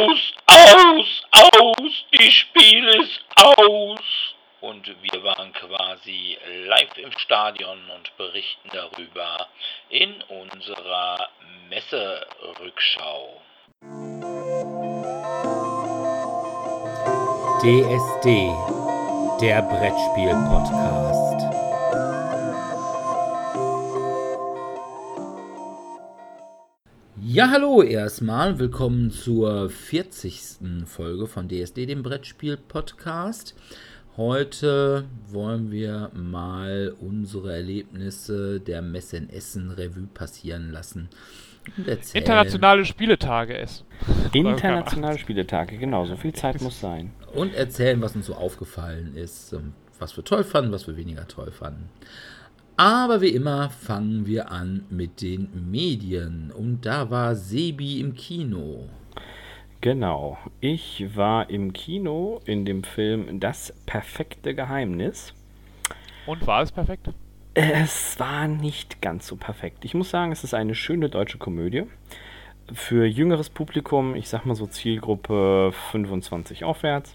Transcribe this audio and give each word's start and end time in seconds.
Aus, 0.00 0.32
aus, 0.46 1.22
aus, 1.32 2.04
die 2.12 2.32
Spiel 2.32 2.88
ist 2.88 3.20
aus. 3.36 4.00
Und 4.60 4.86
wir 4.86 5.22
waren 5.22 5.52
quasi 5.52 6.38
live 6.66 6.96
im 6.96 7.12
Stadion 7.18 7.78
und 7.96 8.16
berichten 8.16 8.70
darüber 8.72 9.46
in 9.88 10.22
unserer 10.22 11.28
Messerückschau. 11.68 13.40
DSD, 17.60 18.50
der 19.40 19.62
Brettspiel-Podcast. 19.62 21.29
Ja, 27.32 27.48
hallo 27.52 27.80
erstmal. 27.80 28.58
Willkommen 28.58 29.12
zur 29.12 29.70
40. 29.70 30.84
Folge 30.84 31.28
von 31.28 31.48
DSD, 31.48 31.86
dem 31.86 32.02
Brettspiel-Podcast. 32.02 33.54
Heute 34.16 35.04
wollen 35.28 35.70
wir 35.70 36.10
mal 36.12 36.92
unsere 36.98 37.52
Erlebnisse 37.54 38.58
der 38.58 38.82
Messe 38.82 39.18
in 39.18 39.30
Essen 39.30 39.70
Revue 39.70 40.08
passieren 40.12 40.72
lassen. 40.72 41.08
Internationale 42.14 42.84
Spieletage 42.84 43.56
es. 43.58 43.84
Internationale 44.32 45.16
Spieletage, 45.16 45.78
genau, 45.78 46.06
so 46.06 46.16
viel 46.16 46.32
Zeit 46.32 46.60
muss 46.60 46.80
sein. 46.80 47.12
Und 47.32 47.54
erzählen, 47.54 48.02
was 48.02 48.16
uns 48.16 48.26
so 48.26 48.34
aufgefallen 48.34 49.14
ist, 49.14 49.54
was 50.00 50.16
wir 50.16 50.24
toll 50.24 50.42
fanden, 50.42 50.72
was 50.72 50.88
wir 50.88 50.96
weniger 50.96 51.28
toll 51.28 51.52
fanden. 51.52 51.90
Aber 52.80 53.20
wie 53.20 53.28
immer 53.28 53.68
fangen 53.68 54.24
wir 54.24 54.50
an 54.50 54.86
mit 54.88 55.20
den 55.20 55.70
Medien. 55.70 56.50
Und 56.50 56.86
da 56.86 57.10
war 57.10 57.34
Sebi 57.34 58.00
im 58.00 58.14
Kino. 58.14 58.88
Genau. 59.82 60.38
Ich 60.60 61.14
war 61.14 61.50
im 61.50 61.74
Kino 61.74 62.40
in 62.46 62.64
dem 62.64 62.82
Film 62.82 63.38
Das 63.38 63.74
perfekte 63.84 64.54
Geheimnis. 64.54 65.34
Und 66.24 66.46
war 66.46 66.62
es 66.62 66.72
perfekt? 66.72 67.10
Es 67.52 68.18
war 68.18 68.48
nicht 68.48 69.02
ganz 69.02 69.26
so 69.26 69.36
perfekt. 69.36 69.84
Ich 69.84 69.92
muss 69.92 70.08
sagen, 70.08 70.32
es 70.32 70.42
ist 70.42 70.54
eine 70.54 70.74
schöne 70.74 71.10
deutsche 71.10 71.36
Komödie. 71.36 71.82
Für 72.72 73.04
jüngeres 73.04 73.50
Publikum, 73.50 74.14
ich 74.14 74.30
sag 74.30 74.46
mal 74.46 74.54
so 74.54 74.66
Zielgruppe 74.66 75.72
25 75.90 76.64
aufwärts. 76.64 77.14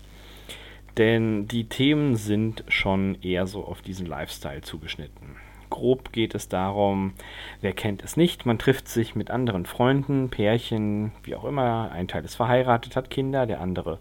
Denn 0.99 1.47
die 1.47 1.67
Themen 1.67 2.17
sind 2.17 2.63
schon 2.67 3.19
eher 3.23 3.47
so 3.47 3.65
auf 3.65 3.81
diesen 3.81 4.05
Lifestyle 4.05 4.61
zugeschnitten. 4.61 5.37
Grob 5.69 6.11
geht 6.11 6.35
es 6.35 6.47
darum, 6.47 7.13
wer 7.61 7.73
kennt 7.73 8.03
es 8.03 8.17
nicht, 8.17 8.45
man 8.45 8.59
trifft 8.59 8.87
sich 8.87 9.15
mit 9.15 9.31
anderen 9.31 9.65
Freunden, 9.65 10.29
Pärchen, 10.29 11.11
wie 11.23 11.35
auch 11.35 11.45
immer. 11.45 11.91
Ein 11.91 12.07
Teil 12.07 12.23
ist 12.23 12.35
verheiratet, 12.35 12.95
hat 12.95 13.09
Kinder, 13.09 13.45
der 13.45 13.61
andere 13.61 13.99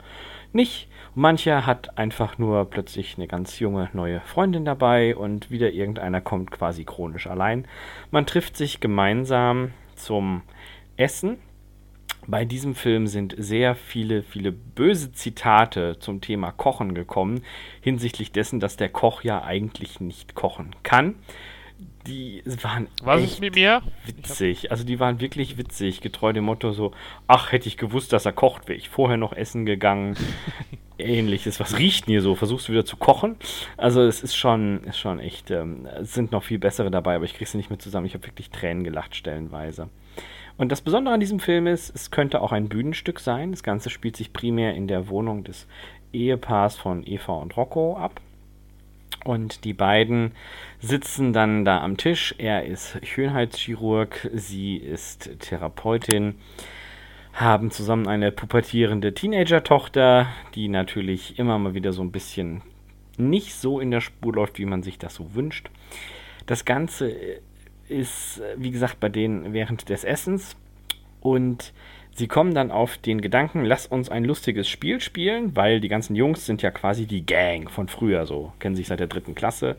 nicht. 0.55 0.89
Und 1.15 1.23
mancher 1.23 1.67
hat 1.67 1.99
einfach 1.99 2.39
nur 2.39 2.65
plötzlich 2.71 3.17
eine 3.17 3.27
ganz 3.27 3.59
junge 3.59 3.91
neue 3.93 4.21
Freundin 4.21 4.65
dabei 4.65 5.17
und 5.17 5.51
wieder 5.51 5.73
irgendeiner 5.73 6.21
kommt 6.21 6.51
quasi 6.51 6.85
chronisch 6.85 7.27
allein. 7.27 7.67
Man 8.11 8.27
trifft 8.27 8.57
sich 8.57 8.81
gemeinsam 8.81 9.73
zum 9.97 10.43
Essen. 10.97 11.39
Bei 12.27 12.47
diesem 12.47 12.75
Film 12.75 13.07
sind 13.07 13.35
sehr 13.37 13.75
viele, 13.75 14.23
viele 14.23 14.51
böse 14.51 15.13
Zitate 15.13 15.99
zum 15.99 16.23
Thema 16.23 16.53
Kochen 16.53 16.95
gekommen, 16.95 17.43
hinsichtlich 17.83 18.33
dessen, 18.33 18.61
dass 18.61 18.79
der 18.79 18.89
Koch 18.89 19.23
ja 19.23 19.43
eigentlich 19.43 20.01
nicht 20.01 20.35
kochen 20.35 20.75
kann 20.83 21.17
die 22.07 22.43
waren 22.63 22.89
Was 23.03 23.23
ist 23.23 23.41
mit 23.41 23.55
mir? 23.55 23.83
witzig. 24.07 24.71
Also 24.71 24.85
die 24.85 25.01
waren 25.01 25.21
wirklich 25.21 25.57
witzig, 25.59 26.01
getreu 26.01 26.33
dem 26.33 26.45
Motto 26.45 26.73
so, 26.73 26.93
ach, 27.27 27.53
hätte 27.53 27.69
ich 27.69 27.77
gewusst, 27.77 28.13
dass 28.13 28.27
er 28.27 28.33
kocht, 28.33 28.69
wäre 28.69 28.79
ich 28.79 28.89
vorher 28.89 29.17
noch 29.17 29.33
essen 29.33 29.67
gegangen. 29.67 30.17
Ähnliches. 30.99 31.59
Was 31.59 31.79
riecht 31.79 32.07
denn 32.07 32.13
hier 32.13 32.23
so? 32.23 32.35
Versuchst 32.37 32.69
du 32.69 32.73
wieder 32.73 32.85
zu 32.85 32.97
kochen? 32.97 33.37
Also 33.77 34.03
es 34.03 34.23
ist 34.23 34.37
schon, 34.37 34.85
ist 34.85 34.99
schon 34.99 35.19
echt, 35.19 35.51
ähm, 35.51 35.87
es 36.01 36.15
sind 36.15 36.31
noch 36.31 36.45
viel 36.45 36.59
bessere 36.59 36.91
dabei, 36.91 37.17
aber 37.17 37.25
ich 37.25 37.35
kriege 37.35 37.51
sie 37.51 37.57
nicht 37.57 37.71
mehr 37.71 37.81
zusammen. 37.81 38.07
Ich 38.07 38.15
habe 38.15 38.27
wirklich 38.27 38.51
Tränen 38.51 38.85
gelacht 38.85 39.17
stellenweise. 39.17 39.89
Und 40.57 40.71
das 40.71 40.83
Besondere 40.83 41.15
an 41.15 41.21
diesem 41.21 41.41
Film 41.41 41.67
ist, 41.67 41.93
es 41.95 42.13
könnte 42.13 42.41
auch 42.41 42.53
ein 42.53 42.69
Bühnenstück 42.69 43.19
sein. 43.19 43.51
Das 43.51 43.65
Ganze 43.65 43.91
spielt 43.91 44.17
sich 44.17 44.33
primär 44.33 44.75
in 44.75 44.87
der 44.87 45.09
Wohnung 45.09 45.43
des 45.43 45.67
Ehepaars 46.13 46.77
von 46.77 47.05
Eva 47.05 47.33
und 47.35 47.57
Rocco 47.57 47.97
ab. 47.97 48.21
Und 49.25 49.65
die 49.65 49.73
beiden 49.73 50.33
sitzen 50.81 51.33
dann 51.33 51.65
da 51.65 51.81
am 51.81 51.97
Tisch. 51.97 52.35
Er 52.39 52.67
ist 52.67 52.99
Schönheitschirurg, 53.05 54.29
sie 54.35 54.77
ist 54.77 55.31
Therapeutin, 55.41 56.35
haben 57.33 57.71
zusammen 57.71 58.07
eine 58.07 58.31
pubertierende 58.31 59.15
Teenager-Tochter, 59.15 60.29
die 60.55 60.69
natürlich 60.69 61.39
immer 61.39 61.59
mal 61.59 61.75
wieder 61.75 61.93
so 61.93 62.03
ein 62.03 62.13
bisschen 62.13 62.63
nicht 63.17 63.55
so 63.55 63.81
in 63.81 63.91
der 63.91 64.01
Spur 64.01 64.35
läuft, 64.35 64.59
wie 64.59 64.67
man 64.67 64.83
sich 64.83 64.99
das 64.99 65.15
so 65.15 65.35
wünscht. 65.35 65.71
Das 66.47 66.65
Ganze 66.65 67.13
ist, 67.89 68.43
wie 68.57 68.71
gesagt, 68.71 69.01
bei 69.01 69.09
denen 69.09 69.53
während 69.53 69.89
des 69.89 70.05
Essens 70.05 70.57
und 71.21 71.73
Sie 72.17 72.29
kommen 72.29 72.55
dann 72.55 72.71
auf 72.71 72.97
den 72.97 73.21
Gedanken, 73.21 73.65
lass 73.65 73.87
uns 73.89 74.09
ein 74.09 74.25
lustiges 74.25 74.69
Spiel 74.69 75.01
spielen, 75.01 75.57
weil 75.57 75.81
die 75.81 75.89
ganzen 75.89 76.15
Jungs 76.15 76.47
sind 76.47 76.63
ja 76.63 76.71
quasi 76.71 77.07
die 77.07 77.27
Gang 77.27 77.69
von 77.69 77.89
früher, 77.89 78.25
so 78.25 78.53
kennen 78.61 78.77
sich 78.77 78.87
seit 78.87 79.01
der 79.01 79.09
dritten 79.09 79.35
Klasse. 79.35 79.77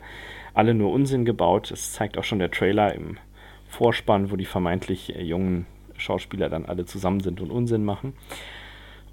Alle 0.52 0.74
nur 0.74 0.92
Unsinn 0.92 1.24
gebaut. 1.24 1.70
Das 1.70 1.92
zeigt 1.92 2.18
auch 2.18 2.24
schon 2.24 2.38
der 2.38 2.50
Trailer 2.50 2.94
im 2.94 3.16
Vorspann, 3.68 4.30
wo 4.30 4.36
die 4.36 4.44
vermeintlich 4.44 5.16
äh, 5.16 5.22
jungen 5.22 5.66
Schauspieler 5.96 6.50
dann 6.50 6.66
alle 6.66 6.84
zusammen 6.84 7.20
sind 7.20 7.40
und 7.40 7.50
Unsinn 7.50 7.84
machen. 7.84 8.12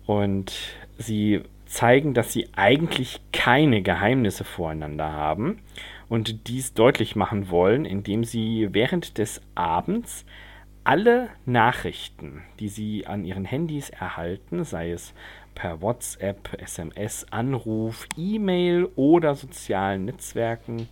Und 0.06 0.54
sie 0.98 1.42
zeigen, 1.66 2.14
dass 2.14 2.34
sie 2.34 2.50
eigentlich 2.56 3.22
keine 3.32 3.82
Geheimnisse 3.82 4.44
voreinander 4.44 5.14
haben 5.14 5.60
und 6.10 6.48
dies 6.48 6.74
deutlich 6.74 7.16
machen 7.16 7.50
wollen, 7.50 7.86
indem 7.86 8.26
sie 8.26 8.70
während 8.72 9.18
des 9.18 9.42
Abends 9.56 10.26
alle 10.84 11.30
Nachrichten, 11.46 12.44
die 12.60 12.68
Sie 12.68 13.08
an 13.08 13.26
Ihren 13.26 13.46
Handys 13.46 13.90
erhalten, 13.90 14.64
sei 14.64 14.92
es 14.92 15.14
per 15.56 15.82
WhatsApp, 15.82 16.50
SMS, 16.62 17.26
Anruf, 17.32 18.08
E-Mail 18.18 18.90
oder 18.96 19.36
sozialen 19.36 20.06
Netzwerken. 20.06 20.88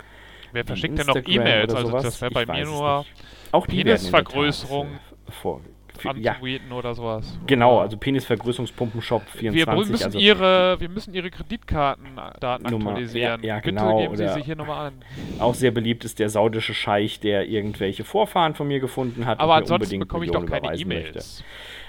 Wer 0.52 0.66
verschickt 0.66 0.98
denn 0.98 1.08
noch 1.08 1.16
E-Mails? 1.26 1.74
Also 1.74 1.92
das 1.92 2.22
wäre 2.22 2.32
bei 2.32 2.46
mir 2.46 2.66
nur 2.66 3.06
auch 3.52 3.68
Penisvergrößerung 3.68 5.00
vor, 5.30 5.62
anzutweeten 6.06 6.70
ja. 6.70 6.76
oder 6.76 6.96
sowas. 6.96 7.38
Genau, 7.48 7.80
also 7.80 7.98
Penisvergrößerungspumpenshop 7.98 9.24
24. 9.30 9.68
Wir 9.68 9.76
müssen, 9.76 10.04
also 10.06 10.20
ihre, 10.20 10.80
wir 10.80 10.90
müssen 10.90 11.14
ihre 11.14 11.30
Kreditkartendaten 11.30 12.66
aktualisieren. 12.66 13.42
Ja, 13.44 13.56
ja 13.56 13.60
genau. 13.60 13.98
Bitte 13.98 14.02
geben 14.04 14.18
Sie 14.18 14.34
sich 14.34 14.46
hier 14.46 14.56
nochmal 14.56 14.88
an. 14.88 14.94
Auch 15.40 15.54
sehr 15.54 15.72
beliebt 15.72 16.06
ist 16.06 16.20
der 16.20 16.30
saudische 16.30 16.74
Scheich, 16.74 17.20
der 17.20 17.48
irgendwelche 17.48 18.04
Vorfahren 18.04 18.56
von 18.56 18.68
mir 18.68 18.80
gefunden 18.80 19.26
hat. 19.26 19.40
Aber 19.40 19.56
ansonsten 19.56 20.00
bekomme 20.00 20.26
ich 20.26 20.32
doch 20.32 20.46
keine 20.46 20.76
E-Mails. 20.76 21.44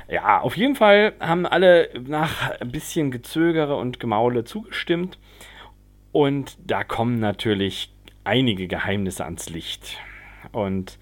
Ja, 0.08 0.40
auf 0.40 0.56
jeden 0.56 0.74
Fall 0.74 1.14
haben 1.20 1.46
alle 1.46 1.88
nach 2.06 2.50
ein 2.60 2.70
bisschen 2.70 3.10
Gezögere 3.10 3.76
und 3.76 4.00
Gemaule 4.00 4.44
zugestimmt. 4.44 5.18
Und 6.10 6.58
da 6.66 6.84
kommen 6.84 7.18
natürlich 7.18 7.90
einige 8.24 8.68
Geheimnisse 8.68 9.24
ans 9.24 9.48
Licht. 9.48 9.96
Und 10.52 10.98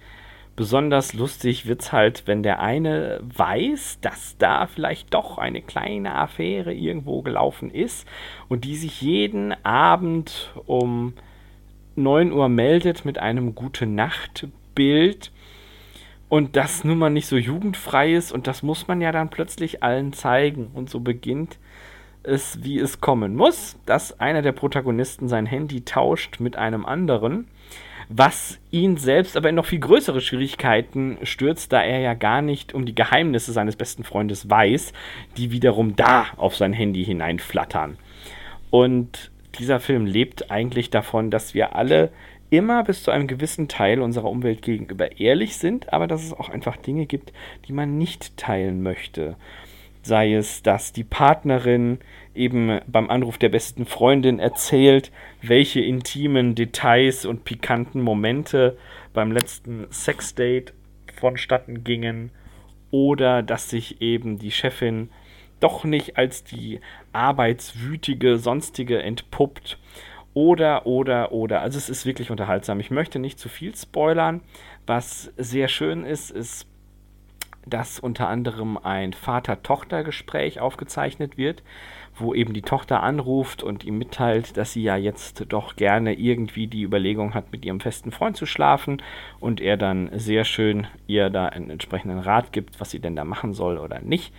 Besonders 0.61 1.13
lustig 1.13 1.65
wird 1.65 1.81
es 1.81 1.91
halt, 1.91 2.27
wenn 2.27 2.43
der 2.43 2.59
eine 2.59 3.19
weiß, 3.23 3.97
dass 4.01 4.37
da 4.37 4.67
vielleicht 4.67 5.11
doch 5.11 5.39
eine 5.39 5.63
kleine 5.63 6.13
Affäre 6.13 6.71
irgendwo 6.71 7.23
gelaufen 7.23 7.71
ist 7.71 8.07
und 8.47 8.63
die 8.63 8.75
sich 8.75 9.01
jeden 9.01 9.53
Abend 9.65 10.53
um 10.67 11.13
9 11.95 12.31
Uhr 12.31 12.47
meldet 12.47 13.05
mit 13.05 13.17
einem 13.17 13.55
Gute 13.55 13.87
Nacht 13.87 14.49
Bild 14.75 15.31
und 16.29 16.55
das 16.55 16.83
nun 16.83 16.99
mal 16.99 17.09
nicht 17.09 17.25
so 17.25 17.37
jugendfrei 17.37 18.13
ist 18.13 18.31
und 18.31 18.45
das 18.45 18.61
muss 18.61 18.87
man 18.87 19.01
ja 19.01 19.11
dann 19.11 19.31
plötzlich 19.31 19.81
allen 19.81 20.13
zeigen. 20.13 20.69
Und 20.75 20.91
so 20.91 20.99
beginnt 20.99 21.57
es, 22.21 22.63
wie 22.63 22.77
es 22.77 23.01
kommen 23.01 23.35
muss, 23.35 23.79
dass 23.87 24.19
einer 24.19 24.43
der 24.43 24.51
Protagonisten 24.51 25.27
sein 25.27 25.47
Handy 25.47 25.81
tauscht 25.81 26.39
mit 26.39 26.55
einem 26.55 26.85
anderen 26.85 27.47
was 28.13 28.59
ihn 28.71 28.97
selbst 28.97 29.37
aber 29.37 29.49
in 29.49 29.55
noch 29.55 29.65
viel 29.65 29.79
größere 29.79 30.21
Schwierigkeiten 30.21 31.17
stürzt, 31.23 31.71
da 31.71 31.81
er 31.81 31.99
ja 31.99 32.13
gar 32.13 32.41
nicht 32.41 32.73
um 32.73 32.85
die 32.85 32.95
Geheimnisse 32.95 33.53
seines 33.53 33.75
besten 33.75 34.03
Freundes 34.03 34.49
weiß, 34.49 34.93
die 35.37 35.51
wiederum 35.51 35.95
da 35.95 36.27
auf 36.37 36.55
sein 36.55 36.73
Handy 36.73 37.05
hineinflattern. 37.05 37.97
Und 38.69 39.31
dieser 39.59 39.79
Film 39.79 40.05
lebt 40.05 40.51
eigentlich 40.51 40.89
davon, 40.89 41.31
dass 41.31 41.53
wir 41.53 41.75
alle 41.75 42.11
immer 42.49 42.83
bis 42.83 43.03
zu 43.03 43.11
einem 43.11 43.27
gewissen 43.27 43.67
Teil 43.67 44.01
unserer 44.01 44.29
Umwelt 44.29 44.61
gegenüber 44.61 45.19
ehrlich 45.19 45.57
sind, 45.57 45.93
aber 45.93 46.07
dass 46.07 46.23
es 46.23 46.33
auch 46.33 46.49
einfach 46.49 46.75
Dinge 46.75 47.05
gibt, 47.05 47.31
die 47.67 47.73
man 47.73 47.97
nicht 47.97 48.35
teilen 48.35 48.83
möchte. 48.83 49.37
Sei 50.03 50.33
es, 50.33 50.63
dass 50.63 50.91
die 50.91 51.03
Partnerin 51.03 51.99
eben 52.35 52.79
beim 52.87 53.09
Anruf 53.09 53.37
der 53.37 53.49
besten 53.49 53.85
Freundin 53.85 54.39
erzählt, 54.39 55.11
welche 55.41 55.81
intimen 55.81 56.55
Details 56.55 57.25
und 57.25 57.43
pikanten 57.43 58.01
Momente 58.01 58.77
beim 59.13 59.31
letzten 59.31 59.87
Sexdate 59.91 60.73
vonstatten 61.19 61.83
gingen 61.83 62.31
oder 62.89 63.43
dass 63.43 63.69
sich 63.69 64.01
eben 64.01 64.39
die 64.39 64.51
Chefin 64.51 65.09
doch 65.59 65.83
nicht 65.83 66.17
als 66.17 66.43
die 66.43 66.79
arbeitswütige 67.13 68.37
sonstige 68.37 69.01
entpuppt. 69.01 69.77
Oder, 70.33 70.85
oder, 70.85 71.33
oder. 71.33 71.61
Also 71.61 71.77
es 71.77 71.89
ist 71.89 72.05
wirklich 72.05 72.31
unterhaltsam. 72.31 72.79
Ich 72.79 72.89
möchte 72.89 73.19
nicht 73.19 73.37
zu 73.37 73.49
viel 73.49 73.75
spoilern. 73.75 74.41
Was 74.87 75.31
sehr 75.37 75.67
schön 75.67 76.05
ist, 76.05 76.31
ist, 76.31 76.67
dass 77.65 77.99
unter 77.99 78.27
anderem 78.27 78.77
ein 78.77 79.13
Vater-Tochter-Gespräch 79.13 80.59
aufgezeichnet 80.59 81.37
wird, 81.37 81.63
wo 82.21 82.33
eben 82.33 82.53
die 82.53 82.61
Tochter 82.61 83.03
anruft 83.03 83.63
und 83.63 83.83
ihm 83.83 83.97
mitteilt, 83.97 84.57
dass 84.57 84.73
sie 84.73 84.83
ja 84.83 84.95
jetzt 84.95 85.45
doch 85.49 85.75
gerne 85.75 86.13
irgendwie 86.13 86.67
die 86.67 86.83
Überlegung 86.83 87.33
hat, 87.33 87.51
mit 87.51 87.65
ihrem 87.65 87.79
festen 87.79 88.11
Freund 88.11 88.37
zu 88.37 88.45
schlafen 88.45 89.01
und 89.39 89.61
er 89.61 89.77
dann 89.77 90.09
sehr 90.13 90.43
schön 90.43 90.87
ihr 91.07 91.29
da 91.29 91.47
einen 91.47 91.69
entsprechenden 91.69 92.19
Rat 92.19 92.53
gibt, 92.53 92.79
was 92.79 92.91
sie 92.91 92.99
denn 92.99 93.15
da 93.15 93.23
machen 93.23 93.53
soll 93.53 93.77
oder 93.77 93.99
nicht 93.99 94.33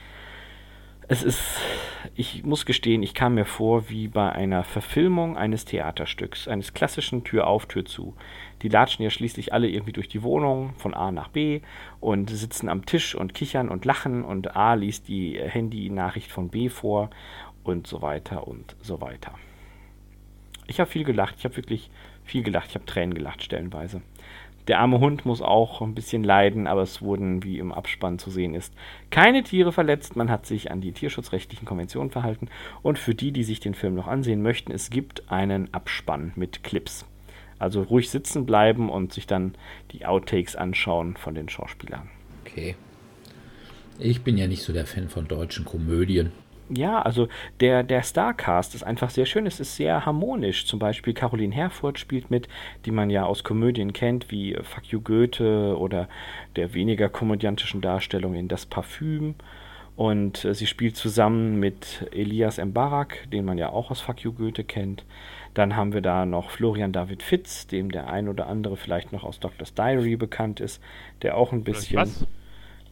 es 1.12 1.22
ist, 1.22 1.42
ich 2.14 2.44
muss 2.44 2.64
gestehen, 2.64 3.02
ich 3.02 3.12
kam 3.12 3.34
mir 3.34 3.44
vor 3.44 3.90
wie 3.90 4.08
bei 4.08 4.32
einer 4.32 4.64
Verfilmung 4.64 5.36
eines 5.36 5.64
Theaterstücks, 5.64 6.48
eines 6.48 6.72
klassischen 6.72 7.22
Tür 7.22 7.46
auf, 7.46 7.66
Tür 7.66 7.84
zu. 7.84 8.14
Die 8.62 8.68
latschen 8.68 9.02
ja 9.02 9.10
schließlich 9.10 9.52
alle 9.52 9.68
irgendwie 9.68 9.92
durch 9.92 10.08
die 10.08 10.22
Wohnung 10.22 10.72
von 10.78 10.94
A 10.94 11.10
nach 11.10 11.28
B 11.28 11.60
und 12.00 12.30
sitzen 12.30 12.68
am 12.68 12.86
Tisch 12.86 13.14
und 13.14 13.34
kichern 13.34 13.68
und 13.68 13.84
lachen 13.84 14.24
und 14.24 14.56
A 14.56 14.74
liest 14.74 15.08
die 15.08 15.38
Handy-Nachricht 15.38 16.30
von 16.30 16.48
B 16.48 16.68
vor 16.68 17.10
und 17.64 17.86
so 17.86 18.02
weiter 18.02 18.46
und 18.46 18.76
so 18.82 19.00
weiter. 19.00 19.32
Ich 20.66 20.80
habe 20.80 20.90
viel 20.90 21.04
gelacht, 21.04 21.36
ich 21.38 21.44
habe 21.44 21.56
wirklich 21.56 21.90
viel 22.24 22.42
gelacht, 22.42 22.68
ich 22.70 22.74
habe 22.74 22.86
Tränen 22.86 23.14
gelacht 23.14 23.42
stellenweise. 23.42 24.02
Der 24.68 24.78
arme 24.78 25.00
Hund 25.00 25.26
muss 25.26 25.42
auch 25.42 25.80
ein 25.80 25.94
bisschen 25.94 26.22
leiden, 26.22 26.68
aber 26.68 26.82
es 26.82 27.02
wurden, 27.02 27.42
wie 27.42 27.58
im 27.58 27.72
Abspann 27.72 28.20
zu 28.20 28.30
sehen 28.30 28.54
ist, 28.54 28.72
keine 29.10 29.42
Tiere 29.42 29.72
verletzt. 29.72 30.14
Man 30.14 30.30
hat 30.30 30.46
sich 30.46 30.70
an 30.70 30.80
die 30.80 30.92
tierschutzrechtlichen 30.92 31.66
Konventionen 31.66 32.12
verhalten. 32.12 32.48
Und 32.80 32.98
für 32.98 33.14
die, 33.14 33.32
die 33.32 33.42
sich 33.42 33.58
den 33.58 33.74
Film 33.74 33.96
noch 33.96 34.06
ansehen 34.06 34.40
möchten, 34.40 34.70
es 34.70 34.90
gibt 34.90 35.32
einen 35.32 35.74
Abspann 35.74 36.32
mit 36.36 36.62
Clips. 36.62 37.04
Also 37.58 37.82
ruhig 37.82 38.10
sitzen 38.10 38.46
bleiben 38.46 38.88
und 38.88 39.12
sich 39.12 39.26
dann 39.26 39.54
die 39.90 40.06
Outtakes 40.06 40.54
anschauen 40.54 41.16
von 41.16 41.34
den 41.34 41.48
Schauspielern. 41.48 42.08
Okay. 42.44 42.76
Ich 43.98 44.22
bin 44.22 44.36
ja 44.36 44.46
nicht 44.46 44.62
so 44.62 44.72
der 44.72 44.86
Fan 44.86 45.08
von 45.08 45.28
deutschen 45.28 45.64
Komödien. 45.64 46.32
Ja, 46.74 47.02
also 47.02 47.28
der, 47.60 47.82
der 47.82 48.02
Starcast 48.02 48.74
ist 48.74 48.82
einfach 48.82 49.10
sehr 49.10 49.26
schön. 49.26 49.46
Es 49.46 49.60
ist 49.60 49.76
sehr 49.76 50.06
harmonisch. 50.06 50.66
Zum 50.66 50.78
Beispiel 50.78 51.12
Caroline 51.12 51.54
Herfurth 51.54 51.98
spielt 51.98 52.30
mit, 52.30 52.48
die 52.84 52.90
man 52.90 53.10
ja 53.10 53.24
aus 53.24 53.44
Komödien 53.44 53.92
kennt, 53.92 54.30
wie 54.30 54.56
Fuck 54.62 54.86
You 54.86 55.00
Goethe 55.00 55.76
oder 55.76 56.08
der 56.56 56.74
weniger 56.74 57.08
komödiantischen 57.08 57.80
Darstellung 57.80 58.34
in 58.34 58.48
Das 58.48 58.66
Parfüm. 58.66 59.34
Und 59.96 60.44
äh, 60.44 60.54
sie 60.54 60.66
spielt 60.66 60.96
zusammen 60.96 61.60
mit 61.60 62.08
Elias 62.12 62.58
Mbarak, 62.58 63.30
den 63.30 63.44
man 63.44 63.58
ja 63.58 63.68
auch 63.70 63.90
aus 63.90 64.00
Fuck 64.00 64.20
You 64.20 64.32
Goethe 64.32 64.64
kennt. 64.64 65.04
Dann 65.54 65.76
haben 65.76 65.92
wir 65.92 66.00
da 66.00 66.24
noch 66.24 66.50
Florian 66.50 66.92
David 66.92 67.22
Fitz, 67.22 67.66
dem 67.66 67.90
der 67.90 68.08
ein 68.08 68.28
oder 68.28 68.46
andere 68.46 68.76
vielleicht 68.76 69.12
noch 69.12 69.24
aus 69.24 69.38
Doctor's 69.38 69.74
Diary 69.74 70.16
bekannt 70.16 70.60
ist, 70.60 70.82
der 71.20 71.36
auch 71.36 71.52
ein 71.52 71.62
bisschen. 71.64 71.98
Was? 71.98 72.26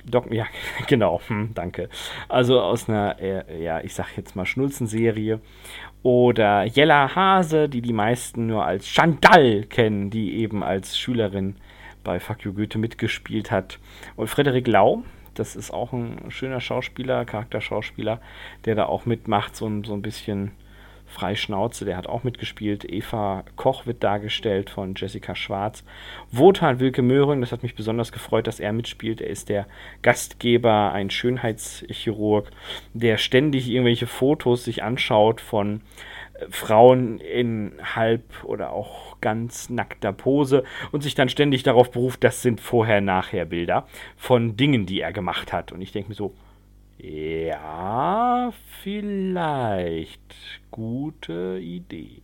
Doc, 0.05 0.33
ja, 0.33 0.47
genau, 0.87 1.21
hm, 1.27 1.51
danke. 1.55 1.89
Also 2.29 2.61
aus 2.61 2.89
einer, 2.89 3.19
äh, 3.21 3.63
ja, 3.63 3.81
ich 3.81 3.95
sag 3.95 4.17
jetzt 4.17 4.37
mal 4.37 4.47
Schnulzenserie. 4.47 5.41
Oder 6.03 6.65
Jella 6.65 7.15
Hase, 7.15 7.69
die 7.69 7.83
die 7.83 7.93
meisten 7.93 8.47
nur 8.47 8.65
als 8.65 8.89
Chantal 8.89 9.65
kennen, 9.65 10.09
die 10.09 10.39
eben 10.39 10.63
als 10.63 10.97
Schülerin 10.97 11.57
bei 12.03 12.19
Fuck 12.21 12.45
You 12.45 12.55
Goethe 12.55 12.79
mitgespielt 12.79 13.51
hat. 13.51 13.79
Und 14.17 14.29
Frederik 14.29 14.67
Lau, 14.67 15.03
das 15.35 15.57
ist 15.57 15.71
auch 15.71 15.93
ein 15.93 16.31
schöner 16.31 16.61
Schauspieler, 16.61 17.25
Charakterschauspieler, 17.25 18.21
der 18.65 18.75
da 18.75 18.87
auch 18.87 19.05
mitmacht, 19.05 19.55
so, 19.55 19.71
so 19.85 19.93
ein 19.93 20.03
bisschen 20.03 20.53
Freischnauze, 21.11 21.85
der 21.85 21.97
hat 21.97 22.07
auch 22.07 22.23
mitgespielt. 22.23 22.85
Eva 22.85 23.45
Koch 23.57 23.85
wird 23.85 24.03
dargestellt 24.03 24.71
von 24.71 24.95
Jessica 24.97 25.35
Schwarz. 25.35 25.85
Wotan 26.31 26.79
Wilke 26.79 27.03
Möhring, 27.03 27.41
das 27.41 27.53
hat 27.53 27.63
mich 27.63 27.75
besonders 27.75 28.13
gefreut, 28.13 28.47
dass 28.47 28.61
er 28.61 28.73
mitspielt. 28.73 29.21
Er 29.21 29.29
ist 29.29 29.49
der 29.49 29.67
Gastgeber, 30.03 30.93
ein 30.93 31.11
Schönheitschirurg, 31.11 32.51
der 32.95 33.19
ständig 33.19 33.69
irgendwelche 33.69 34.07
Fotos 34.07 34.65
sich 34.65 34.83
anschaut 34.83 35.41
von 35.41 35.81
äh, 36.35 36.47
Frauen 36.49 37.19
in 37.19 37.73
halb 37.83 38.23
oder 38.45 38.73
auch 38.73 39.21
ganz 39.21 39.69
nackter 39.69 40.13
Pose 40.13 40.65
und 40.93 41.03
sich 41.03 41.15
dann 41.15 41.29
ständig 41.29 41.65
darauf 41.65 41.91
beruft, 41.91 42.23
das 42.25 42.41
sind 42.41 42.61
Vorher-Nachher-Bilder 42.61 43.87
von 44.17 44.57
Dingen, 44.57 44.87
die 44.87 45.01
er 45.01 45.13
gemacht 45.13 45.53
hat. 45.53 45.73
Und 45.73 45.83
ich 45.83 45.93
denke 45.93 46.11
mir 46.11 46.15
so, 46.15 46.33
ja, 47.03 48.53
vielleicht. 48.83 50.21
Gute 50.71 51.59
Idee. 51.61 52.23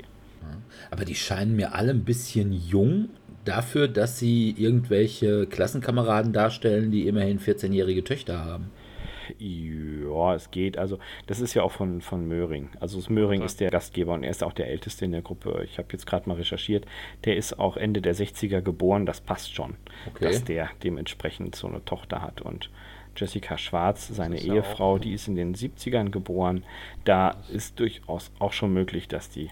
Aber 0.91 1.05
die 1.05 1.15
scheinen 1.15 1.57
mir 1.57 1.75
alle 1.75 1.91
ein 1.91 2.05
bisschen 2.05 2.53
jung 2.53 3.09
dafür, 3.45 3.89
dass 3.89 4.19
sie 4.19 4.55
irgendwelche 4.57 5.47
Klassenkameraden 5.47 6.33
darstellen, 6.33 6.91
die 6.91 7.07
immerhin 7.07 7.41
14-jährige 7.41 8.05
Töchter 8.05 8.45
haben. 8.45 8.71
Ja, 9.39 10.35
es 10.35 10.51
geht. 10.51 10.79
Also, 10.79 10.99
das 11.27 11.41
ist 11.41 11.55
ja 11.55 11.63
auch 11.63 11.73
von, 11.73 12.01
von 12.01 12.27
Möhring. 12.29 12.69
Also, 12.79 13.01
Möhring 13.13 13.41
ja. 13.41 13.47
ist 13.47 13.61
der 13.61 13.71
Gastgeber 13.71 14.15
und 14.15 14.23
er 14.23 14.31
ist 14.31 14.45
auch 14.45 14.53
der 14.53 14.69
Älteste 14.69 15.05
in 15.05 15.13
der 15.13 15.23
Gruppe. 15.23 15.63
Ich 15.65 15.79
habe 15.79 15.89
jetzt 15.93 16.07
gerade 16.07 16.29
mal 16.29 16.37
recherchiert. 16.37 16.87
Der 17.25 17.37
ist 17.37 17.59
auch 17.59 17.77
Ende 17.77 18.01
der 18.01 18.15
60er 18.15 18.61
geboren. 18.61 19.05
Das 19.05 19.21
passt 19.21 19.55
schon, 19.55 19.75
okay. 20.07 20.25
dass 20.25 20.45
der 20.45 20.71
dementsprechend 20.85 21.57
so 21.57 21.67
eine 21.67 21.85
Tochter 21.85 22.23
hat. 22.23 22.41
Und 22.41 22.71
Jessica 23.17 23.59
Schwarz, 23.59 24.09
seine 24.09 24.41
Ehefrau, 24.41 24.99
die 24.99 25.13
ist 25.13 25.29
in 25.29 25.37
den 25.37 25.55
70ern 25.55 26.11
geboren. 26.11 26.65
Da 27.05 27.37
ist 27.53 27.81
durchaus 27.81 28.31
auch 28.39 28.53
schon 28.53 28.73
möglich, 28.73 29.09
dass 29.09 29.31
die 29.31 29.51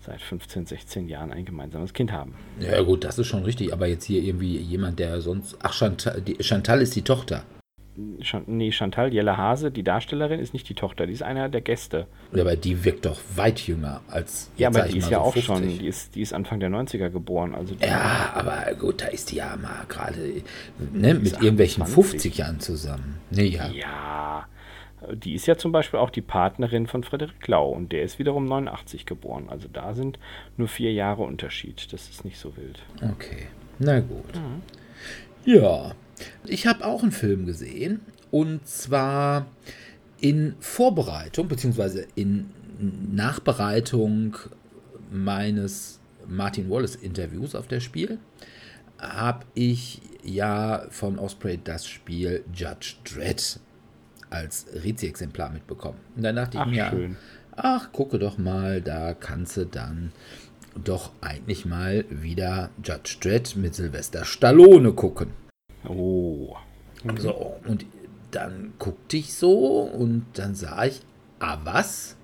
seit 0.00 0.20
15, 0.20 0.66
16 0.66 1.08
Jahren 1.08 1.32
ein 1.32 1.44
gemeinsames 1.44 1.92
Kind 1.92 2.12
haben. 2.12 2.34
Ja 2.58 2.82
gut, 2.82 3.04
das 3.04 3.18
ist 3.18 3.28
schon 3.28 3.44
richtig, 3.44 3.72
aber 3.72 3.86
jetzt 3.86 4.04
hier 4.04 4.22
irgendwie 4.22 4.56
jemand, 4.56 4.98
der 4.98 5.20
sonst... 5.20 5.56
Ach, 5.62 5.72
Chantal, 5.72 6.20
die, 6.20 6.42
Chantal 6.42 6.82
ist 6.82 6.96
die 6.96 7.02
Tochter. 7.02 7.44
Nee, 7.94 8.72
Chantal 8.72 9.12
Jelle 9.12 9.36
Hase, 9.36 9.70
die 9.70 9.82
Darstellerin, 9.82 10.40
ist 10.40 10.54
nicht 10.54 10.66
die 10.68 10.74
Tochter, 10.74 11.06
die 11.06 11.12
ist 11.12 11.22
einer 11.22 11.50
der 11.50 11.60
Gäste. 11.60 12.06
Ja, 12.32 12.42
aber 12.42 12.56
die 12.56 12.84
wirkt 12.84 13.04
doch 13.04 13.20
weit 13.36 13.60
jünger 13.60 14.00
als. 14.08 14.50
Ja, 14.56 14.68
aber 14.68 14.84
die 14.84 14.98
ist 14.98 15.10
ja 15.10 15.18
so 15.18 15.24
auch 15.24 15.32
50. 15.34 15.44
schon, 15.44 15.78
die 15.78 15.86
ist, 15.86 16.14
die 16.14 16.22
ist 16.22 16.32
Anfang 16.32 16.58
der 16.58 16.70
90er 16.70 17.10
geboren. 17.10 17.54
Also 17.54 17.74
ja, 17.80 18.32
aber 18.34 18.74
gut, 18.78 19.02
da 19.02 19.06
ist 19.06 19.30
die 19.30 19.36
ja 19.36 19.56
mal 19.56 19.84
gerade 19.88 20.42
ne, 20.92 21.14
mit 21.14 21.34
irgendwelchen 21.34 21.84
50 21.84 22.38
Jahren 22.38 22.60
zusammen. 22.60 23.18
Nee, 23.30 23.48
ja. 23.48 23.68
Ja, 23.68 24.46
die 25.12 25.34
ist 25.34 25.46
ja 25.46 25.56
zum 25.56 25.72
Beispiel 25.72 26.00
auch 26.00 26.10
die 26.10 26.22
Partnerin 26.22 26.86
von 26.86 27.04
Frederik 27.04 27.46
Lau 27.46 27.68
und 27.68 27.92
der 27.92 28.02
ist 28.04 28.18
wiederum 28.18 28.46
89 28.46 29.04
geboren. 29.04 29.48
Also 29.48 29.68
da 29.70 29.92
sind 29.92 30.18
nur 30.56 30.68
vier 30.68 30.92
Jahre 30.92 31.22
Unterschied. 31.22 31.92
Das 31.92 32.08
ist 32.08 32.24
nicht 32.24 32.38
so 32.38 32.56
wild. 32.56 32.78
Okay, 32.96 33.48
na 33.78 34.00
gut. 34.00 34.34
Mhm. 34.34 34.62
Ja, 35.44 35.92
ich 36.46 36.66
habe 36.66 36.84
auch 36.84 37.02
einen 37.02 37.12
Film 37.12 37.46
gesehen 37.46 38.00
und 38.30 38.66
zwar 38.66 39.46
in 40.20 40.54
Vorbereitung 40.60 41.48
bzw. 41.48 42.04
in 42.14 42.50
Nachbereitung 43.12 44.36
meines 45.10 46.00
Martin 46.26 46.70
Wallace 46.70 46.96
Interviews 46.96 47.54
auf 47.54 47.66
der 47.66 47.80
Spiel 47.80 48.18
habe 48.98 49.44
ich 49.54 50.00
ja 50.22 50.86
von 50.90 51.18
Osprey 51.18 51.58
das 51.62 51.86
Spiel 51.86 52.44
Judge 52.54 52.94
Dredd 53.04 53.58
als 54.30 54.66
Rezi-Exemplar 54.72 55.50
mitbekommen. 55.50 55.98
Und 56.16 56.22
dann 56.22 56.36
dachte 56.36 56.58
ach, 56.58 56.66
ich 56.66 56.72
mir, 56.72 56.88
schön. 56.90 57.16
ach, 57.56 57.92
gucke 57.92 58.18
doch 58.18 58.38
mal, 58.38 58.80
da 58.80 59.12
kannst 59.14 59.56
du 59.56 59.66
dann 59.66 60.12
doch 60.82 61.12
eigentlich 61.20 61.66
mal 61.66 62.04
wieder 62.08 62.70
Judge 62.82 63.16
Dredd 63.20 63.56
mit 63.56 63.74
Sylvester 63.74 64.24
Stallone 64.24 64.92
gucken. 64.92 65.28
Oh. 65.88 66.56
So, 67.18 67.56
und 67.66 67.84
dann 68.30 68.74
guckte 68.78 69.16
ich 69.16 69.34
so 69.34 69.80
und 69.80 70.24
dann 70.34 70.54
sah 70.54 70.84
ich, 70.84 71.00
ah 71.40 71.58
was? 71.64 72.16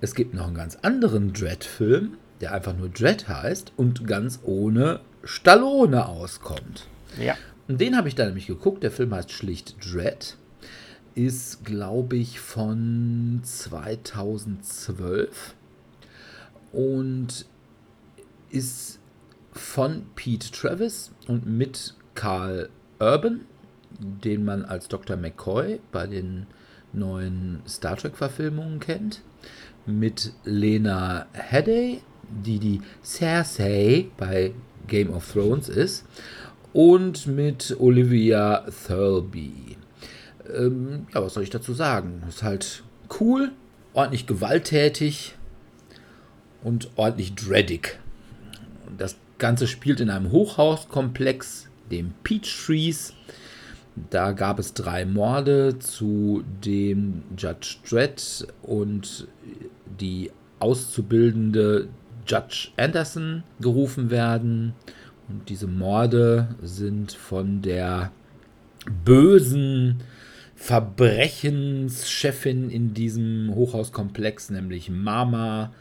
Es 0.00 0.14
gibt 0.14 0.34
noch 0.34 0.46
einen 0.46 0.54
ganz 0.54 0.76
anderen 0.82 1.32
Dread-Film, 1.32 2.18
der 2.40 2.52
einfach 2.52 2.76
nur 2.76 2.88
Dread 2.88 3.28
heißt 3.28 3.72
und 3.76 4.06
ganz 4.06 4.40
ohne 4.42 5.00
Stallone 5.24 6.06
auskommt. 6.06 6.88
Ja. 7.18 7.36
Und 7.68 7.80
den 7.80 7.96
habe 7.96 8.08
ich 8.08 8.14
dann 8.14 8.28
nämlich 8.28 8.46
geguckt. 8.46 8.82
Der 8.82 8.90
Film 8.90 9.14
heißt 9.14 9.30
schlicht 9.30 9.76
Dread. 9.84 10.36
Ist, 11.14 11.64
glaube 11.64 12.16
ich, 12.16 12.40
von 12.40 13.40
2012 13.42 15.54
und 16.72 17.46
ist 18.50 18.98
von 19.52 20.06
Pete 20.14 20.50
Travis 20.50 21.12
und 21.26 21.46
mit 21.46 21.94
Carl 22.14 22.70
Urban, 23.00 23.40
den 23.98 24.44
man 24.44 24.64
als 24.64 24.88
Dr. 24.88 25.16
McCoy 25.16 25.80
bei 25.90 26.06
den 26.06 26.46
neuen 26.92 27.62
Star 27.66 27.96
Trek-Verfilmungen 27.96 28.80
kennt, 28.80 29.22
mit 29.86 30.32
Lena 30.44 31.26
Headey, 31.32 32.02
die 32.44 32.58
die 32.58 32.80
Cersei 33.02 34.06
bei 34.16 34.52
Game 34.86 35.10
of 35.10 35.32
Thrones 35.32 35.68
ist, 35.68 36.04
und 36.72 37.26
mit 37.26 37.76
Olivia 37.80 38.64
Thirlby. 38.86 39.76
Ähm, 40.54 41.06
ja, 41.12 41.22
was 41.22 41.34
soll 41.34 41.42
ich 41.42 41.50
dazu 41.50 41.72
sagen? 41.74 42.22
Ist 42.28 42.42
halt 42.42 42.84
cool, 43.20 43.50
ordentlich 43.92 44.26
gewalttätig 44.26 45.34
und 46.62 46.90
ordentlich 46.96 47.34
dreadig. 47.34 47.98
Das 48.96 49.16
Ganze 49.38 49.66
spielt 49.66 50.00
in 50.00 50.10
einem 50.10 50.30
Hochhauskomplex, 50.30 51.69
dem 51.90 52.12
Peach 52.22 52.66
Trees. 52.66 53.14
Da 54.10 54.32
gab 54.32 54.58
es 54.58 54.72
drei 54.72 55.04
Morde, 55.04 55.78
zu 55.78 56.42
dem 56.64 57.22
Judge 57.36 57.76
Dredd 57.88 58.46
und 58.62 59.28
die 60.00 60.30
auszubildende 60.58 61.88
Judge 62.26 62.68
Anderson 62.76 63.42
gerufen 63.60 64.10
werden. 64.10 64.74
Und 65.28 65.48
diese 65.48 65.66
Morde 65.66 66.54
sind 66.62 67.12
von 67.12 67.62
der 67.62 68.12
bösen 69.04 70.02
Verbrechenschefin 70.54 72.70
in 72.70 72.94
diesem 72.94 73.52
Hochhauskomplex, 73.54 74.50
nämlich 74.50 74.90
Mama, 74.90 75.72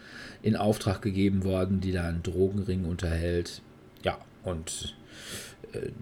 in 0.41 0.55
Auftrag 0.55 1.01
gegeben 1.01 1.43
worden, 1.43 1.81
die 1.81 1.91
da 1.91 2.07
einen 2.07 2.23
Drogenring 2.23 2.85
unterhält. 2.85 3.61
Ja, 4.03 4.17
und 4.43 4.95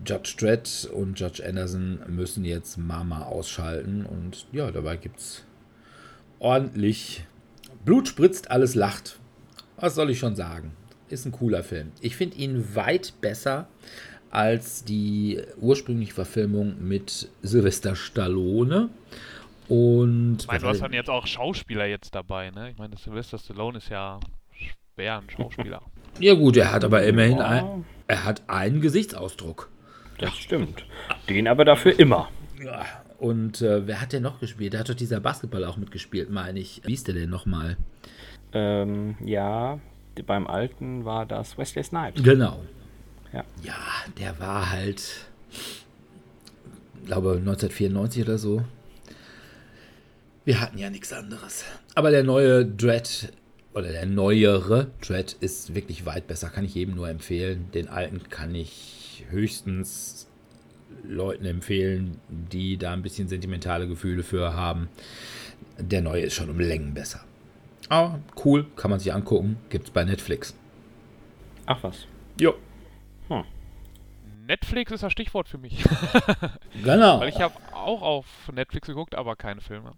Judge 0.06 0.36
Dredd 0.40 0.90
und 0.94 1.20
Judge 1.20 1.44
Anderson 1.46 2.00
müssen 2.08 2.46
jetzt 2.46 2.78
Mama 2.78 3.24
ausschalten. 3.24 4.06
Und 4.06 4.48
ja, 4.52 4.72
dabei 4.72 4.98
gibt 4.98 5.20
es 5.20 5.46
ordentlich 6.40 7.26
Blut 7.86 8.08
spritzt, 8.08 8.52
alles 8.52 8.76
lacht. 8.76 9.20
Was 9.78 9.96
soll 9.96 10.10
ich 10.10 10.20
schon 10.20 10.36
sagen? 10.36 10.74
Ist 11.10 11.26
ein 11.26 11.32
cooler 11.32 11.64
Film. 11.64 11.92
Ich 12.02 12.16
finde 12.16 12.38
ihn 12.38 12.76
weit 12.76 13.14
besser 13.22 13.68
als 14.30 14.84
die 14.84 15.42
ursprüngliche 15.60 16.14
Verfilmung 16.14 16.76
mit 16.86 17.30
Sylvester 17.44 17.96
Stallone. 17.96 18.90
Und 19.70 20.38
ich 20.42 20.48
meine, 20.48 20.60
du 20.60 20.68
hast 20.68 20.82
dann 20.82 20.94
jetzt 20.94 21.10
auch 21.10 21.28
Schauspieler 21.28 21.86
jetzt 21.86 22.16
dabei, 22.16 22.52
ne? 22.52 22.72
Ich 22.72 22.78
meine, 22.78 22.98
Sylvester 22.98 23.38
Stallone 23.38 23.78
ist 23.78 23.90
ja 23.90 24.20
schwer 24.96 25.20
ein 25.20 25.30
Schauspieler. 25.30 25.82
ja 26.20 26.34
gut, 26.34 26.58
er 26.58 26.72
hat 26.72 26.84
aber 26.84 27.04
immerhin 27.04 27.40
ein, 27.40 27.86
er 28.08 28.24
hat 28.24 28.44
einen 28.48 28.82
Gesichtsausdruck. 28.82 29.70
Das 30.18 30.36
stimmt. 30.36 30.86
Den 31.30 31.48
aber 31.48 31.66
dafür 31.66 32.00
immer. 32.00 32.30
Ja, 32.64 32.86
und 33.20 33.62
äh, 33.62 33.88
wer 33.88 34.02
hat 34.02 34.14
denn 34.14 34.24
noch 34.24 34.40
gespielt? 34.40 34.74
Da 34.74 34.80
hat 34.80 34.90
doch 34.90 34.96
dieser 34.96 35.20
Basketball 35.20 35.64
auch 35.66 35.78
mitgespielt, 35.78 36.30
meine 36.30 36.60
ich. 36.60 36.82
Wie 36.86 36.94
ist 36.94 37.08
der 37.08 37.16
denn 37.16 37.30
nochmal? 37.30 37.78
Ähm, 38.54 39.16
ja, 39.24 39.80
beim 40.26 40.48
alten 40.48 41.06
war 41.06 41.26
das 41.26 41.58
Wesley 41.58 41.84
Snipes. 41.84 42.24
Genau. 42.24 42.64
Ja. 43.34 43.44
ja, 43.64 43.76
der 44.18 44.40
war 44.40 44.72
halt, 44.72 45.28
glaube 47.06 47.32
1994 47.32 48.24
oder 48.24 48.38
so. 48.38 48.64
Wir 50.46 50.62
hatten 50.62 50.78
ja 50.78 50.90
nichts 50.90 51.12
anderes. 51.12 51.66
Aber 51.94 52.10
der 52.10 52.24
neue 52.24 52.66
Dread 52.66 53.34
oder 53.78 53.92
der 53.92 54.08
neuere 54.08 54.88
Dread 55.02 55.34
ist 55.40 55.76
wirklich 55.76 56.08
weit 56.08 56.26
besser. 56.26 56.50
Kann 56.50 56.66
ich 56.66 56.74
jedem 56.74 56.96
nur 56.96 57.10
empfehlen. 57.10 57.70
Den 57.74 57.90
alten 57.90 58.28
kann 58.28 58.56
ich 58.56 59.24
höchstens 59.30 60.28
Leuten 61.04 61.46
empfehlen, 61.46 62.20
die 62.28 62.78
da 62.78 62.94
ein 62.94 63.04
bisschen 63.04 63.28
sentimentale 63.28 63.88
Gefühle 63.88 64.24
für 64.24 64.56
haben. 64.56 64.90
Der 65.78 66.02
neue 66.02 66.24
ist 66.24 66.34
schon 66.34 66.50
um 66.50 66.60
Längen 66.60 66.96
besser. 66.96 67.24
Aber 67.88 68.20
cool, 68.44 68.66
kann 68.76 68.90
man 68.90 69.00
sich 69.00 69.14
angucken. 69.14 69.58
Gibt's 69.70 69.92
bei 69.92 70.04
Netflix. 70.04 70.56
Ach 71.68 71.78
was. 71.84 72.08
Jo. 72.42 72.56
Hm. 73.28 73.44
Netflix 74.48 74.92
ist 74.92 75.04
das 75.04 75.12
Stichwort 75.12 75.48
für 75.48 75.60
mich. 75.60 75.84
genau. 76.84 77.20
Weil 77.20 77.30
ich 77.30 77.40
habe 77.40 77.54
auch 77.74 78.02
auf 78.02 78.26
Netflix 78.52 78.88
geguckt, 78.88 79.14
aber 79.14 79.36
keine 79.36 79.62
Filme. 79.62 79.92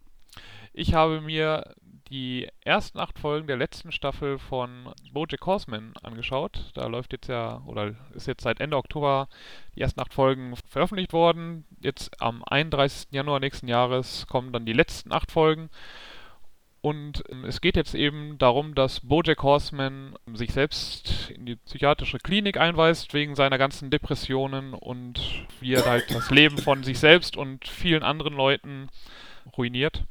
Ich 0.74 0.93
habe 0.93 1.21
mir 1.21 1.75
die 2.09 2.47
ersten 2.61 2.99
acht 2.99 3.19
Folgen 3.19 3.47
der 3.47 3.57
letzten 3.57 3.91
Staffel 3.91 4.39
von 4.39 4.91
Bojack 5.13 5.45
Horseman 5.45 5.93
angeschaut. 6.01 6.71
Da 6.73 6.87
läuft 6.87 7.13
jetzt 7.13 7.27
ja, 7.27 7.61
oder 7.65 7.95
ist 8.13 8.27
jetzt 8.27 8.43
seit 8.43 8.59
Ende 8.59 8.77
Oktober 8.77 9.27
die 9.75 9.81
ersten 9.81 10.01
acht 10.01 10.13
Folgen 10.13 10.55
veröffentlicht 10.67 11.13
worden. 11.13 11.65
Jetzt 11.81 12.21
am 12.21 12.43
31. 12.43 13.09
Januar 13.11 13.39
nächsten 13.39 13.67
Jahres 13.67 14.27
kommen 14.27 14.51
dann 14.51 14.65
die 14.65 14.73
letzten 14.73 15.11
acht 15.11 15.31
Folgen. 15.31 15.69
Und 16.81 17.23
ähm, 17.29 17.43
es 17.43 17.59
geht 17.61 17.75
jetzt 17.75 17.93
eben 17.93 18.37
darum, 18.37 18.73
dass 18.73 19.01
Bojack 19.01 19.43
Horseman 19.43 20.15
sich 20.33 20.53
selbst 20.53 21.29
in 21.29 21.45
die 21.45 21.57
psychiatrische 21.57 22.19
Klinik 22.19 22.57
einweist 22.57 23.13
wegen 23.13 23.35
seiner 23.35 23.57
ganzen 23.57 23.89
Depressionen 23.89 24.73
und 24.73 25.19
wie 25.59 25.73
er 25.73 25.85
halt 25.85 26.09
das 26.13 26.31
Leben 26.31 26.57
von 26.57 26.83
sich 26.83 26.99
selbst 26.99 27.35
und 27.35 27.67
vielen 27.67 28.03
anderen 28.03 28.33
Leuten 28.33 28.87
ruiniert. 29.57 30.05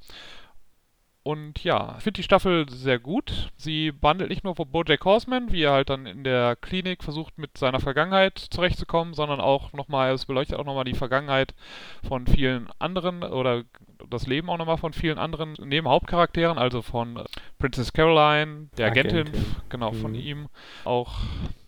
Und 1.28 1.62
ja, 1.62 1.96
ich 1.98 2.04
finde 2.04 2.16
die 2.16 2.22
Staffel 2.22 2.66
sehr 2.70 2.98
gut. 2.98 3.50
Sie 3.54 3.92
behandelt 3.92 4.30
nicht 4.30 4.44
nur 4.44 4.56
von 4.56 4.70
Bojack 4.70 5.04
Horseman, 5.04 5.52
wie 5.52 5.62
er 5.64 5.72
halt 5.72 5.90
dann 5.90 6.06
in 6.06 6.24
der 6.24 6.56
Klinik 6.56 7.04
versucht, 7.04 7.36
mit 7.36 7.58
seiner 7.58 7.80
Vergangenheit 7.80 8.38
zurechtzukommen, 8.38 9.12
sondern 9.12 9.38
auch 9.38 9.74
nochmal, 9.74 10.10
es 10.12 10.24
beleuchtet 10.24 10.58
auch 10.58 10.64
nochmal 10.64 10.84
die 10.84 10.94
Vergangenheit 10.94 11.54
von 12.02 12.26
vielen 12.26 12.70
anderen 12.78 13.22
oder 13.22 13.64
das 14.08 14.26
Leben 14.26 14.48
auch 14.48 14.56
nochmal 14.56 14.78
von 14.78 14.94
vielen 14.94 15.18
anderen 15.18 15.52
Nebenhauptcharakteren, 15.62 16.56
also 16.56 16.80
von 16.80 17.22
Princess 17.58 17.92
Caroline, 17.92 18.70
der 18.78 18.86
Agentin, 18.86 19.28
Agentin. 19.28 19.56
genau, 19.68 19.92
mhm. 19.92 20.00
von 20.00 20.14
ihm. 20.14 20.48
Auch 20.84 21.12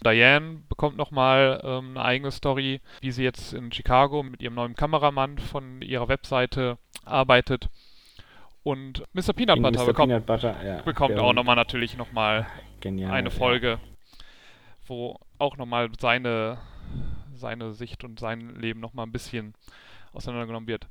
Diane 0.02 0.62
bekommt 0.70 0.96
nochmal 0.96 1.60
ähm, 1.64 1.98
eine 1.98 2.02
eigene 2.06 2.30
Story, 2.30 2.80
wie 3.02 3.12
sie 3.12 3.24
jetzt 3.24 3.52
in 3.52 3.70
Chicago 3.72 4.22
mit 4.22 4.40
ihrem 4.40 4.54
neuen 4.54 4.74
Kameramann 4.74 5.38
von 5.38 5.82
ihrer 5.82 6.08
Webseite 6.08 6.78
arbeitet. 7.04 7.68
Und 8.62 9.02
Mr. 9.14 9.32
Peanut 9.32 9.62
Butter 9.62 9.80
Mr. 9.80 9.86
bekommt, 9.86 10.10
Peanut 10.10 10.26
Butter, 10.26 10.64
ja, 10.64 10.82
bekommt 10.82 11.18
auch 11.18 11.32
nochmal 11.32 11.56
natürlich 11.56 11.96
nochmal 11.96 12.46
eine 12.84 13.30
Folge, 13.30 13.68
ja. 13.68 13.78
wo 14.86 15.18
auch 15.38 15.56
nochmal 15.56 15.88
seine, 15.98 16.58
seine 17.34 17.72
Sicht 17.72 18.04
und 18.04 18.20
sein 18.20 18.54
Leben 18.56 18.80
nochmal 18.80 19.06
ein 19.06 19.12
bisschen 19.12 19.54
auseinandergenommen 20.12 20.68
wird. 20.68 20.88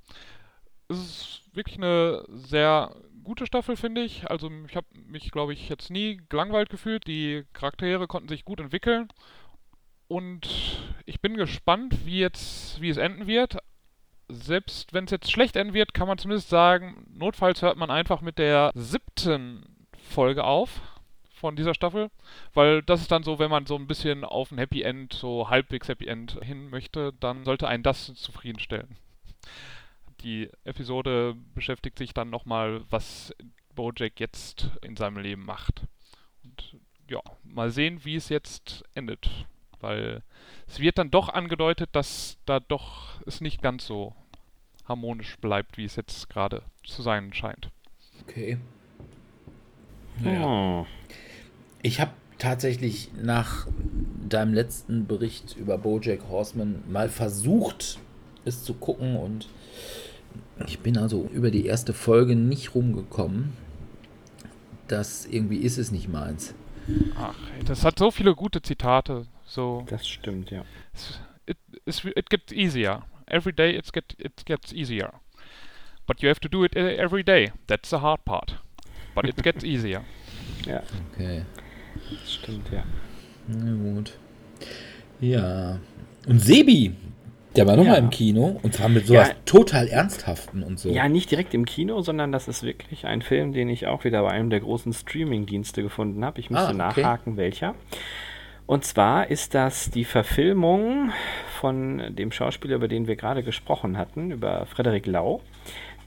Es 0.88 0.98
ist 0.98 1.42
wirklich 1.54 1.78
eine 1.78 2.26
sehr 2.30 2.96
gute 3.24 3.46
Staffel, 3.46 3.76
finde 3.76 4.02
ich. 4.02 4.30
Also 4.30 4.50
ich 4.68 4.76
habe 4.76 4.88
mich, 5.06 5.30
glaube 5.30 5.54
ich, 5.54 5.70
jetzt 5.70 5.92
nie 5.92 6.20
gelangweilt 6.30 6.72
gefühlt. 6.72 7.06
Die 7.06 7.44
Charaktere 7.54 8.08
konnten 8.08 8.30
sich 8.30 8.44
gut 8.44 8.60
entwickeln. 8.60 9.08
Und 10.08 10.82
ich 11.06 11.22
bin 11.22 11.38
gespannt, 11.38 12.06
wie 12.06 12.20
jetzt, 12.20 12.82
wie 12.82 12.90
es 12.90 12.98
enden 12.98 13.28
wird 13.28 13.60
selbst 14.30 14.94
wenn 14.94 15.06
es 15.06 15.12
jetzt 15.12 15.32
schlecht 15.32 15.56
enden 15.56 15.74
wird, 15.74 15.94
kann 15.94 16.08
man 16.08 16.18
zumindest 16.18 16.50
sagen, 16.50 17.06
notfalls 17.14 17.62
hört 17.62 17.78
man 17.78 17.92
einfach 17.92 18.22
mit 18.22 18.38
der 18.38 18.72
siebten 18.76 19.66
Folge 20.10 20.44
auf 20.44 20.82
von 21.34 21.56
dieser 21.56 21.74
Staffel, 21.74 22.10
weil 22.54 22.82
das 22.84 23.02
ist 23.02 23.12
dann 23.12 23.24
so, 23.24 23.40
wenn 23.40 23.50
man 23.50 23.66
so 23.66 23.76
ein 23.76 23.88
bisschen 23.88 24.24
auf 24.24 24.52
ein 24.52 24.58
Happy 24.58 24.82
End, 24.82 25.14
so 25.14 25.50
halbwegs 25.50 25.88
Happy 25.88 26.08
End 26.08 26.38
hin 26.44 26.70
möchte, 26.70 27.14
dann 27.20 27.44
sollte 27.46 27.68
einen 27.68 27.84
das 27.84 28.14
zufriedenstellen. 28.16 28.98
Die 30.22 30.50
Episode 30.66 31.36
beschäftigt 31.56 31.98
sich 31.98 32.14
dann 32.14 32.30
nochmal, 32.30 32.82
was 32.90 33.34
Bojack 33.74 34.20
jetzt 34.20 34.70
in 34.82 34.98
seinem 34.98 35.18
Leben 35.18 35.46
macht. 35.46 35.84
Und 36.44 36.76
ja, 37.10 37.22
mal 37.44 37.72
sehen, 37.72 38.04
wie 38.04 38.16
es 38.16 38.28
jetzt 38.28 38.84
endet, 38.94 39.30
weil 39.82 40.24
es 40.68 40.80
wird 40.80 40.98
dann 40.98 41.12
doch 41.12 41.30
angedeutet, 41.30 41.90
dass 41.94 42.38
da 42.46 42.60
doch 42.60 43.22
es 43.26 43.42
nicht 43.42 43.62
ganz 43.62 43.86
so 43.86 44.14
harmonisch 44.88 45.38
bleibt, 45.38 45.78
wie 45.78 45.86
es 45.86 45.96
jetzt 45.96 46.30
gerade 46.30 46.64
zu 46.84 47.02
sein 47.02 47.34
scheint. 47.34 47.70
Okay. 48.24 48.58
Ja. 50.24 50.86
Ich 51.82 52.02
habe 52.02 52.12
tatsächlich 52.40 53.12
nach 53.22 53.68
deinem 54.28 54.54
letzten 54.54 55.08
Bericht 55.08 55.56
über 55.56 55.78
Bojack 55.78 56.30
Horseman 56.30 56.84
mal 56.90 57.10
versucht, 57.10 58.00
es 58.46 58.64
zu 58.64 58.74
gucken 58.74 59.16
und 59.16 59.48
ich 60.68 60.80
bin 60.80 60.98
also 60.98 61.30
über 61.34 61.52
die 61.52 61.66
erste 61.66 61.94
Folge 61.94 62.36
nicht 62.36 62.76
rumgekommen. 62.76 63.54
Das 64.88 65.26
irgendwie 65.26 65.58
ist 65.58 65.78
es 65.78 65.92
nicht 65.92 66.10
meins. 66.10 66.54
Ach, 67.16 67.36
das 67.66 67.86
hat 67.86 68.00
so 68.00 68.12
viele 68.12 68.36
gute 68.36 68.62
Zitate. 68.62 69.26
So. 69.50 69.84
Das 69.88 70.08
stimmt, 70.08 70.52
ja. 70.52 70.64
It, 71.48 71.58
it, 72.16 72.30
gets 72.30 72.54
easier. 72.54 73.02
Every 73.26 73.52
day 73.52 73.76
it, 73.76 73.92
get, 73.92 74.16
it 74.20 74.46
gets 74.46 74.72
easier. 74.72 75.12
But 76.06 76.22
you 76.22 76.30
have 76.30 76.40
to 76.42 76.48
do 76.48 76.64
it 76.64 76.76
every 76.76 77.24
day. 77.24 77.52
That's 77.68 77.90
the 77.90 77.98
hard 77.98 78.24
part. 78.26 78.60
But 79.16 79.26
it 79.26 79.42
gets 79.42 79.64
easier. 79.64 80.04
Ja. 80.68 80.84
Okay. 81.14 81.44
Das 82.12 82.34
stimmt, 82.34 82.72
ja. 82.72 82.84
Na 83.48 83.72
gut. 83.72 84.14
Ja. 85.20 85.80
Und 86.28 86.40
Sebi, 86.40 86.94
der 87.56 87.66
war 87.66 87.76
nochmal 87.76 87.96
ja. 87.96 88.00
im 88.00 88.12
Kino 88.12 88.60
und 88.62 88.76
zwar 88.76 88.90
mit 88.90 89.08
sowas 89.08 89.30
ja. 89.30 89.36
total 89.46 89.88
Ernsthaften 89.88 90.62
und 90.62 90.78
so. 90.78 90.90
Ja, 90.90 91.10
nicht 91.10 91.32
direkt 91.32 91.56
im 91.56 91.66
Kino, 91.66 92.02
sondern 92.02 92.32
das 92.32 92.48
ist 92.48 92.62
wirklich 92.62 93.08
ein 93.08 93.24
Film, 93.24 93.54
den 93.54 93.70
ich 93.70 93.88
auch 93.88 94.04
wieder 94.04 94.22
bei 94.22 94.30
einem 94.30 94.52
der 94.52 94.60
großen 94.60 94.94
Streaming-Dienste 94.94 95.82
gefunden 95.82 96.24
habe. 96.24 96.40
Ich 96.40 96.52
müsste 96.52 96.68
ah, 96.68 96.90
okay. 96.90 97.02
nachhaken, 97.02 97.38
welcher. 97.38 97.74
Und 98.70 98.86
zwar 98.86 99.32
ist 99.32 99.56
das 99.56 99.90
die 99.90 100.06
Verfilmung 100.06 101.12
von 101.60 102.16
dem 102.16 102.32
Schauspieler, 102.32 102.76
über 102.76 102.88
den 102.88 103.08
wir 103.08 103.16
gerade 103.16 103.42
gesprochen 103.42 103.98
hatten, 103.98 104.30
über 104.30 104.68
Frederik 104.68 105.08
Lau. 105.08 105.42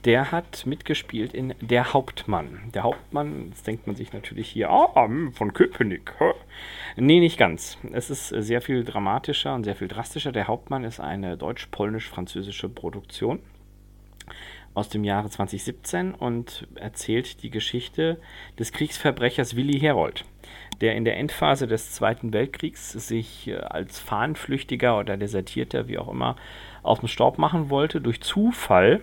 der 0.05 0.31
hat 0.31 0.65
mitgespielt 0.65 1.33
in 1.33 1.55
Der 1.59 1.91
Hauptmann. 1.93 2.71
Der 2.73 2.83
Hauptmann, 2.83 3.49
das 3.49 3.63
denkt 3.63 3.85
man 3.85 3.97
sich 3.97 4.13
natürlich 4.13 4.47
hier, 4.47 4.69
ah, 4.69 5.09
von 5.33 5.51
Köpenick. 5.51 6.13
Nee, 6.95 7.19
nicht 7.19 7.37
ganz. 7.37 7.77
Es 7.91 8.09
ist 8.09 8.29
sehr 8.29 8.61
viel 8.61 8.85
dramatischer 8.85 9.53
und 9.53 9.65
sehr 9.65 9.75
viel 9.75 9.89
drastischer. 9.89 10.31
Der 10.31 10.47
Hauptmann 10.47 10.85
ist 10.85 11.01
eine 11.01 11.35
deutsch-polnisch-französische 11.35 12.69
Produktion 12.69 13.39
aus 14.73 14.89
dem 14.89 15.03
Jahre 15.03 15.29
2017 15.29 16.13
und 16.13 16.67
erzählt 16.75 17.43
die 17.43 17.49
Geschichte 17.49 18.19
des 18.57 18.71
Kriegsverbrechers 18.71 19.55
Willi 19.55 19.79
Herold, 19.79 20.25
der 20.83 20.95
in 20.95 21.05
der 21.05 21.15
Endphase 21.17 21.65
des 21.65 21.93
Zweiten 21.93 22.33
Weltkriegs 22.33 22.91
sich 22.91 23.47
äh, 23.47 23.55
als 23.55 23.99
Fahnenflüchtiger 23.99 24.99
oder 24.99 25.15
Desertierter, 25.15 25.87
wie 25.87 25.97
auch 25.97 26.09
immer, 26.09 26.35
aus 26.83 26.99
dem 26.99 27.07
Staub 27.07 27.37
machen 27.37 27.69
wollte, 27.69 28.01
durch 28.01 28.21
Zufall 28.21 28.99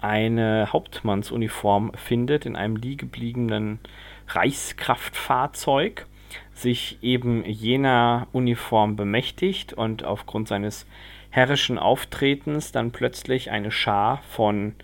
eine 0.00 0.72
Hauptmannsuniform 0.72 1.92
findet 1.94 2.44
in 2.44 2.56
einem 2.56 2.74
liegebliebenen 2.74 3.78
Reichskraftfahrzeug, 4.26 6.06
sich 6.52 6.98
eben 7.02 7.44
jener 7.44 8.26
Uniform 8.32 8.96
bemächtigt 8.96 9.72
und 9.72 10.04
aufgrund 10.04 10.48
seines 10.48 10.86
herrischen 11.30 11.78
Auftretens 11.78 12.72
dann 12.72 12.90
plötzlich 12.90 13.52
eine 13.52 13.70
Schar 13.70 14.22
von 14.28 14.74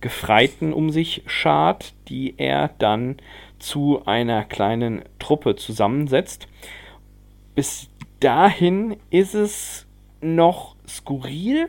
Gefreiten 0.00 0.72
um 0.72 0.90
sich 0.90 1.22
schart, 1.26 1.92
die 2.08 2.34
er 2.38 2.70
dann 2.78 3.16
zu 3.58 4.04
einer 4.06 4.44
kleinen 4.44 5.02
Truppe 5.18 5.56
zusammensetzt. 5.56 6.48
Bis 7.54 7.90
dahin 8.20 8.96
ist 9.10 9.34
es 9.34 9.86
noch 10.20 10.76
skurril. 10.86 11.68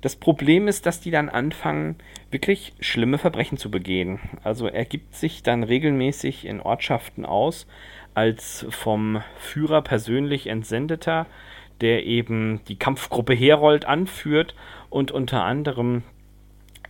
Das 0.00 0.16
Problem 0.16 0.68
ist, 0.68 0.86
dass 0.86 1.00
die 1.00 1.10
dann 1.10 1.28
anfangen, 1.28 1.96
wirklich 2.30 2.72
schlimme 2.80 3.18
Verbrechen 3.18 3.58
zu 3.58 3.70
begehen. 3.70 4.18
Also 4.42 4.66
er 4.68 4.84
gibt 4.84 5.14
sich 5.14 5.42
dann 5.42 5.62
regelmäßig 5.62 6.46
in 6.46 6.60
Ortschaften 6.60 7.24
aus 7.24 7.66
als 8.14 8.66
vom 8.70 9.22
Führer 9.38 9.82
persönlich 9.82 10.46
entsendeter, 10.46 11.26
der 11.80 12.06
eben 12.06 12.60
die 12.68 12.78
Kampfgruppe 12.78 13.34
Herold 13.34 13.84
anführt 13.84 14.54
und 14.88 15.12
unter 15.12 15.44
anderem 15.44 16.02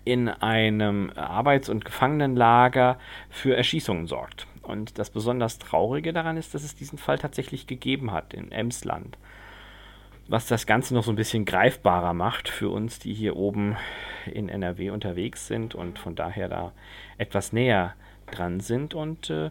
in 0.07 0.29
einem 0.29 1.11
Arbeits- 1.17 1.69
und 1.69 1.85
Gefangenenlager 1.85 2.97
für 3.29 3.57
Erschießungen 3.57 4.07
sorgt. 4.07 4.47
Und 4.63 4.99
das 4.99 5.11
besonders 5.11 5.59
Traurige 5.59 6.13
daran 6.13 6.37
ist, 6.37 6.55
dass 6.55 6.63
es 6.63 6.77
diesen 6.77 6.97
Fall 6.97 7.19
tatsächlich 7.19 7.67
gegeben 7.67 8.13
hat 8.13 8.33
in 8.33 8.53
Emsland. 8.53 9.19
Was 10.29 10.47
das 10.47 10.67
Ganze 10.67 10.95
noch 10.95 11.03
so 11.03 11.11
ein 11.11 11.17
bisschen 11.17 11.45
greifbarer 11.45 12.15
macht 12.15 12.49
für 12.49 12.69
uns, 12.69 13.01
die 13.01 13.15
hier 13.15 13.37
oben 13.37 13.77
in 14.33 14.49
NRW 14.49 14.91
unterwegs 14.91 15.49
sind 15.49 15.75
und 15.75 15.99
von 15.99 16.15
daher 16.15 16.49
da 16.49 16.73
etwas 17.19 17.53
näher 17.53 17.95
dran 18.31 18.61
sind. 18.61 18.95
Und 18.95 19.31
äh, 19.31 19.51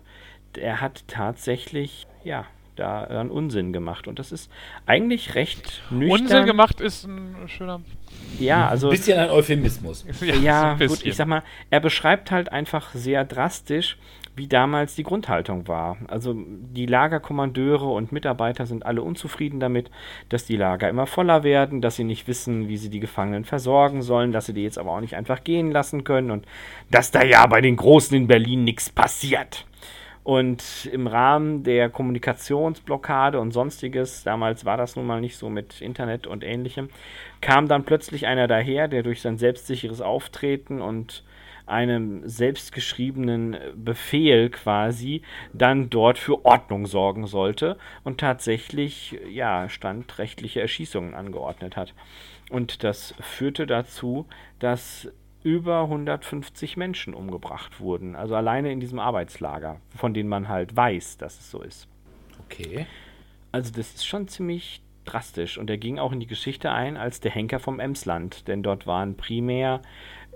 er 0.57 0.79
hat 0.79 1.05
tatsächlich, 1.07 2.07
ja, 2.23 2.45
da 2.75 3.03
einen 3.03 3.31
Unsinn 3.31 3.73
gemacht. 3.73 4.07
Und 4.07 4.19
das 4.19 4.31
ist 4.31 4.51
eigentlich 4.85 5.35
recht 5.35 5.83
nüchtern. 5.89 6.21
Unsinn 6.21 6.45
gemacht 6.45 6.81
ist 6.81 7.05
ein 7.05 7.35
schöner. 7.47 7.81
Ja, 8.39 8.67
also. 8.67 8.87
Ein 8.87 8.91
bisschen 8.91 9.19
ein 9.19 9.29
Euphemismus. 9.29 10.05
Ja, 10.21 10.35
ja 10.35 10.77
so 10.79 10.87
gut, 10.87 11.05
ich 11.05 11.15
sag 11.15 11.27
mal, 11.27 11.43
er 11.69 11.79
beschreibt 11.79 12.31
halt 12.31 12.51
einfach 12.51 12.93
sehr 12.93 13.23
drastisch, 13.25 13.97
wie 14.35 14.47
damals 14.47 14.95
die 14.95 15.03
Grundhaltung 15.03 15.67
war. 15.67 15.97
Also 16.07 16.35
die 16.35 16.85
Lagerkommandeure 16.85 17.85
und 17.85 18.11
Mitarbeiter 18.11 18.65
sind 18.65 18.85
alle 18.85 19.01
unzufrieden 19.01 19.59
damit, 19.59 19.89
dass 20.29 20.45
die 20.45 20.57
Lager 20.57 20.89
immer 20.89 21.07
voller 21.07 21.43
werden, 21.43 21.81
dass 21.81 21.95
sie 21.95 22.03
nicht 22.03 22.27
wissen, 22.27 22.67
wie 22.67 22.77
sie 22.77 22.89
die 22.89 22.99
Gefangenen 22.99 23.45
versorgen 23.45 24.01
sollen, 24.01 24.31
dass 24.31 24.47
sie 24.47 24.53
die 24.53 24.63
jetzt 24.63 24.77
aber 24.77 24.91
auch 24.91 25.01
nicht 25.01 25.15
einfach 25.15 25.43
gehen 25.43 25.71
lassen 25.71 26.03
können 26.03 26.31
und 26.31 26.45
dass 26.91 27.11
da 27.11 27.23
ja 27.23 27.45
bei 27.47 27.61
den 27.61 27.77
Großen 27.77 28.15
in 28.15 28.27
Berlin 28.27 28.63
nichts 28.63 28.89
passiert. 28.89 29.65
Und 30.25 30.89
im 30.91 31.05
Rahmen 31.05 31.61
der 31.61 31.91
Kommunikationsblockade 31.91 33.39
und 33.39 33.51
sonstiges, 33.51 34.23
damals 34.23 34.65
war 34.65 34.75
das 34.75 34.95
nun 34.95 35.05
mal 35.05 35.21
nicht 35.21 35.37
so 35.37 35.51
mit 35.51 35.81
Internet 35.81 36.25
und 36.25 36.43
ähnlichem, 36.43 36.89
kam 37.41 37.67
dann 37.67 37.83
plötzlich 37.83 38.25
einer 38.25 38.47
daher, 38.47 38.87
der 38.87 39.03
durch 39.03 39.21
sein 39.21 39.37
selbstsicheres 39.37 40.01
Auftreten 40.01 40.81
und 40.81 41.23
einem 41.67 42.27
selbstgeschriebenen 42.27 43.57
Befehl 43.75 44.49
quasi 44.49 45.21
dann 45.53 45.91
dort 45.91 46.17
für 46.17 46.43
Ordnung 46.43 46.87
sorgen 46.87 47.27
sollte 47.27 47.77
und 48.03 48.19
tatsächlich 48.19 49.19
ja 49.29 49.69
standrechtliche 49.69 50.59
Erschießungen 50.59 51.13
angeordnet 51.13 51.77
hat. 51.77 51.93
Und 52.49 52.83
das 52.83 53.13
führte 53.19 53.67
dazu, 53.67 54.25
dass 54.57 55.07
über 55.45 55.81
150 55.83 56.75
Menschen 56.75 57.13
umgebracht 57.13 57.79
wurden. 57.79 58.15
Also 58.15 58.35
alleine 58.35 58.71
in 58.71 58.79
diesem 58.79 58.97
Arbeitslager, 58.97 59.79
von 59.95 60.15
denen 60.15 60.27
man 60.27 60.49
halt 60.49 60.75
weiß, 60.75 61.17
dass 61.19 61.39
es 61.39 61.51
so 61.51 61.61
ist. 61.61 61.87
Okay. 62.45 62.87
Also 63.51 63.71
das 63.71 63.93
ist 63.93 64.07
schon 64.07 64.27
ziemlich 64.27 64.81
drastisch. 65.05 65.59
Und 65.59 65.69
er 65.69 65.77
ging 65.77 65.99
auch 65.99 66.11
in 66.11 66.19
die 66.19 66.25
Geschichte 66.25 66.71
ein 66.71 66.97
als 66.97 67.19
der 67.19 67.29
Henker 67.29 67.59
vom 67.59 67.79
Emsland. 67.79 68.47
Denn 68.47 68.63
dort 68.63 68.87
waren 68.87 69.17
primär 69.17 69.83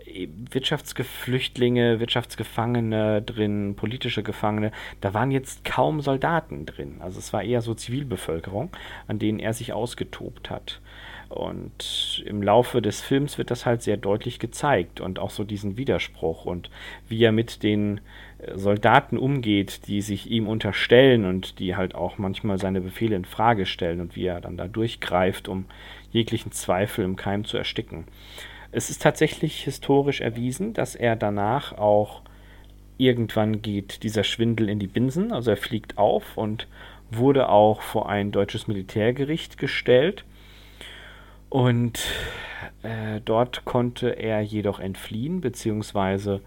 äh, 0.06 0.28
Wirtschaftsgeflüchtlinge, 0.52 2.00
Wirtschaftsgefangene 2.00 3.24
drin, 3.24 3.76
politische 3.76 4.22
Gefangene. 4.22 4.72
Da 5.02 5.16
waren 5.16 5.32
jetzt 5.32 5.66
kaum 5.66 6.02
Soldaten 6.02 6.68
drin. 6.68 6.98
Also 7.00 7.18
es 7.18 7.34
war 7.34 7.42
eher 7.42 7.64
so 7.64 7.74
Zivilbevölkerung, 7.74 8.70
an 9.08 9.18
denen 9.18 9.40
er 9.40 9.54
sich 9.54 9.74
ausgetobt 9.74 10.52
hat. 10.52 10.82
Und 11.30 12.24
im 12.26 12.42
Laufe 12.42 12.82
des 12.82 13.02
Films 13.02 13.38
wird 13.38 13.52
das 13.52 13.68
halt 13.68 13.84
sehr 13.84 13.98
deutlich 13.98 14.40
gezeigt 14.40 15.00
und 15.00 15.20
auch 15.20 15.30
so 15.30 15.44
diesen 15.44 15.78
Widerspruch 15.78 16.46
und 16.46 16.72
wie 17.08 17.24
er 17.24 17.32
mit 17.32 17.62
den 17.62 18.02
äh, 18.40 18.58
Soldaten 18.58 19.16
umgeht, 19.16 19.88
die 19.88 20.02
sich 20.02 20.32
ihm 20.32 20.48
unterstellen 20.48 21.26
und 21.26 21.60
die 21.60 21.76
halt 21.76 21.94
auch 21.94 22.18
manchmal 22.18 22.58
seine 22.58 22.82
Befehle 22.82 23.16
in 23.16 23.26
Frage 23.26 23.68
stellen 23.68 24.02
und 24.02 24.16
wie 24.16 24.26
er 24.26 24.42
dann 24.42 24.58
da 24.58 24.68
durchgreift, 24.68 25.48
um 25.48 25.66
jeglichen 26.12 26.52
Zweifel 26.52 27.06
im 27.06 27.16
Keim 27.16 27.46
zu 27.46 27.58
ersticken. 27.58 28.06
Es 28.72 28.90
ist 28.90 29.04
tatsächlich 29.04 29.64
historisch 29.64 30.22
erwiesen, 30.22 30.74
dass 30.74 30.96
er 30.96 31.16
danach 31.16 31.78
auch 31.78 32.24
irgendwann 32.98 33.62
geht 33.62 34.02
dieser 34.02 34.24
Schwindel 34.24 34.68
in 34.68 34.80
die 34.80 34.88
Binsen, 34.88 35.32
also 35.32 35.52
er 35.52 35.58
fliegt 35.58 36.00
auf 36.00 36.38
und 36.38 36.68
wurde 37.12 37.50
auch 37.50 37.82
vor 37.82 38.10
ein 38.10 38.32
deutsches 38.32 38.68
Militärgericht 38.68 39.60
gestellt 39.60 40.26
und 41.50 42.00
äh, 42.84 43.22
dort 43.24 43.66
konnte 43.66 44.10
er 44.10 44.42
jedoch 44.42 44.80
entfliehen, 44.80 45.42
beziehungsweise 45.42 46.42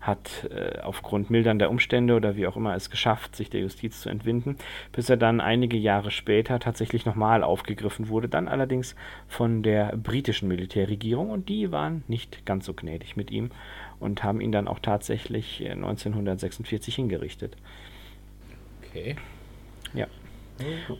hat 0.00 0.48
äh, 0.50 0.80
aufgrund 0.80 1.30
mildernder 1.30 1.70
Umstände 1.70 2.14
oder 2.14 2.36
wie 2.36 2.46
auch 2.46 2.56
immer 2.56 2.74
es 2.74 2.90
geschafft, 2.90 3.34
sich 3.34 3.48
der 3.48 3.62
Justiz 3.62 4.02
zu 4.02 4.10
entwinden, 4.10 4.56
bis 4.92 5.08
er 5.08 5.16
dann 5.16 5.40
einige 5.40 5.78
Jahre 5.78 6.10
später 6.10 6.60
tatsächlich 6.60 7.06
nochmal 7.06 7.42
aufgegriffen 7.42 8.08
wurde, 8.08 8.28
dann 8.28 8.46
allerdings 8.46 8.94
von 9.28 9.62
der 9.62 9.96
britischen 9.96 10.46
Militärregierung 10.48 11.30
und 11.30 11.48
die 11.48 11.72
waren 11.72 12.04
nicht 12.06 12.44
ganz 12.44 12.66
so 12.66 12.74
gnädig 12.74 13.16
mit 13.16 13.30
ihm 13.30 13.50
und 13.98 14.22
haben 14.22 14.42
ihn 14.42 14.52
dann 14.52 14.68
auch 14.68 14.78
tatsächlich 14.78 15.64
1946 15.66 16.94
hingerichtet. 16.94 17.56
Okay. 18.82 19.16
Ja. 19.94 20.06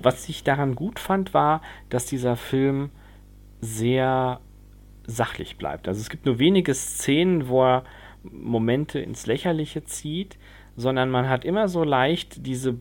Was 0.01 0.29
ich 0.29 0.45
daran 0.45 0.75
gut 0.75 0.99
fand, 0.99 1.35
war, 1.35 1.61
dass 1.91 2.07
dieser 2.07 2.37
Film 2.37 2.91
sehr 3.65 4.41
sachlich 5.07 5.57
bleibt. 5.57 5.89
Also 5.89 6.01
es 6.01 6.11
gibt 6.11 6.27
nur 6.27 6.39
wenige 6.39 6.75
Szenen, 6.75 7.49
wo 7.49 7.65
er 7.65 7.85
Momente 8.23 9.01
ins 9.01 9.27
Lächerliche 9.27 9.85
zieht, 9.85 10.39
sondern 10.77 11.11
man 11.11 11.29
hat 11.29 11.45
immer 11.45 11.69
so 11.69 11.85
leicht 11.85 12.47
diese, 12.47 12.79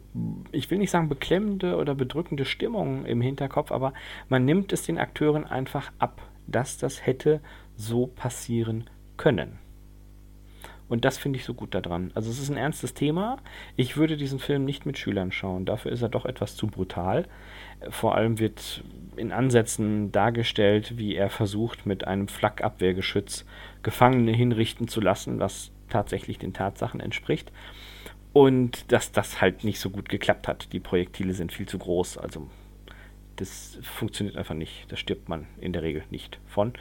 ich 0.51 0.69
will 0.71 0.77
nicht 0.77 0.91
sagen 0.91 1.09
beklemmende 1.09 1.77
oder 1.77 1.95
bedrückende 1.95 2.45
Stimmung 2.45 3.05
im 3.05 3.21
Hinterkopf, 3.21 3.71
aber 3.71 3.93
man 4.29 4.45
nimmt 4.45 4.73
es 4.73 4.83
den 4.83 4.97
Akteuren 4.97 5.45
einfach 5.45 5.91
ab, 5.99 6.21
dass 6.47 6.77
das 6.77 7.05
hätte 7.05 7.41
so 7.75 8.07
passieren 8.07 8.89
können. 9.17 9.59
Und 10.89 11.05
das 11.05 11.17
finde 11.17 11.39
ich 11.39 11.45
so 11.45 11.53
gut 11.53 11.73
daran. 11.73 12.11
Also 12.13 12.29
es 12.29 12.39
ist 12.39 12.49
ein 12.49 12.57
ernstes 12.57 12.93
Thema. 12.93 13.37
Ich 13.75 13.97
würde 13.97 14.17
diesen 14.17 14.39
Film 14.39 14.65
nicht 14.65 14.85
mit 14.85 14.97
Schülern 14.97 15.31
schauen. 15.31 15.65
Dafür 15.65 15.91
ist 15.91 16.01
er 16.01 16.09
doch 16.09 16.25
etwas 16.25 16.55
zu 16.55 16.67
brutal. 16.67 17.25
Vor 17.89 18.15
allem 18.15 18.39
wird 18.39 18.83
in 19.15 19.31
Ansätzen 19.31 20.11
dargestellt, 20.11 20.97
wie 20.97 21.15
er 21.15 21.29
versucht, 21.29 21.85
mit 21.85 22.07
einem 22.07 22.27
Flakabwehrgeschütz 22.27 23.45
Gefangene 23.83 24.31
hinrichten 24.31 24.87
zu 24.87 25.01
lassen, 25.01 25.39
was 25.39 25.71
tatsächlich 25.89 26.39
den 26.39 26.53
Tatsachen 26.53 26.99
entspricht. 26.99 27.51
Und 28.31 28.91
dass 28.91 29.11
das 29.11 29.41
halt 29.41 29.63
nicht 29.63 29.79
so 29.79 29.91
gut 29.91 30.09
geklappt 30.09 30.47
hat. 30.47 30.73
Die 30.73 30.79
Projektile 30.79 31.33
sind 31.33 31.51
viel 31.51 31.67
zu 31.67 31.77
groß. 31.77 32.17
Also 32.17 32.49
das 33.35 33.77
funktioniert 33.81 34.37
einfach 34.37 34.55
nicht. 34.55 34.91
Da 34.91 34.95
stirbt 34.95 35.29
man 35.29 35.45
in 35.59 35.73
der 35.73 35.83
Regel 35.83 36.03
nicht 36.09 36.39
von. 36.47 36.73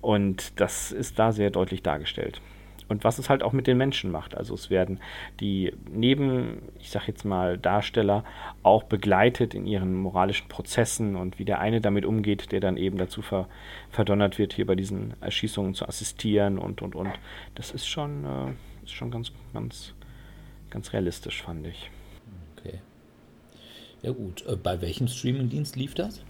Und 0.00 0.60
das 0.60 0.92
ist 0.92 1.18
da 1.18 1.32
sehr 1.32 1.50
deutlich 1.50 1.82
dargestellt. 1.82 2.40
Und 2.88 3.04
was 3.04 3.18
es 3.18 3.30
halt 3.30 3.42
auch 3.42 3.52
mit 3.52 3.66
den 3.66 3.76
Menschen 3.76 4.10
macht. 4.10 4.36
Also 4.36 4.54
es 4.54 4.70
werden 4.70 5.00
die 5.40 5.72
neben, 5.90 6.62
ich 6.78 6.90
sag 6.90 7.08
jetzt 7.08 7.24
mal, 7.24 7.58
Darsteller 7.58 8.24
auch 8.62 8.84
begleitet 8.84 9.54
in 9.54 9.66
ihren 9.66 9.94
moralischen 9.94 10.48
Prozessen 10.48 11.16
und 11.16 11.38
wie 11.38 11.44
der 11.44 11.60
eine 11.60 11.80
damit 11.80 12.04
umgeht, 12.04 12.52
der 12.52 12.60
dann 12.60 12.76
eben 12.76 12.98
dazu 12.98 13.22
ver 13.22 13.48
verdonnert 13.90 14.38
wird, 14.38 14.52
hier 14.52 14.66
bei 14.66 14.74
diesen 14.74 15.14
Erschießungen 15.20 15.74
zu 15.74 15.86
assistieren 15.86 16.58
und 16.58 16.82
und 16.82 16.94
und. 16.94 17.10
Das 17.54 17.70
ist 17.70 17.86
schon, 17.86 18.24
äh, 18.24 18.84
ist 18.84 18.92
schon 18.92 19.10
ganz, 19.10 19.32
ganz, 19.52 19.94
ganz 20.70 20.92
realistisch, 20.92 21.42
fand 21.42 21.66
ich. 21.66 21.90
Okay. 22.58 22.80
Ja 24.02 24.12
gut, 24.12 24.44
äh, 24.46 24.56
bei 24.56 24.80
welchem 24.80 25.08
Streamingdienst 25.08 25.76
lief 25.76 25.94
das? 25.94 26.22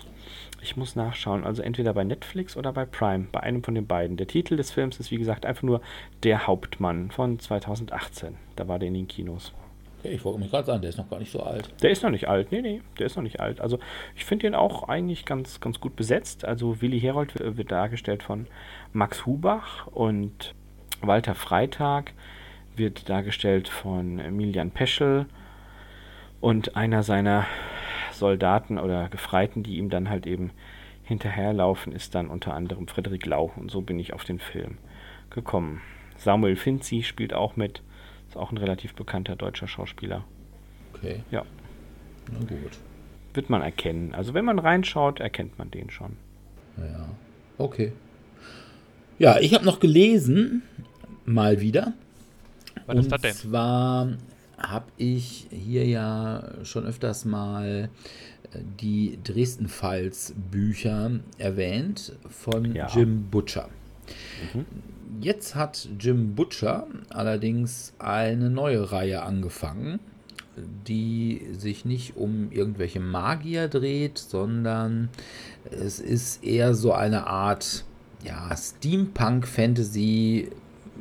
Ich 0.65 0.79
muss 0.79 0.97
nachschauen. 0.97 1.45
Also 1.45 1.61
entweder 1.61 1.93
bei 1.93 2.05
Netflix 2.05 2.57
oder 2.57 2.73
bei 2.73 2.87
Prime. 2.87 3.27
Bei 3.31 3.41
einem 3.41 3.63
von 3.63 3.75
den 3.75 3.87
beiden. 3.87 4.17
Der 4.17 4.27
Titel 4.27 4.57
des 4.57 4.71
Films 4.71 4.99
ist, 4.99 5.11
wie 5.11 5.19
gesagt, 5.19 5.45
einfach 5.45 5.63
nur 5.63 5.83
Der 6.23 6.47
Hauptmann 6.47 7.11
von 7.11 7.39
2018. 7.39 8.37
Da 8.57 8.67
war 8.67 8.79
der 8.79 8.89
in 8.89 8.95
den 8.95 9.07
Kinos. 9.07 9.53
Ich 10.03 10.25
wollte 10.25 10.41
mir 10.41 10.49
gerade 10.49 10.67
sagen, 10.67 10.81
der 10.81 10.89
ist 10.89 10.97
noch 10.97 11.11
gar 11.11 11.19
nicht 11.19 11.31
so 11.31 11.43
alt. 11.43 11.69
Der 11.83 11.91
ist 11.91 12.03
noch 12.03 12.09
nicht 12.09 12.29
alt. 12.29 12.51
Nee, 12.51 12.63
nee, 12.63 12.81
der 12.99 13.05
ist 13.05 13.17
noch 13.17 13.23
nicht 13.23 13.41
alt. 13.41 13.61
Also 13.61 13.79
ich 14.17 14.25
finde 14.25 14.47
ihn 14.47 14.55
auch 14.55 14.89
eigentlich 14.89 15.27
ganz, 15.27 15.61
ganz 15.61 15.81
gut 15.81 15.97
besetzt. 15.97 16.47
Also 16.47 16.81
Willi 16.81 16.99
Herold 16.99 17.35
wird 17.39 17.71
dargestellt 17.71 18.23
von 18.23 18.47
Max 18.95 19.27
Hubach 19.27 19.87
und 19.89 20.55
Walter 21.03 21.35
Freitag 21.35 22.15
wird 22.75 23.11
dargestellt 23.11 23.69
von 23.69 24.19
Emilian 24.19 24.71
Peschel 24.71 25.27
und 26.41 26.75
einer 26.75 27.03
seiner 27.03 27.47
Soldaten 28.19 28.79
oder 28.79 29.09
Gefreiten, 29.09 29.63
die 29.63 29.79
ihm 29.79 29.91
dann 29.91 30.09
halt 30.09 30.27
eben 30.27 30.51
hinterherlaufen, 31.03 31.93
ist 31.93 32.15
dann 32.15 32.29
unter 32.29 32.55
anderem 32.55 32.89
Frederik 32.89 33.27
Lau. 33.27 33.53
Und 33.57 33.71
so 33.71 33.83
bin 33.83 33.99
ich 33.99 34.13
auf 34.13 34.25
den 34.25 34.39
Film 34.39 34.79
gekommen. 35.31 35.81
Samuel 36.17 36.57
Finzi 36.57 37.03
spielt 37.03 37.35
auch 37.35 37.57
mit. 37.57 37.83
Ist 38.29 38.37
auch 38.37 38.51
ein 38.53 38.59
relativ 38.59 38.95
bekannter 38.95 39.37
deutscher 39.37 39.69
Schauspieler. 39.69 40.25
Okay. 40.95 41.23
Ja. 41.31 41.45
Na 42.33 42.39
gut. 42.39 42.79
Wird 43.35 43.51
man 43.51 43.63
erkennen. 43.63 44.15
Also 44.15 44.33
wenn 44.33 44.45
man 44.45 44.59
reinschaut, 44.59 45.21
erkennt 45.21 45.59
man 45.59 45.71
den 45.71 45.91
schon. 45.91 46.17
Ja. 46.79 47.09
Okay. 47.59 47.93
Ja, 49.19 49.39
ich 49.39 49.55
habe 49.55 49.65
noch 49.65 49.81
gelesen, 49.81 50.63
mal 51.25 51.61
wieder. 51.61 51.93
Was 52.87 52.99
ist 52.99 53.13
das 53.13 53.21
denn? 53.21 53.31
Und 53.31 53.37
zwar 53.37 54.09
habe 54.71 54.87
ich 54.97 55.47
hier 55.51 55.87
ja 55.87 56.45
schon 56.65 56.87
öfters 56.87 57.25
mal 57.25 57.89
äh, 58.53 58.59
die 58.81 59.19
Dresden 59.25 59.69
Files 59.69 60.35
Bücher 60.51 61.11
erwähnt 61.39 62.13
von 62.29 62.75
Ja. 62.75 62.89
Jim 62.89 63.25
Butcher. 63.31 63.69
Mhm. 64.53 64.65
Jetzt 65.21 65.55
hat 65.55 65.89
Jim 65.99 66.35
Butcher 66.35 66.87
allerdings 67.11 67.95
eine 67.99 68.51
neue 68.51 68.91
Reihe 68.91 69.23
angefangen, 69.23 70.01
die 70.87 71.47
sich 71.53 71.85
nicht 71.85 72.17
um 72.17 72.51
irgendwelche 72.51 73.01
Magier 73.01 73.69
dreht, 73.69 74.19
sondern 74.19 75.09
es 75.71 76.01
ist 76.01 76.43
eher 76.45 76.75
so 76.75 76.93
eine 76.93 77.27
Art 77.27 77.85
ja, 78.25 78.57
Steampunk-Fantasy 78.57 80.51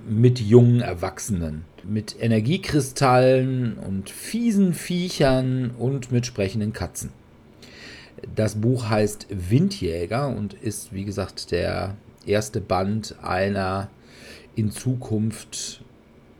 mit 0.07 0.39
jungen 0.39 0.81
Erwachsenen. 0.81 1.65
Mit 1.83 2.15
Energiekristallen 2.19 3.77
und 3.77 4.09
fiesen 4.09 4.73
Viechern 4.73 5.71
und 5.77 6.11
mit 6.11 6.25
sprechenden 6.25 6.73
Katzen. 6.73 7.11
Das 8.35 8.55
Buch 8.55 8.89
heißt 8.89 9.27
Windjäger 9.29 10.27
und 10.27 10.53
ist, 10.53 10.93
wie 10.93 11.03
gesagt, 11.03 11.51
der 11.51 11.97
erste 12.25 12.61
Band 12.61 13.15
einer 13.21 13.89
in 14.55 14.71
Zukunft 14.71 15.83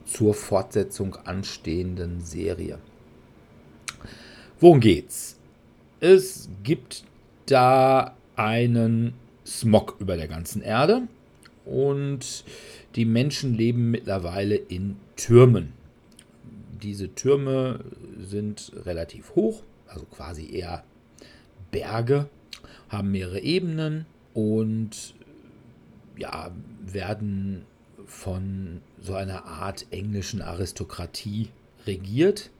zur 0.06 0.34
Fortsetzung 0.34 1.16
anstehenden 1.26 2.22
Serie. 2.22 2.78
Worum 4.60 4.80
geht's? 4.80 5.36
Es 6.00 6.48
gibt 6.64 7.04
da 7.48 8.16
einen 8.36 9.14
Smog 9.46 9.98
über 10.00 10.16
der 10.16 10.28
ganzen 10.28 10.62
Erde 10.62 11.04
und 11.66 12.46
die 12.96 13.06
Menschen 13.06 13.56
leben 13.56 13.92
mittlerweile 13.92 14.56
in 14.56 14.98
Türmen. 15.16 15.74
Diese 16.82 17.14
Türme 17.16 17.80
sind 18.20 18.72
relativ 18.86 19.36
hoch, 19.36 19.64
also 19.88 20.06
quasi 20.06 20.52
eher 20.52 20.84
Berge, 21.72 22.28
haben 22.90 23.12
mehrere 23.12 23.40
Ebenen 23.40 24.06
und 24.34 25.16
ja, 26.18 26.52
werden 26.86 27.64
von 28.06 28.82
so 29.02 29.16
einer 29.16 29.46
Art 29.46 29.88
englischen 29.92 30.42
Aristokratie 30.42 31.50
regiert. 31.88 32.52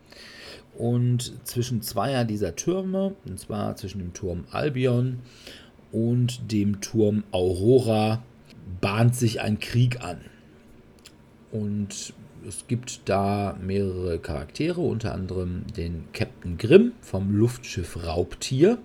Und 0.76 1.34
zwischen 1.48 1.84
zweier 1.84 2.26
dieser 2.26 2.56
Türme, 2.56 3.16
und 3.26 3.40
zwar 3.40 3.76
zwischen 3.76 4.00
dem 4.00 4.14
Turm 4.14 4.46
Albion 4.52 5.20
und 5.92 6.52
dem 6.52 6.82
Turm 6.82 7.24
Aurora, 7.32 8.24
bahnt 8.82 9.16
sich 9.16 9.42
ein 9.42 9.60
Krieg 9.60 10.02
an. 10.04 10.22
Und 11.52 12.14
es 12.48 12.68
gibt 12.68 13.02
da 13.06 13.58
mehrere 13.62 14.20
Charaktere, 14.20 14.82
unter 14.82 15.14
anderem 15.14 15.66
den 15.78 16.06
Captain 16.14 16.58
Grimm 16.58 16.94
vom 17.02 17.32
Luftschiff 17.36 18.06
Raubtier. 18.06 18.80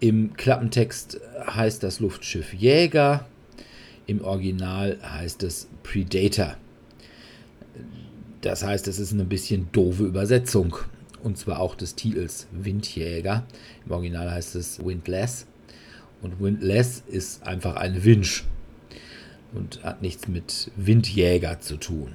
Im 0.00 0.34
Klappentext 0.34 1.20
heißt 1.46 1.82
das 1.82 2.00
Luftschiff 2.00 2.54
Jäger, 2.54 3.26
im 4.06 4.24
Original 4.24 4.98
heißt 5.02 5.42
es 5.42 5.68
Predator. 5.82 6.56
Das 8.40 8.64
heißt, 8.64 8.88
es 8.88 8.98
ist 8.98 9.12
eine 9.12 9.24
bisschen 9.24 9.68
doofe 9.72 10.04
Übersetzung. 10.04 10.76
Und 11.22 11.36
zwar 11.36 11.60
auch 11.60 11.74
des 11.74 11.94
Titels 11.94 12.46
Windjäger. 12.50 13.44
Im 13.84 13.92
Original 13.92 14.30
heißt 14.30 14.56
es 14.56 14.84
Windless. 14.84 15.46
Und 16.22 16.40
Windless 16.40 17.02
ist 17.06 17.46
einfach 17.46 17.76
ein 17.76 18.04
Winch. 18.04 18.44
Und 19.52 19.82
hat 19.82 20.00
nichts 20.00 20.28
mit 20.28 20.70
Windjäger 20.76 21.60
zu 21.60 21.76
tun. 21.76 22.12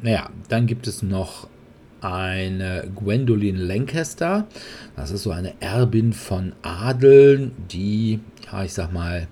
Naja, 0.00 0.30
dann 0.48 0.66
gibt 0.66 0.86
es 0.86 1.02
noch 1.02 1.48
eine 2.00 2.90
Gwendolyn 2.94 3.56
Lancaster. 3.56 4.46
Das 4.96 5.10
ist 5.10 5.24
so 5.24 5.30
eine 5.30 5.60
Erbin 5.60 6.12
von 6.12 6.52
Adeln, 6.62 7.52
die, 7.70 8.20
ja, 8.50 8.64
ich 8.64 8.72
sag 8.72 8.92
mal, 8.92 9.26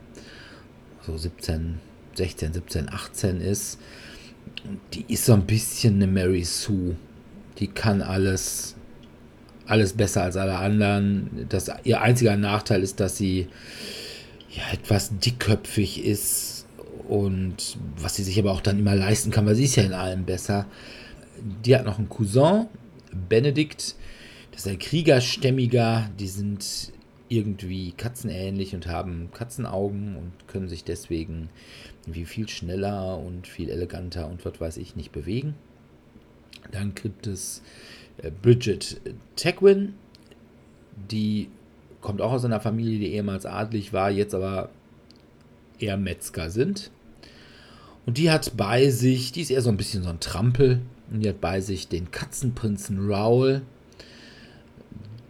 so 1.03 1.17
17, 1.17 1.79
16, 2.15 2.53
17, 2.53 2.89
18 2.93 3.41
ist. 3.41 3.79
Die 4.93 5.05
ist 5.09 5.25
so 5.25 5.35
ein 5.35 5.47
bisschen 5.47 5.95
eine 5.95 6.07
Mary 6.07 6.45
Sue. 6.45 6.97
Die 7.59 7.69
kann 7.69 8.03
alles, 8.03 8.76
alles 9.67 9.93
besser 9.93 10.23
als 10.23 10.37
alle 10.37 10.57
anderen. 10.57 11.47
Das, 11.49 11.71
ihr 11.85 12.01
einziger 12.01 12.37
Nachteil 12.37 12.83
ist, 12.83 13.01
dass 13.01 13.17
sie 13.17 13.49
ja, 14.51 14.63
etwas 14.73 15.19
dickköpfig 15.19 16.05
ist 16.05 16.67
und 17.09 17.77
was 17.99 18.17
sie 18.17 18.25
sich 18.25 18.39
aber 18.39 18.53
auch 18.53 18.61
dann 18.61 18.79
immer 18.79 18.95
leisten 18.95 19.31
kann, 19.31 19.47
weil 19.47 19.55
sie 19.55 19.65
ist 19.65 19.77
ja 19.77 19.85
in 19.85 19.93
allem 19.93 20.25
besser. 20.25 20.67
Die 21.65 21.77
hat 21.77 21.85
noch 21.85 21.99
einen 21.99 22.09
Cousin, 22.09 22.67
Benedikt. 23.29 23.95
Das 24.53 24.65
ist 24.65 24.69
ein 24.69 24.79
Kriegerstämmiger. 24.79 26.11
Die 26.19 26.29
sind 26.29 26.93
irgendwie 27.29 27.93
katzenähnlich 27.93 28.75
und 28.75 28.87
haben 28.87 29.31
Katzenaugen 29.33 30.17
und 30.17 30.49
können 30.49 30.69
sich 30.69 30.85
deswegen 30.85 31.49
irgendwie 32.03 32.25
viel 32.25 32.49
schneller 32.49 33.19
und 33.19 33.47
viel 33.49 33.69
eleganter 33.69 34.29
und 34.29 34.45
was 34.45 34.61
weiß 34.61 34.77
ich 34.77 34.97
nicht 34.97 35.13
bewegen. 35.13 35.55
Dann 36.71 36.95
gibt 36.95 37.27
es 37.27 37.63
Bridget 38.43 39.01
Tegwin, 39.37 39.95
die 41.11 41.49
kommt 42.01 42.21
auch 42.21 42.33
aus 42.33 42.45
einer 42.45 42.61
Familie, 42.61 42.99
die 42.99 43.13
ehemals 43.15 43.47
adlig 43.47 43.93
war, 43.93 44.11
jetzt 44.11 44.35
aber 44.35 44.71
eher 45.79 45.97
Metzger 45.97 46.51
sind. 46.51 46.91
Und 48.07 48.19
die 48.19 48.31
hat 48.31 48.57
bei 48.57 48.91
sich, 48.91 49.33
die 49.33 49.43
ist 49.43 49.51
eher 49.51 49.63
so 49.63 49.71
ein 49.71 49.77
bisschen 49.77 50.03
so 50.03 50.09
ein 50.09 50.21
Trampel, 50.21 50.81
und 51.11 51.21
die 51.21 51.29
hat 51.29 51.41
bei 51.41 51.61
sich 51.61 51.89
den 51.89 52.11
Katzenprinzen 52.11 53.11
Raoul, 53.11 53.63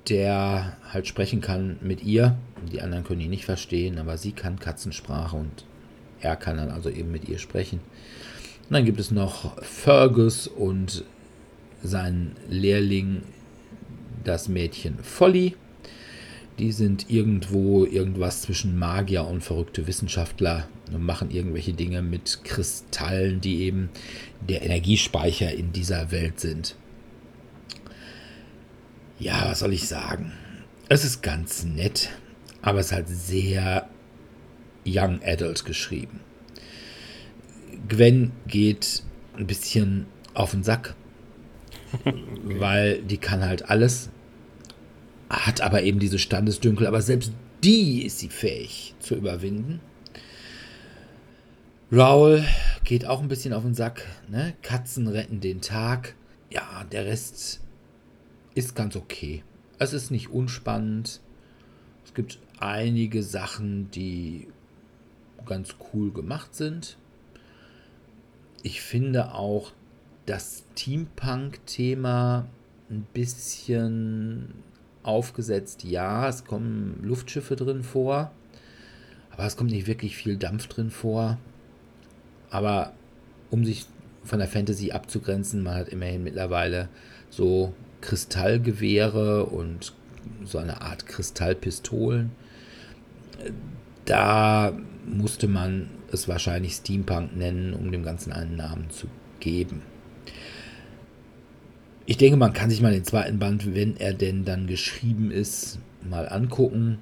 der 0.08 0.76
halt 0.92 1.06
sprechen 1.06 1.40
kann 1.40 1.76
mit 1.82 2.02
ihr. 2.02 2.36
Die 2.72 2.80
anderen 2.80 3.04
können 3.04 3.20
ihn 3.20 3.30
nicht 3.30 3.44
verstehen, 3.44 3.98
aber 3.98 4.16
sie 4.16 4.32
kann 4.32 4.58
Katzensprache 4.58 5.36
und 5.36 5.64
er 6.20 6.36
kann 6.36 6.56
dann 6.56 6.70
also 6.70 6.88
eben 6.88 7.12
mit 7.12 7.28
ihr 7.28 7.38
sprechen. 7.38 7.80
Und 8.68 8.74
dann 8.74 8.84
gibt 8.84 9.00
es 9.00 9.10
noch 9.10 9.60
Fergus 9.62 10.46
und 10.46 11.04
seinen 11.86 12.36
Lehrling, 12.48 13.22
das 14.24 14.48
Mädchen 14.48 14.98
Folly. 15.02 15.54
Die 16.58 16.72
sind 16.72 17.10
irgendwo 17.10 17.84
irgendwas 17.84 18.42
zwischen 18.42 18.78
Magier 18.78 19.26
und 19.26 19.42
verrückte 19.42 19.86
Wissenschaftler 19.86 20.68
und 20.92 21.02
machen 21.02 21.30
irgendwelche 21.30 21.74
Dinge 21.74 22.00
mit 22.00 22.44
Kristallen, 22.44 23.40
die 23.40 23.62
eben 23.62 23.90
der 24.48 24.62
Energiespeicher 24.62 25.52
in 25.52 25.72
dieser 25.72 26.10
Welt 26.10 26.40
sind. 26.40 26.76
Ja, 29.18 29.50
was 29.50 29.60
soll 29.60 29.72
ich 29.72 29.86
sagen? 29.86 30.32
Es 30.88 31.04
ist 31.04 31.22
ganz 31.22 31.64
nett, 31.64 32.10
aber 32.62 32.80
es 32.80 32.86
ist 32.86 32.92
halt 32.92 33.08
sehr 33.08 33.88
Young 34.86 35.20
Adult 35.24 35.64
geschrieben. 35.64 36.20
Gwen 37.88 38.32
geht 38.46 39.02
ein 39.36 39.46
bisschen 39.46 40.06
auf 40.34 40.52
den 40.52 40.62
Sack, 40.62 40.94
weil 42.44 43.02
die 43.02 43.18
kann 43.18 43.44
halt 43.44 43.70
alles, 43.70 44.10
hat 45.28 45.60
aber 45.60 45.82
eben 45.82 45.98
diese 45.98 46.18
Standesdünkel, 46.18 46.86
aber 46.86 47.02
selbst 47.02 47.32
die 47.64 48.04
ist 48.04 48.18
sie 48.18 48.28
fähig 48.28 48.94
zu 49.00 49.14
überwinden. 49.14 49.80
Raul 51.92 52.44
geht 52.84 53.06
auch 53.06 53.20
ein 53.20 53.28
bisschen 53.28 53.52
auf 53.52 53.62
den 53.62 53.74
Sack. 53.74 54.06
Ne? 54.28 54.54
Katzen 54.62 55.06
retten 55.06 55.40
den 55.40 55.60
Tag. 55.60 56.14
Ja, 56.50 56.84
der 56.90 57.06
Rest 57.06 57.60
ist 58.54 58.74
ganz 58.74 58.96
okay. 58.96 59.44
Es 59.78 59.92
ist 59.92 60.10
nicht 60.10 60.30
unspannend. 60.30 61.20
Es 62.04 62.14
gibt 62.14 62.38
einige 62.58 63.22
Sachen, 63.22 63.90
die 63.90 64.48
ganz 65.44 65.76
cool 65.92 66.12
gemacht 66.12 66.54
sind. 66.54 66.96
Ich 68.62 68.80
finde 68.80 69.34
auch 69.34 69.72
das 70.26 70.64
Steampunk-Thema 70.72 72.46
ein 72.90 73.06
bisschen 73.14 74.54
aufgesetzt. 75.02 75.84
Ja, 75.84 76.28
es 76.28 76.44
kommen 76.44 77.00
Luftschiffe 77.02 77.56
drin 77.56 77.82
vor, 77.82 78.32
aber 79.30 79.46
es 79.46 79.56
kommt 79.56 79.70
nicht 79.70 79.86
wirklich 79.86 80.16
viel 80.16 80.36
Dampf 80.36 80.66
drin 80.66 80.90
vor. 80.90 81.38
Aber 82.50 82.92
um 83.50 83.64
sich 83.64 83.86
von 84.24 84.40
der 84.40 84.48
Fantasy 84.48 84.90
abzugrenzen, 84.90 85.62
man 85.62 85.76
hat 85.76 85.88
immerhin 85.88 86.24
mittlerweile 86.24 86.88
so 87.30 87.72
Kristallgewehre 88.00 89.46
und 89.46 89.92
so 90.44 90.58
eine 90.58 90.80
Art 90.80 91.06
Kristallpistolen. 91.06 92.32
Da 94.04 94.72
musste 95.06 95.46
man 95.46 95.88
es 96.10 96.26
wahrscheinlich 96.26 96.74
Steampunk 96.74 97.36
nennen, 97.36 97.74
um 97.74 97.92
dem 97.92 98.02
Ganzen 98.02 98.32
einen 98.32 98.56
Namen 98.56 98.90
zu 98.90 99.06
geben. 99.38 99.82
Ich 102.08 102.16
denke, 102.16 102.36
man 102.36 102.52
kann 102.52 102.70
sich 102.70 102.80
mal 102.80 102.92
den 102.92 103.02
zweiten 103.02 103.40
Band, 103.40 103.74
wenn 103.74 103.96
er 103.96 104.14
denn 104.14 104.44
dann 104.44 104.68
geschrieben 104.68 105.32
ist, 105.32 105.80
mal 106.08 106.28
angucken. 106.28 106.98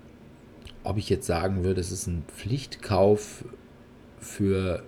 Ob 0.83 0.97
ich 0.97 1.11
jetzt 1.11 1.27
sagen 1.27 1.63
würde, 1.63 1.83
es 1.83 1.93
ist 1.93 2.07
ein 2.07 2.25
Pflichtkauf 2.27 3.45
für 4.19 4.83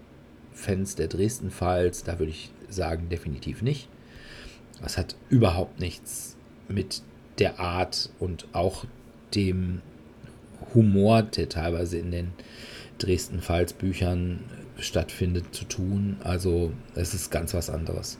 Fans 0.52 0.94
der 0.94 1.08
Dresden-Files, 1.08 2.04
da 2.04 2.18
würde 2.18 2.30
ich 2.30 2.50
sagen, 2.70 3.10
definitiv 3.10 3.60
nicht. 3.60 3.90
Das 4.82 4.96
hat 4.96 5.16
überhaupt 5.28 5.80
nichts 5.80 6.36
mit 6.66 7.02
der 7.38 7.60
Art 7.60 8.08
und 8.18 8.48
auch 8.52 8.86
dem 9.34 9.82
Humor, 10.74 11.22
der 11.22 11.50
teilweise 11.50 11.98
in 11.98 12.10
den 12.10 12.32
Dresden-Files-Büchern 12.98 14.40
stattfindet, 14.78 15.54
zu 15.54 15.66
tun. 15.66 16.16
Also 16.24 16.72
es 16.94 17.12
ist 17.12 17.30
ganz 17.30 17.52
was 17.52 17.68
anderes. 17.68 18.18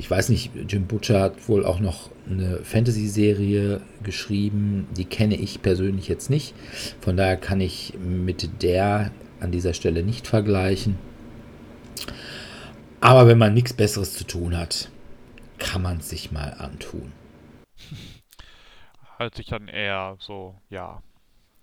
Ich 0.00 0.10
weiß 0.10 0.30
nicht, 0.30 0.50
Jim 0.66 0.86
Butcher 0.86 1.20
hat 1.20 1.46
wohl 1.46 1.66
auch 1.66 1.78
noch 1.78 2.08
eine 2.26 2.64
Fantasy-Serie 2.64 3.82
geschrieben, 4.02 4.88
die 4.96 5.04
kenne 5.04 5.36
ich 5.36 5.60
persönlich 5.60 6.08
jetzt 6.08 6.30
nicht. 6.30 6.54
Von 7.02 7.18
daher 7.18 7.36
kann 7.36 7.60
ich 7.60 7.92
mit 7.98 8.62
der 8.62 9.10
an 9.40 9.52
dieser 9.52 9.74
Stelle 9.74 10.02
nicht 10.02 10.26
vergleichen. 10.26 10.96
Aber 13.02 13.26
wenn 13.26 13.36
man 13.36 13.52
nichts 13.52 13.74
Besseres 13.74 14.14
zu 14.14 14.24
tun 14.24 14.56
hat, 14.56 14.88
kann 15.58 15.82
man 15.82 15.98
es 15.98 16.08
sich 16.08 16.32
mal 16.32 16.54
antun. 16.54 17.12
Hört 19.18 19.34
sich 19.34 19.48
dann 19.48 19.68
eher 19.68 20.16
so, 20.18 20.54
ja, 20.70 21.02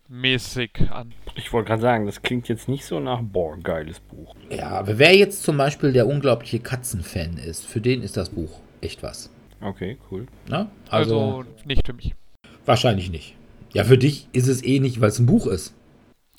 mäßig 0.10 0.72
an. 0.91 1.13
Ich 1.36 1.52
wollte 1.54 1.67
gerade 1.70 1.82
sagen, 1.82 2.06
das 2.06 2.22
klingt 2.22 2.48
jetzt 2.50 2.67
nicht 2.67 2.86
so 2.86 3.00
nach, 3.00 3.20
boah, 3.22 3.58
geiles 3.58 4.00
Buch. 4.00 4.36
Ja, 4.50 4.70
aber 4.70 4.98
wer 4.98 5.15
jetzt 5.15 5.43
zum 5.43 5.58
Beispiel 5.58 5.91
der 5.93 6.08
unglaubliche 6.08 6.60
Katzenfan 6.60 7.38
ist, 7.38 7.65
für 7.65 7.82
den 7.82 8.02
ist 8.02 8.17
das 8.17 8.30
Buch 8.30 8.60
echt 8.82 9.04
was. 9.04 9.30
Okay, 9.62 9.98
cool. 10.12 10.28
Na? 10.48 10.70
Also, 10.89 11.20
Also, 11.20 11.46
nicht 11.65 11.86
für 11.86 11.93
mich. 11.93 12.13
wahrscheinlich 12.65 13.10
nicht. 13.10 13.36
Ja, 13.74 13.84
für 13.84 13.98
dich 13.98 14.28
ist 14.32 14.48
es 14.48 14.63
eh 14.63 14.80
nicht, 14.80 15.02
weil 15.02 15.10
es 15.10 15.20
ein 15.20 15.26
Buch 15.26 15.48
ist. 15.48 15.74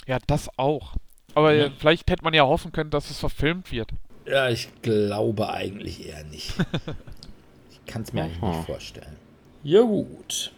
Ja, 0.06 0.18
das 0.26 0.48
auch. 0.56 0.94
Aber 1.34 1.52
Ja. 1.54 1.68
vielleicht 1.78 2.10
hätte 2.10 2.24
man 2.24 2.32
ja 2.34 2.44
hoffen 2.44 2.72
können, 2.72 2.90
dass 2.90 3.10
es 3.10 3.18
verfilmt 3.18 3.70
wird. 3.70 3.90
Ja, 4.26 4.48
ich 4.48 4.68
glaube 4.82 5.50
eigentlich 5.50 6.06
eher 6.08 6.24
nicht. 6.24 6.54
ich 7.70 7.84
kann 7.86 8.02
es 8.02 8.12
mir 8.12 8.22
eigentlich 8.24 8.42
nicht 8.42 8.66
vorstellen. 8.66 9.16
Ja 9.62 9.82
gut. 9.82 10.52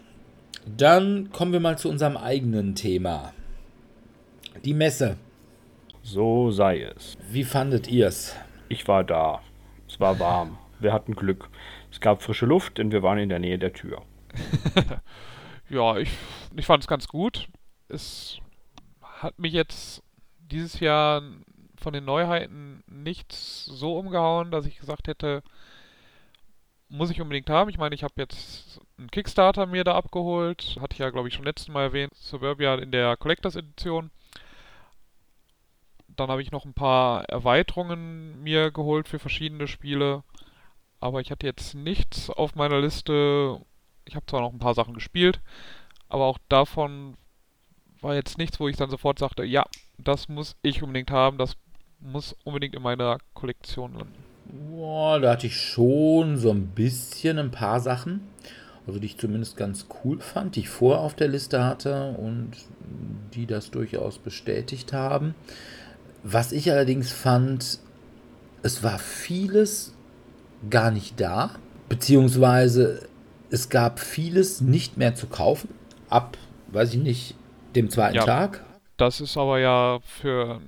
Dann 0.67 1.31
kommen 1.33 1.53
wir 1.53 1.61
mal 1.61 1.79
zu 1.79 1.89
unserem 1.89 2.17
eigenen 2.17 2.75
Thema. 2.75 3.33
Die 4.65 4.75
Messe. 4.75 5.17
So 6.03 6.51
sei 6.51 6.83
es. 6.83 7.17
Wie 7.31 7.45
fandet 7.45 7.89
ihr 7.89 8.09
es? 8.09 8.37
Ich 8.69 8.87
war 8.89 9.05
da. 9.05 9.41
Es 9.89 10.01
war 10.01 10.19
warm. 10.19 10.59
Wir 10.79 10.93
hatten 10.93 11.15
Glück. 11.15 11.49
Es 11.91 12.01
gab 12.01 12.23
frische 12.23 12.47
Luft, 12.47 12.79
denn 12.79 12.93
wir 12.93 13.03
waren 13.03 13.19
in 13.19 13.29
der 13.29 13.39
Nähe 13.39 13.59
der 13.59 13.73
Tür. 13.73 14.03
Ja, 15.71 15.97
ich, 15.99 16.11
ich 16.57 16.67
fand 16.67 16.83
es 16.83 16.89
ganz 16.89 17.07
gut. 17.07 17.49
Es 17.89 18.39
hat 19.01 19.39
mich 19.39 19.53
jetzt 19.53 20.03
dieses 20.41 20.81
Jahr 20.81 21.23
von 21.81 21.93
den 21.93 22.05
Neuheiten 22.05 22.83
nichts 22.89 23.67
so 23.67 23.97
umgehauen, 23.97 24.51
dass 24.51 24.67
ich 24.67 24.81
gesagt 24.81 25.07
hätte, 25.07 25.43
muss 26.91 27.11
ich 27.11 27.21
unbedingt 27.21 27.49
haben. 27.49 27.71
Ich 27.71 27.79
meine, 27.79 27.95
ich 27.95 28.03
habe 28.03 28.15
jetzt 28.17 28.81
einen 28.99 29.11
Kickstarter 29.11 29.67
mir 29.67 29.85
da 29.85 29.95
abgeholt. 29.95 30.77
Hatte 30.81 30.93
ich 30.95 30.99
ja, 30.99 31.11
glaube 31.11 31.29
ich, 31.29 31.35
schon 31.35 31.45
letztes 31.45 31.69
Mal 31.69 31.85
erwähnt. 31.85 32.13
Suburbia 32.15 32.75
in 32.75 32.91
der 32.91 33.17
Collectors 33.17 33.57
Edition. 33.57 34.11
Dann 36.09 36.31
habe 36.31 36.43
ich 36.43 36.51
noch 36.51 36.65
ein 36.65 36.75
paar 36.75 37.25
Erweiterungen 37.25 38.43
mir 38.43 38.71
geholt 38.73 39.09
für 39.09 39.19
verschiedene 39.19 39.69
Spiele. 39.69 40.25
Aber 40.99 41.21
ich 41.21 41.31
hatte 41.31 41.47
jetzt 41.47 41.75
nichts 41.75 42.29
auf 42.29 42.57
meiner 42.57 42.81
Liste. 42.81 43.61
Ich 44.05 44.17
habe 44.17 44.27
zwar 44.27 44.41
noch 44.41 44.53
ein 44.53 44.59
paar 44.59 44.75
Sachen 44.75 44.93
gespielt, 44.93 45.41
aber 46.09 46.25
auch 46.25 46.39
davon 46.49 47.17
war 48.01 48.15
jetzt 48.15 48.39
nichts, 48.39 48.59
wo 48.59 48.67
ich 48.67 48.77
dann 48.77 48.91
sofort 48.91 49.19
sagte, 49.19 49.45
ja, 49.45 49.65
das 49.99 50.29
muss 50.29 50.57
ich 50.63 50.83
unbedingt 50.83 51.11
haben, 51.11 51.39
das 51.39 51.57
muss 52.01 52.35
unbedingt 52.45 52.75
in 52.75 52.83
meiner 52.83 53.19
Kollektion 53.35 53.95
landen. 53.95 54.30
Boah, 54.53 55.21
da 55.21 55.33
hatte 55.33 55.47
ich 55.47 55.61
schon 55.61 56.37
so 56.37 56.51
ein 56.51 56.67
bisschen 56.69 57.39
ein 57.39 57.51
paar 57.51 57.81
Sachen, 57.81 58.21
also 58.87 58.99
die 58.99 59.07
ich 59.07 59.19
zumindest 59.19 59.57
ganz 59.57 59.87
cool 60.05 60.21
fand, 60.21 60.57
die 60.57 60.61
ich 60.61 60.69
vorher 60.69 61.01
auf 61.03 61.15
der 61.15 61.29
Liste 61.29 61.65
hatte 61.65 62.15
und 62.19 62.53
die 63.35 63.47
das 63.47 63.71
durchaus 63.71 64.19
bestätigt 64.19 64.93
haben. 64.93 65.35
Was 66.23 66.53
ich 66.53 66.71
allerdings 66.71 67.13
fand, 67.13 67.79
es 68.63 68.83
war 68.83 68.99
vieles 68.99 69.95
gar 70.69 70.91
nicht 70.91 71.21
da, 71.21 71.51
beziehungsweise 71.89 73.09
es 73.51 73.69
gab 73.69 74.01
vieles 74.01 74.61
nicht 74.61 74.97
mehr 74.97 75.15
zu 75.15 75.27
kaufen, 75.27 75.69
ab, 76.09 76.37
weiß 76.69 76.95
ich 76.95 77.01
nicht, 77.01 77.35
dem 77.75 77.91
zweiten 77.91 78.17
Ja. 78.17 78.25
Tag. 78.25 78.65
Das 78.97 79.21
ist 79.21 79.37
aber 79.39 79.59
ja 79.61 79.99
für 80.03 80.61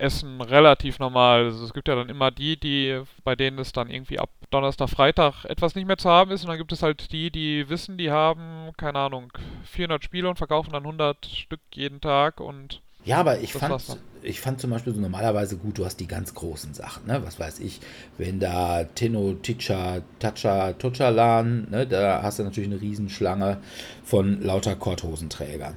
Essen 0.00 0.40
relativ 0.40 0.98
normal. 0.98 1.44
Also 1.44 1.64
es 1.64 1.72
gibt 1.72 1.88
ja 1.88 1.94
dann 1.94 2.08
immer 2.08 2.30
die, 2.30 2.58
die, 2.58 3.02
bei 3.24 3.36
denen 3.36 3.58
es 3.58 3.72
dann 3.72 3.90
irgendwie 3.90 4.18
ab 4.18 4.30
Donnerstag, 4.50 4.88
Freitag 4.90 5.44
etwas 5.44 5.74
nicht 5.74 5.86
mehr 5.86 5.98
zu 5.98 6.08
haben 6.08 6.30
ist. 6.30 6.42
Und 6.42 6.48
dann 6.48 6.58
gibt 6.58 6.72
es 6.72 6.82
halt 6.82 7.12
die, 7.12 7.30
die 7.30 7.68
wissen, 7.68 7.98
die 7.98 8.10
haben, 8.10 8.70
keine 8.76 8.98
Ahnung, 8.98 9.32
400 9.64 10.02
Spiele 10.02 10.28
und 10.28 10.36
verkaufen 10.36 10.72
dann 10.72 10.84
100 10.84 11.26
Stück 11.26 11.60
jeden 11.74 12.00
Tag. 12.00 12.40
Und 12.40 12.80
Ja, 13.04 13.18
aber 13.18 13.40
ich 13.40 13.52
Das 13.52 13.60
fand, 13.60 13.98
ich 14.22 14.40
fand 14.40 14.60
zum 14.60 14.70
Beispiel 14.70 14.94
so 14.94 15.00
normalerweise 15.00 15.56
gut, 15.56 15.78
du 15.78 15.84
hast 15.84 15.98
die 16.00 16.06
ganz 16.06 16.34
großen 16.34 16.74
Sachen, 16.74 17.06
ne? 17.06 17.20
Was 17.24 17.38
weiß 17.38 17.60
ich, 17.60 17.80
wenn 18.16 18.40
da 18.40 18.84
Tenno, 18.84 19.34
Ticha, 19.34 20.02
Tacha, 20.18 20.72
Tuchalan, 20.72 21.68
ne? 21.70 21.86
Da 21.86 22.22
hast 22.22 22.38
du 22.38 22.44
natürlich 22.44 22.70
eine 22.70 22.80
Riesenschlange 22.80 23.58
von 24.04 24.40
lauter 24.42 24.76
Korthosenträgern. 24.76 25.76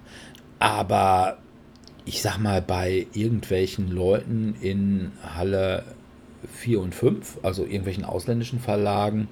Aber 0.60 1.38
ich 2.06 2.22
sag 2.22 2.38
mal, 2.40 2.62
bei 2.62 3.08
irgendwelchen 3.14 3.92
Leuten 3.92 4.56
in 4.62 5.12
Halle 5.22 5.84
4 6.54 6.82
und 6.82 6.96
5, 6.96 7.40
also 7.44 7.64
irgendwelchen 7.64 8.06
ausländischen 8.06 8.60
Verlagen, 8.60 9.28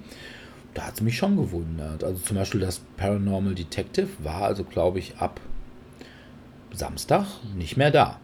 da 0.74 0.88
hat 0.88 0.96
es 0.96 1.02
mich 1.02 1.18
schon 1.18 1.36
gewundert. 1.36 2.04
Also 2.04 2.22
zum 2.22 2.38
Beispiel 2.38 2.62
das 2.62 2.80
Paranormal 2.98 3.56
Detective 3.56 4.08
war 4.20 4.44
also, 4.44 4.64
glaube 4.64 5.00
ich, 5.00 5.18
ab 5.18 5.40
Samstag 6.72 7.26
nicht 7.56 7.78
mehr 7.78 7.92
da. 7.92 8.20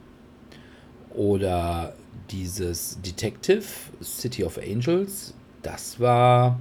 Oder 1.13 1.93
dieses 2.29 3.01
Detective 3.01 3.63
City 4.01 4.43
of 4.43 4.57
Angels, 4.57 5.33
das 5.61 5.99
war 5.99 6.59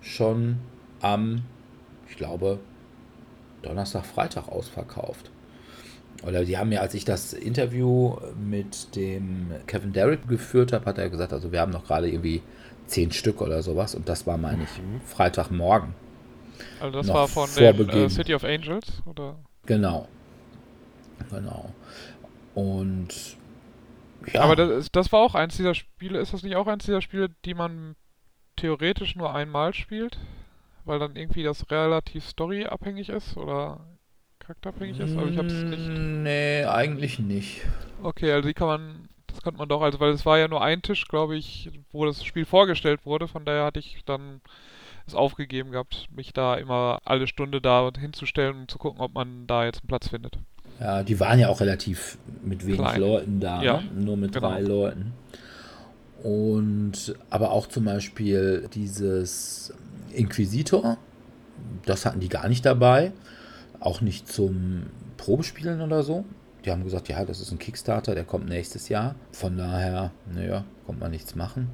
schon 0.00 0.58
am, 1.00 1.42
ich 2.08 2.16
glaube, 2.16 2.58
Donnerstag, 3.62 4.04
Freitag 4.04 4.48
ausverkauft. 4.48 5.30
Oder 6.26 6.44
die 6.44 6.56
haben 6.58 6.70
mir, 6.70 6.80
als 6.80 6.94
ich 6.94 7.04
das 7.04 7.32
Interview 7.32 8.16
mit 8.38 8.94
dem 8.96 9.50
Kevin 9.66 9.92
Derrick 9.92 10.26
geführt 10.28 10.72
habe, 10.72 10.86
hat 10.86 10.98
er 10.98 11.10
gesagt, 11.10 11.32
also 11.32 11.52
wir 11.52 11.60
haben 11.60 11.72
noch 11.72 11.84
gerade 11.86 12.08
irgendwie 12.08 12.42
zehn 12.86 13.10
Stück 13.12 13.40
oder 13.40 13.62
sowas 13.62 13.94
und 13.94 14.08
das 14.08 14.26
war, 14.26 14.36
meine 14.38 14.64
ich, 14.64 14.80
Freitagmorgen. 15.06 15.94
also 16.80 16.98
das 16.98 17.06
Noch 17.08 17.14
war 17.14 17.28
von 17.28 17.54
dem 17.54 17.88
äh. 17.88 18.08
City 18.10 18.34
of 18.34 18.44
Angels, 18.44 19.02
oder? 19.06 19.36
Genau. 19.66 20.08
Genau. 21.30 21.72
Und 22.54 23.36
Ja, 24.32 24.42
Aber 24.42 24.56
das, 24.56 24.70
ist- 24.70 24.96
das 24.96 25.12
war 25.12 25.20
auch 25.20 25.34
eins 25.34 25.56
dieser 25.56 25.74
Spiele, 25.74 26.18
ist 26.18 26.32
das 26.32 26.42
nicht 26.42 26.56
auch 26.56 26.66
eins 26.66 26.84
dieser 26.84 27.02
Spiele, 27.02 27.30
die 27.44 27.54
man 27.54 27.96
theoretisch 28.56 29.16
nur 29.16 29.34
einmal 29.34 29.74
spielt? 29.74 30.18
Weil 30.84 30.98
dann 30.98 31.16
irgendwie 31.16 31.42
das 31.42 31.70
relativ 31.70 32.26
storyabhängig 32.28 33.08
ist 33.08 33.36
oder 33.36 33.80
charakterabhängig 34.44 34.98
ist? 35.00 35.16
Aber 35.16 35.28
ich 35.28 35.38
hab's 35.38 35.52
nicht. 35.52 35.88
Mm, 35.88 36.22
Nee, 36.22 36.64
eigentlich 36.64 37.18
nicht. 37.18 37.62
Okay, 38.02 38.32
also 38.32 38.46
die 38.48 38.54
kann 38.54 38.66
man, 38.68 39.08
das 39.26 39.42
konnte 39.42 39.58
man 39.58 39.68
doch, 39.68 39.82
also 39.82 40.00
weil 40.00 40.12
es 40.12 40.24
war 40.26 40.38
ja 40.38 40.48
nur 40.48 40.62
ein 40.62 40.82
Tisch, 40.82 41.06
glaube 41.08 41.36
ich, 41.36 41.70
wo 41.92 42.04
das 42.04 42.24
Spiel 42.24 42.44
vorgestellt 42.44 43.04
wurde, 43.04 43.28
von 43.28 43.44
daher 43.44 43.64
hatte 43.64 43.80
ich 43.80 44.02
dann 44.04 44.40
es 45.06 45.14
aufgegeben 45.14 45.70
gehabt, 45.70 46.08
mich 46.14 46.32
da 46.32 46.54
immer 46.54 47.00
alle 47.04 47.26
Stunde 47.26 47.60
da 47.60 47.90
hinzustellen 47.98 48.60
und 48.60 48.70
zu 48.70 48.78
gucken, 48.78 49.00
ob 49.00 49.12
man 49.14 49.46
da 49.46 49.64
jetzt 49.64 49.82
einen 49.82 49.88
Platz 49.88 50.08
findet. 50.08 50.38
Ja, 50.80 51.02
die 51.02 51.20
waren 51.20 51.38
ja 51.38 51.48
auch 51.48 51.60
relativ 51.60 52.16
mit 52.42 52.64
wenig 52.66 52.78
Klein. 52.80 53.00
Leuten 53.00 53.40
da, 53.40 53.62
Ja, 53.62 53.80
ne? 53.80 54.04
nur 54.04 54.16
mit 54.16 54.32
genau. 54.32 54.48
drei 54.48 54.60
Leuten. 54.62 55.12
Und 56.22 57.14
aber 57.30 57.50
auch 57.50 57.66
zum 57.66 57.84
Beispiel 57.84 58.68
dieses 58.72 59.74
Inquisitor, 60.12 60.96
das 61.84 62.06
hatten 62.06 62.20
die 62.20 62.28
gar 62.30 62.48
nicht 62.48 62.64
dabei, 62.64 63.12
auch 63.84 64.00
nicht 64.00 64.28
zum 64.28 64.86
Probespielen 65.16 65.80
oder 65.80 66.02
so. 66.02 66.24
Die 66.64 66.70
haben 66.70 66.84
gesagt, 66.84 67.08
ja, 67.08 67.24
das 67.24 67.40
ist 67.40 67.52
ein 67.52 67.58
Kickstarter, 67.58 68.14
der 68.14 68.24
kommt 68.24 68.48
nächstes 68.48 68.88
Jahr. 68.88 69.14
Von 69.32 69.58
daher, 69.58 70.12
naja, 70.32 70.64
kommt 70.86 71.00
man 71.00 71.10
nichts 71.10 71.34
machen. 71.34 71.68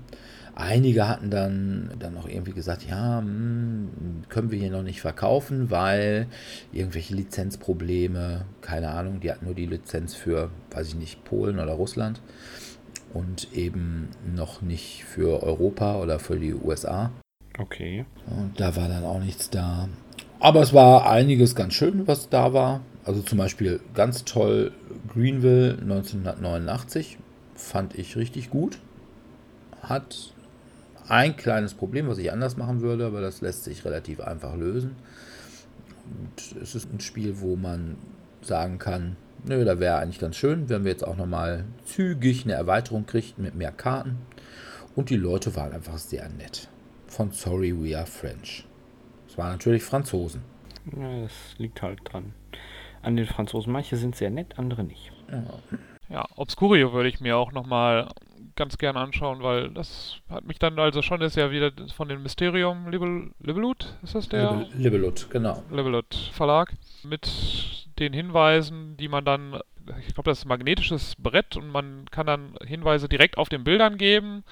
Einige 0.56 1.08
hatten 1.08 1.30
dann, 1.30 1.92
dann 2.00 2.16
auch 2.18 2.28
irgendwie 2.28 2.52
gesagt, 2.52 2.82
ja, 2.82 3.18
hm, 3.18 4.24
können 4.28 4.50
wir 4.50 4.58
hier 4.58 4.72
noch 4.72 4.82
nicht 4.82 5.00
verkaufen, 5.00 5.70
weil 5.70 6.26
irgendwelche 6.72 7.14
Lizenzprobleme, 7.14 8.44
keine 8.60 8.90
Ahnung, 8.90 9.20
die 9.20 9.30
hatten 9.30 9.44
nur 9.44 9.54
die 9.54 9.66
Lizenz 9.66 10.14
für, 10.14 10.50
weiß 10.72 10.88
ich 10.88 10.96
nicht, 10.96 11.24
Polen 11.24 11.60
oder 11.60 11.74
Russland 11.74 12.20
und 13.14 13.52
eben 13.54 14.08
noch 14.34 14.60
nicht 14.60 15.04
für 15.04 15.44
Europa 15.44 16.00
oder 16.00 16.18
für 16.18 16.38
die 16.38 16.54
USA. 16.54 17.12
Okay. 17.58 18.06
Und 18.26 18.58
da 18.58 18.74
war 18.74 18.88
dann 18.88 19.04
auch 19.04 19.20
nichts 19.20 19.50
da. 19.50 19.88
Aber 20.40 20.62
es 20.62 20.72
war 20.72 21.08
einiges 21.10 21.54
ganz 21.54 21.74
schön, 21.74 22.08
was 22.08 22.30
da 22.30 22.54
war. 22.54 22.80
Also 23.04 23.20
zum 23.20 23.36
Beispiel 23.36 23.78
ganz 23.94 24.24
toll 24.24 24.72
Greenville 25.12 25.76
1989. 25.82 27.18
Fand 27.54 27.94
ich 27.98 28.16
richtig 28.16 28.48
gut. 28.48 28.78
Hat 29.82 30.32
ein 31.08 31.36
kleines 31.36 31.74
Problem, 31.74 32.08
was 32.08 32.16
ich 32.16 32.32
anders 32.32 32.56
machen 32.56 32.80
würde, 32.80 33.04
aber 33.04 33.20
das 33.20 33.42
lässt 33.42 33.64
sich 33.64 33.84
relativ 33.84 34.20
einfach 34.20 34.56
lösen. 34.56 34.96
Und 36.06 36.62
es 36.62 36.74
ist 36.74 36.90
ein 36.90 37.00
Spiel, 37.00 37.40
wo 37.40 37.56
man 37.56 37.96
sagen 38.40 38.78
kann, 38.78 39.16
nö, 39.44 39.62
da 39.66 39.78
wäre 39.78 39.98
eigentlich 39.98 40.20
ganz 40.20 40.36
schön, 40.36 40.70
wenn 40.70 40.84
wir 40.84 40.92
jetzt 40.92 41.06
auch 41.06 41.16
nochmal 41.16 41.64
zügig 41.84 42.44
eine 42.44 42.54
Erweiterung 42.54 43.04
kriegten 43.04 43.44
mit 43.44 43.54
mehr 43.56 43.72
Karten. 43.72 44.16
Und 44.96 45.10
die 45.10 45.16
Leute 45.16 45.54
waren 45.54 45.72
einfach 45.72 45.98
sehr 45.98 46.28
nett. 46.30 46.68
Von 47.08 47.30
Sorry 47.30 47.74
We 47.76 47.96
Are 47.98 48.06
French. 48.06 48.64
Es 49.30 49.38
waren 49.38 49.52
natürlich 49.52 49.84
Franzosen. 49.84 50.42
Ja, 50.96 51.22
das 51.22 51.54
liegt 51.58 51.82
halt 51.82 52.00
dran. 52.04 52.34
An 53.02 53.16
den 53.16 53.26
Franzosen. 53.26 53.72
Manche 53.72 53.96
sind 53.96 54.16
sehr 54.16 54.30
nett, 54.30 54.58
andere 54.58 54.82
nicht. 54.82 55.12
Ja. 55.30 55.44
Ja, 56.08 56.26
Obscurio 56.34 56.92
würde 56.92 57.08
ich 57.08 57.20
mir 57.20 57.36
auch 57.36 57.52
nochmal 57.52 58.08
ganz 58.56 58.76
gern 58.76 58.96
anschauen, 58.96 59.42
weil 59.44 59.70
das 59.70 60.16
hat 60.28 60.44
mich 60.44 60.58
dann, 60.58 60.76
also 60.80 61.00
schon 61.02 61.20
ist 61.20 61.36
ja 61.36 61.52
wieder 61.52 61.70
von 61.94 62.08
dem 62.08 62.24
Mysterium 62.24 62.90
Libel, 62.90 63.30
Libelut, 63.38 63.96
ist 64.02 64.16
das 64.16 64.28
der? 64.28 64.50
Libel- 64.52 64.68
Libelut, 64.82 65.28
genau. 65.30 65.62
Levelot 65.70 66.14
Verlag 66.32 66.72
mit 67.04 67.86
den 68.00 68.12
Hinweisen, 68.12 68.96
die 68.96 69.06
man 69.06 69.24
dann, 69.24 69.60
ich 70.00 70.14
glaube, 70.14 70.28
das 70.30 70.38
ist 70.38 70.46
ein 70.46 70.48
magnetisches 70.48 71.14
Brett 71.16 71.56
und 71.56 71.68
man 71.68 72.06
kann 72.10 72.26
dann 72.26 72.54
Hinweise 72.66 73.08
direkt 73.08 73.38
auf 73.38 73.48
den 73.48 73.62
Bildern 73.62 73.96
geben, 73.96 74.42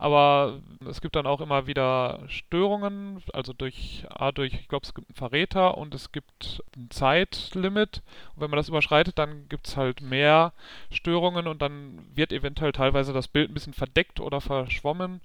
aber 0.00 0.60
es 0.88 1.02
gibt 1.02 1.14
dann 1.14 1.26
auch 1.26 1.42
immer 1.42 1.66
wieder 1.66 2.20
Störungen, 2.26 3.22
also 3.34 3.52
durch, 3.52 4.06
A, 4.08 4.32
durch, 4.32 4.54
ich 4.54 4.66
glaube, 4.66 4.86
es 4.86 4.94
gibt 4.94 5.10
einen 5.10 5.14
Verräter 5.14 5.76
und 5.76 5.94
es 5.94 6.10
gibt 6.10 6.62
ein 6.74 6.90
Zeitlimit 6.90 8.00
und 8.34 8.40
wenn 8.40 8.48
man 8.48 8.56
das 8.56 8.70
überschreitet, 8.70 9.18
dann 9.18 9.46
gibt 9.50 9.68
es 9.68 9.76
halt 9.76 10.00
mehr 10.00 10.54
Störungen 10.90 11.46
und 11.46 11.60
dann 11.60 11.98
wird 12.14 12.32
eventuell 12.32 12.72
teilweise 12.72 13.12
das 13.12 13.28
Bild 13.28 13.50
ein 13.50 13.54
bisschen 13.54 13.74
verdeckt 13.74 14.20
oder 14.20 14.40
verschwommen 14.40 15.20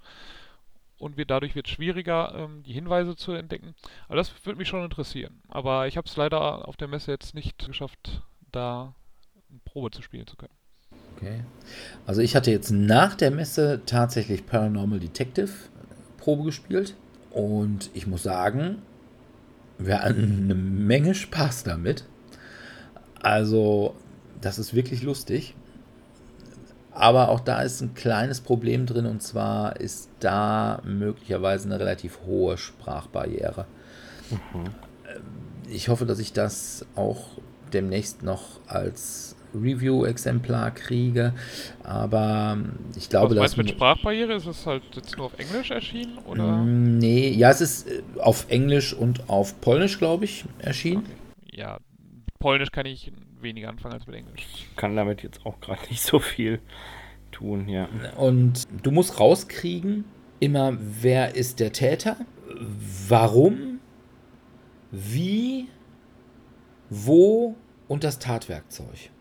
und 0.98 1.16
wird, 1.16 1.32
dadurch 1.32 1.56
wird 1.56 1.68
es 1.68 1.74
schwieriger, 1.74 2.36
ähm, 2.36 2.64
die 2.64 2.74
Hinweise 2.74 3.16
zu 3.16 3.32
entdecken. 3.32 3.76
Aber 4.10 4.18
das 4.18 4.46
würde 4.46 4.58
mich 4.58 4.68
schon 4.68 4.84
interessieren. 4.84 5.42
Aber 5.48 5.88
ich 5.88 5.96
habe 5.96 6.08
es 6.08 6.18
leider 6.18 6.68
auf 6.68 6.76
der 6.76 6.90
Messe 6.90 7.12
jetzt 7.12 7.34
nicht 7.34 7.66
geschafft, 7.66 8.24
da 8.52 8.94
eine 9.50 9.60
Probe 9.64 9.92
zu 9.92 10.02
spielen 10.02 10.28
zu 10.28 10.36
können. 10.36 10.55
Okay. 11.16 11.42
Also 12.06 12.22
ich 12.22 12.36
hatte 12.36 12.52
jetzt 12.52 12.72
nach 12.72 13.16
der 13.16 13.32
Messe 13.32 13.82
tatsächlich 13.86 14.46
Paranormal 14.46 15.00
Detective 15.00 15.50
Probe 16.18 16.44
gespielt. 16.44 16.96
Und 17.32 17.90
ich 17.94 18.08
muss 18.08 18.24
sagen, 18.24 18.82
wir 19.78 20.02
hatten 20.02 20.44
eine 20.46 20.56
Menge 20.56 21.14
Spaß 21.14 21.64
damit. 21.64 22.06
Also, 23.22 23.96
das 24.40 24.58
ist 24.60 24.74
wirklich 24.74 25.04
lustig. 25.04 25.56
Aber 26.92 27.30
auch 27.30 27.42
da 27.42 27.62
ist 27.62 27.82
ein 27.82 27.94
kleines 27.94 28.40
Problem 28.40 28.86
drin 28.86 29.06
und 29.06 29.22
zwar 29.22 29.82
ist 29.82 30.10
da 30.22 30.82
möglicherweise 30.86 31.68
eine 31.68 31.80
relativ 31.80 32.20
hohe 32.26 32.58
Sprachbarriere. 32.58 33.66
Ich 35.70 35.90
hoffe, 35.90 36.06
dass 36.06 36.20
ich 36.20 36.32
das 36.32 36.86
auch 36.96 37.32
demnächst 37.74 38.24
noch 38.24 38.62
als 38.68 39.36
Review-Exemplar 39.62 40.72
kriege, 40.72 41.34
aber 41.84 42.58
ich 42.96 43.10
glaube, 43.10 43.36
Was 43.36 43.38
meinst 43.38 43.54
dass 43.54 43.56
du 43.56 43.62
mit 43.64 43.70
Sprachbarriere? 43.72 44.34
Ist 44.34 44.46
es 44.46 44.66
halt 44.66 44.84
jetzt 44.96 45.18
nur 45.18 45.28
auf 45.28 45.40
Englisch 45.40 45.72
erschienen? 45.72 46.18
Oder? 46.26 46.44
Mm, 46.64 46.98
Nee, 46.98 47.30
ja, 47.30 47.50
es 47.50 47.62
ist 47.62 47.88
äh, 47.90 48.02
auf 48.20 48.46
Englisch 48.50 48.94
und 48.94 49.30
auf 49.30 49.60
Polnisch, 49.62 49.98
glaube 49.98 50.26
ich, 50.26 50.46
erschienen. 50.60 51.04
Okay. 51.06 51.58
Ja, 51.62 51.78
Polnisch 52.40 52.72
kann 52.72 52.86
ich 52.86 53.12
weniger 53.42 53.70
anfangen 53.70 53.94
als 53.94 54.08
mit 54.08 54.16
Englisch. 54.16 54.44
Kann 54.76 54.96
damit 54.96 55.24
jetzt 55.24 55.46
auch 55.46 55.60
gerade 55.60 55.82
nicht 55.90 56.02
so 56.02 56.20
viel 56.20 56.60
tun, 57.32 57.68
ja. 57.70 57.88
Und 58.18 58.64
du 58.84 58.92
musst 58.92 59.20
rauskriegen, 59.20 60.06
immer, 60.40 60.78
wer 60.80 61.36
ist 61.36 61.60
der 61.60 61.72
Täter, 61.72 62.18
warum, 63.08 63.80
wie, 64.92 65.68
wo 66.90 67.56
und 67.88 68.04
das 68.04 68.20
Tatwerkzeug. 68.20 69.12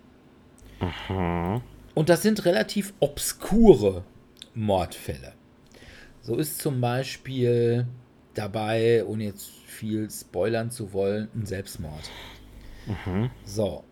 Hm. 0.80 1.60
Und 1.94 2.08
das 2.08 2.22
sind 2.22 2.44
relativ 2.44 2.92
obskure 3.00 4.04
Mordfälle. 4.54 5.32
So 6.22 6.36
ist 6.36 6.58
zum 6.58 6.80
Beispiel 6.80 7.86
dabei, 8.34 9.04
ohne 9.04 9.24
jetzt 9.24 9.50
viel 9.66 10.10
spoilern 10.10 10.70
zu 10.70 10.92
wollen, 10.92 11.28
ein 11.34 11.46
Selbstmord. 11.46 12.10
Mhm. 12.86 13.30
So. 13.44 13.84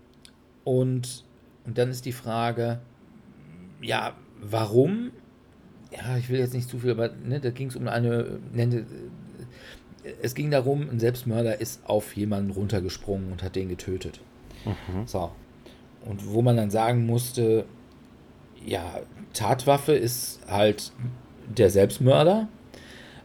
Und, 0.64 1.25
und 1.64 1.79
dann 1.79 1.90
ist 1.90 2.05
die 2.05 2.12
Frage, 2.12 2.81
ja, 3.81 4.16
warum? 4.40 5.11
Ja, 5.90 6.16
ich 6.16 6.29
will 6.29 6.38
jetzt 6.38 6.55
nicht 6.55 6.68
zu 6.68 6.79
viel, 6.79 6.92
aber 6.92 7.11
ne, 7.11 7.40
da 7.40 7.51
ging 7.51 7.68
es 7.68 7.77
um 7.77 7.87
eine, 7.88 8.38
ne, 8.53 8.87
es 10.23 10.35
ging 10.35 10.51
darum, 10.51 10.88
ein 10.88 10.99
Selbstmörder 10.99 11.61
ist 11.61 11.85
auf 11.85 12.16
jemanden 12.16 12.51
runtergesprungen 12.51 13.31
und 13.31 13.42
hat 13.42 13.57
den 13.57 13.68
getötet. 13.68 14.21
Mhm. 14.64 15.07
So. 15.07 15.33
Und 16.05 16.33
wo 16.33 16.43
man 16.43 16.57
dann 16.57 16.71
sagen 16.71 17.07
musste, 17.07 17.65
ja, 18.65 19.01
Tatwaffe 19.33 19.93
ist 19.93 20.41
halt 20.49 20.93
der 21.57 21.71
Selbstmörder, 21.71 22.49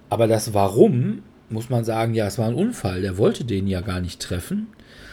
aber 0.09 0.27
das 0.27 0.53
Warum, 0.53 1.23
muss 1.49 1.69
man 1.69 1.83
sagen, 1.83 2.13
ja, 2.13 2.27
es 2.27 2.37
war 2.37 2.47
ein 2.47 2.55
Unfall, 2.55 3.01
der 3.01 3.17
wollte 3.17 3.45
den 3.45 3.67
ja 3.67 3.81
gar 3.81 3.99
nicht 3.99 4.21
treffen. 4.21 4.67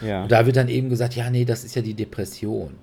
Ja. 0.05 0.23
Und 0.23 0.31
da 0.31 0.45
wird 0.45 0.57
dann 0.57 0.67
eben 0.67 0.89
gesagt, 0.89 1.15
ja, 1.15 1.29
nee, 1.29 1.45
das 1.45 1.63
ist 1.63 1.75
ja 1.75 1.81
die 1.81 1.93
Depression. 1.93 2.75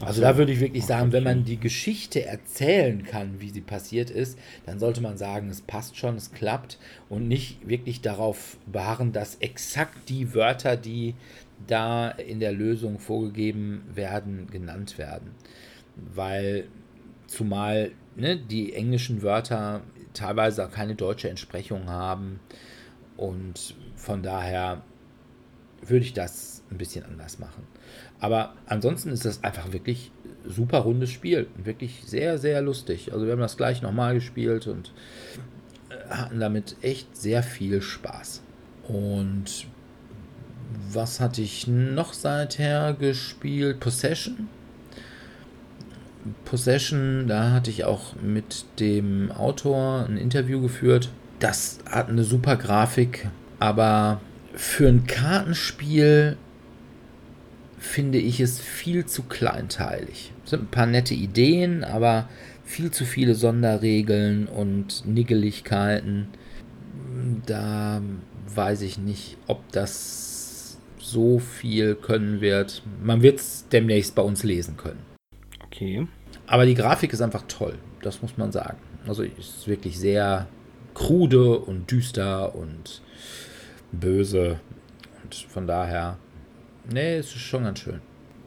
Also 0.00 0.20
so. 0.20 0.22
da 0.22 0.36
würde 0.36 0.52
ich 0.52 0.60
wirklich 0.60 0.86
sagen, 0.86 1.12
wenn 1.12 1.24
man 1.24 1.44
die 1.44 1.58
Geschichte 1.58 2.24
erzählen 2.24 3.02
kann, 3.04 3.40
wie 3.40 3.50
sie 3.50 3.60
passiert 3.60 4.10
ist, 4.10 4.38
dann 4.64 4.78
sollte 4.78 5.00
man 5.00 5.16
sagen, 5.16 5.50
es 5.50 5.60
passt 5.60 5.96
schon, 5.96 6.16
es 6.16 6.32
klappt 6.32 6.78
und 7.08 7.26
nicht 7.26 7.68
wirklich 7.68 8.00
darauf 8.00 8.58
beharren, 8.66 9.12
dass 9.12 9.36
exakt 9.36 10.08
die 10.08 10.34
Wörter, 10.34 10.76
die 10.76 11.14
da 11.66 12.10
in 12.10 12.38
der 12.38 12.52
Lösung 12.52 12.98
vorgegeben 13.00 13.82
werden, 13.92 14.48
genannt 14.50 14.98
werden. 14.98 15.32
Weil 16.14 16.68
zumal 17.26 17.90
ne, 18.14 18.36
die 18.36 18.74
englischen 18.74 19.22
Wörter 19.22 19.82
teilweise 20.14 20.66
auch 20.66 20.70
keine 20.70 20.94
deutsche 20.94 21.28
Entsprechung 21.28 21.88
haben 21.88 22.38
und 23.16 23.74
von 23.96 24.22
daher 24.22 24.82
würde 25.82 26.04
ich 26.04 26.12
das 26.12 26.62
ein 26.70 26.78
bisschen 26.78 27.04
anders 27.04 27.38
machen. 27.38 27.66
Aber 28.20 28.54
ansonsten 28.66 29.10
ist 29.10 29.24
das 29.24 29.44
einfach 29.44 29.72
wirklich 29.72 30.10
super 30.44 30.78
rundes 30.78 31.10
Spiel. 31.10 31.46
Wirklich 31.56 32.02
sehr, 32.04 32.38
sehr 32.38 32.62
lustig. 32.62 33.12
Also 33.12 33.26
wir 33.26 33.32
haben 33.32 33.40
das 33.40 33.56
gleich 33.56 33.82
nochmal 33.82 34.14
gespielt 34.14 34.66
und 34.66 34.92
äh, 35.90 36.14
hatten 36.14 36.40
damit 36.40 36.76
echt 36.82 37.16
sehr 37.16 37.42
viel 37.42 37.82
Spaß. 37.82 38.42
Und 38.88 39.66
was 40.90 41.20
hatte 41.20 41.42
ich 41.42 41.66
noch 41.66 42.12
seither 42.12 42.94
gespielt? 42.94 43.80
Possession. 43.80 44.48
Possession, 46.44 47.26
da 47.26 47.52
hatte 47.52 47.70
ich 47.70 47.84
auch 47.84 48.14
mit 48.20 48.64
dem 48.80 49.30
Autor 49.30 50.06
ein 50.08 50.16
Interview 50.16 50.60
geführt. 50.60 51.10
Das 51.38 51.78
hat 51.88 52.08
eine 52.08 52.24
super 52.24 52.56
Grafik, 52.56 53.28
aber 53.60 54.20
für 54.54 54.88
ein 54.88 55.06
Kartenspiel 55.06 56.36
finde 57.78 58.18
ich 58.18 58.40
es 58.40 58.60
viel 58.60 59.06
zu 59.06 59.22
kleinteilig. 59.22 60.32
Es 60.44 60.50
sind 60.50 60.64
ein 60.64 60.70
paar 60.70 60.86
nette 60.86 61.14
Ideen, 61.14 61.84
aber 61.84 62.28
viel 62.64 62.90
zu 62.90 63.04
viele 63.04 63.34
Sonderregeln 63.34 64.46
und 64.46 65.06
Niggeligkeiten. 65.06 66.28
Da 67.46 68.02
weiß 68.54 68.82
ich 68.82 68.98
nicht, 68.98 69.38
ob 69.46 69.70
das 69.72 70.78
so 70.98 71.38
viel 71.38 71.94
können 71.94 72.40
wird. 72.40 72.82
Man 73.02 73.22
wird 73.22 73.40
es 73.40 73.66
demnächst 73.70 74.14
bei 74.14 74.22
uns 74.22 74.42
lesen 74.42 74.76
können. 74.76 75.00
Okay. 75.64 76.06
Aber 76.46 76.66
die 76.66 76.74
Grafik 76.74 77.12
ist 77.12 77.20
einfach 77.20 77.44
toll, 77.48 77.74
das 78.02 78.22
muss 78.22 78.36
man 78.36 78.52
sagen. 78.52 78.78
Also 79.06 79.22
ist 79.22 79.68
wirklich 79.68 79.98
sehr 79.98 80.48
krude 80.94 81.58
und 81.58 81.90
düster 81.90 82.54
und 82.54 83.02
böse. 83.92 84.60
Und 85.22 85.34
von 85.34 85.66
daher, 85.66 86.18
nee, 86.88 87.16
es 87.16 87.34
ist 87.34 87.42
schon 87.42 87.64
ganz 87.64 87.80
schön. 87.80 88.00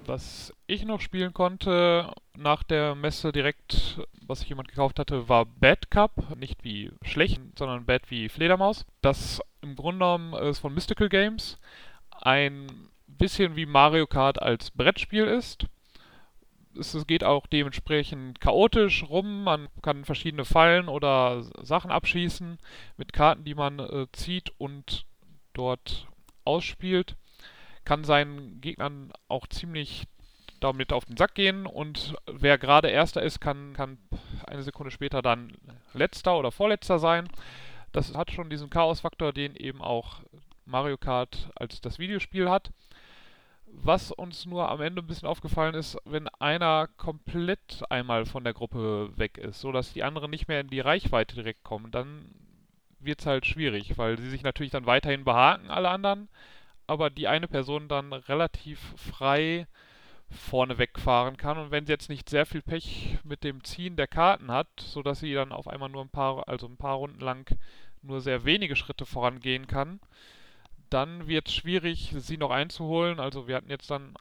Was 0.05 0.53
ich 0.67 0.83
noch 0.83 0.99
spielen 0.99 1.33
konnte 1.33 2.13
nach 2.35 2.63
der 2.63 2.95
Messe 2.95 3.31
direkt, 3.31 3.99
was 4.25 4.39
sich 4.39 4.49
jemand 4.49 4.67
gekauft 4.67 4.99
hatte, 4.99 5.29
war 5.29 5.45
Bad 5.45 5.91
Cup. 5.91 6.35
Nicht 6.37 6.63
wie 6.63 6.91
schlecht, 7.03 7.39
sondern 7.57 7.85
Bad 7.85 8.09
wie 8.09 8.29
Fledermaus. 8.29 8.85
Das 9.01 9.41
im 9.61 9.75
Grunde 9.75 9.99
genommen 9.99 10.33
ist 10.33 10.59
von 10.59 10.73
Mystical 10.73 11.07
Games. 11.07 11.59
Ein 12.21 12.67
bisschen 13.07 13.55
wie 13.55 13.65
Mario 13.65 14.07
Kart 14.07 14.41
als 14.41 14.71
Brettspiel 14.71 15.25
ist. 15.25 15.67
Es 16.77 17.05
geht 17.05 17.23
auch 17.23 17.47
dementsprechend 17.47 18.39
chaotisch 18.39 19.03
rum. 19.03 19.43
Man 19.43 19.67
kann 19.81 20.05
verschiedene 20.05 20.45
Fallen 20.45 20.87
oder 20.87 21.43
Sachen 21.61 21.91
abschießen 21.91 22.57
mit 22.97 23.13
Karten, 23.13 23.43
die 23.43 23.55
man 23.55 23.79
äh, 23.79 24.07
zieht 24.13 24.51
und 24.57 25.05
dort 25.53 26.07
ausspielt. 26.45 27.15
Kann 27.85 28.03
seinen 28.03 28.61
Gegnern 28.61 29.11
auch 29.27 29.47
ziemlich 29.47 30.07
damit 30.61 30.93
auf 30.93 31.05
den 31.05 31.17
Sack 31.17 31.35
gehen 31.35 31.65
und 31.65 32.15
wer 32.27 32.57
gerade 32.57 32.89
Erster 32.89 33.21
ist, 33.21 33.41
kann, 33.41 33.73
kann 33.73 33.97
eine 34.45 34.61
Sekunde 34.61 34.91
später 34.91 35.21
dann 35.21 35.53
Letzter 35.93 36.37
oder 36.37 36.51
Vorletzter 36.51 36.99
sein. 36.99 37.27
Das 37.91 38.15
hat 38.15 38.31
schon 38.31 38.49
diesen 38.49 38.69
Chaos-Faktor, 38.69 39.33
den 39.33 39.55
eben 39.55 39.81
auch 39.81 40.21
Mario 40.65 40.97
Kart 40.97 41.49
als 41.55 41.81
das 41.81 41.99
Videospiel 41.99 42.49
hat. 42.49 42.71
Was 43.65 44.11
uns 44.11 44.45
nur 44.45 44.69
am 44.69 44.81
Ende 44.81 45.01
ein 45.01 45.07
bisschen 45.07 45.27
aufgefallen 45.27 45.75
ist, 45.75 45.97
wenn 46.05 46.27
einer 46.27 46.87
komplett 46.97 47.83
einmal 47.89 48.25
von 48.25 48.43
der 48.43 48.53
Gruppe 48.53 49.11
weg 49.17 49.37
ist, 49.37 49.61
sodass 49.61 49.93
die 49.93 50.03
anderen 50.03 50.29
nicht 50.29 50.47
mehr 50.47 50.59
in 50.59 50.69
die 50.69 50.81
Reichweite 50.81 51.35
direkt 51.35 51.63
kommen, 51.63 51.89
dann 51.91 52.25
wird 52.99 53.21
es 53.21 53.25
halt 53.25 53.45
schwierig, 53.45 53.97
weil 53.97 54.19
sie 54.19 54.29
sich 54.29 54.43
natürlich 54.43 54.71
dann 54.71 54.85
weiterhin 54.85 55.23
behaken, 55.23 55.69
alle 55.69 55.89
anderen, 55.89 56.29
aber 56.91 57.09
die 57.09 57.29
eine 57.29 57.47
Person 57.47 57.87
dann 57.87 58.11
relativ 58.11 58.77
frei 58.97 59.65
vorne 60.29 60.77
wegfahren 60.77 61.37
kann. 61.37 61.57
Und 61.57 61.71
wenn 61.71 61.85
sie 61.85 61.93
jetzt 61.93 62.09
nicht 62.09 62.29
sehr 62.29 62.45
viel 62.45 62.61
Pech 62.61 63.17
mit 63.23 63.45
dem 63.45 63.63
Ziehen 63.63 63.95
der 63.95 64.07
Karten 64.07 64.51
hat, 64.51 64.67
sodass 64.77 65.21
sie 65.21 65.33
dann 65.33 65.53
auf 65.53 65.69
einmal 65.69 65.87
nur 65.87 66.01
ein 66.03 66.09
paar, 66.09 66.49
also 66.49 66.67
ein 66.67 66.75
paar 66.75 66.95
Runden 66.95 67.21
lang 67.21 67.49
nur 68.01 68.19
sehr 68.19 68.43
wenige 68.43 68.75
Schritte 68.75 69.05
vorangehen 69.05 69.67
kann, 69.67 70.01
dann 70.89 71.29
wird 71.29 71.47
es 71.47 71.55
schwierig, 71.55 72.13
sie 72.17 72.35
noch 72.35 72.51
einzuholen. 72.51 73.21
Also 73.21 73.47
wir 73.47 73.55
hatten 73.55 73.69
jetzt 73.69 73.89
dann 73.89 74.13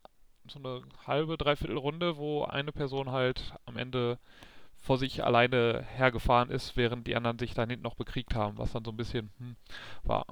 so 0.47 0.61
eine 0.61 0.83
halbe, 1.09 1.37
dreiviertel 1.39 1.77
Runde, 1.77 2.19
wo 2.19 2.45
eine 2.45 2.71
Person 2.71 3.11
halt 3.11 3.53
am 3.67 3.77
Ende 3.77 4.21
vor 4.79 4.97
sich 4.97 5.25
alleine 5.25 5.85
hergefahren 5.97 6.51
ist, 6.51 6.77
während 6.77 7.09
die 7.09 7.17
anderen 7.17 7.41
sich 7.41 7.53
dann 7.53 7.69
hinten 7.69 7.83
noch 7.83 7.97
bekriegt 7.97 8.37
haben, 8.37 8.59
was 8.59 8.71
dann 8.71 8.85
so 8.85 8.93
ein 8.93 8.97
bisschen 8.97 9.33
hm, 9.39 9.57
war. 10.05 10.25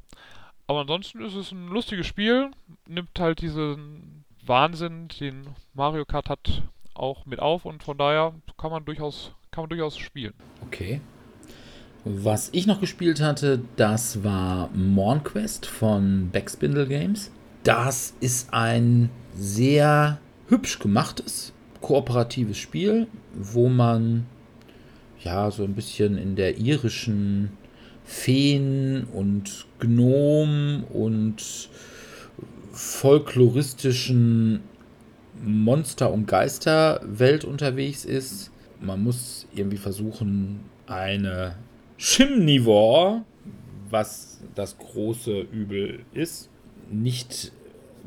Aber 0.68 0.80
ansonsten 0.80 1.22
ist 1.22 1.34
es 1.34 1.50
ein 1.50 1.68
lustiges 1.68 2.06
Spiel, 2.06 2.50
nimmt 2.86 3.18
halt 3.18 3.40
diesen 3.40 4.24
Wahnsinn, 4.44 5.08
den 5.18 5.46
Mario 5.72 6.04
Kart 6.04 6.28
hat, 6.28 6.62
auch 6.92 7.24
mit 7.24 7.40
auf 7.40 7.64
und 7.64 7.82
von 7.82 7.96
daher 7.96 8.34
kann 8.58 8.70
man 8.70 8.84
durchaus, 8.84 9.32
kann 9.50 9.62
man 9.62 9.70
durchaus 9.70 9.96
spielen. 9.96 10.34
Okay. 10.66 11.00
Was 12.04 12.50
ich 12.52 12.66
noch 12.66 12.80
gespielt 12.80 13.20
hatte, 13.20 13.62
das 13.76 14.22
war 14.24 14.68
Morn 14.74 15.24
Quest 15.24 15.64
von 15.64 16.28
Backspindle 16.30 16.86
Games. 16.86 17.30
Das 17.64 18.14
ist 18.20 18.52
ein 18.52 19.08
sehr 19.34 20.18
hübsch 20.48 20.78
gemachtes, 20.80 21.54
kooperatives 21.80 22.58
Spiel, 22.58 23.06
wo 23.34 23.70
man 23.70 24.26
ja 25.20 25.50
so 25.50 25.64
ein 25.64 25.74
bisschen 25.74 26.18
in 26.18 26.36
der 26.36 26.58
irischen 26.58 27.57
Feen 28.08 29.04
und 29.12 29.66
Gnom 29.80 30.82
und 30.84 31.68
folkloristischen 32.72 34.60
Monster- 35.44 36.10
und 36.10 36.26
Geisterwelt 36.26 37.44
unterwegs 37.44 38.06
ist. 38.06 38.50
Man 38.80 39.04
muss 39.04 39.46
irgendwie 39.54 39.76
versuchen, 39.76 40.60
eine 40.86 41.56
Chimnivore, 41.98 43.24
was 43.90 44.40
das 44.54 44.78
große 44.78 45.40
Übel 45.40 46.00
ist, 46.14 46.48
nicht 46.90 47.52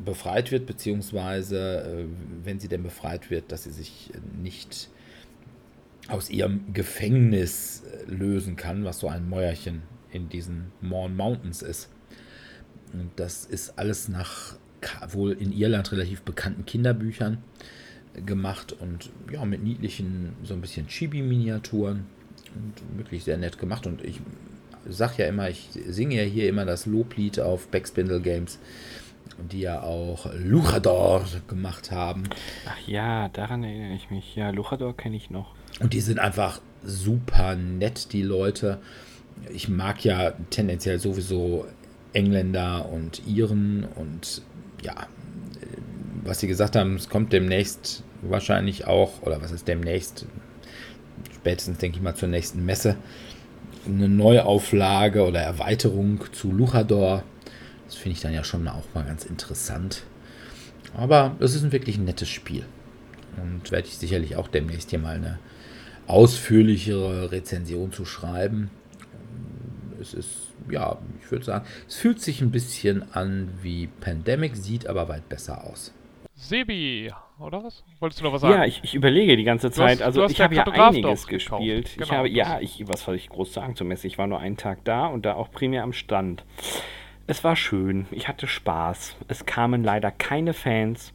befreit 0.04 0.50
wird, 0.50 0.66
beziehungsweise 0.66 1.84
äh, 1.84 2.04
wenn 2.42 2.58
sie 2.58 2.66
denn 2.66 2.82
befreit 2.82 3.30
wird, 3.30 3.52
dass 3.52 3.62
sie 3.64 3.70
sich 3.70 4.10
nicht 4.42 4.88
aus 6.08 6.28
ihrem 6.28 6.72
Gefängnis 6.72 7.84
äh, 7.84 8.10
lösen 8.10 8.56
kann, 8.56 8.84
was 8.84 8.98
so 8.98 9.06
ein 9.06 9.28
Mäuerchen 9.28 9.91
in 10.12 10.28
diesen 10.28 10.72
Morn 10.80 11.16
Mountains 11.16 11.62
ist. 11.62 11.90
Und 12.92 13.10
das 13.16 13.44
ist 13.44 13.78
alles 13.78 14.08
nach 14.08 14.56
wohl 15.10 15.32
in 15.32 15.52
Irland 15.52 15.92
relativ 15.92 16.22
bekannten 16.22 16.66
Kinderbüchern 16.66 17.38
gemacht 18.26 18.74
und 18.78 19.10
ja, 19.30 19.44
mit 19.44 19.62
niedlichen, 19.62 20.34
so 20.42 20.54
ein 20.54 20.60
bisschen 20.60 20.86
Chibi-Miniaturen 20.86 22.04
und 22.54 22.98
wirklich 22.98 23.24
sehr 23.24 23.38
nett 23.38 23.58
gemacht. 23.58 23.86
Und 23.86 24.04
ich 24.04 24.20
sag 24.88 25.18
ja 25.18 25.26
immer, 25.26 25.48
ich 25.48 25.70
singe 25.88 26.16
ja 26.16 26.22
hier 26.22 26.48
immer 26.48 26.64
das 26.64 26.86
Loblied 26.86 27.40
auf 27.40 27.68
Backspindle 27.68 28.20
Games, 28.20 28.58
die 29.50 29.60
ja 29.60 29.82
auch 29.82 30.26
Luchador 30.34 31.24
gemacht 31.48 31.90
haben. 31.90 32.24
Ach 32.66 32.86
ja, 32.86 33.28
daran 33.28 33.64
erinnere 33.64 33.94
ich 33.94 34.10
mich. 34.10 34.36
Ja, 34.36 34.50
Luchador 34.50 34.96
kenne 34.96 35.16
ich 35.16 35.30
noch. 35.30 35.54
Und 35.80 35.94
die 35.94 36.00
sind 36.00 36.18
einfach 36.18 36.60
super 36.84 37.56
nett, 37.56 38.12
die 38.12 38.22
Leute. 38.22 38.80
Ich 39.50 39.68
mag 39.68 40.04
ja 40.04 40.32
tendenziell 40.50 40.98
sowieso 40.98 41.66
Engländer 42.12 42.88
und 42.90 43.26
Iren 43.26 43.86
und 43.96 44.42
ja, 44.82 45.06
was 46.24 46.40
sie 46.40 46.46
gesagt 46.46 46.76
haben, 46.76 46.96
es 46.96 47.08
kommt 47.08 47.32
demnächst 47.32 48.04
wahrscheinlich 48.22 48.86
auch, 48.86 49.22
oder 49.22 49.42
was 49.42 49.50
ist 49.50 49.66
demnächst, 49.68 50.26
spätestens 51.34 51.78
denke 51.78 51.98
ich 51.98 52.02
mal 52.02 52.14
zur 52.14 52.28
nächsten 52.28 52.64
Messe, 52.64 52.96
eine 53.86 54.08
Neuauflage 54.08 55.26
oder 55.26 55.40
Erweiterung 55.40 56.20
zu 56.32 56.52
Luchador. 56.52 57.24
Das 57.86 57.96
finde 57.96 58.16
ich 58.16 58.22
dann 58.22 58.32
ja 58.32 58.44
schon 58.44 58.66
auch 58.68 58.84
mal 58.94 59.04
ganz 59.04 59.24
interessant. 59.24 60.04
Aber 60.94 61.36
es 61.40 61.54
ist 61.54 61.64
ein 61.64 61.72
wirklich 61.72 61.98
nettes 61.98 62.28
Spiel. 62.28 62.64
Und 63.42 63.70
werde 63.72 63.88
ich 63.88 63.96
sicherlich 63.96 64.36
auch 64.36 64.48
demnächst 64.48 64.90
hier 64.90 64.98
mal 64.98 65.16
eine 65.16 65.38
ausführlichere 66.06 67.32
Rezension 67.32 67.92
zu 67.92 68.04
schreiben. 68.04 68.70
Es 70.02 70.12
ist 70.12 70.52
ja, 70.70 70.98
ich 71.22 71.30
würde 71.30 71.44
sagen, 71.44 71.64
es 71.86 71.96
fühlt 71.96 72.20
sich 72.20 72.40
ein 72.42 72.50
bisschen 72.50 73.10
an 73.14 73.48
wie 73.62 73.86
Pandemic, 73.86 74.56
sieht 74.56 74.86
aber 74.86 75.08
weit 75.08 75.28
besser 75.28 75.64
aus. 75.64 75.94
Sebi, 76.34 77.12
oder 77.38 77.62
was? 77.62 77.84
Wolltest 78.00 78.20
du 78.20 78.24
noch 78.24 78.32
was 78.32 78.40
sagen? 78.40 78.54
Ja, 78.54 78.64
ich, 78.64 78.80
ich 78.82 78.94
überlege 78.94 79.36
die 79.36 79.44
ganze 79.44 79.70
Zeit. 79.70 80.00
Hast, 80.00 80.02
also 80.02 80.26
ich 80.26 80.40
habe 80.40 80.54
ja 80.54 80.64
einiges 80.64 81.26
gespielt. 81.26 81.92
Genau, 81.94 82.04
ich 82.04 82.12
habe, 82.12 82.28
ja, 82.28 82.60
ich, 82.60 82.82
was 82.88 83.04
soll 83.04 83.14
ich 83.14 83.28
groß 83.28 83.52
sagen 83.52 83.76
zur 83.76 83.86
Messe? 83.86 84.06
Ich 84.06 84.18
war 84.18 84.26
nur 84.26 84.40
einen 84.40 84.56
Tag 84.56 84.84
da 84.84 85.06
und 85.06 85.24
da 85.24 85.34
auch 85.34 85.50
primär 85.50 85.82
am 85.82 85.92
Stand. 85.92 86.44
Es 87.26 87.44
war 87.44 87.54
schön, 87.54 88.06
ich 88.10 88.26
hatte 88.26 88.46
Spaß. 88.46 89.16
Es 89.28 89.46
kamen 89.46 89.84
leider 89.84 90.10
keine 90.10 90.52
Fans. 90.52 91.12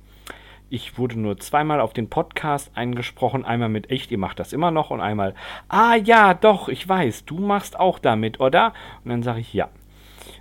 Ich 0.70 0.98
wurde 0.98 1.20
nur 1.20 1.38
zweimal 1.38 1.80
auf 1.80 1.94
den 1.94 2.10
Podcast 2.10 2.72
eingesprochen, 2.76 3.46
einmal 3.46 3.70
mit 3.70 3.90
echt, 3.90 4.12
ihr 4.12 4.18
macht 4.18 4.40
das 4.40 4.52
immer 4.52 4.72
noch 4.72 4.90
und 4.90 5.00
einmal, 5.00 5.34
ah 5.70 5.96
ja, 5.96 6.34
doch, 6.34 6.68
ich 6.68 6.88
weiß, 6.88 7.26
du 7.26 7.40
machst 7.40 7.80
auch 7.80 8.00
damit, 8.00 8.40
oder? 8.42 8.74
Und 9.04 9.12
dann 9.12 9.24
sage 9.24 9.40
ich 9.40 9.54
ja. 9.54 9.70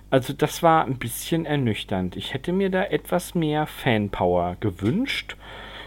Also 0.09 0.33
das 0.33 0.63
war 0.63 0.85
ein 0.85 0.97
bisschen 0.97 1.45
ernüchternd. 1.45 2.15
Ich 2.15 2.33
hätte 2.33 2.51
mir 2.53 2.69
da 2.69 2.83
etwas 2.83 3.35
mehr 3.35 3.67
Fanpower 3.67 4.57
gewünscht. 4.59 5.35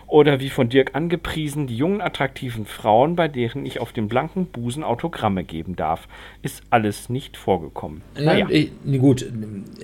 Oder 0.07 0.41
wie 0.41 0.51
von 0.51 0.68
Dirk 0.68 0.97
angepriesen, 0.97 1.68
die 1.68 1.76
jungen 1.76 2.01
attraktiven 2.01 2.66
Frauen, 2.66 3.14
bei 3.14 3.28
deren 3.28 3.64
ich 3.64 3.78
auf 3.78 3.93
dem 3.93 4.09
blanken 4.09 4.47
Busen 4.47 4.82
Autogramme 4.82 5.45
geben 5.45 5.76
darf. 5.76 6.09
Ist 6.43 6.64
alles 6.70 7.09
nicht 7.09 7.36
vorgekommen. 7.36 8.03
Ja, 8.16 8.22
naja. 8.22 8.47
ich, 8.51 8.72
gut, 8.99 9.24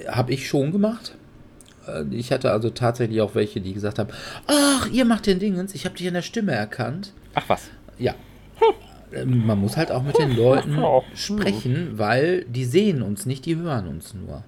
habe 0.08 0.32
ich 0.32 0.48
schon 0.48 0.72
gemacht. 0.72 1.16
Äh, 1.86 2.04
ich 2.10 2.32
hatte 2.32 2.50
also 2.50 2.70
tatsächlich 2.70 3.20
auch 3.20 3.34
welche, 3.34 3.60
die 3.60 3.72
gesagt 3.74 3.98
haben, 3.98 4.10
ach, 4.46 4.88
ihr 4.90 5.04
macht 5.04 5.26
den 5.26 5.38
Dingens, 5.38 5.74
ich 5.74 5.84
habe 5.84 5.96
dich 5.96 6.06
in 6.06 6.14
der 6.14 6.22
Stimme 6.22 6.52
erkannt. 6.52 7.12
Ach 7.34 7.44
was. 7.48 7.70
Ja. 7.98 8.14
Ähm, 9.12 9.46
Man 9.46 9.60
muss 9.60 9.76
halt 9.76 9.92
auch 9.92 10.02
mit 10.02 10.18
den 10.18 10.36
Leuten 10.36 10.78
sprechen, 11.14 11.98
weil 11.98 12.44
die 12.46 12.64
sehen 12.64 13.02
uns 13.02 13.24
nicht, 13.26 13.46
die 13.46 13.56
hören 13.56 13.86
uns 13.86 14.14
nur. 14.14 14.42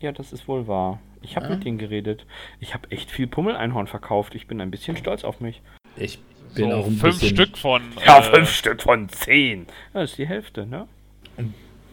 Ja, 0.00 0.12
das 0.12 0.32
ist 0.32 0.46
wohl 0.46 0.66
wahr. 0.68 1.00
Ich 1.22 1.34
habe 1.36 1.46
Ja. 1.46 1.54
mit 1.56 1.64
denen 1.64 1.78
geredet. 1.78 2.24
Ich 2.60 2.72
habe 2.74 2.90
echt 2.90 3.10
viel 3.10 3.26
Pummeleinhorn 3.26 3.86
verkauft. 3.88 4.34
Ich 4.34 4.46
bin 4.46 4.60
ein 4.60 4.70
bisschen 4.70 4.96
stolz 4.96 5.24
auf 5.24 5.40
mich. 5.40 5.60
Ich 5.96 6.20
bin 6.54 6.70
so 6.70 6.76
auch 6.76 6.86
ein 6.86 6.92
fünf 6.96 7.18
bisschen, 7.20 7.36
Stück 7.36 7.58
von. 7.58 7.82
Ja, 8.06 8.18
äh, 8.20 8.22
fünf 8.22 8.50
Stück 8.50 8.82
von 8.82 9.08
zehn. 9.08 9.66
Das 9.92 10.10
ist 10.10 10.18
die 10.18 10.26
Hälfte, 10.26 10.66
ne? 10.66 10.86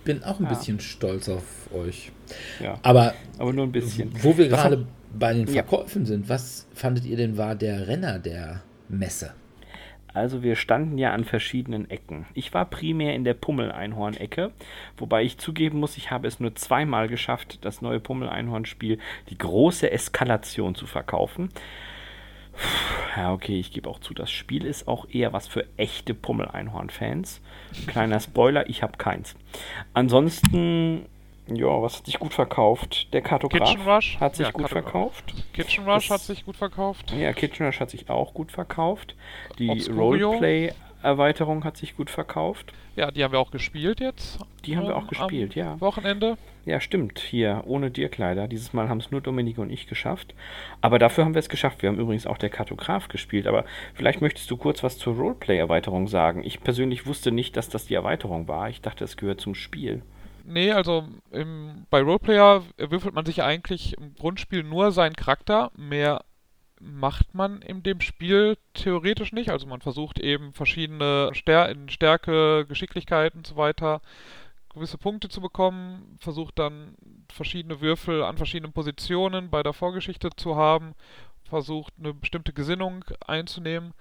Bin 0.04 0.24
auch 0.24 0.40
ein 0.40 0.44
Ja. 0.46 0.50
bisschen 0.50 0.80
stolz 0.80 1.30
auf 1.30 1.44
euch. 1.74 2.12
Ja, 2.62 2.78
Aber 2.84 3.14
aber 3.38 3.54
nur 3.54 3.66
ein 3.66 3.72
bisschen. 3.72 4.12
wo 4.24 4.38
wir 4.38 4.48
gerade 4.48 4.86
bei 5.18 5.34
den 5.34 5.48
Ja. 5.48 5.64
Verkäufen 5.64 6.06
sind, 6.06 6.30
was 6.30 6.68
fandet 6.74 7.06
ihr 7.06 7.18
denn 7.18 7.38
war 7.38 7.56
der 7.56 7.88
Renner 7.88 8.20
der 8.20 8.62
Messe? 8.90 9.34
Also 10.16 10.44
wir 10.44 10.56
standen 10.56 11.00
ja 11.00 11.12
an 11.12 11.24
verschiedenen 11.24 11.90
Ecken. 11.90 12.28
Ich 12.36 12.54
war 12.54 12.66
primär 12.66 13.16
in 13.16 13.24
der 13.24 13.34
Pummel-Einhorn-Ecke, 13.34 14.52
wobei 14.98 15.24
ich 15.24 15.40
zugeben 15.40 15.80
muss, 15.80 15.98
ich 15.98 16.12
habe 16.12 16.28
es 16.28 16.40
nur 16.40 16.54
zweimal 16.54 17.08
geschafft, 17.08 17.58
das 17.66 17.82
neue 17.82 18.00
Pummel-Einhorn-Spiel, 18.00 19.00
die 19.32 19.38
große 19.40 19.90
Eskalation 19.92 20.76
zu 20.76 20.86
verkaufen. 20.86 21.50
Ja, 23.16 23.32
okay, 23.34 23.60
ich 23.60 23.72
gebe 23.72 23.90
auch 23.90 24.00
zu, 24.00 24.14
das 24.14 24.32
Spiel 24.32 24.66
ist 24.66 24.88
auch 24.88 25.08
eher 25.10 25.34
was 25.34 25.48
für 25.48 25.66
echte 25.78 26.14
Pummel-Einhorn-Fans. 26.14 27.42
Kleiner 27.88 28.20
Spoiler, 28.20 28.68
ich 28.70 28.82
habe 28.84 28.98
keins. 28.98 29.36
Ansonsten, 29.94 31.06
ja, 31.48 31.82
was 31.82 31.98
hat 32.00 32.06
sich 32.06 32.20
gut 32.20 32.34
verkauft? 32.34 33.14
Der 33.14 33.22
Kartograf 33.22 33.70
Kitchen 33.70 33.88
Rush? 33.88 34.18
hat 34.20 34.36
sich 34.36 34.48
Ja, 34.48 34.52
gut 34.52 34.64
Kartograf. 34.68 34.84
verkauft. 34.92 35.34
Kitchen 35.54 35.84
Rush 35.88 36.08
Das- 36.08 36.20
hat 36.20 36.26
sich 36.28 36.46
gut 36.46 36.58
verkauft. 36.58 37.12
Ja, 37.12 37.34
Kitchen 37.34 37.66
Rush 37.66 37.80
hat 37.80 37.90
sich 37.90 38.10
auch 38.10 38.34
gut 38.34 38.52
verkauft. 38.52 39.16
Die 39.60 39.70
Obscurio. 39.70 40.30
Roleplay-Erweiterung 40.32 41.64
hat 41.64 41.78
sich 41.78 41.96
gut 41.96 42.10
verkauft. 42.10 42.74
Ja, 42.96 43.12
die 43.12 43.24
haben 43.24 43.32
wir 43.32 43.40
auch 43.40 43.52
gespielt 43.52 44.00
jetzt. 44.00 44.40
Die 44.66 44.78
haben 44.78 44.88
wir 44.88 44.96
auch 44.96 45.08
gespielt, 45.08 45.56
ja. 45.56 45.80
Wochenende. 45.82 46.38
Ja, 46.66 46.80
stimmt. 46.80 47.20
Hier, 47.20 47.64
ohne 47.66 47.92
Dirk 47.92 48.18
leider. 48.18 48.48
Dieses 48.48 48.72
Mal 48.72 48.88
haben 48.88 49.00
es 49.00 49.12
nur 49.12 49.20
Dominik 49.20 49.58
und 49.58 49.70
ich 49.70 49.88
geschafft. 49.88 50.34
Aber 50.80 50.98
dafür 50.98 51.26
haben 51.26 51.34
wir 51.34 51.40
es 51.40 51.50
geschafft. 51.50 51.82
Wir 51.82 51.90
haben 51.90 52.00
übrigens 52.00 52.26
auch 52.26 52.38
der 52.38 52.50
Kartograf 52.50 53.10
gespielt. 53.10 53.48
Aber 53.48 53.66
vielleicht 53.94 54.22
möchtest 54.22 54.50
du 54.50 54.56
kurz 54.56 54.82
was 54.82 54.98
zur 54.98 55.16
Roleplay-Erweiterung 55.16 56.08
sagen. 56.08 56.42
Ich 56.44 56.62
persönlich 56.62 57.06
wusste 57.06 57.32
nicht, 57.32 57.58
dass 57.58 57.68
das 57.68 57.86
die 57.86 57.96
Erweiterung 57.96 58.48
war. 58.48 58.70
Ich 58.70 58.82
dachte, 58.82 59.04
es 59.04 59.18
gehört 59.18 59.42
zum 59.42 59.56
Spiel. 59.56 60.04
Nee, 60.46 60.72
also 60.72 61.06
im, 61.32 61.86
bei 61.90 62.02
Roleplayer 62.02 62.64
würfelt 62.78 63.14
man 63.14 63.26
sich 63.26 63.44
eigentlich 63.44 63.98
im 63.98 64.16
Grundspiel 64.16 64.64
nur 64.64 64.92
seinen 64.92 65.16
Charakter. 65.16 65.72
Mehr 65.76 66.24
macht 66.80 67.34
man 67.34 67.62
in 67.62 67.84
dem 67.84 68.00
Spiel 68.02 68.58
theoretisch 68.74 69.34
nicht. 69.34 69.50
Also 69.50 69.68
man 69.68 69.82
versucht 69.82 70.20
eben 70.20 70.54
verschiedene 70.54 71.30
Stär 71.34 71.74
Stärke, 71.88 72.66
Geschicklichkeit 72.68 73.36
und 73.36 73.48
so 73.48 73.58
weiter 73.58 74.02
gewisse 74.74 74.98
Punkte 74.98 75.30
zu 75.30 75.42
bekommen, 75.42 76.18
versucht 76.20 76.60
dann 76.60 76.96
verschiedene 77.32 77.82
Würfel 77.82 78.24
an 78.24 78.38
verschiedenen 78.38 78.74
Positionen 78.74 79.50
bei 79.50 79.64
der 79.64 79.74
Vorgeschichte 79.74 80.30
zu 80.36 80.56
haben, 80.56 80.94
versucht 81.44 81.94
eine 82.00 82.14
bestimmte 82.14 82.54
Gesinnung 82.54 83.06
einzunehmen. 83.28 83.94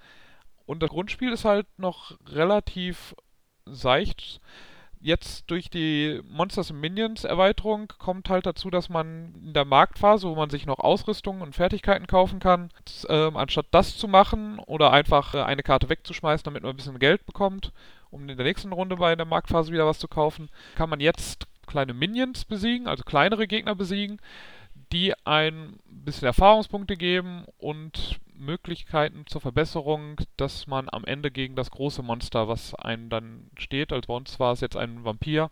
Und 0.65 0.81
das 0.81 0.89
Grundspiel 0.89 1.31
ist 1.31 1.45
halt 1.45 1.67
noch 1.77 2.17
relativ 2.27 3.15
seicht. 3.65 4.41
Jetzt 4.99 5.51
durch 5.51 5.69
die 5.69 6.21
Monsters 6.29 6.71
Minions 6.71 7.25
Erweiterung 7.25 7.91
kommt 7.97 8.29
halt 8.29 8.45
dazu, 8.45 8.69
dass 8.69 8.87
man 8.87 9.35
in 9.35 9.53
der 9.53 9.65
Marktphase, 9.65 10.29
wo 10.29 10.35
man 10.35 10.49
sich 10.49 10.65
noch 10.65 10.79
Ausrüstung 10.79 11.41
und 11.41 11.55
Fertigkeiten 11.55 12.07
kaufen 12.07 12.39
kann, 12.39 12.69
ähm, 13.09 13.35
anstatt 13.35 13.65
das 13.71 13.97
zu 13.97 14.07
machen 14.07 14.59
oder 14.59 14.91
einfach 14.93 15.33
äh, 15.33 15.41
eine 15.41 15.61
Karte 15.61 15.89
wegzuschmeißen, 15.89 16.45
damit 16.45 16.63
man 16.63 16.69
ein 16.69 16.77
bisschen 16.77 16.99
Geld 16.99 17.25
bekommt, 17.25 17.73
um 18.13 18.29
in 18.29 18.37
der 18.37 18.45
nächsten 18.45 18.71
Runde 18.71 18.97
bei 18.97 19.15
der 19.15 19.25
Marktphase 19.25 19.71
wieder 19.71 19.87
was 19.87 19.99
zu 19.99 20.07
kaufen, 20.07 20.49
kann 20.75 20.89
man 20.89 20.99
jetzt 20.99 21.47
kleine 21.67 21.93
Minions 21.93 22.45
besiegen, 22.45 22.87
also 22.87 23.03
kleinere 23.03 23.47
Gegner 23.47 23.75
besiegen, 23.75 24.19
die 24.91 25.13
ein 25.25 25.79
bisschen 25.87 26.27
Erfahrungspunkte 26.27 26.95
geben 26.95 27.45
und 27.57 28.19
Möglichkeiten 28.35 29.25
zur 29.27 29.41
Verbesserung, 29.41 30.17
dass 30.37 30.67
man 30.67 30.89
am 30.91 31.05
Ende 31.05 31.31
gegen 31.31 31.55
das 31.55 31.71
große 31.71 32.03
Monster, 32.03 32.47
was 32.47 32.75
einen 32.75 33.09
dann 33.09 33.49
steht, 33.57 33.91
also 33.91 34.07
bei 34.07 34.13
uns 34.13 34.39
war 34.39 34.53
es 34.53 34.61
jetzt 34.61 34.75
ein 34.75 35.03
Vampir, 35.03 35.49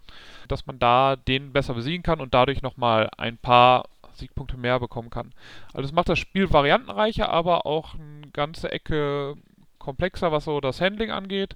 dass 0.48 0.66
man 0.66 0.80
da 0.80 1.16
den 1.16 1.54
besser 1.54 1.74
besiegen 1.74 2.04
kann 2.04 2.22
und 2.22 2.34
dadurch 2.34 2.62
nochmal 2.62 3.10
ein 3.18 3.38
paar 3.38 3.86
Siegpunkte 4.14 4.58
mehr 4.58 4.80
bekommen 4.80 5.10
kann. 5.10 5.32
Also 5.74 5.88
es 5.88 5.94
macht 5.94 6.10
das 6.10 6.20
Spiel 6.20 6.52
variantenreicher, 6.52 7.30
aber 7.30 7.66
auch 7.66 7.96
eine 7.96 8.28
ganze 8.34 8.72
Ecke 8.72 9.36
komplexer, 9.80 10.32
was 10.32 10.46
so 10.46 10.62
das 10.62 10.82
Handling 10.82 11.12
angeht. 11.12 11.56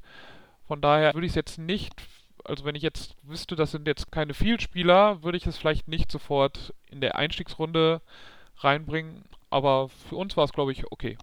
Von 0.67 0.81
daher 0.81 1.13
würde 1.13 1.27
ich 1.27 1.31
es 1.31 1.35
jetzt 1.35 1.57
nicht, 1.57 1.93
also 2.43 2.65
wenn 2.65 2.75
ich 2.75 2.83
jetzt 2.83 3.15
wüsste, 3.23 3.55
das 3.55 3.71
sind 3.71 3.87
jetzt 3.87 4.11
keine 4.11 4.33
Vielspieler, 4.33 5.23
würde 5.23 5.37
ich 5.37 5.45
es 5.45 5.57
vielleicht 5.57 5.87
nicht 5.87 6.11
sofort 6.11 6.73
in 6.89 7.01
der 7.01 7.15
Einstiegsrunde 7.15 8.01
reinbringen. 8.57 9.23
Aber 9.49 9.89
für 9.89 10.15
uns 10.15 10.35
war 10.37 10.45
es, 10.45 10.53
glaube 10.53 10.71
ich, 10.71 10.91
okay. 10.91 11.17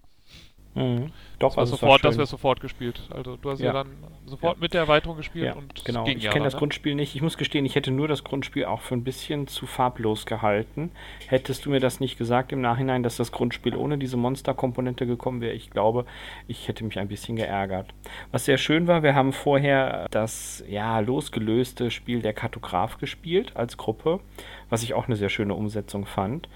Mhm. 0.75 1.11
Doch, 1.39 1.51
Das 1.51 1.57
also 1.59 1.75
sofort, 1.75 2.01
schön. 2.01 2.17
wir 2.17 2.25
sofort 2.25 2.61
gespielt. 2.61 3.01
Also 3.13 3.35
du 3.35 3.51
hast 3.51 3.59
ja, 3.59 3.67
Ja. 3.67 3.73
dann 3.73 3.89
sofort 4.25 4.55
Ja. 4.57 4.61
mit 4.61 4.73
der 4.73 4.81
Erweiterung 4.81 5.17
gespielt 5.17 5.45
Ja, 5.45 5.53
und 5.53 5.83
genau. 5.85 6.07
Ich 6.07 6.29
kenne 6.29 6.45
das 6.45 6.53
ne? 6.53 6.59
Grundspiel 6.59 6.95
nicht. 6.95 7.15
Ich 7.15 7.21
muss 7.21 7.37
gestehen, 7.37 7.65
ich 7.65 7.75
hätte 7.75 7.91
nur 7.91 8.07
das 8.07 8.23
Grundspiel 8.23 8.65
auch 8.65 8.81
für 8.81 8.95
ein 8.95 9.03
bisschen 9.03 9.47
zu 9.47 9.65
farblos 9.67 10.25
gehalten. 10.25 10.91
Hättest 11.27 11.65
du 11.65 11.69
mir 11.69 11.79
das 11.79 11.99
nicht 11.99 12.17
gesagt 12.17 12.51
im 12.53 12.61
Nachhinein, 12.61 13.03
dass 13.03 13.17
das 13.17 13.31
Grundspiel 13.31 13.75
ohne 13.75 13.97
diese 13.97 14.17
Monsterkomponente 14.17 15.05
gekommen 15.05 15.41
wäre, 15.41 15.53
ich 15.53 15.69
glaube, 15.69 16.05
ich 16.47 16.67
hätte 16.67 16.83
mich 16.85 16.97
ein 16.97 17.07
bisschen 17.07 17.35
geärgert. 17.35 17.93
Was 18.31 18.45
sehr 18.45 18.57
schön 18.57 18.87
war, 18.87 19.03
wir 19.03 19.13
haben 19.15 19.33
vorher 19.33 20.07
das 20.11 20.63
ja 20.67 20.99
losgelöste 20.99 21.91
Spiel 21.91 22.21
der 22.21 22.33
Kartograf 22.33 22.97
gespielt 22.97 23.55
als 23.55 23.77
Gruppe, 23.77 24.21
was 24.69 24.81
ich 24.83 24.93
auch 24.93 25.07
eine 25.07 25.15
sehr 25.17 25.29
schöne 25.29 25.53
Umsetzung 25.53 26.05
fand. 26.05 26.47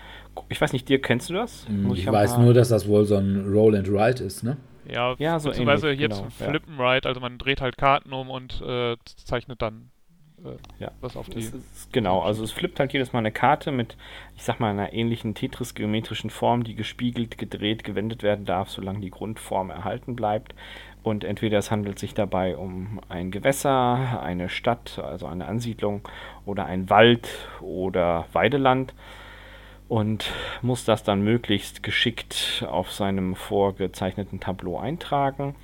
Ich 0.50 0.60
weiß 0.62 0.74
nicht, 0.74 0.88
dir 0.90 1.02
kennst 1.02 1.30
du 1.30 1.34
das? 1.34 1.68
Muss 1.70 2.00
Ich 2.00 2.06
ja 2.06 2.12
weiß 2.12 2.38
nur, 2.40 2.54
dass 2.54 2.70
das 2.70 2.88
wohl 2.88 3.06
so 3.06 3.16
ein 3.18 3.46
Roll 3.52 3.76
and 3.76 3.92
Write 3.92 4.24
ist, 4.24 4.44
ne? 4.44 4.58
Ja, 4.90 5.16
Ja, 5.18 5.40
so 5.40 5.50
beziehungsweise 5.50 5.88
ähnlich, 5.88 6.02
jetzt 6.02 6.18
genau, 6.18 6.28
ja. 6.40 6.50
Flip 6.50 6.64
and 6.68 6.80
Ride, 6.80 7.08
also 7.08 7.20
man 7.20 7.38
dreht 7.38 7.62
halt 7.62 7.78
Karten 7.78 8.14
um 8.14 8.30
und 8.30 8.62
äh, 8.62 8.96
zeichnet 9.26 9.62
dann 9.62 9.90
äh, 10.46 10.84
Ja. 10.84 10.92
was 11.02 11.18
auf 11.18 11.30
die. 11.30 11.40
Es 11.40 11.54
ist, 11.54 11.92
genau, 11.92 12.22
also 12.22 12.44
es 12.44 12.52
flippt 12.52 12.80
halt 12.80 12.94
jedes 12.94 13.12
Mal 13.12 13.20
eine 13.20 13.32
Karte 13.32 13.72
mit, 13.72 13.98
ich 14.36 14.44
sag 14.44 14.60
mal, 14.60 14.70
einer 14.70 14.94
ähnlichen 14.94 15.36
Tetris-geometrischen 15.36 16.30
Form, 16.30 16.64
die 16.64 16.76
gespiegelt, 16.76 17.38
gedreht, 17.38 17.84
gewendet 17.84 18.24
werden 18.24 18.46
darf, 18.46 18.70
solange 18.70 19.00
die 19.02 19.10
Grundform 19.10 19.70
erhalten 19.70 20.16
bleibt. 20.16 20.54
Und 21.04 21.24
entweder 21.24 21.58
es 21.58 21.72
handelt 21.72 22.00
sich 22.00 22.14
dabei 22.14 22.58
um 22.58 23.00
ein 23.08 23.32
Gewässer, 23.32 24.22
eine 24.22 24.50
Stadt, 24.50 25.00
also 25.00 25.26
eine 25.26 25.48
Ansiedlung 25.48 26.02
oder 26.46 26.66
ein 26.66 26.90
Wald 26.90 27.30
oder 27.62 28.26
Weideland 28.34 28.94
und 29.90 30.32
muss 30.62 30.86
das 30.86 31.04
dann 31.04 31.22
möglichst 31.22 31.84
geschickt 31.84 32.66
auf 32.68 32.92
seinem 32.92 33.36
vorgezeichneten 33.36 34.40
Tableau 34.40 34.78
eintragen. 34.78 35.56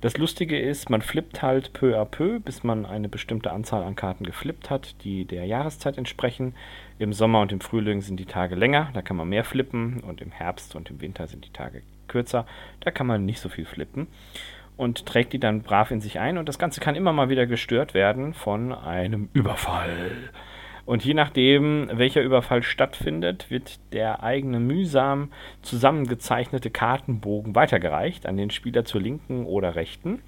Das 0.00 0.16
Lustige 0.16 0.58
ist, 0.58 0.90
man 0.90 1.02
flippt 1.02 1.42
halt 1.42 1.72
peu 1.72 1.98
à 1.98 2.04
peu, 2.04 2.38
bis 2.38 2.62
man 2.62 2.84
eine 2.84 3.08
bestimmte 3.08 3.52
Anzahl 3.52 3.82
an 3.82 3.96
Karten 3.96 4.24
geflippt 4.24 4.70
hat, 4.70 5.02
die 5.02 5.24
der 5.24 5.46
Jahreszeit 5.46 5.96
entsprechen. 5.96 6.54
Im 6.98 7.12
Sommer 7.12 7.40
und 7.40 7.52
im 7.52 7.60
Frühling 7.60 8.02
sind 8.02 8.18
die 8.20 8.26
Tage 8.26 8.54
länger, 8.54 8.90
da 8.92 9.02
kann 9.02 9.16
man 9.16 9.28
mehr 9.28 9.44
flippen 9.44 10.00
und 10.00 10.20
im 10.20 10.30
Herbst 10.30 10.76
und 10.76 10.90
im 10.90 11.00
Winter 11.00 11.26
sind 11.26 11.44
die 11.44 11.52
Tage 11.52 11.82
kürzer, 12.06 12.46
da 12.80 12.90
kann 12.90 13.06
man 13.06 13.24
nicht 13.24 13.40
so 13.40 13.48
viel 13.48 13.64
flippen 13.64 14.06
und 14.76 15.06
trägt 15.06 15.32
die 15.32 15.40
dann 15.40 15.62
brav 15.62 15.90
in 15.90 16.00
sich 16.00 16.20
ein 16.20 16.38
und 16.38 16.48
das 16.48 16.58
Ganze 16.58 16.80
kann 16.80 16.94
immer 16.94 17.12
mal 17.12 17.28
wieder 17.28 17.46
gestört 17.46 17.94
werden 17.94 18.34
von 18.34 18.72
einem 18.72 19.28
Überfall. 19.32 20.30
Und 20.86 21.04
je 21.04 21.14
nachdem, 21.14 21.88
welcher 21.92 22.22
Überfall 22.22 22.62
stattfindet, 22.62 23.50
wird 23.50 23.80
der 23.92 24.22
eigene 24.22 24.60
mühsam 24.60 25.30
zusammengezeichnete 25.62 26.70
Kartenbogen 26.70 27.54
weitergereicht 27.54 28.26
an 28.26 28.36
den 28.36 28.50
Spieler 28.50 28.84
zur 28.84 29.00
linken 29.00 29.46
oder 29.46 29.76
rechten. 29.76 30.22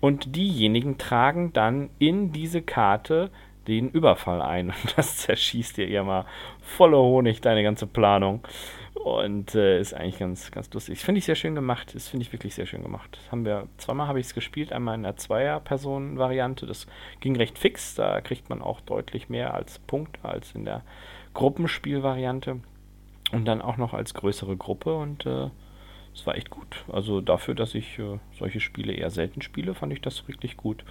Und 0.00 0.34
diejenigen 0.34 0.98
tragen 0.98 1.52
dann 1.52 1.90
in 1.98 2.32
diese 2.32 2.62
Karte 2.62 3.30
den 3.68 3.88
Überfall 3.90 4.42
ein. 4.42 4.68
Und 4.70 4.94
das 4.96 5.18
zerschießt 5.18 5.76
dir 5.76 5.88
eher 5.88 6.04
mal 6.04 6.26
voller 6.60 6.98
Honig 6.98 7.40
deine 7.40 7.62
ganze 7.62 7.86
Planung. 7.86 8.40
Und 9.04 9.54
äh, 9.54 9.80
ist 9.80 9.94
eigentlich 9.94 10.18
ganz, 10.18 10.50
ganz 10.50 10.70
lustig. 10.74 10.98
Das 10.98 11.04
finde 11.04 11.20
ich 11.20 11.24
sehr 11.24 11.34
schön 11.34 11.54
gemacht. 11.54 11.94
Das 11.94 12.08
finde 12.08 12.26
ich 12.26 12.32
wirklich 12.34 12.54
sehr 12.54 12.66
schön 12.66 12.82
gemacht. 12.82 13.16
Das 13.18 13.32
haben 13.32 13.46
wir, 13.46 13.66
zweimal 13.78 14.08
habe 14.08 14.20
ich 14.20 14.26
es 14.26 14.34
gespielt, 14.34 14.72
einmal 14.72 14.94
in 14.94 15.06
einer 15.06 15.16
Zweier-Personen-Variante. 15.16 16.66
Das 16.66 16.86
ging 17.20 17.34
recht 17.36 17.58
fix. 17.58 17.94
Da 17.94 18.20
kriegt 18.20 18.50
man 18.50 18.60
auch 18.60 18.82
deutlich 18.82 19.30
mehr 19.30 19.54
als 19.54 19.78
Punkt 19.78 20.18
als 20.22 20.54
in 20.54 20.66
der 20.66 20.82
Gruppenspielvariante. 21.32 22.60
Und 23.32 23.44
dann 23.46 23.62
auch 23.62 23.78
noch 23.78 23.94
als 23.94 24.12
größere 24.12 24.56
Gruppe. 24.56 24.94
Und 24.94 25.24
äh, 25.24 25.48
es 26.14 26.26
war 26.26 26.36
echt 26.36 26.50
gut. 26.50 26.84
Also 26.92 27.22
dafür, 27.22 27.54
dass 27.54 27.74
ich 27.74 27.98
äh, 27.98 28.18
solche 28.38 28.60
Spiele 28.60 28.92
eher 28.92 29.10
selten 29.10 29.40
spiele, 29.40 29.74
fand 29.74 29.94
ich 29.94 30.02
das 30.02 30.28
wirklich 30.28 30.58
gut. 30.58 30.84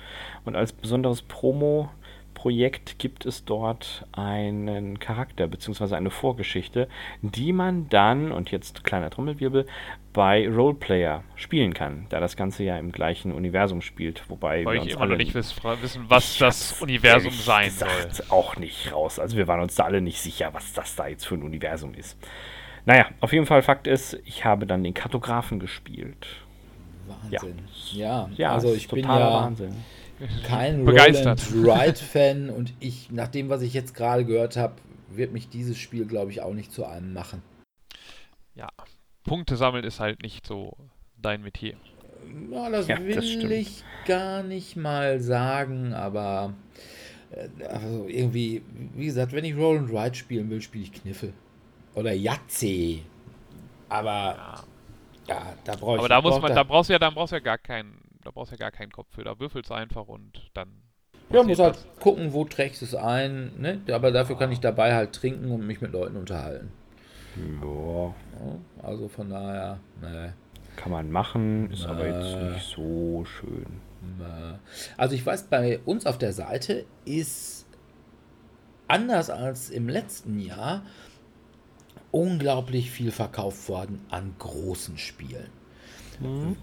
Und 0.46 0.56
als 0.56 0.74
besonderes 0.74 1.22
Promo 1.22 1.92
Projekt 2.34 3.00
gibt 3.00 3.26
es 3.26 3.44
dort 3.46 4.06
einen 4.12 5.00
Charakter 5.00 5.48
bzw. 5.48 5.96
eine 5.96 6.10
Vorgeschichte, 6.10 6.88
die 7.22 7.52
man 7.54 7.90
dann, 7.90 8.32
und 8.32 8.52
jetzt 8.52 8.84
kleiner 8.84 9.10
Trommelwirbel, 9.10 9.66
bei 10.14 10.48
Roleplayer 10.50 11.24
spielen 11.36 11.74
kann, 11.74 12.08
da 12.10 12.20
das 12.20 12.36
Ganze 12.36 12.64
ja 12.64 12.78
im 12.78 12.92
gleichen 12.92 13.32
Universum 13.32 13.82
spielt. 13.82 14.30
Wobei 14.30 14.66
Weil 14.66 14.76
wir 14.76 14.82
ich 14.82 14.82
uns 14.84 14.94
immer 14.94 15.02
alle 15.02 15.12
noch 15.12 15.18
nicht 15.18 15.36
wiss, 15.36 15.56
wissen, 15.82 16.06
was 16.08 16.34
Ich 16.34 16.40
das 16.40 16.82
Universum 16.82 17.32
sein 17.32 17.66
gesagt 17.66 18.16
soll. 18.16 18.26
auch 18.30 18.56
nicht 18.58 18.92
raus. 18.94 19.20
Also 19.20 19.38
wir 19.38 19.48
waren 19.48 19.62
uns 19.62 19.76
da 19.76 19.84
alle 19.84 20.02
nicht 20.02 20.20
sicher, 20.22 20.54
was 20.54 20.74
das 20.74 20.96
da 20.96 21.08
jetzt 21.08 21.26
für 21.26 21.36
ein 21.36 21.44
Universum 21.44 21.94
ist. 21.94 22.18
Naja, 22.86 23.08
auf 23.20 23.34
jeden 23.34 23.46
Fall 23.46 23.62
Fakt 23.62 23.86
ist, 23.88 24.18
ich 24.26 24.46
habe 24.46 24.66
dann 24.66 24.84
den 24.84 24.94
Kartografen 24.94 25.60
gespielt. 25.60 26.26
Wahnsinn. 27.08 27.60
Ja, 27.92 28.30
Ja, 28.36 28.54
also 28.54 28.70
ist 28.70 28.78
ich 28.78 28.88
bin 28.88 29.04
totaler 29.04 29.30
ja 29.30 29.34
Wahnsinn. 29.34 29.76
Kein 30.46 30.86
Begeistert. 30.86 31.42
Roland 31.54 31.66
Wright-Fan 31.66 32.50
und 32.50 32.74
ich, 32.80 33.12
nach 33.12 33.28
dem, 33.28 33.50
was 33.50 33.62
ich 33.62 33.74
jetzt 33.74 33.94
gerade 33.96 34.26
gehört 34.26 34.58
habe, 34.58 34.76
wird 35.10 35.32
mich 35.34 35.50
dieses 35.50 35.78
Spiel, 35.78 36.06
glaube 36.06 36.32
ich, 36.32 36.42
auch 36.42 36.54
nicht 36.54 36.72
zu 36.72 36.86
einem 36.86 37.14
machen. 37.14 37.42
Ja, 38.56 38.70
Punkte 39.24 39.56
sammeln 39.56 39.84
ist 39.84 40.00
halt 40.00 40.22
nicht 40.22 40.46
so 40.46 40.76
dein 41.22 41.42
Metier. 41.42 41.76
Ja, 42.52 42.70
das 42.70 42.88
Ja, 42.88 42.96
das 42.98 43.06
will 43.06 43.24
stimmt. 43.24 43.52
ich 43.52 43.84
gar 44.06 44.44
nicht 44.44 44.76
mal 44.76 45.20
sagen, 45.20 45.94
aber 45.94 46.54
äh, 47.32 47.48
also 47.66 48.06
irgendwie, 48.08 48.62
wie 48.96 49.06
gesagt, 49.06 49.32
wenn 49.34 49.46
ich 49.46 49.56
Roll 49.56 49.78
and 49.80 49.90
Ride 49.92 50.16
spielen 50.16 50.50
will, 50.50 50.62
spiele 50.62 50.84
ich 50.84 50.94
Kniffel. 50.94 51.34
Oder 51.96 52.14
Yahtzee. 52.14 53.02
Aber 53.88 54.36
Ja. 54.36 54.64
ja, 55.28 55.54
da 55.64 55.76
brauche 55.76 55.94
ich 55.96 56.00
Aber 56.00 56.10
da 56.10 56.22
muss 56.22 56.40
man, 56.40 56.54
da 56.54 56.64
brauchst 56.64 56.90
du 56.90 56.94
ja, 56.94 57.00
da 57.00 57.10
brauchst 57.10 57.32
du 57.32 57.38
ja 57.38 57.40
gar 57.42 57.58
keinen, 57.58 57.98
da 58.30 58.34
brauchst 58.34 58.52
du 58.52 58.56
ja 58.58 58.60
gar 58.60 58.72
keinen 58.72 58.92
Kopf 58.92 59.08
für. 59.12 59.24
Da 59.24 59.40
würfelst 59.40 59.72
du 59.72 59.74
einfach 59.74 60.08
und 60.08 60.52
dann. 60.54 60.84
Ja, 61.32 61.42
muss 61.42 61.58
halt 61.58 61.76
das. 61.78 61.88
gucken, 62.00 62.32
wo 62.32 62.46
trägst 62.46 62.82
du 62.82 62.86
es 62.86 62.94
ein, 62.94 63.60
ne? 63.60 63.82
Aber 63.92 64.12
dafür 64.12 64.38
kann 64.38 64.52
ich 64.52 64.60
dabei 64.60 64.94
halt 64.94 65.14
trinken 65.14 65.50
und 65.52 65.66
mich 65.66 65.82
mit 65.82 65.92
Leuten 65.94 66.16
unterhalten. 66.16 66.72
Ja, 67.36 68.06
Ja, 68.08 68.14
also 68.84 69.08
von 69.08 69.30
daher, 69.32 69.80
ne. 70.02 70.34
kann 70.76 70.92
man 70.92 71.10
machen, 71.12 71.72
ist 71.72 71.86
aber 71.88 72.06
jetzt 72.08 72.36
Äh. 72.36 72.52
nicht 72.54 72.68
so 72.68 73.26
schön. 73.26 73.82
Äh, 74.20 74.54
Also 74.98 75.16
ich 75.16 75.26
weiß, 75.26 75.44
bei 75.48 75.80
uns 75.80 76.06
auf 76.06 76.20
der 76.20 76.34
Seite 76.34 76.86
ist 77.06 77.66
anders 78.88 79.30
als 79.32 79.70
im 79.72 79.90
letzten 79.90 80.40
Jahr 80.40 80.84
unglaublich 82.12 82.92
viel 82.92 83.12
verkauft 83.12 83.70
worden 83.70 84.06
an 84.10 84.36
großen 84.40 84.98
Spielen. 85.00 85.50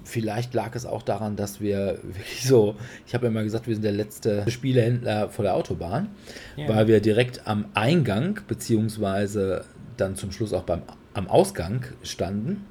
Vielleicht 0.04 0.52
lag 0.54 0.74
es 0.74 0.84
auch 0.84 1.02
daran, 1.02 1.36
dass 1.36 1.60
wir 1.60 1.98
wirklich 2.02 2.44
so, 2.46 2.76
ich 3.06 3.14
habe 3.14 3.26
ja 3.26 3.30
mal 3.32 3.44
gesagt, 3.44 3.66
wir 3.66 3.74
sind 3.74 3.82
der 3.84 3.92
letzte 3.92 4.48
Spielehändler 4.50 5.30
vor 5.30 5.42
der 5.44 5.54
Autobahn, 5.54 6.08
Ja. 6.56 6.68
weil 6.68 6.88
wir 6.88 7.00
direkt 7.00 7.46
am 7.46 7.66
Eingang 7.74 8.40
beziehungsweise 8.48 9.64
dann 9.96 10.14
zum 10.16 10.30
Schluss 10.32 10.52
auch 10.52 10.64
beim 10.64 10.82
am 11.14 11.28
Ausgang 11.28 11.84
standen. 12.02 12.66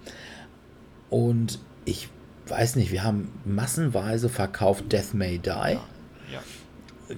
Und 1.09 1.59
ich 1.85 2.09
weiß 2.47 2.75
nicht, 2.75 2.91
wir 2.91 3.03
haben 3.03 3.31
massenweise 3.43 4.29
verkauft 4.29 4.91
Death 4.91 5.13
May 5.13 5.39
Die. 5.39 5.49
Ja. 5.49 5.79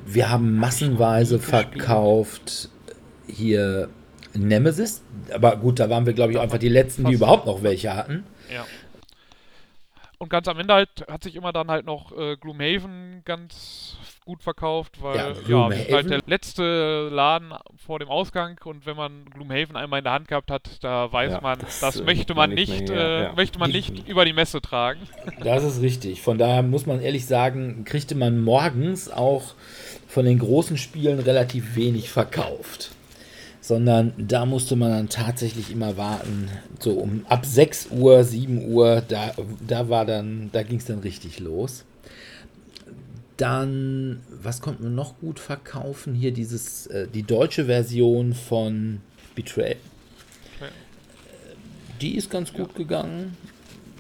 Wir 0.06 0.30
haben 0.30 0.58
massenweise 0.58 1.40
verkauft 1.40 2.70
hier 3.28 3.90
Nemesis. 4.34 5.02
Aber 5.34 5.58
gut, 5.58 5.80
da 5.80 5.90
waren 5.90 6.06
wir, 6.06 6.14
glaube 6.14 6.32
ich, 6.32 6.38
Da 6.38 6.44
einfach 6.44 6.58
die 6.60 6.70
letzten, 6.70 7.06
die 7.06 7.14
überhaupt 7.14 7.46
noch 7.46 7.64
welche 7.64 7.94
hatten. 7.96 8.24
Ja. 8.54 8.66
Und 10.20 10.30
ganz 10.30 10.48
am 10.48 10.58
Ende 10.60 10.74
halt 10.74 10.90
hat 11.08 11.24
sich 11.24 11.36
immer 11.36 11.54
dann 11.54 11.70
halt 11.70 11.86
noch 11.86 12.12
äh, 12.18 12.38
Gloomhaven 12.38 13.22
ganz 13.24 13.98
gut 14.26 14.42
verkauft, 14.42 15.02
weil 15.02 15.16
Ja, 15.16 15.22
ja, 15.22 15.28
wir 15.30 15.36
sind 15.36 15.46
Gloomhaven. 15.46 15.94
halt 15.94 16.10
der 16.10 16.20
letzte 16.26 17.10
Laden 17.10 17.54
vor 17.86 18.00
dem 18.00 18.10
Ausgang 18.10 18.60
und 18.66 18.86
wenn 18.88 18.98
man 18.98 19.26
Gloomhaven 19.26 19.76
einmal 19.76 20.00
in 20.00 20.04
der 20.06 20.14
Hand 20.14 20.28
gehabt 20.28 20.50
hat, 20.50 20.84
da 20.84 21.12
weiß 21.14 21.34
Ja, 21.34 21.42
man, 21.42 21.60
das, 21.60 21.80
das, 21.82 22.00
äh, 22.00 22.04
möchte 22.04 22.34
man 22.34 22.50
nicht 22.50 22.90
mehr 22.90 22.98
äh, 22.98 23.24
ja. 23.26 23.34
möchte 23.34 23.60
man 23.60 23.70
Ich- 23.70 23.92
nicht 23.92 24.08
über 24.10 24.26
die 24.26 24.34
Messe 24.34 24.60
tragen. 24.62 25.02
Das 25.44 25.64
ist 25.64 25.82
richtig. 25.82 26.22
Von 26.24 26.38
daher 26.40 26.64
muss 26.64 26.86
man 26.88 27.00
ehrlich 27.00 27.26
sagen, 27.28 27.86
kriegte 27.86 28.16
man 28.16 28.42
morgens 28.42 29.10
auch 29.12 29.54
von 30.08 30.26
den 30.26 30.40
großen 30.40 30.78
Spielen 30.78 31.20
relativ 31.20 31.76
wenig 31.76 32.10
verkauft. 32.10 32.90
Sondern 33.68 34.14
da 34.18 34.46
musste 34.46 34.78
man 34.78 34.92
dann 34.92 35.10
tatsächlich 35.10 35.72
immer 35.74 35.98
warten. 35.98 36.48
So 36.80 36.92
um 36.94 37.26
ab 37.28 37.46
6 37.46 37.90
Uhr, 37.92 38.24
7 38.24 38.66
Uhr, 38.72 39.04
da, 39.06 39.34
da 39.68 39.90
war 39.90 40.06
dann, 40.06 40.50
da 40.54 40.64
ging 40.64 40.78
es 40.78 40.86
dann 40.86 41.00
richtig 41.00 41.42
los. 41.42 41.84
Dann, 43.36 44.22
was 44.42 44.62
konnten 44.62 44.84
wir 44.84 44.90
noch 44.90 45.20
gut 45.20 45.42
verkaufen? 45.42 46.16
Hier 46.16 46.32
dieses, 46.32 46.88
äh, 46.88 47.10
die 47.14 47.24
deutsche 47.24 47.66
Version 47.66 48.34
von 48.34 49.02
Betrayal. 49.36 49.76
Die 52.00 52.16
ist 52.16 52.30
ganz 52.30 52.54
gut 52.54 52.74
gegangen. 52.74 53.36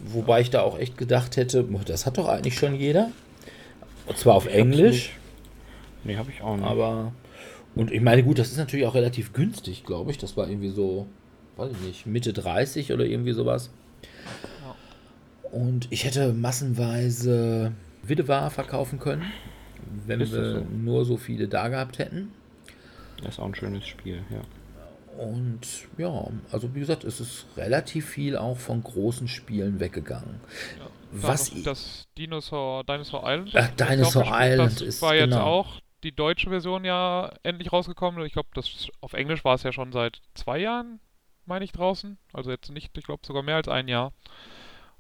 Wobei 0.05 0.39
ich 0.39 0.49
da 0.49 0.61
auch 0.61 0.79
echt 0.79 0.97
gedacht 0.97 1.35
hätte, 1.35 1.65
das 1.85 2.05
hat 2.05 2.17
doch 2.17 2.29
eigentlich 2.29 2.57
schon 2.57 2.73
jeder. 2.75 3.11
Und 4.05 4.17
zwar 4.17 4.35
auf 4.35 4.45
Ich 4.45 4.51
hab's 4.51 4.59
Englisch, 4.61 4.93
nicht. 4.93 5.11
Nee, 6.05 6.15
habe 6.15 6.31
ich 6.31 6.41
auch 6.41 6.55
nicht. 6.55 6.65
aber. 6.65 7.11
Und 7.77 7.91
ich 7.91 8.01
meine, 8.01 8.23
gut, 8.23 8.39
das 8.39 8.51
ist 8.51 8.57
natürlich 8.57 8.85
auch 8.85 8.95
relativ 8.95 9.33
günstig, 9.33 9.85
glaube 9.85 10.11
ich. 10.11 10.17
Das 10.17 10.35
war 10.35 10.47
irgendwie 10.49 10.69
so, 10.69 11.07
weiß 11.57 11.71
ich 11.73 11.87
nicht, 11.87 12.05
Mitte 12.07 12.33
30 12.33 12.91
oder 12.93 13.05
irgendwie 13.05 13.33
sowas. 13.33 13.69
Und 15.51 15.87
ich 15.91 16.03
hätte 16.05 16.33
massenweise 16.33 17.71
Widewar 18.03 18.49
verkaufen 18.49 18.99
können, 18.99 19.23
wenn 20.05 20.21
Ist 20.21 20.33
wir 20.33 20.51
so? 20.59 20.59
nur 20.61 21.05
so 21.05 21.17
viele 21.17 21.47
da 21.47 21.67
gehabt 21.69 21.99
hätten. 21.99 22.31
Das 23.23 23.35
ist 23.35 23.39
auch 23.39 23.45
ein 23.45 23.55
schönes 23.55 23.87
Spiel, 23.87 24.21
ja. 24.29 24.41
Und 25.23 25.61
ja, 25.97 26.27
also 26.51 26.75
wie 26.75 26.79
gesagt, 26.79 27.03
es 27.03 27.19
ist 27.19 27.45
relativ 27.55 28.07
viel 28.07 28.37
auch 28.37 28.57
von 28.57 28.83
großen 28.83 29.27
Spielen 29.27 29.79
weggegangen. 29.79 30.41
Was 31.11 31.51
i- 31.51 31.55
noch 31.57 31.63
das 31.63 32.03
Dinosaur, 32.17 32.83
Dinosaur 32.83 33.23
Island. 33.25 33.51
Ach, 33.55 33.69
Dinosaur. 33.87 34.25
Island 34.29 34.73
das 34.75 34.81
ist- 34.81 35.01
war 35.01 35.15
jetzt 35.15 35.31
genau. 35.31 35.41
auch 35.43 35.79
die 36.07 36.15
deutsche 36.15 36.49
Version 36.49 36.85
ja 36.85 37.31
endlich 37.43 37.73
rausgekommen. 37.73 38.25
Ich 38.25 38.33
glaube, 38.33 38.49
das 38.53 38.87
auf 39.01 39.13
Englisch 39.13 39.43
war 39.43 39.55
es 39.55 39.63
ja 39.63 39.71
schon 39.73 39.91
seit 39.91 40.21
zwei 40.35 40.57
Jahren, 40.59 40.99
meine 41.45 41.65
ich, 41.65 41.71
draußen. 41.73 42.17
Also 42.33 42.49
jetzt 42.49 42.71
nicht, 42.71 42.97
ich 42.97 43.03
glaube 43.03 43.25
sogar 43.25 43.43
mehr 43.43 43.55
als 43.57 43.67
ein 43.67 43.87
Jahr. 43.87 44.13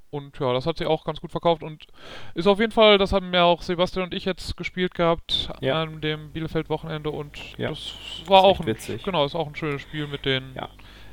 Und 0.09 0.39
ja, 0.39 0.53
das 0.53 0.65
hat 0.65 0.77
sich 0.77 0.87
auch 0.87 1.03
ganz 1.03 1.19
gut 1.19 1.31
verkauft 1.31 1.63
und 1.63 1.85
ist 2.33 2.47
auf 2.47 2.59
jeden 2.59 2.71
Fall, 2.71 2.97
das 2.97 3.11
haben 3.11 3.33
ja 3.33 3.43
auch 3.43 3.61
Sebastian 3.61 4.05
und 4.05 4.13
ich 4.13 4.23
jetzt 4.25 4.55
gespielt 4.55 4.95
gehabt 4.95 5.49
Ja. 5.61 5.81
an 5.81 5.99
dem 6.01 6.31
Bielefeld-Wochenende 6.31 7.09
und 7.09 7.37
Ja. 7.57 7.69
das 7.69 7.93
war 8.25 8.39
Ist 8.39 8.45
auch 8.45 8.59
ein, 8.61 8.67
witzig. 8.67 9.03
genau, 9.03 9.25
ist 9.25 9.35
auch 9.35 9.47
ein 9.47 9.55
schönes 9.55 9.81
Spiel 9.81 10.07
mit 10.07 10.25
den 10.25 10.53
Ja, 10.55 10.69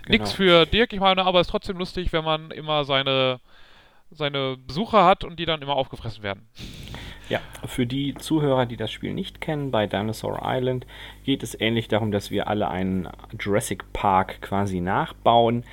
Nix 0.09 0.31
genau. 0.37 0.37
für 0.37 0.67
Dirk, 0.67 0.93
ich 0.93 1.01
meine, 1.01 1.25
aber 1.25 1.41
es 1.41 1.49
ist 1.49 1.51
trotzdem 1.51 1.77
lustig, 1.79 2.13
wenn 2.13 2.25
man 2.25 2.51
immer 2.53 2.85
seine, 2.85 3.41
seine 4.11 4.57
Besucher 4.59 5.05
hat 5.05 5.25
und 5.25 5.41
die 5.41 5.45
dann 5.47 5.61
immer 5.63 5.75
aufgefressen 5.75 6.23
werden. 6.23 6.49
Ja, 7.29 7.41
für 7.65 7.87
die 7.87 8.15
Zuhörer, 8.15 8.67
die 8.67 8.77
das 8.77 8.93
Spiel 8.93 9.15
nicht 9.15 9.41
kennen, 9.41 9.71
bei 9.71 9.87
Dinosaur 9.87 10.43
Island 10.45 10.87
geht 11.25 11.43
es 11.43 11.59
ähnlich 11.59 11.89
darum, 11.89 12.13
dass 12.13 12.31
wir 12.31 12.49
alle 12.49 12.69
einen 12.69 13.09
Jurassic 13.39 13.93
Park 13.95 14.43
quasi 14.43 14.81
nachbauen 14.81 15.65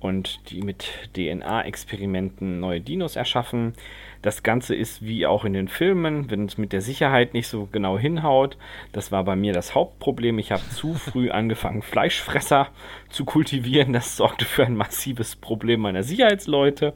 und 0.00 0.50
die 0.50 0.62
mit 0.62 0.88
DNA-Experimenten 1.14 2.60
neue 2.60 2.80
Dinos 2.80 3.16
erschaffen. 3.16 3.74
Das 4.26 4.42
Ganze 4.42 4.74
ist 4.74 5.06
wie 5.06 5.24
auch 5.24 5.44
in 5.44 5.52
den 5.52 5.68
Filmen, 5.68 6.28
wenn 6.32 6.46
es 6.46 6.58
mit 6.58 6.72
der 6.72 6.80
Sicherheit 6.80 7.32
nicht 7.32 7.46
so 7.46 7.68
genau 7.70 7.96
hinhaut. 7.96 8.58
Das 8.90 9.12
war 9.12 9.22
bei 9.22 9.36
mir 9.36 9.52
das 9.52 9.76
Hauptproblem. 9.76 10.40
Ich 10.40 10.50
habe 10.50 10.68
zu 10.70 10.94
früh 10.94 11.30
angefangen, 11.30 11.80
Fleischfresser 11.80 12.66
zu 13.08 13.24
kultivieren. 13.24 13.92
Das 13.92 14.16
sorgte 14.16 14.44
für 14.44 14.66
ein 14.66 14.74
massives 14.74 15.36
Problem 15.36 15.78
meiner 15.78 16.02
Sicherheitsleute. 16.02 16.92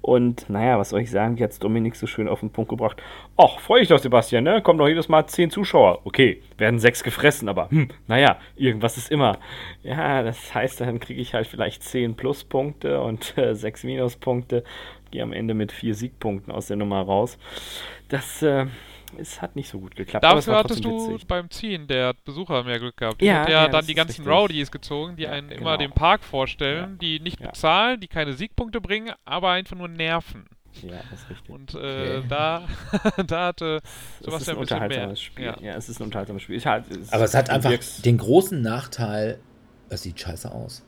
Und 0.00 0.48
naja, 0.48 0.78
was 0.78 0.90
soll 0.90 1.00
ich 1.00 1.10
sagen, 1.10 1.38
wie 1.38 1.44
hat 1.44 1.62
Dominik 1.62 1.96
so 1.96 2.06
schön 2.06 2.28
auf 2.28 2.40
den 2.40 2.50
Punkt 2.50 2.70
gebracht. 2.70 3.02
Ach, 3.36 3.58
freue 3.58 3.82
ich 3.82 3.88
doch, 3.88 3.98
Sebastian, 3.98 4.44
ne? 4.44 4.62
Kommen 4.62 4.78
doch 4.78 4.88
jedes 4.88 5.08
Mal 5.08 5.26
zehn 5.26 5.50
Zuschauer. 5.50 6.00
Okay, 6.04 6.40
werden 6.56 6.78
sechs 6.78 7.02
gefressen, 7.02 7.48
aber 7.48 7.70
hm, 7.70 7.88
naja, 8.06 8.38
irgendwas 8.56 8.96
ist 8.96 9.10
immer. 9.10 9.38
Ja, 9.82 10.22
das 10.22 10.54
heißt, 10.54 10.80
dann 10.80 11.00
kriege 11.00 11.20
ich 11.20 11.34
halt 11.34 11.46
vielleicht 11.46 11.82
zehn 11.82 12.14
Pluspunkte 12.14 13.00
und 13.00 13.36
äh, 13.36 13.54
sechs 13.54 13.84
Minuspunkte. 13.84 14.64
Gehe 15.10 15.22
am 15.22 15.32
Ende 15.32 15.54
mit 15.54 15.72
vier 15.72 15.94
Siegpunkten 15.94 16.52
aus 16.52 16.66
der 16.66 16.76
Nummer 16.76 17.00
raus. 17.00 17.38
Das, 18.08 18.42
äh, 18.42 18.66
es 19.18 19.40
hat 19.40 19.56
nicht 19.56 19.68
so 19.70 19.80
gut 19.80 19.96
geklappt. 19.96 20.24
es 20.24 20.30
Dafür 20.30 20.56
hattest 20.56 20.84
du 20.84 21.12
witzig. 21.12 21.26
beim 21.26 21.50
Ziehen 21.50 21.86
der 21.86 22.14
Besucher 22.24 22.62
mehr 22.64 22.78
Glück 22.78 22.96
gehabt. 22.98 23.22
Ja, 23.22 23.32
Ja, 23.32 23.40
hat 23.42 23.48
ja, 23.48 23.62
ja, 23.62 23.68
dann 23.68 23.86
die 23.86 23.94
ganzen 23.94 24.22
richtig. 24.22 24.32
Rowdies 24.34 24.70
gezogen, 24.70 25.16
die 25.16 25.22
Ja, 25.22 25.30
einen 25.32 25.48
genau. 25.48 25.60
immer 25.62 25.78
den 25.78 25.92
Park 25.92 26.22
vorstellen, 26.22 26.98
die 26.98 27.20
nicht 27.20 27.40
Ja. 27.40 27.48
bezahlen, 27.48 28.00
die 28.00 28.08
keine 28.08 28.34
Siegpunkte 28.34 28.80
bringen, 28.82 29.12
aber 29.24 29.50
einfach 29.50 29.76
nur 29.76 29.88
nerven. 29.88 30.44
Ja, 30.82 30.90
das 31.10 31.20
ist 31.22 31.30
richtig. 31.30 31.48
Und 31.50 31.74
äh, 31.74 32.18
Okay. 32.18 32.22
da, 32.28 32.68
da 33.26 33.46
hatte 33.46 33.80
Es 34.20 34.24
Sebastian 34.26 34.28
ein 34.28 34.28
ein 34.28 34.38
bisschen 34.38 34.48
mehr. 34.50 34.58
unterhaltsames 34.60 35.20
Spiel. 35.22 35.44
Ja. 35.46 35.56
Ja. 35.62 35.74
es 35.76 35.88
ist 35.88 36.00
ein 36.00 36.04
unterhaltsames 36.04 36.42
Spiel. 36.42 36.62
Halt, 36.64 36.84
Aber 37.10 37.24
es 37.24 37.34
hat 37.34 37.48
einfach 37.50 37.72
den 38.04 38.18
großen 38.18 38.60
Nachteil, 38.60 39.38
es 39.88 40.02
sieht 40.02 40.20
scheiße 40.20 40.52
aus. 40.52 40.84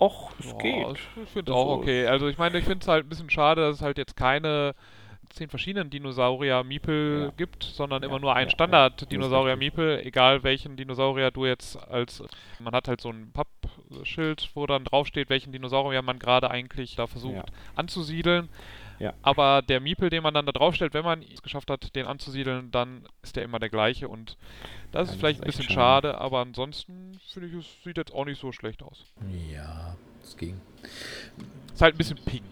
Och, 0.00 0.30
es 0.38 0.46
Ja, 0.52 0.58
geht. 0.58 0.86
Ich 1.24 1.28
finde 1.30 1.52
Also- 1.52 1.64
auch 1.64 1.78
okay. 1.78 2.06
Also 2.06 2.28
ich 2.28 2.38
meine, 2.38 2.58
ich 2.58 2.64
finde 2.64 2.80
es 2.82 2.88
halt 2.88 3.06
ein 3.06 3.08
bisschen 3.08 3.30
schade, 3.30 3.62
dass 3.62 3.76
es 3.76 3.82
halt 3.82 3.98
jetzt 3.98 4.16
keine 4.16 4.74
zehn 5.30 5.48
verschiedenen 5.50 5.90
Dinosaurier-Miepel 5.90 7.24
Ja. 7.26 7.32
gibt, 7.36 7.62
sondern 7.64 8.02
Ja, 8.02 8.08
immer 8.08 8.18
nur 8.18 8.34
ein 8.34 8.46
ja. 8.46 8.50
Standard-Dinosaurier-Miepel, 8.50 10.00
egal 10.04 10.42
welchen 10.42 10.76
Dinosaurier 10.76 11.30
du 11.30 11.44
jetzt 11.46 11.76
als. 11.90 12.22
Man 12.60 12.72
hat 12.74 12.88
halt 12.88 13.00
so 13.00 13.10
ein 13.10 13.30
Pappschild, 13.32 14.50
wo 14.54 14.66
dann 14.66 14.84
draufsteht, 14.84 15.28
welchen 15.30 15.52
Dinosaurier 15.52 16.02
man 16.02 16.18
gerade 16.18 16.50
eigentlich 16.50 16.96
da 16.96 17.06
versucht 17.06 17.46
anzusiedeln. 17.76 18.48
Ja. 18.98 19.14
Aber 19.22 19.62
der 19.62 19.80
Miepel, 19.80 20.10
den 20.10 20.22
man 20.22 20.34
dann 20.34 20.46
da 20.46 20.52
draufstellt, 20.52 20.94
wenn 20.94 21.04
man 21.04 21.22
es 21.22 21.42
geschafft 21.42 21.70
hat, 21.70 21.94
den 21.94 22.06
anzusiedeln, 22.06 22.70
dann 22.70 23.06
ist 23.22 23.36
der 23.36 23.44
immer 23.44 23.58
der 23.58 23.68
gleiche 23.68 24.08
und 24.08 24.36
das 24.92 25.08
ist 25.08 25.12
das 25.12 25.16
vielleicht 25.20 25.38
ist 25.38 25.44
ein 25.44 25.46
bisschen 25.46 25.64
schade. 25.64 26.08
schade, 26.08 26.20
aber 26.20 26.40
ansonsten 26.40 27.18
finde 27.32 27.48
ich, 27.48 27.54
es 27.54 27.82
sieht 27.84 27.96
jetzt 27.96 28.12
auch 28.12 28.24
nicht 28.24 28.40
so 28.40 28.52
schlecht 28.52 28.82
aus. 28.82 29.04
Ja, 29.52 29.96
es 30.22 30.36
ging. 30.36 30.60
Ist 31.72 31.82
halt 31.82 31.94
ein 31.94 31.98
bisschen 31.98 32.18
pink. 32.24 32.44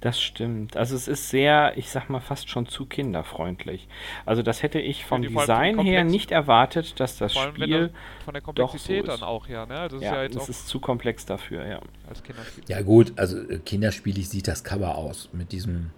Das 0.00 0.20
stimmt. 0.20 0.76
Also 0.76 0.96
es 0.96 1.08
ist 1.08 1.30
sehr, 1.30 1.72
ich 1.76 1.90
sag 1.90 2.08
mal, 2.08 2.20
fast 2.20 2.48
schon 2.48 2.66
zu 2.66 2.86
kinderfreundlich. 2.86 3.88
Also 4.26 4.42
das 4.42 4.62
hätte 4.62 4.80
ich 4.80 5.04
vom 5.04 5.22
die 5.22 5.28
Design 5.28 5.78
her 5.80 6.04
nicht 6.04 6.30
erwartet, 6.30 6.98
dass 7.00 7.18
das 7.18 7.34
Vor 7.34 7.42
allem 7.42 7.54
Spiel, 7.54 7.90
von 8.24 8.34
der 8.34 8.42
so 8.42 8.46
Komplexität 8.46 9.04
ist. 9.04 9.08
dann 9.08 9.22
auch 9.22 9.48
her, 9.48 9.66
ne? 9.66 9.88
Das 9.88 9.94
ist 9.94 10.02
ja, 10.02 10.16
ja 10.16 10.22
jetzt 10.22 10.36
es 10.36 10.42
auch 10.42 10.48
ist 10.48 10.68
zu 10.68 10.80
komplex 10.80 11.26
dafür, 11.26 11.66
ja. 11.66 11.80
als 12.08 12.22
Kinderspiel. 12.22 12.64
Ja 12.68 12.82
gut, 12.82 13.12
also 13.16 13.38
äh, 13.38 13.58
kinderspielig 13.58 14.28
sieht 14.28 14.48
das 14.48 14.64
Cover 14.64 14.96
aus 14.96 15.28
mit 15.32 15.52
diesem 15.52 15.90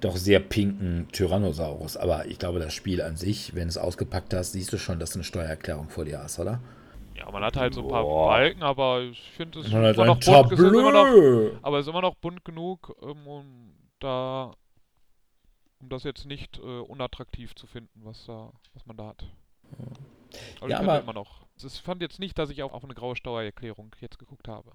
doch 0.00 0.16
sehr 0.16 0.40
pinken 0.40 1.08
Tyrannosaurus. 1.12 1.96
Aber 1.96 2.26
ich 2.26 2.38
glaube, 2.38 2.58
das 2.58 2.72
Spiel 2.74 3.02
an 3.02 3.16
sich, 3.16 3.54
wenn 3.54 3.64
du 3.64 3.68
es 3.68 3.78
ausgepackt 3.78 4.32
hast, 4.34 4.52
siehst 4.52 4.72
du 4.72 4.78
schon, 4.78 4.98
dass 4.98 5.10
du 5.10 5.18
eine 5.18 5.24
Steuererklärung 5.24 5.88
vor 5.88 6.04
dir 6.04 6.20
hast, 6.20 6.38
oder? 6.38 6.60
Ja, 7.18 7.30
man 7.30 7.42
hat 7.42 7.56
halt 7.56 7.74
so 7.74 7.82
ein 7.82 7.88
paar 7.88 8.02
Boah. 8.04 8.28
Balken, 8.28 8.62
aber 8.62 9.00
ich 9.02 9.20
finde 9.32 9.58
es 9.60 9.66
ist 9.66 9.72
Man 9.72 9.84
hat 9.84 9.96
immer 9.96 10.06
noch 10.06 10.20
bunt, 10.20 10.52
ist 10.52 10.58
immer 10.60 10.92
noch, 10.92 11.58
aber 11.62 11.78
es 11.78 11.86
ist 11.86 11.90
immer 11.90 12.02
noch 12.02 12.14
bunt 12.16 12.44
genug, 12.44 12.94
um, 13.00 13.26
um 13.26 13.72
da 13.98 14.52
um 15.80 15.88
das 15.88 16.04
jetzt 16.04 16.26
nicht 16.26 16.58
äh, 16.58 16.80
unattraktiv 16.80 17.54
zu 17.54 17.66
finden, 17.66 18.00
was 18.04 18.24
da, 18.26 18.50
was 18.74 18.86
man 18.86 18.96
da 18.96 19.08
hat. 19.08 19.24
Aber 20.60 20.70
Ja, 20.70 20.80
aber- 20.80 21.00
immer 21.00 21.12
noch. 21.12 21.46
Ich 21.60 21.80
fand 21.80 22.02
jetzt 22.02 22.20
nicht, 22.20 22.38
dass 22.38 22.50
ich 22.50 22.62
auch 22.62 22.72
auf 22.72 22.84
eine 22.84 22.94
graue 22.94 23.16
Steuererklärung 23.16 23.90
jetzt 24.00 24.20
geguckt 24.20 24.46
habe. 24.46 24.70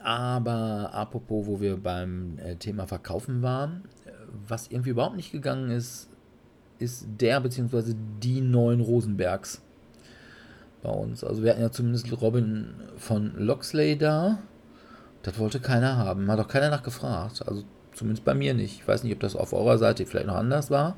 Aber 0.00 0.90
apropos, 0.94 1.46
wo 1.48 1.60
wir 1.60 1.76
beim 1.76 2.38
äh, 2.38 2.54
Thema 2.54 2.86
Verkaufen 2.86 3.42
waren, 3.42 3.88
äh, 4.06 4.10
was 4.46 4.68
irgendwie 4.68 4.90
überhaupt 4.90 5.16
nicht 5.16 5.32
gegangen 5.32 5.70
ist, 5.72 6.08
ist 6.78 7.06
der 7.20 7.40
bzw. 7.40 7.94
die 8.20 8.40
neuen 8.40 8.80
Rosenbergs 8.80 9.62
bei 10.82 10.90
uns. 10.90 11.24
Also 11.24 11.42
wir 11.42 11.50
hatten 11.50 11.62
ja 11.62 11.70
zumindest 11.70 12.10
Robin 12.20 12.74
von 12.96 13.34
Loxley 13.36 13.96
da. 13.96 14.38
Das 15.22 15.38
wollte 15.38 15.60
keiner 15.60 15.96
haben. 15.96 16.30
Hat 16.30 16.40
auch 16.40 16.48
keiner 16.48 16.70
nachgefragt. 16.70 17.46
Also 17.46 17.62
zumindest 17.94 18.24
bei 18.24 18.34
mir 18.34 18.54
nicht. 18.54 18.80
Ich 18.80 18.88
weiß 18.88 19.04
nicht, 19.04 19.12
ob 19.12 19.20
das 19.20 19.36
auf 19.36 19.52
eurer 19.52 19.78
Seite 19.78 20.04
vielleicht 20.06 20.26
noch 20.26 20.36
anders 20.36 20.70
war. 20.70 20.96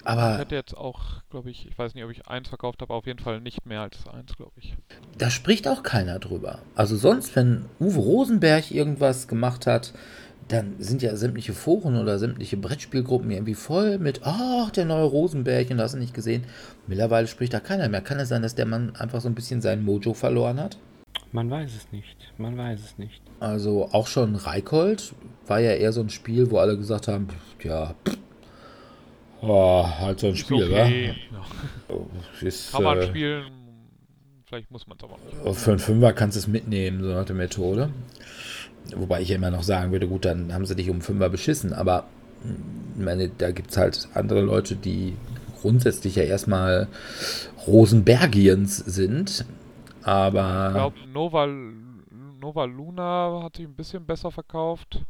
Ich 0.00 0.06
Aber 0.06 0.38
hätte 0.38 0.54
jetzt 0.54 0.74
auch, 0.74 1.22
glaube 1.28 1.50
ich, 1.50 1.68
ich 1.68 1.78
weiß 1.78 1.94
nicht, 1.94 2.02
ob 2.04 2.10
ich 2.10 2.26
eins 2.26 2.48
verkauft 2.48 2.80
habe, 2.80 2.90
aber 2.90 2.98
auf 2.98 3.06
jeden 3.06 3.18
Fall 3.18 3.40
nicht 3.40 3.66
mehr 3.66 3.82
als 3.82 4.08
eins, 4.08 4.34
glaube 4.34 4.52
ich. 4.56 4.74
da 5.18 5.28
spricht 5.28 5.68
auch 5.68 5.82
keiner 5.82 6.18
drüber. 6.18 6.60
Also 6.74 6.96
sonst, 6.96 7.36
wenn 7.36 7.66
Uwe 7.78 7.98
Rosenberg 7.98 8.70
irgendwas 8.70 9.28
gemacht 9.28 9.66
hat, 9.66 9.92
dann 10.52 10.74
sind 10.78 11.02
ja 11.02 11.14
sämtliche 11.16 11.52
Foren 11.52 11.96
oder 11.96 12.18
sämtliche 12.18 12.56
Brettspielgruppen 12.56 13.30
irgendwie 13.30 13.54
voll 13.54 13.98
mit, 13.98 14.20
ach, 14.24 14.70
der 14.70 14.84
neue 14.84 15.04
Rosenberg 15.04 15.70
und 15.70 15.76
das 15.76 15.84
hast 15.86 15.94
du 15.94 15.98
nicht 15.98 16.14
gesehen. 16.14 16.44
Mittlerweile 16.86 17.26
spricht 17.26 17.54
da 17.54 17.60
keiner 17.60 17.88
mehr. 17.88 18.00
Kann 18.00 18.18
es 18.18 18.28
sein, 18.28 18.42
dass 18.42 18.54
der 18.54 18.66
Mann 18.66 18.94
einfach 18.96 19.20
so 19.20 19.28
ein 19.28 19.34
bisschen 19.34 19.60
sein 19.60 19.84
Mojo 19.84 20.14
verloren 20.14 20.60
hat? 20.60 20.76
Man 21.32 21.50
weiß 21.50 21.70
es 21.76 21.92
nicht. 21.92 22.16
Man 22.38 22.56
weiß 22.58 22.80
es 22.80 22.98
nicht. 22.98 23.22
Also 23.38 23.88
auch 23.92 24.06
schon 24.06 24.34
Reikold 24.34 25.14
war 25.46 25.60
ja 25.60 25.72
eher 25.72 25.92
so 25.92 26.00
ein 26.00 26.10
Spiel, 26.10 26.50
wo 26.50 26.58
alle 26.58 26.76
gesagt 26.76 27.06
haben, 27.06 27.28
ja, 27.62 27.94
pff, 28.04 28.18
oh, 29.42 29.86
halt 29.86 30.20
so 30.20 30.28
ein 30.28 30.32
Ist 30.32 30.40
Spiel, 30.40 30.64
okay. 30.64 31.14
Ja. 31.32 31.96
wa? 31.96 32.46
Ist, 32.46 32.72
Kann 32.72 32.82
man 32.82 32.98
äh, 32.98 33.06
spielen, 33.06 33.44
vielleicht 34.44 34.70
muss 34.70 34.86
man 34.86 34.98
es 34.98 35.04
aber 35.04 35.16
nicht. 35.44 35.58
Für 35.60 35.70
einen 35.70 35.78
Fünfer 35.78 36.12
kannst 36.12 36.36
du 36.36 36.40
es 36.40 36.46
mitnehmen, 36.48 37.02
so 37.02 37.08
nach 37.10 37.24
der 37.24 37.36
Methode. 37.36 37.90
Wobei 38.96 39.22
ich 39.22 39.28
ja 39.28 39.36
immer 39.36 39.50
noch 39.50 39.62
sagen 39.62 39.92
würde, 39.92 40.08
gut, 40.08 40.24
dann 40.24 40.52
haben 40.52 40.66
sie 40.66 40.74
dich 40.74 40.90
um 40.90 41.00
Fünfer 41.00 41.28
beschissen. 41.28 41.72
Aber 41.72 42.04
ich 42.96 43.04
meine, 43.04 43.28
da 43.28 43.50
gibt 43.52 43.70
es 43.70 43.76
halt 43.76 44.08
andere 44.14 44.40
Leute, 44.40 44.76
die 44.76 45.14
grundsätzlich 45.60 46.16
ja 46.16 46.24
erstmal 46.24 46.88
Rosenbergiens 47.66 48.76
sind. 48.78 49.44
Ich 50.48 50.68
Aber 50.68 50.70
glaube, 50.70 50.96
Nova, 51.06 51.46
Nova 51.46 52.64
Luna 52.64 53.40
hat 53.42 53.56
sich 53.56 53.66
ein 53.66 53.74
bisschen 53.76 54.06
besser 54.06 54.30
verkauft. 54.30 55.04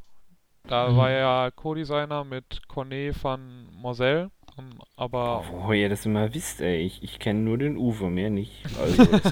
Da 0.66 0.86
Mhm. 0.86 0.96
war 0.96 1.10
ja 1.10 1.50
Co-Designer 1.52 2.24
mit 2.24 2.68
Cornet 2.68 3.22
van 3.24 3.68
Moselle. 3.72 4.30
ähm, 4.58 4.80
Aber 4.96 5.44
Wo 5.50 5.72
ihr 5.72 5.88
das 5.88 6.06
immer 6.06 6.32
wisst, 6.34 6.60
ey. 6.60 6.78
Ich, 6.82 7.02
ich 7.02 7.18
kenne 7.18 7.40
nur 7.40 7.58
den 7.58 7.76
Uwe, 7.76 8.10
mehr 8.10 8.30
nicht. 8.30 8.66
Also, 8.74 9.20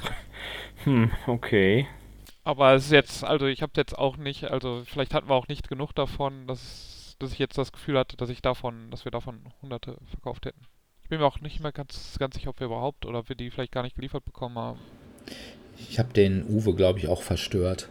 hm, 0.85 1.11
okay. 1.27 1.87
Aber 2.49 2.73
es 2.73 2.87
ist 2.87 2.93
jetzt, 2.93 3.25
also 3.25 3.45
ich 3.45 3.61
habe 3.61 3.73
jetzt 3.77 3.99
auch 3.99 4.17
nicht, 4.17 4.45
also 4.45 4.83
vielleicht 4.87 5.13
hatten 5.13 5.29
wir 5.29 5.35
auch 5.35 5.49
nicht 5.49 5.69
genug 5.69 5.93
davon, 5.93 6.47
dass, 6.47 7.15
dass 7.19 7.33
ich 7.33 7.39
jetzt 7.39 7.59
das 7.59 7.73
Gefühl 7.73 7.99
hatte, 7.99 8.17
dass 8.17 8.31
ich 8.31 8.41
davon, 8.41 8.91
dass 8.91 9.05
wir 9.05 9.13
davon 9.13 9.41
hunderte 9.61 9.99
verkauft 10.07 10.47
hätten. 10.47 10.63
Ich 11.03 11.11
bin 11.11 11.21
mir 11.21 11.27
auch 11.27 11.43
nicht 11.43 11.61
mehr 11.61 11.73
ganz, 11.73 12.17
ganz 12.19 12.37
sicher, 12.37 12.49
ob 12.49 12.59
wir 12.59 12.69
überhaupt 12.69 13.05
oder 13.05 13.19
ob 13.19 13.29
wir 13.29 13.37
die 13.37 13.51
vielleicht 13.51 13.73
gar 13.73 13.83
nicht 13.83 13.97
geliefert 13.97 14.25
bekommen 14.25 14.57
haben. 14.57 14.79
ich 15.91 15.99
habe 15.99 16.15
den 16.15 16.43
Uwe, 16.49 16.75
glaube 16.75 17.01
ich, 17.01 17.09
auch 17.09 17.21
verstört. 17.21 17.91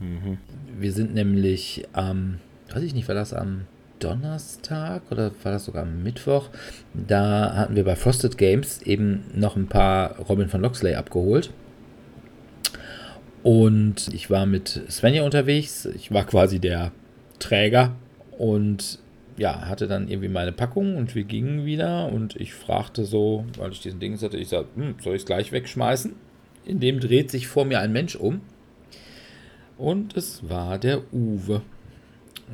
Mhm. 0.00 0.38
Wir 0.78 0.94
sind 0.94 1.12
nämlich 1.12 1.84
am, 1.92 2.40
weiß 2.72 2.82
ich 2.82 2.94
nicht, 2.94 3.06
war 3.06 3.14
das 3.14 3.34
am 3.34 3.66
Donnerstag 3.98 5.02
oder 5.10 5.30
war 5.42 5.52
das 5.52 5.66
sogar 5.66 5.82
am 5.82 6.02
Mittwoch? 6.02 6.48
Da 6.94 7.54
hatten 7.54 7.76
wir 7.76 7.84
bei 7.84 7.96
Frosted 7.96 8.38
Games 8.38 8.80
eben 8.80 9.24
noch 9.34 9.56
ein 9.56 9.68
paar 9.68 10.18
Robin 10.20 10.48
von 10.48 10.62
Loxley 10.62 10.94
abgeholt. 10.94 11.50
Und 13.42 14.08
ich 14.14 14.30
war 14.30 14.46
mit 14.46 14.82
Svenja 14.88 15.24
unterwegs. 15.24 15.86
Ich 15.86 16.12
war 16.12 16.24
quasi 16.24 16.60
der 16.60 16.92
Träger 17.38 17.96
und 18.38 19.00
ja, 19.36 19.66
hatte 19.68 19.88
dann 19.88 20.08
irgendwie 20.08 20.28
meine 20.28 20.52
Packung 20.52 20.96
und 20.96 21.14
wir 21.14 21.24
gingen 21.24 21.64
wieder 21.64 22.12
und 22.12 22.36
ich 22.36 22.54
fragte 22.54 23.04
so, 23.04 23.44
weil 23.58 23.72
ich 23.72 23.80
diesen 23.80 23.98
Ding 23.98 24.20
hatte, 24.20 24.36
ich 24.36 24.48
sag, 24.48 24.66
hm, 24.74 24.96
soll 25.02 25.14
ich 25.14 25.22
es 25.22 25.26
gleich 25.26 25.52
wegschmeißen? 25.52 26.14
In 26.64 26.80
dem 26.80 27.00
dreht 27.00 27.30
sich 27.30 27.48
vor 27.48 27.64
mir 27.64 27.80
ein 27.80 27.92
Mensch 27.92 28.14
um 28.14 28.42
und 29.78 30.16
es 30.16 30.48
war 30.48 30.78
der 30.78 31.02
Uwe. 31.12 31.62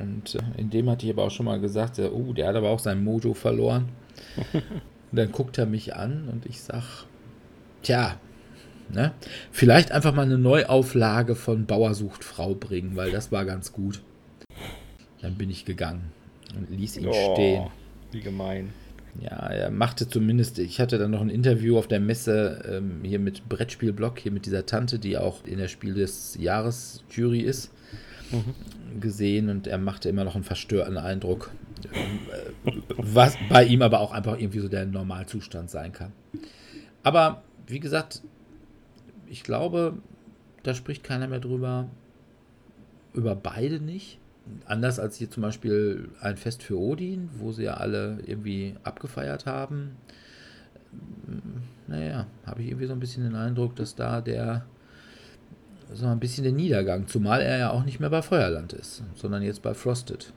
Und 0.01 0.37
äh, 0.37 0.61
in 0.61 0.71
dem 0.71 0.89
hatte 0.89 1.07
ich 1.07 1.13
aber 1.13 1.25
auch 1.25 1.31
schon 1.31 1.47
mal 1.47 1.61
gesagt, 1.61 1.99
der, 1.99 2.15
uh, 2.15 2.33
der 2.33 2.47
hat 2.47 2.57
aber 2.57 2.71
auch 2.71 2.79
sein 2.79 3.03
Mojo 3.03 3.35
verloren. 3.35 3.89
und 4.53 4.63
dann 5.19 5.33
guckt 5.33 5.59
er 5.59 5.67
mich 5.67 5.97
an 5.97 6.29
und 6.31 6.47
ich 6.47 6.63
sag, 6.63 7.07
tja, 7.83 8.19
ne, 8.93 9.13
vielleicht 9.51 9.93
einfach 9.93 10.15
mal 10.15 10.23
eine 10.23 10.39
Neuauflage 10.39 11.35
von 11.35 11.67
Bauer 11.67 11.95
sucht 11.95 12.25
Frau 12.25 12.55
bringen, 12.55 12.97
weil 12.97 13.11
das 13.11 13.33
war 13.33 13.45
ganz 13.45 13.73
gut. 13.73 14.03
Dann 15.21 15.35
bin 15.35 15.51
ich 15.51 15.65
gegangen 15.65 16.13
und 16.57 16.71
ließ 16.71 16.99
ihn 16.99 17.07
Oh, 17.09 17.33
stehen. 17.35 17.67
Wie 18.13 18.21
gemein. 18.21 18.73
Ja, 19.21 19.49
er 19.49 19.71
machte 19.71 20.09
zumindest, 20.09 20.59
ich 20.61 20.81
hatte 20.81 20.97
dann 20.99 21.11
noch 21.11 21.21
ein 21.21 21.31
Interview 21.31 21.77
auf 21.77 21.89
der 21.89 21.99
Messe 21.99 22.63
ähm, 22.71 23.01
hier 23.03 23.19
mit 23.19 23.49
Brettspielblock, 23.49 24.19
hier 24.21 24.31
mit 24.31 24.47
dieser 24.47 24.65
Tante, 24.65 24.99
die 24.99 25.19
auch 25.19 25.45
in 25.45 25.59
der 25.59 25.67
Spiel 25.69 25.95
des 25.95 26.37
Jahres 26.39 27.03
Jury 27.11 27.41
ist, 27.41 27.73
gesehen 29.01 29.49
und 29.49 29.67
er 29.67 29.79
machte 29.79 30.09
immer 30.09 30.23
noch 30.25 30.35
einen 30.35 30.45
verstörenden 30.45 31.03
Eindruck. 31.03 31.51
Äh, 32.65 32.73
Was 32.97 33.37
bei 33.49 33.65
ihm 33.65 33.83
aber 33.83 34.01
auch 34.01 34.13
einfach 34.13 34.39
irgendwie 34.39 34.61
so 34.61 34.69
der 34.69 34.87
Normalzustand 34.87 35.71
sein 35.71 35.93
kann. 35.93 36.13
Aber 37.03 37.43
wie 37.67 37.81
gesagt, 37.81 38.23
ich 39.31 39.43
glaube, 39.43 39.95
da 40.63 40.75
spricht 40.75 41.05
keiner 41.05 41.29
mehr 41.29 41.41
drüber. 41.41 41.89
Über 43.15 43.35
beide 43.35 43.81
nicht. 43.81 44.19
Anders 44.67 44.99
als 44.99 45.17
hier 45.17 45.31
zum 45.31 45.43
Beispiel 45.43 46.09
ein 46.21 46.37
Fest 46.37 46.63
für 46.63 46.79
Odin, 46.79 47.29
wo 47.39 47.53
sie 47.53 47.65
ja 47.65 47.75
alle 47.75 48.19
irgendwie 48.27 48.75
abgefeiert 48.83 49.47
haben. 49.47 49.97
Naja, 51.87 52.27
habe 52.47 52.63
ich 52.63 52.69
irgendwie 52.69 52.87
so 52.87 52.93
ein 52.93 53.01
bisschen 53.01 53.25
den 53.25 53.35
Eindruck, 53.35 53.77
dass 53.77 53.95
da 53.95 54.21
der 54.21 54.65
so 55.93 56.07
ein 56.07 56.21
bisschen 56.21 56.45
der 56.45 56.53
Niedergang, 56.53 57.07
zumal 57.07 57.41
er 57.41 57.59
ja 57.59 57.71
auch 57.71 57.85
nicht 57.85 57.99
mehr 57.99 58.11
bei 58.11 58.23
Feuerland 58.23 58.73
ist, 58.75 59.03
sondern 59.15 59.43
jetzt 59.43 59.63
bei 59.63 59.75
Frosted. 59.75 60.33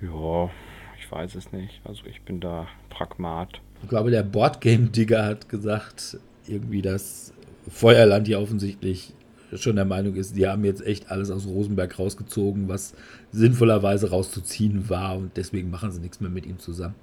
Ja, 0.00 0.50
ich 0.98 1.10
weiß 1.10 1.34
es 1.36 1.52
nicht. 1.52 1.80
Also 1.84 2.04
ich 2.06 2.22
bin 2.22 2.40
da 2.40 2.66
Pragmat. 2.90 3.60
Ich 3.82 3.88
glaube, 3.88 4.10
der 4.10 4.24
Boardgame-Digger 4.24 5.24
hat 5.24 5.48
gesagt, 5.48 6.18
irgendwie, 6.46 6.82
dass 6.82 7.32
Feuerland 7.68 8.26
hier 8.26 8.40
offensichtlich 8.40 9.14
schon 9.56 9.76
der 9.76 9.84
Meinung 9.84 10.14
ist, 10.14 10.36
die 10.36 10.46
haben 10.46 10.64
jetzt 10.64 10.84
echt 10.84 11.10
alles 11.10 11.30
aus 11.30 11.46
Rosenberg 11.46 11.98
rausgezogen, 11.98 12.68
was 12.68 12.94
sinnvollerweise 13.32 14.10
rauszuziehen 14.10 14.90
war 14.90 15.16
und 15.16 15.36
deswegen 15.36 15.70
machen 15.70 15.90
sie 15.90 16.00
nichts 16.00 16.20
mehr 16.20 16.30
mit 16.30 16.46
ihm 16.46 16.58
zusammen. 16.58 16.94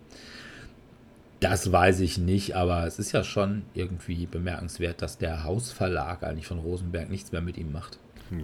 Das 1.40 1.72
weiß 1.72 2.00
ich 2.00 2.18
nicht, 2.18 2.56
aber 2.56 2.86
es 2.86 3.00
ist 3.00 3.12
ja 3.12 3.24
schon 3.24 3.64
irgendwie 3.74 4.26
bemerkenswert, 4.26 5.02
dass 5.02 5.18
der 5.18 5.44
Hausverlag 5.44 6.24
eigentlich 6.24 6.48
von 6.48 6.60
Rosenberg 6.60 7.10
nichts 7.10 7.32
mehr 7.32 7.42
mit 7.42 7.58
ihm 7.58 7.72
macht. 7.72 8.00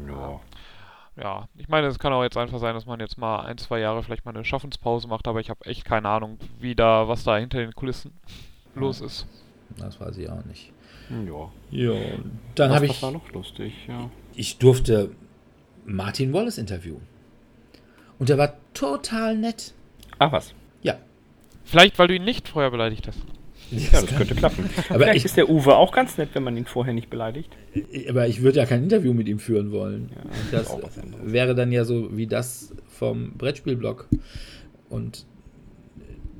Ja. 0.07 0.39
ja, 1.15 1.47
ich 1.55 1.67
meine, 1.67 1.87
es 1.87 1.99
kann 1.99 2.13
auch 2.13 2.23
jetzt 2.23 2.37
einfach 2.37 2.59
sein, 2.59 2.75
dass 2.75 2.85
man 2.85 2.99
jetzt 2.99 3.17
mal 3.17 3.45
ein, 3.45 3.57
zwei 3.57 3.79
Jahre 3.79 4.03
vielleicht 4.03 4.25
mal 4.25 4.35
eine 4.35 4.45
Schaffenspause 4.45 5.07
macht, 5.07 5.27
aber 5.27 5.39
ich 5.39 5.49
habe 5.49 5.65
echt 5.65 5.85
keine 5.85 6.09
Ahnung, 6.09 6.37
wie 6.59 6.75
da, 6.75 7.07
was 7.07 7.23
da 7.23 7.37
hinter 7.37 7.59
den 7.59 7.73
Kulissen 7.73 8.19
los 8.75 9.01
ist. 9.01 9.25
Das 9.77 9.99
weiß 9.99 10.17
ich 10.17 10.29
auch 10.29 10.43
nicht. 10.45 10.71
Ja. 11.27 11.51
Ja, 11.71 11.99
dann 12.55 12.71
habe 12.71 12.87
was 12.89 12.97
ich, 12.97 13.01
war 13.01 13.11
noch 13.11 13.31
lustig, 13.31 13.73
ja. 13.87 14.09
ich 14.35 14.57
durfte 14.57 15.11
Martin 15.85 16.33
Wallace 16.33 16.57
interviewen. 16.57 17.01
Und 18.19 18.29
der 18.29 18.37
war 18.37 18.55
total 18.73 19.37
nett. 19.37 19.73
Ah, 20.19 20.31
was? 20.31 20.53
Ja. 20.83 20.97
Vielleicht, 21.63 21.97
weil 21.97 22.07
du 22.07 22.15
ihn 22.15 22.25
nicht 22.25 22.47
vorher 22.49 22.69
beleidigt 22.71 23.07
hast. 23.07 23.19
Ja, 23.71 24.01
das 24.01 24.07
könnte 24.07 24.35
klappen. 24.35 24.69
Aber 24.89 24.99
Vielleicht 24.99 25.17
ich- 25.17 25.25
ist 25.25 25.37
der 25.37 25.49
Uwe 25.49 25.75
auch 25.77 25.93
ganz 25.93 26.17
nett, 26.17 26.29
wenn 26.33 26.43
man 26.43 26.57
ihn 26.57 26.65
vorher 26.65 26.93
nicht 26.93 27.09
beleidigt. 27.09 27.49
Aber 28.09 28.27
ich 28.27 28.41
würde 28.41 28.57
ja 28.59 28.65
kein 28.65 28.83
Interview 28.83 29.13
mit 29.13 29.27
ihm 29.29 29.39
führen 29.39 29.71
wollen. 29.71 30.09
Ja, 30.13 30.59
das 30.59 30.77
wäre 31.23 31.55
dann 31.55 31.71
ja 31.71 31.85
so 31.85 32.15
wie 32.17 32.27
das 32.27 32.75
vom 32.89 33.31
Brettspielblog. 33.37 34.07
Und 34.89 35.25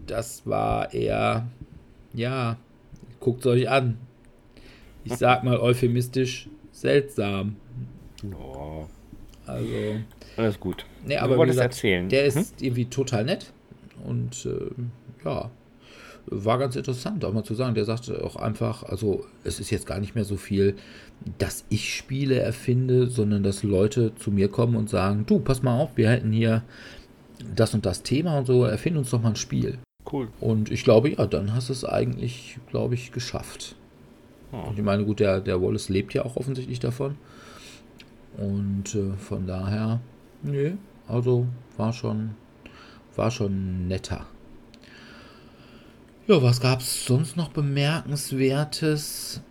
das 0.07 0.45
war 0.45 0.93
eher, 0.93 1.47
ja, 2.13 2.57
guckt 3.21 3.41
es 3.41 3.45
euch 3.47 3.69
an. 3.69 3.97
Ich 5.03 5.15
sag 5.15 5.43
mal 5.43 5.57
euphemistisch 5.59 6.47
seltsam. 6.71 7.55
Ja, 8.23 8.87
Also, 9.53 9.65
alles 10.37 10.59
gut. 10.59 10.85
nee, 11.05 11.15
Du 11.15 11.21
aber 11.21 11.33
wie 11.33 11.37
wolltest 11.39 11.57
gesagt, 11.57 11.73
erzählen. 11.73 12.09
der 12.09 12.25
ist 12.25 12.35
Hm? 12.37 12.45
irgendwie 12.65 12.85
total 12.85 13.25
nett. 13.25 13.51
Und 14.05 14.45
äh, 14.45 15.25
ja, 15.25 15.49
war 16.27 16.57
ganz 16.59 16.75
interessant, 16.75 17.25
auch 17.25 17.33
mal 17.33 17.43
zu 17.43 17.55
sagen. 17.55 17.73
Der 17.75 17.85
sagte 17.85 18.23
auch 18.23 18.35
einfach, 18.35 18.83
also 18.83 19.25
es 19.43 19.59
ist 19.59 19.69
jetzt 19.71 19.85
gar 19.87 19.99
nicht 19.99 20.15
mehr 20.15 20.23
so 20.25 20.37
viel, 20.37 20.75
dass 21.39 21.65
ich 21.69 21.93
Spiele 21.95 22.39
erfinde, 22.39 23.07
sondern 23.07 23.43
dass 23.43 23.63
Leute 23.63 24.13
zu 24.15 24.31
mir 24.31 24.47
kommen 24.49 24.75
und 24.75 24.89
sagen, 24.89 25.25
du, 25.27 25.39
pass 25.39 25.61
mal 25.63 25.79
auf, 25.79 25.97
wir 25.97 26.09
hätten 26.09 26.31
hier 26.31 26.63
das 27.55 27.73
und 27.73 27.85
das 27.87 28.03
Thema 28.03 28.37
und 28.39 28.45
so, 28.45 28.65
erfinde 28.65 28.99
uns 28.99 29.09
doch 29.09 29.21
mal 29.21 29.29
ein 29.29 29.35
Spiel. 29.35 29.79
Cool. 30.11 30.29
Und 30.39 30.71
ich 30.71 30.83
glaube, 30.83 31.09
ja, 31.11 31.25
dann 31.25 31.53
hast 31.53 31.69
du 31.69 31.73
es 31.73 31.85
eigentlich, 31.85 32.57
glaube 32.69 32.93
ich, 32.95 33.11
geschafft. 33.11 33.75
Und 34.51 34.77
ich 34.77 34.83
meine, 34.83 35.05
gut, 35.05 35.19
der, 35.19 35.39
der 35.39 35.61
Wallace 35.61 35.89
lebt 35.89 36.13
ja 36.13 36.25
auch 36.25 36.35
offensichtlich 36.35 36.79
davon. 36.79 37.15
Und 38.37 38.95
äh, 38.95 39.13
von 39.17 39.47
daher, 39.47 40.01
nee, 40.41 40.73
also 41.07 41.47
war 41.77 41.93
schon, 41.93 42.31
war 43.15 43.31
schon 43.31 43.87
netter. 43.87 44.25
Ja, 46.27 46.41
was 46.41 46.61
gab 46.61 46.81
es 46.81 47.05
sonst 47.05 47.35
noch 47.35 47.49
bemerkenswertes? 47.49 49.41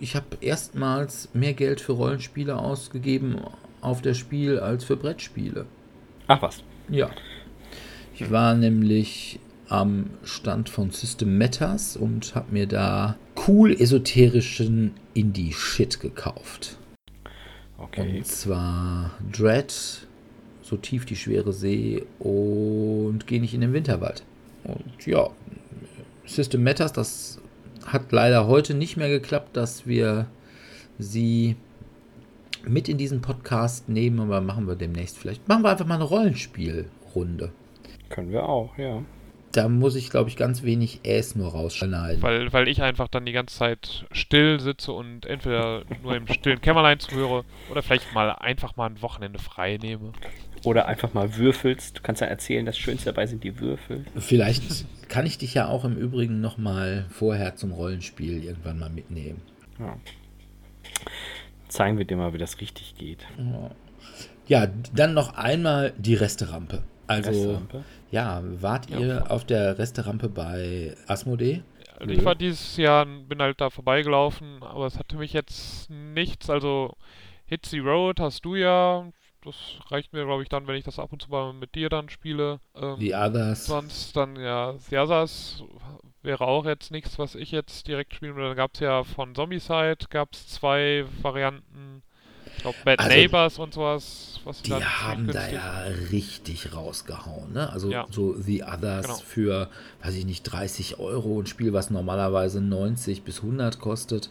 Ich 0.00 0.16
habe 0.16 0.38
erstmals 0.40 1.28
mehr 1.34 1.54
Geld 1.54 1.80
für 1.80 1.92
Rollenspiele 1.92 2.56
ausgegeben 2.56 3.40
auf 3.80 4.02
der 4.02 4.14
Spiel 4.14 4.58
als 4.58 4.84
für 4.84 4.96
Brettspiele. 4.96 5.66
Ach 6.26 6.42
was. 6.42 6.62
Ja. 6.88 7.10
Ich 8.14 8.30
war 8.30 8.54
nämlich 8.54 9.40
am 9.68 10.10
Stand 10.24 10.68
von 10.68 10.90
System 10.90 11.38
Matters 11.38 11.96
und 11.96 12.34
habe 12.34 12.52
mir 12.52 12.66
da 12.66 13.16
cool 13.50 13.72
esoterischen 13.72 14.94
Indie-Shit 15.14 16.00
gekauft. 16.00 16.78
Okay. 17.78 18.18
Und 18.18 18.26
zwar 18.26 19.12
Dread, 19.32 19.74
so 20.62 20.76
tief 20.76 21.04
die 21.04 21.16
schwere 21.16 21.52
See 21.52 22.04
und 22.20 23.26
geh 23.26 23.40
nicht 23.40 23.54
in 23.54 23.62
den 23.62 23.72
Winterwald. 23.72 24.22
Und 24.64 25.06
ja, 25.06 25.30
System 26.26 26.62
Matters, 26.62 26.92
das 26.92 27.40
hat 27.84 28.12
leider 28.12 28.46
heute 28.46 28.74
nicht 28.74 28.96
mehr 28.96 29.08
geklappt, 29.08 29.56
dass 29.56 29.86
wir 29.86 30.26
sie 30.98 31.56
mit 32.64 32.88
in 32.88 32.98
diesen 32.98 33.20
Podcast 33.22 33.88
nehmen, 33.88 34.20
aber 34.20 34.40
machen 34.40 34.68
wir 34.68 34.76
demnächst 34.76 35.18
vielleicht. 35.18 35.48
Machen 35.48 35.64
wir 35.64 35.70
einfach 35.70 35.86
mal 35.86 35.96
eine 35.96 36.04
Rollenspielrunde. 36.04 37.50
Können 38.10 38.30
wir 38.30 38.48
auch, 38.48 38.76
ja. 38.78 39.02
Da 39.52 39.68
muss 39.68 39.96
ich, 39.96 40.10
glaube 40.10 40.30
ich, 40.30 40.36
ganz 40.36 40.62
wenig 40.62 41.00
Äs 41.02 41.34
nur 41.34 41.50
rausschneiden. 41.50 42.22
Weil, 42.22 42.52
weil 42.52 42.68
ich 42.68 42.82
einfach 42.82 43.08
dann 43.08 43.26
die 43.26 43.32
ganze 43.32 43.56
Zeit 43.56 44.06
still 44.12 44.60
sitze 44.60 44.92
und 44.92 45.26
entweder 45.26 45.82
nur 46.02 46.14
im 46.14 46.28
stillen 46.28 46.60
Kämmerlein 46.60 47.00
zuhöre 47.00 47.44
oder 47.68 47.82
vielleicht 47.82 48.14
mal 48.14 48.30
einfach 48.30 48.76
mal 48.76 48.86
ein 48.86 49.02
Wochenende 49.02 49.40
frei 49.40 49.76
nehme. 49.76 50.12
Oder 50.64 50.86
einfach 50.86 51.14
mal 51.14 51.36
würfelst. 51.36 51.98
Du 51.98 52.02
kannst 52.02 52.20
ja 52.20 52.28
erzählen, 52.28 52.64
das 52.64 52.78
Schönste 52.78 53.06
dabei 53.06 53.26
sind 53.26 53.42
die 53.42 53.58
Würfel. 53.58 54.04
Vielleicht 54.16 54.84
kann 55.08 55.26
ich 55.26 55.38
dich 55.38 55.54
ja 55.54 55.68
auch 55.68 55.84
im 55.84 55.96
Übrigen 55.96 56.40
noch 56.40 56.58
mal 56.58 57.06
vorher 57.10 57.56
zum 57.56 57.72
Rollenspiel 57.72 58.44
irgendwann 58.44 58.78
mal 58.78 58.90
mitnehmen. 58.90 59.42
Ja. 59.78 59.96
Zeigen 61.68 61.98
wir 61.98 62.04
dir 62.04 62.16
mal, 62.16 62.34
wie 62.34 62.38
das 62.38 62.60
richtig 62.60 62.94
geht. 62.96 63.26
Ja, 64.46 64.68
dann 64.94 65.14
noch 65.14 65.34
einmal 65.34 65.92
die 65.96 66.14
Resterampe. 66.14 66.82
Also, 67.06 67.30
Resterampe? 67.30 67.84
Ja, 68.10 68.42
wart 68.42 68.90
ihr 68.90 69.30
auf 69.30 69.44
der 69.44 69.78
Resterampe 69.78 70.28
bei 70.28 70.94
Asmodee? 71.06 71.62
Also 71.98 72.12
ich 72.12 72.24
war 72.24 72.34
dieses 72.34 72.76
Jahr, 72.76 73.04
bin 73.04 73.42
halt 73.42 73.60
da 73.60 73.68
vorbeigelaufen, 73.68 74.62
aber 74.62 74.86
es 74.86 74.98
hatte 74.98 75.16
mich 75.16 75.32
jetzt 75.34 75.90
nichts, 75.90 76.48
also 76.48 76.96
Hit 77.44 77.66
the 77.66 77.80
Road 77.80 78.20
hast 78.20 78.44
du 78.44 78.54
ja, 78.54 79.06
das 79.44 79.54
reicht 79.90 80.12
mir 80.12 80.24
glaube 80.24 80.42
ich 80.42 80.48
dann, 80.48 80.66
wenn 80.66 80.76
ich 80.76 80.84
das 80.84 80.98
ab 80.98 81.12
und 81.12 81.20
zu 81.20 81.30
mal 81.30 81.52
mit 81.52 81.74
dir 81.74 81.90
dann 81.90 82.08
spiele. 82.08 82.60
Ähm, 82.74 82.96
The 82.98 83.14
Others? 83.14 83.66
Sonst 83.66 84.16
dann 84.16 84.36
ja, 84.36 84.78
Siasas 84.78 85.62
wäre 86.22 86.46
auch 86.46 86.64
jetzt 86.64 86.90
nichts, 86.90 87.18
was 87.18 87.34
ich 87.34 87.50
jetzt 87.50 87.86
direkt 87.86 88.14
spielen 88.14 88.34
würde. 88.34 88.50
Da 88.50 88.54
gab 88.54 88.74
es 88.74 88.80
ja 88.80 89.04
von 89.04 89.34
Zombicide 89.34 89.98
gab 90.08 90.32
es 90.32 90.48
zwei 90.48 91.04
Varianten. 91.22 92.02
Ich 92.60 92.62
glaube 92.62 92.76
Bad 92.84 92.98
Also, 92.98 93.10
Neighbors 93.16 93.58
und 93.58 93.72
sowas. 93.72 94.26
Was 94.44 94.60
Die 94.62 94.72
haben 94.74 95.26
da 95.26 95.48
ja 95.50 95.82
richtig 96.12 96.74
rausgehauen. 96.74 97.52
Ne? 97.52 97.70
Also 97.70 97.90
Ja. 97.90 98.06
so 98.10 98.34
The 98.38 98.64
Others 98.64 99.06
Genau. 99.06 99.18
für, 99.18 99.68
weiß 100.02 100.14
ich 100.14 100.24
nicht, 100.26 100.42
30 100.44 100.98
Euro. 100.98 101.40
Ein 101.40 101.46
Spiel, 101.46 101.72
was 101.74 101.90
normalerweise 101.90 102.60
90 102.62 103.22
bis 103.22 103.42
100 103.42 103.78
kostet. 103.80 104.30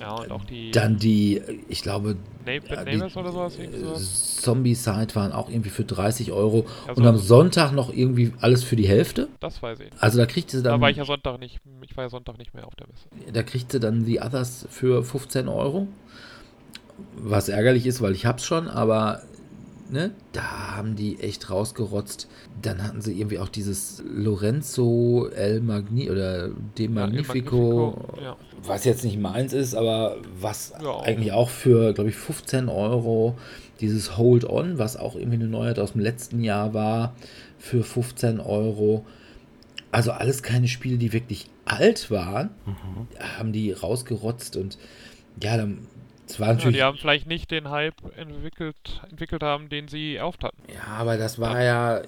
Ja, 0.00 0.14
und 0.14 0.30
auch 0.32 0.44
die 0.44 0.70
Dann 0.72 0.98
die, 0.98 1.40
ich 1.68 1.82
glaube, 1.82 2.16
Na 2.44 2.52
Bad 2.58 2.86
die, 2.86 2.96
Neighbors 2.96 3.16
oder 3.16 3.30
sowas. 3.32 3.54
sowas. 3.54 4.38
äh, 4.38 4.42
Zombie-Side 4.42 5.14
waren 5.14 5.30
auch 5.32 5.48
irgendwie 5.48 5.70
für 5.70 5.84
30 5.84 6.32
Euro. 6.32 6.66
Also- 6.88 7.00
und 7.00 7.06
am 7.06 7.16
Sonntag 7.18 7.72
noch 7.72 7.92
irgendwie 7.92 8.32
alles 8.40 8.64
für 8.64 8.74
die 8.76 8.88
Hälfte. 8.88 9.28
Das 9.40 9.62
weiß 9.62 9.78
ich. 9.80 9.90
Also 10.00 10.18
da 10.18 10.26
kriegt 10.26 10.50
sie 10.50 10.62
Da 10.62 10.70
dann, 10.72 10.80
war 10.80 10.90
ich 10.90 10.96
ja 10.96 11.04
Sonntag 11.04 11.38
nicht, 11.38 11.60
ich 11.82 11.96
war 11.96 12.04
ja 12.04 12.10
Sonntag 12.10 12.38
nicht 12.38 12.54
mehr 12.54 12.66
auf 12.66 12.74
der 12.74 12.86
Messe. 12.88 13.32
da 13.32 13.42
kriegt 13.44 13.70
sie 13.72 13.78
dann 13.80 14.04
The 14.04 14.20
Others 14.20 14.66
für 14.70 15.04
15 15.04 15.46
Euro. 15.48 15.86
Was 17.16 17.48
ärgerlich 17.48 17.86
ist, 17.86 18.00
weil 18.00 18.12
ich 18.12 18.26
hab's 18.26 18.44
schon, 18.44 18.68
aber 18.68 19.22
ne, 19.90 20.10
da 20.32 20.76
haben 20.76 20.96
die 20.96 21.18
echt 21.20 21.50
rausgerotzt. 21.50 22.28
Dann 22.62 22.82
hatten 22.82 23.00
sie 23.00 23.18
irgendwie 23.18 23.38
auch 23.38 23.48
dieses 23.48 24.02
Lorenzo 24.06 25.28
El 25.34 25.60
Magni 25.60 26.10
oder 26.10 26.48
De 26.78 26.86
Ja, 26.86 26.90
Magnifico, 26.90 27.90
Magnifico, 27.96 28.20
ja. 28.22 28.36
was 28.62 28.84
jetzt 28.84 29.04
nicht 29.04 29.18
meins 29.18 29.52
ist, 29.52 29.74
aber 29.74 30.16
was 30.40 30.72
Ja, 30.82 31.00
eigentlich 31.00 31.32
auch 31.32 31.48
für, 31.50 31.92
glaube 31.94 32.10
ich, 32.10 32.16
15 32.16 32.68
Euro 32.68 33.36
dieses 33.80 34.16
Hold 34.16 34.44
On, 34.48 34.78
was 34.78 34.96
auch 34.96 35.16
irgendwie 35.16 35.36
eine 35.36 35.48
Neuheit 35.48 35.78
aus 35.78 35.92
dem 35.92 36.00
letzten 36.00 36.42
Jahr 36.42 36.74
war, 36.74 37.14
für 37.58 37.82
15 37.82 38.38
Euro. 38.40 39.04
Also 39.90 40.12
alles 40.12 40.42
keine 40.42 40.68
Spiele, 40.68 40.96
die 40.98 41.12
wirklich 41.12 41.48
alt 41.64 42.10
waren, 42.10 42.50
Mhm. 42.66 43.08
haben 43.38 43.52
die 43.52 43.72
rausgerotzt 43.72 44.56
und 44.56 44.78
ja, 45.42 45.56
dann, 45.56 45.78
es 46.26 46.40
war 46.40 46.48
Ja, 46.48 46.54
natürlich, 46.54 46.72
die 46.72 46.82
haben 46.82 46.98
vielleicht 46.98 47.26
nicht 47.26 47.50
den 47.50 47.70
Hype 47.70 48.02
entwickelt, 48.16 49.02
entwickelt 49.10 49.42
haben, 49.42 49.68
den 49.68 49.88
sie 49.88 50.16
erhofft 50.16 50.44
hatten. 50.44 50.62
ja, 50.72 50.84
aber 50.86 51.18
das 51.18 51.38
war 51.38 51.62
ja, 51.62 52.02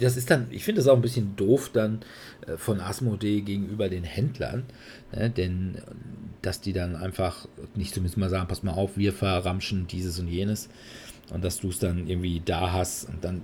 das 0.00 0.16
ist 0.16 0.30
dann, 0.30 0.48
ich 0.50 0.64
finde 0.64 0.80
das 0.80 0.88
auch 0.88 0.96
ein 0.96 1.02
bisschen 1.02 1.36
doof 1.36 1.70
dann 1.72 2.00
äh, 2.46 2.56
von 2.56 2.80
Asmodee 2.80 3.42
gegenüber 3.42 3.88
den 3.88 4.04
Händlern, 4.04 4.64
ne, 5.12 5.30
denn 5.30 5.76
äh, 5.76 5.80
dass 6.42 6.60
die 6.60 6.72
dann 6.72 6.96
einfach 6.96 7.46
nicht 7.74 7.94
zumindest 7.94 8.16
mal 8.18 8.30
sagen, 8.30 8.48
pass 8.48 8.62
mal 8.62 8.72
auf, 8.72 8.96
wir 8.96 9.12
verramschen 9.12 9.86
dieses 9.86 10.18
und 10.18 10.28
jenes 10.28 10.68
und 11.32 11.44
dass 11.44 11.60
du 11.60 11.68
es 11.68 11.78
dann 11.78 12.08
irgendwie 12.08 12.40
da 12.44 12.72
hast 12.72 13.08
und 13.08 13.22
dann 13.24 13.42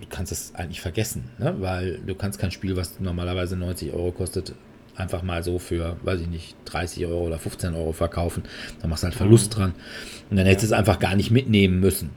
du 0.00 0.06
kannst 0.10 0.32
es 0.32 0.54
eigentlich 0.54 0.80
vergessen, 0.80 1.30
ne? 1.38 1.54
weil 1.60 2.00
du 2.06 2.14
kannst 2.14 2.38
kein 2.38 2.50
Spiel, 2.50 2.76
was 2.76 3.00
normalerweise 3.00 3.56
90 3.56 3.92
Euro 3.94 4.12
kostet, 4.12 4.54
einfach 4.96 5.22
mal 5.22 5.42
so 5.42 5.58
für, 5.58 5.96
weiß 6.02 6.20
ich 6.20 6.28
nicht, 6.28 6.56
30 6.66 7.06
Euro 7.06 7.26
oder 7.26 7.38
15 7.38 7.74
Euro 7.74 7.92
verkaufen. 7.92 8.44
Dann 8.80 8.90
machst 8.90 9.02
du 9.02 9.06
halt 9.06 9.14
Verlust 9.14 9.56
dran. 9.56 9.74
Und 10.30 10.36
dann 10.36 10.46
hättest 10.46 10.64
du 10.64 10.66
es 10.74 10.78
einfach 10.78 10.98
gar 10.98 11.16
nicht 11.16 11.30
mitnehmen 11.30 11.80
müssen. 11.80 12.10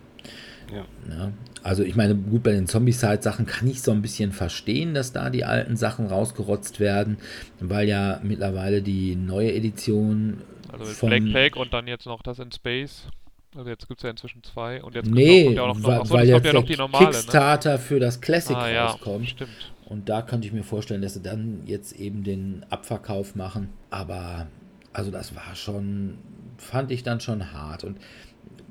Ja. 0.72 0.86
Ja, 1.10 1.32
also 1.64 1.84
ich 1.84 1.96
meine, 1.96 2.16
gut, 2.16 2.44
bei 2.44 2.52
den 2.52 2.68
Zombie-Side-Sachen 2.68 3.46
kann 3.46 3.68
ich 3.68 3.82
so 3.82 3.92
ein 3.92 4.02
bisschen 4.02 4.32
verstehen, 4.32 4.94
dass 4.94 5.14
da 5.14 5.30
die 5.30 5.46
alten 5.46 5.78
Sachen 5.78 6.08
rausgerotzt 6.08 6.80
werden, 6.80 7.18
weil 7.60 7.88
ja 7.88 8.20
mittlerweile 8.24 8.82
die 8.82 9.16
neue 9.16 9.54
Edition 9.54 10.42
Also 10.72 10.86
mit 10.86 10.94
von... 10.96 11.10
Black 11.10 11.26
Plague 11.30 11.60
und 11.62 11.74
dann 11.74 11.88
jetzt 11.88 12.06
noch 12.06 12.22
das 12.22 12.40
in 12.40 12.52
Space. 12.52 13.08
Also 13.56 13.70
jetzt 13.70 13.88
gibt 13.88 14.02
es 14.02 14.04
ja 14.04 14.10
inzwischen 14.10 14.44
zwei. 14.44 14.84
Und 14.84 14.94
jetzt 14.94 15.06
kommt 15.06 15.16
Nee, 15.16 15.46
kommt 15.46 15.56
ja 15.56 15.64
auch 15.64 15.76
noch, 15.76 15.84
weil, 15.84 16.00
achso, 16.00 16.14
weil 16.14 16.28
jetzt 16.28 16.46
ja 16.46 16.54
noch 16.54 16.64
die 16.66 16.76
normale, 16.76 17.06
ne? 17.06 17.12
Kickstarter 17.12 17.80
für 17.80 18.00
das 18.00 18.22
Classic 18.22 18.56
Ah 18.56 18.70
ja, 18.70 18.86
rauskommt. 18.88 19.30
stimmt. 19.30 19.72
Und 19.88 20.10
da 20.10 20.22
könnte 20.22 20.46
ich 20.46 20.54
mir 20.54 20.64
vorstellen, 20.64 21.02
dass 21.02 21.14
sie 21.14 21.22
dann 21.22 21.62
jetzt 21.66 21.94
eben 21.94 22.24
den 22.24 22.66
Abverkauf 22.70 23.36
machen. 23.36 23.70
Aber 23.90 24.48
also 24.92 25.12
das 25.12 25.34
war 25.34 25.56
schon, 25.56 26.18
fand 26.58 26.92
ich 26.92 27.04
dann 27.04 27.22
schon 27.22 27.54
hart. 27.54 27.86
Und 27.86 27.98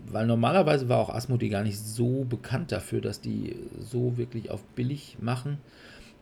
weil 0.08 0.26
normalerweise 0.26 0.90
war 0.90 0.98
auch 0.98 1.08
Asmodee 1.08 1.48
gar 1.48 1.62
nicht 1.62 1.78
so 1.78 2.24
bekannt 2.24 2.70
dafür, 2.70 3.00
dass 3.00 3.22
die 3.22 3.56
so 3.80 4.18
wirklich 4.18 4.50
auf 4.50 4.62
billig 4.74 5.16
machen. 5.20 5.56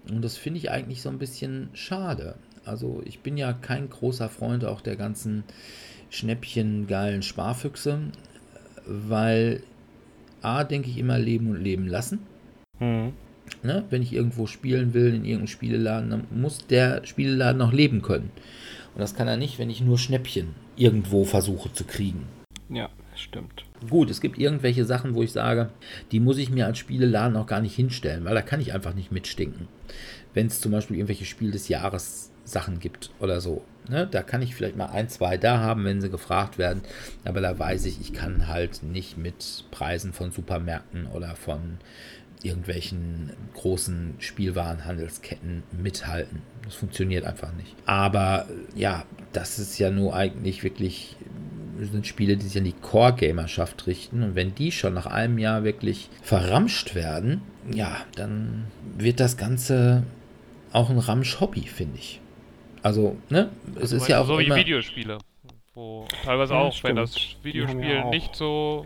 Und 0.08 0.22
das 0.22 0.36
finde 0.36 0.58
ich 0.58 0.70
eigentlich 0.70 1.02
so 1.02 1.08
ein 1.08 1.18
bisschen 1.18 1.70
schade. 1.72 2.36
Also 2.64 3.02
ich 3.04 3.20
bin 3.20 3.36
ja 3.36 3.52
kein 3.52 3.90
großer 3.90 4.28
Freund 4.28 4.64
auch 4.64 4.80
der 4.80 4.96
ganzen 4.96 5.42
Schnäppchen 6.08 6.86
geilen 6.86 7.22
Sparfüchse, 7.22 7.98
weil 8.86 9.62
A, 10.40 10.62
denke 10.62 10.88
ich 10.88 10.98
immer 10.98 11.18
leben 11.18 11.50
und 11.50 11.60
leben 11.60 11.88
lassen. 11.88 12.20
Mhm. 12.78 13.12
Ne? 13.64 13.84
Wenn 13.90 14.02
ich 14.02 14.12
irgendwo 14.12 14.46
spielen 14.46 14.94
will, 14.94 15.08
in 15.08 15.24
irgendeinem 15.24 15.46
Spieleladen, 15.46 16.10
dann 16.10 16.26
muss 16.30 16.66
der 16.66 17.04
Spieleladen 17.04 17.58
noch 17.58 17.72
leben 17.72 18.02
können. 18.02 18.30
Und 18.94 19.00
das 19.00 19.14
kann 19.14 19.26
er 19.26 19.36
nicht, 19.36 19.58
wenn 19.58 19.70
ich 19.70 19.80
nur 19.80 19.98
Schnäppchen 19.98 20.48
irgendwo 20.76 21.24
versuche 21.24 21.72
zu 21.72 21.84
kriegen. 21.84 22.26
Ja, 22.68 22.90
das 23.10 23.20
stimmt. 23.20 23.64
Gut, 23.88 24.10
es 24.10 24.20
gibt 24.20 24.38
irgendwelche 24.38 24.84
Sachen, 24.84 25.14
wo 25.14 25.22
ich 25.22 25.32
sage, 25.32 25.70
die 26.12 26.20
muss 26.20 26.38
ich 26.38 26.50
mir 26.50 26.66
als 26.66 26.78
Spieleladen 26.78 27.36
auch 27.36 27.46
gar 27.46 27.60
nicht 27.60 27.74
hinstellen, 27.74 28.24
weil 28.24 28.34
da 28.34 28.42
kann 28.42 28.60
ich 28.60 28.72
einfach 28.72 28.94
nicht 28.94 29.12
mitstinken. 29.12 29.68
Wenn 30.34 30.46
es 30.46 30.60
zum 30.60 30.72
Beispiel 30.72 30.96
irgendwelche 30.96 31.24
Spiel 31.24 31.50
des 31.50 31.68
Jahres 31.68 32.30
Sachen 32.44 32.78
gibt 32.78 33.10
oder 33.20 33.40
so. 33.40 33.62
Ne? 33.88 34.06
Da 34.10 34.22
kann 34.22 34.42
ich 34.42 34.54
vielleicht 34.54 34.76
mal 34.76 34.86
ein, 34.86 35.08
zwei 35.08 35.36
da 35.36 35.58
haben, 35.58 35.84
wenn 35.84 36.00
sie 36.00 36.10
gefragt 36.10 36.58
werden. 36.58 36.82
Aber 37.24 37.40
da 37.40 37.58
weiß 37.58 37.86
ich, 37.86 38.00
ich 38.00 38.12
kann 38.12 38.48
halt 38.48 38.82
nicht 38.82 39.16
mit 39.16 39.64
Preisen 39.70 40.12
von 40.12 40.30
Supermärkten 40.30 41.06
oder 41.06 41.36
von 41.36 41.78
irgendwelchen 42.44 43.32
großen 43.54 44.14
Spielwarenhandelsketten 44.18 45.62
mithalten. 45.72 46.42
Das 46.64 46.74
funktioniert 46.74 47.24
einfach 47.24 47.52
nicht. 47.54 47.74
Aber 47.86 48.46
ja, 48.76 49.04
das 49.32 49.58
ist 49.58 49.78
ja 49.78 49.90
nur 49.90 50.14
eigentlich 50.14 50.62
wirklich 50.62 51.16
sind 51.80 52.06
Spiele, 52.06 52.36
die 52.36 52.46
sich 52.46 52.56
an 52.58 52.64
die 52.64 52.72
Core-Gamerschaft 52.72 53.86
richten. 53.86 54.22
Und 54.22 54.34
wenn 54.36 54.54
die 54.54 54.70
schon 54.70 54.94
nach 54.94 55.06
einem 55.06 55.38
Jahr 55.38 55.64
wirklich 55.64 56.08
verramscht 56.22 56.94
werden, 56.94 57.42
ja, 57.72 57.96
dann 58.14 58.66
wird 58.96 59.18
das 59.20 59.36
Ganze 59.36 60.04
auch 60.72 60.90
ein 60.90 60.98
Ramsch-Hobby, 60.98 61.62
finde 61.62 61.98
ich. 61.98 62.20
Also, 62.82 63.16
ne, 63.30 63.50
es 63.74 63.82
Also 63.82 63.96
ist 63.96 64.08
ja 64.08 64.20
auch 64.20 64.26
so 64.26 64.38
immer, 64.38 64.54
wie 64.56 64.60
Videospiele. 64.60 65.18
Wo 65.74 66.06
teilweise 66.24 66.54
Ja, 66.54 66.60
auch, 66.60 66.84
wenn 66.84 66.96
stimmt. 66.96 66.98
das 66.98 67.14
haben 67.16 67.24
ja 67.38 67.44
Videospiel 67.44 67.98
auch 67.98 68.10
nicht 68.10 68.36
so 68.36 68.84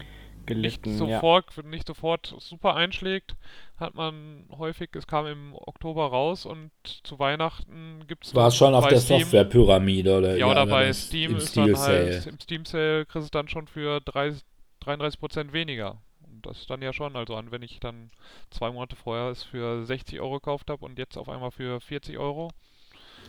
nicht 0.48 0.82
Gelitten, 0.82 1.08
ja. 1.08 1.16
sofort, 1.16 1.64
nicht 1.64 1.86
sofort 1.86 2.34
super 2.38 2.74
einschlägt, 2.74 3.36
hat 3.76 3.94
man 3.94 4.44
häufig, 4.56 4.90
es 4.94 5.06
kam 5.06 5.26
im 5.26 5.54
Oktober 5.54 6.06
raus 6.06 6.46
und 6.46 6.70
zu 6.82 7.18
Weihnachten 7.18 8.04
gibt 8.06 8.26
es 8.26 8.34
war 8.34 8.48
es 8.48 8.56
schon 8.56 8.74
auf 8.74 8.88
der 8.88 9.00
Softwarepyramide 9.00 10.18
oder 10.18 10.36
Ja, 10.36 10.46
oder 10.46 10.62
wenn 10.62 10.70
bei 10.70 10.92
Steam 10.92 11.36
ist 11.36 11.56
dann 11.56 11.64
Steel 11.64 11.78
halt, 11.78 12.22
Sale. 12.22 12.32
im 12.32 12.40
Steam 12.40 12.64
Sale 12.64 13.06
kriegst 13.06 13.16
du 13.16 13.20
es 13.26 13.30
dann 13.30 13.48
schon 13.48 13.66
für 13.66 14.00
30, 14.00 14.42
33% 14.84 15.52
weniger. 15.52 16.00
Und 16.22 16.46
das 16.46 16.60
ist 16.60 16.70
dann 16.70 16.82
ja 16.82 16.92
schon, 16.92 17.16
also 17.16 17.34
an, 17.36 17.50
wenn 17.50 17.62
ich 17.62 17.80
dann 17.80 18.10
zwei 18.50 18.70
Monate 18.70 18.96
vorher 18.96 19.30
es 19.30 19.42
für 19.42 19.84
60 19.84 20.20
Euro 20.20 20.34
gekauft 20.34 20.70
habe 20.70 20.84
und 20.84 20.98
jetzt 20.98 21.16
auf 21.16 21.28
einmal 21.28 21.50
für 21.50 21.80
40 21.80 22.18
Euro. 22.18 22.50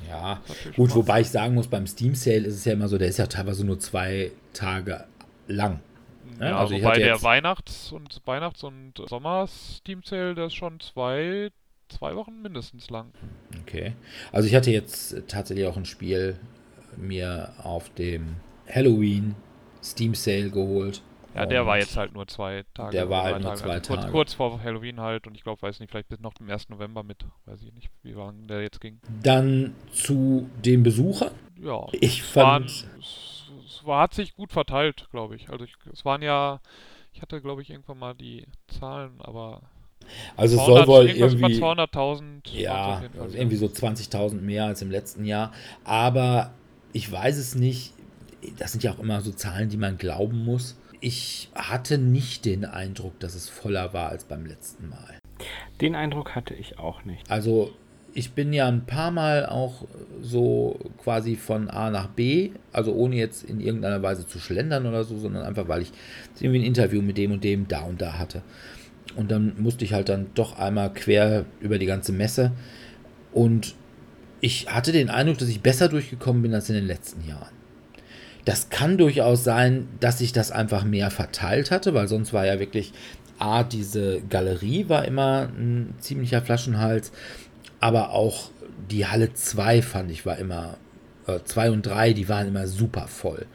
Ja, 0.07 0.41
gut, 0.75 0.95
wobei 0.95 1.21
ich 1.21 1.29
sagen 1.29 1.55
muss, 1.55 1.67
beim 1.67 1.85
Steam 1.87 2.15
Sale 2.15 2.47
ist 2.47 2.55
es 2.55 2.65
ja 2.65 2.73
immer 2.73 2.87
so, 2.87 2.97
der 2.97 3.09
ist 3.09 3.17
ja 3.17 3.27
teilweise 3.27 3.65
nur 3.65 3.79
zwei 3.79 4.31
Tage 4.53 5.05
lang. 5.47 5.81
Was. 6.39 6.49
Ja, 6.49 6.57
also 6.57 6.75
wobei 6.75 6.95
der 6.99 7.07
jetzt- 7.07 7.23
Weihnachts- 7.23 7.91
und 7.91 8.21
Weihnachts- 8.25 8.63
und 8.63 8.93
Sommer-Steam 9.07 10.01
Sale, 10.03 10.35
der 10.35 10.45
ist 10.47 10.55
schon 10.55 10.79
zwei, 10.79 11.49
zwei 11.89 12.15
Wochen 12.15 12.41
mindestens 12.41 12.89
lang. 12.89 13.11
Okay. 13.61 13.93
Also 14.31 14.47
ich 14.47 14.55
hatte 14.55 14.71
jetzt 14.71 15.15
tatsächlich 15.27 15.67
auch 15.67 15.77
ein 15.77 15.85
Spiel 15.85 16.39
mir 16.97 17.53
auf 17.63 17.89
dem 17.95 18.35
Halloween 18.73 19.35
Steam 19.83 20.13
Sale 20.15 20.49
geholt. 20.49 21.01
Ja, 21.35 21.45
der 21.45 21.65
war 21.65 21.77
jetzt 21.77 21.95
halt 21.95 22.13
nur 22.13 22.27
zwei 22.27 22.63
Tage. 22.73 22.91
der 22.91 23.09
war 23.09 23.23
halt 23.23 23.41
nur 23.41 23.53
zwei 23.55 23.73
Also 23.75 23.87
kurz, 23.93 23.99
Tage. 24.01 24.11
kurz 24.11 24.33
vor 24.33 24.61
Halloween 24.63 24.99
halt 24.99 25.27
und 25.27 25.35
ich 25.35 25.43
glaube, 25.43 25.61
weiß 25.61 25.79
nicht, 25.79 25.91
vielleicht 25.91 26.09
bis 26.09 26.19
noch 26.19 26.33
dem 26.33 26.49
1. 26.49 26.69
November 26.69 27.03
mit. 27.03 27.23
Weiß 27.45 27.61
ich 27.61 27.71
nicht, 27.73 27.89
wie 28.01 28.11
lange 28.13 28.47
der 28.47 28.61
jetzt 28.63 28.81
ging. 28.81 28.99
Dann 29.21 29.75
zu 29.93 30.49
den 30.65 30.81
Besuchern. 30.83 31.31
Ja, 31.61 31.85
Ich 31.91 32.35
waren, 32.35 32.67
fand, 32.67 32.69
es 32.99 33.28
war, 33.89 34.01
hat 34.03 34.13
sich 34.13 34.35
gut 34.35 34.53
verteilt, 34.53 35.09
glaube 35.11 35.35
ich. 35.35 35.49
Also 35.49 35.65
ich, 35.65 35.73
es 35.91 36.05
waren 36.05 36.21
ja, 36.21 36.61
ich 37.11 37.21
hatte 37.21 37.41
glaube 37.41 37.61
ich 37.61 37.69
irgendwann 37.69 37.99
mal 37.99 38.15
die 38.15 38.45
Zahlen, 38.67 39.19
aber 39.19 39.61
also 40.37 40.57
es 40.57 40.65
soll 40.65 40.87
wohl 40.87 41.09
irgendwie, 41.09 41.59
200.000. 41.59 41.61
waren's 41.61 42.47
auf 42.47 42.53
ja, 42.53 43.03
also 43.19 43.35
ja. 43.35 43.39
irgendwie 43.41 43.57
so 43.57 43.65
20.000 43.67 44.41
mehr 44.41 44.65
als 44.65 44.81
im 44.81 44.91
letzten 44.91 45.25
Jahr. 45.25 45.51
Aber 45.83 46.53
ich 46.93 47.11
weiß 47.11 47.37
es 47.37 47.55
nicht. 47.55 47.93
Das 48.57 48.71
sind 48.71 48.83
ja 48.83 48.93
auch 48.93 48.99
immer 48.99 49.21
so 49.21 49.31
Zahlen, 49.31 49.69
die 49.69 49.77
man 49.77 49.97
glauben 49.97 50.45
muss. 50.45 50.77
Ich 51.01 51.49
hatte 51.55 51.97
nicht 51.97 52.45
den 52.45 52.65
Eindruck, 52.65 53.19
dass 53.19 53.35
es 53.35 53.49
voller 53.49 53.93
war 53.93 54.09
als 54.09 54.25
beim 54.25 54.45
letzten 54.45 54.89
Mal. 54.89 55.19
Den 55.81 55.95
Eindruck 55.95 56.35
hatte 56.35 56.53
ich 56.53 56.79
auch 56.79 57.03
nicht. 57.05 57.29
Also 57.29 57.73
ich 58.13 58.31
bin 58.31 58.53
ja 58.53 58.67
ein 58.67 58.85
paar 58.85 59.11
Mal 59.11 59.45
auch 59.45 59.85
so 60.21 60.79
quasi 61.03 61.35
von 61.35 61.69
A 61.69 61.89
nach 61.89 62.07
B, 62.07 62.51
also 62.71 62.93
ohne 62.93 63.15
jetzt 63.15 63.43
in 63.43 63.59
irgendeiner 63.59 64.01
Weise 64.01 64.27
zu 64.27 64.39
schlendern 64.39 64.85
oder 64.85 65.03
so, 65.03 65.17
sondern 65.17 65.43
einfach, 65.43 65.67
weil 65.67 65.81
ich 65.81 65.91
irgendwie 66.39 66.59
ein 66.59 66.65
Interview 66.65 67.01
mit 67.01 67.17
dem 67.17 67.31
und 67.31 67.43
dem 67.43 67.67
da 67.67 67.81
und 67.81 68.01
da 68.01 68.17
hatte. 68.17 68.41
Und 69.15 69.31
dann 69.31 69.53
musste 69.57 69.85
ich 69.85 69.93
halt 69.93 70.09
dann 70.09 70.27
doch 70.33 70.57
einmal 70.57 70.93
quer 70.93 71.45
über 71.61 71.77
die 71.77 71.85
ganze 71.85 72.11
Messe. 72.11 72.51
Und 73.31 73.75
ich 74.41 74.67
hatte 74.67 74.91
den 74.91 75.09
Eindruck, 75.09 75.37
dass 75.39 75.49
ich 75.49 75.61
besser 75.61 75.89
durchgekommen 75.89 76.41
bin 76.41 76.53
als 76.53 76.69
in 76.69 76.75
den 76.75 76.87
letzten 76.87 77.27
Jahren. 77.27 77.53
Das 78.45 78.69
kann 78.69 78.97
durchaus 78.97 79.43
sein, 79.43 79.87
dass 79.99 80.21
ich 80.21 80.31
das 80.31 80.51
einfach 80.51 80.83
mehr 80.83 81.11
verteilt 81.11 81.71
hatte, 81.71 81.93
weil 81.93 82.07
sonst 82.07 82.33
war 82.33 82.45
ja 82.45 82.59
wirklich 82.59 82.93
A, 83.37 83.63
diese 83.63 84.21
Galerie 84.29 84.89
war 84.89 85.05
immer 85.05 85.49
ein 85.57 85.93
ziemlicher 85.99 86.41
Flaschenhals, 86.41 87.11
aber 87.79 88.11
auch 88.11 88.51
die 88.89 89.05
Halle 89.05 89.33
2 89.33 89.81
fand 89.81 90.11
ich 90.11 90.25
war 90.25 90.37
immer, 90.37 90.77
2 91.43 91.71
und 91.71 91.85
3, 91.85 92.13
die 92.13 92.27
waren 92.29 92.47
immer 92.47 92.67
super 92.67 93.07
voll. 93.07 93.45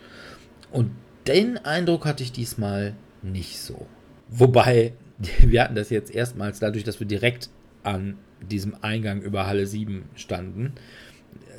Und 0.71 0.91
den 1.27 1.59
Eindruck 1.59 2.05
hatte 2.07 2.23
ich 2.23 2.33
diesmal 2.33 2.95
nicht 3.23 3.59
so. 3.59 3.87
Wobei, 4.29 4.93
wir 5.41 5.63
hatten 5.63 5.75
das 5.75 5.91
jetzt 5.91 6.15
erstmals 6.15 6.59
dadurch, 6.61 6.85
dass 6.85 7.01
wir 7.01 7.07
direkt 7.07 7.51
an 7.83 8.19
diesem 8.41 8.77
Eingang 8.83 9.23
über 9.23 9.47
Halle 9.47 9.67
7 9.67 10.05
standen, 10.15 10.75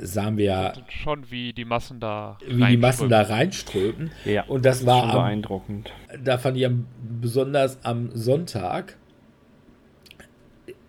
sahen 0.02 0.38
wir 0.38 0.46
ja, 0.46 0.74
schon 0.90 1.30
wie 1.32 1.54
die 1.54 1.66
Massen 1.66 2.00
da 2.00 2.38
wie 2.48 2.66
die 2.66 2.78
Massen 2.78 3.10
da 3.10 3.22
reinströmen. 3.22 4.10
reinströmten. 4.10 4.12
Ja, 4.34 4.44
Und 4.46 4.66
das 4.66 4.82
ist 4.82 4.86
war 4.86 5.04
am, 5.04 5.12
beeindruckend. 5.12 5.92
da 6.24 6.38
fand 6.38 6.58
ich 6.58 6.66
am, 6.66 6.86
besonders 7.22 7.84
am 7.84 8.10
Sonntag 8.14 8.98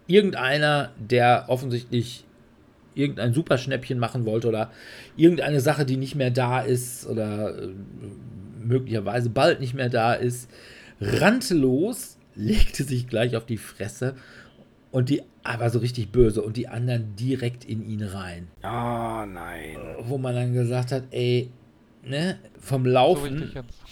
irgendeiner, 0.07 0.93
der 0.99 1.45
offensichtlich 1.49 2.25
irgendein 2.95 3.35
Superschnäppchen 3.35 3.99
machen 3.99 4.25
wollte 4.25 4.49
oder 4.49 4.71
irgendeine 5.17 5.61
Sache, 5.61 5.85
die 5.85 5.97
nicht 5.97 6.15
mehr 6.15 6.31
da 6.31 6.61
ist 6.61 7.07
oder 7.07 7.57
äh, 7.63 7.69
möglicherweise 8.59 9.31
bald 9.31 9.61
nicht 9.61 9.75
mehr 9.75 9.91
da 9.91 10.15
ist, 10.15 10.51
rannte 11.01 11.55
los, 11.55 12.19
legte 12.35 12.85
sich 12.85 13.07
gleich 13.07 13.37
auf 13.37 13.47
die 13.47 13.59
Fresse 13.59 14.15
und 14.91 15.11
die 15.11 15.23
aber 15.43 15.71
so 15.71 15.79
richtig 15.79 16.11
böse 16.11 16.43
und 16.43 16.57
die 16.57 16.69
anderen 16.69 17.15
direkt 17.17 17.65
in 17.65 17.87
ihn 17.87 18.03
rein. 18.03 18.49
Oh 18.65 19.25
nein. 19.27 19.77
Wo 20.01 20.19
man 20.19 20.35
dann 20.35 20.55
gesagt 20.55 20.91
hat, 20.91 21.05
ey, 21.11 21.51
ne, 22.03 22.39
vom 22.59 22.85
So 22.85 22.91
Laufen 22.91 23.53
jetzt. 23.55 23.83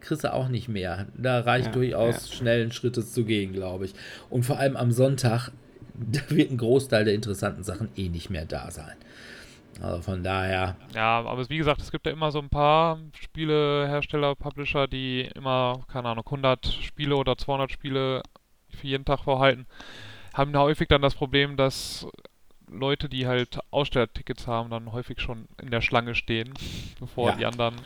Kriegst 0.00 0.24
du 0.24 0.32
auch 0.32 0.48
nicht 0.48 0.68
mehr. 0.68 1.06
Da 1.16 1.40
reicht 1.40 1.66
Ja, 1.66 1.72
durchaus 1.72 2.32
schnellen 2.32 2.72
Schrittes 2.72 3.12
zu 3.12 3.24
gehen, 3.24 3.52
glaube 3.52 3.86
ich. 3.86 3.94
Und 4.30 4.44
vor 4.44 4.58
allem 4.58 4.76
am 4.76 4.92
Sonntag, 4.92 5.50
da 5.94 6.20
wird 6.28 6.50
ein 6.50 6.58
Großteil 6.58 7.04
der 7.04 7.14
interessanten 7.14 7.64
Sachen 7.64 7.88
eh 7.96 8.08
nicht 8.08 8.30
mehr 8.30 8.44
da 8.46 8.70
sein. 8.70 8.96
Also 9.80 10.02
von 10.02 10.24
daher, 10.24 10.76
Ja, 10.94 11.20
aber 11.20 11.48
wie 11.48 11.56
gesagt, 11.58 11.80
es 11.80 11.92
gibt 11.92 12.06
ja 12.06 12.12
immer 12.12 12.32
so 12.32 12.40
ein 12.40 12.48
paar 12.48 12.98
Spielehersteller, 13.20 14.34
Publisher, 14.34 14.88
die 14.88 15.30
immer, 15.34 15.84
keine 15.88 16.08
Ahnung, 16.08 16.24
100 16.26 16.66
Spiele 16.66 17.14
oder 17.14 17.36
200 17.38 17.70
Spiele 17.70 18.22
für 18.70 18.86
jeden 18.86 19.04
Tag 19.04 19.20
vorhalten, 19.20 19.66
haben 20.34 20.52
da 20.52 20.60
häufig 20.60 20.88
dann 20.88 21.02
das 21.02 21.14
Problem, 21.14 21.56
dass 21.56 22.06
Leute, 22.70 23.08
die 23.08 23.26
halt 23.26 23.58
Ausstellertickets 23.70 24.46
haben, 24.46 24.70
dann 24.70 24.92
häufig 24.92 25.20
schon 25.20 25.46
in 25.62 25.70
der 25.70 25.80
Schlange 25.80 26.14
stehen, 26.14 26.52
bevor 27.00 27.30
Ja. 27.30 27.36
die 27.36 27.46
anderen. 27.46 27.76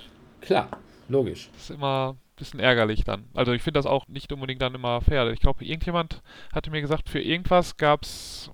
klar, 0.41 0.69
logisch. 1.09 1.49
Das 1.53 1.63
ist 1.65 1.71
immer 1.71 2.15
ein 2.15 2.37
bisschen 2.37 2.61
ärgerlich 2.61 3.05
dann. 3.05 3.29
Also 3.35 3.53
ich 3.53 3.63
finde 3.63 3.79
das 3.79 3.87
auch 3.87 4.09
nicht 4.09 4.33
unbedingt 4.33 4.63
dann 4.63 4.75
immer 4.75 5.01
fair. 5.01 5.31
Ich 5.31 5.41
glaube, 5.41 5.65
irgendjemand 5.65 6.23
hatte 6.53 6.71
mir 6.71 6.81
gesagt, 6.81 7.09
für 7.09 7.21
irgendwas 7.21 7.77
gab's, 7.77 8.51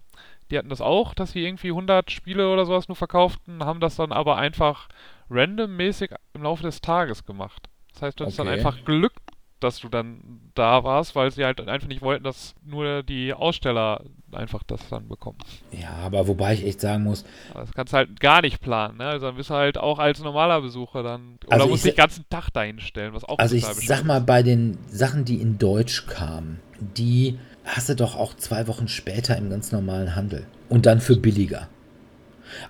die 0.50 0.58
hatten 0.58 0.68
das 0.68 0.80
auch, 0.80 1.14
dass 1.14 1.32
sie 1.32 1.44
irgendwie 1.44 1.68
100 1.68 2.10
Spiele 2.10 2.52
oder 2.52 2.66
sowas 2.66 2.88
nur 2.88 2.96
verkauften, 2.96 3.64
haben 3.64 3.80
das 3.80 3.96
dann 3.96 4.12
aber 4.12 4.36
einfach 4.36 4.88
randommäßig 5.30 6.10
im 6.34 6.42
Laufe 6.42 6.62
des 6.62 6.80
Tages 6.80 7.24
gemacht. 7.24 7.68
Das 7.92 8.02
heißt, 8.02 8.20
du 8.20 8.24
hast 8.26 8.38
dann 8.38 8.48
einfach 8.48 8.84
Glück 8.84 9.12
dass 9.60 9.78
du 9.78 9.88
dann 9.88 10.40
da 10.54 10.84
warst, 10.84 11.14
weil 11.14 11.30
sie 11.30 11.44
halt 11.44 11.60
einfach 11.66 11.88
nicht 11.88 12.02
wollten, 12.02 12.24
dass 12.24 12.54
nur 12.64 13.02
die 13.02 13.32
Aussteller 13.32 14.04
einfach 14.32 14.62
das 14.62 14.80
dann 14.88 15.08
bekommen. 15.08 15.38
Ja, 15.72 15.90
aber 16.04 16.28
wobei 16.28 16.54
ich 16.54 16.64
echt 16.64 16.80
sagen 16.80 17.04
muss. 17.04 17.24
Aber 17.50 17.60
das 17.60 17.72
kannst 17.72 17.92
du 17.92 17.96
halt 17.96 18.20
gar 18.20 18.42
nicht 18.42 18.60
planen, 18.60 18.98
ne? 18.98 19.06
Also 19.06 19.26
dann 19.26 19.36
bist 19.36 19.50
du 19.50 19.54
halt 19.54 19.78
auch 19.78 19.98
als 19.98 20.20
normaler 20.20 20.60
Besucher 20.60 21.02
dann. 21.02 21.38
Oder 21.46 21.56
Also 21.56 21.68
musst 21.68 21.84
ich 21.84 21.90
dich 21.90 21.94
den 21.94 22.02
ganzen 22.02 22.24
Tag 22.28 22.50
dahin 22.50 22.80
stellen, 22.80 23.14
was 23.14 23.24
auch 23.24 23.38
Also 23.38 23.56
ich 23.56 23.64
sag 23.64 24.04
mal, 24.04 24.20
bei 24.20 24.42
den 24.42 24.78
Sachen, 24.88 25.24
die 25.24 25.40
in 25.40 25.58
Deutsch 25.58 26.06
kamen, 26.06 26.60
die 26.78 27.38
hast 27.64 27.88
du 27.88 27.96
doch 27.96 28.16
auch 28.16 28.34
zwei 28.34 28.66
Wochen 28.66 28.88
später 28.88 29.36
im 29.36 29.50
ganz 29.50 29.72
normalen 29.72 30.14
Handel. 30.14 30.46
Und 30.68 30.86
dann 30.86 31.00
für 31.00 31.16
billiger. 31.16 31.68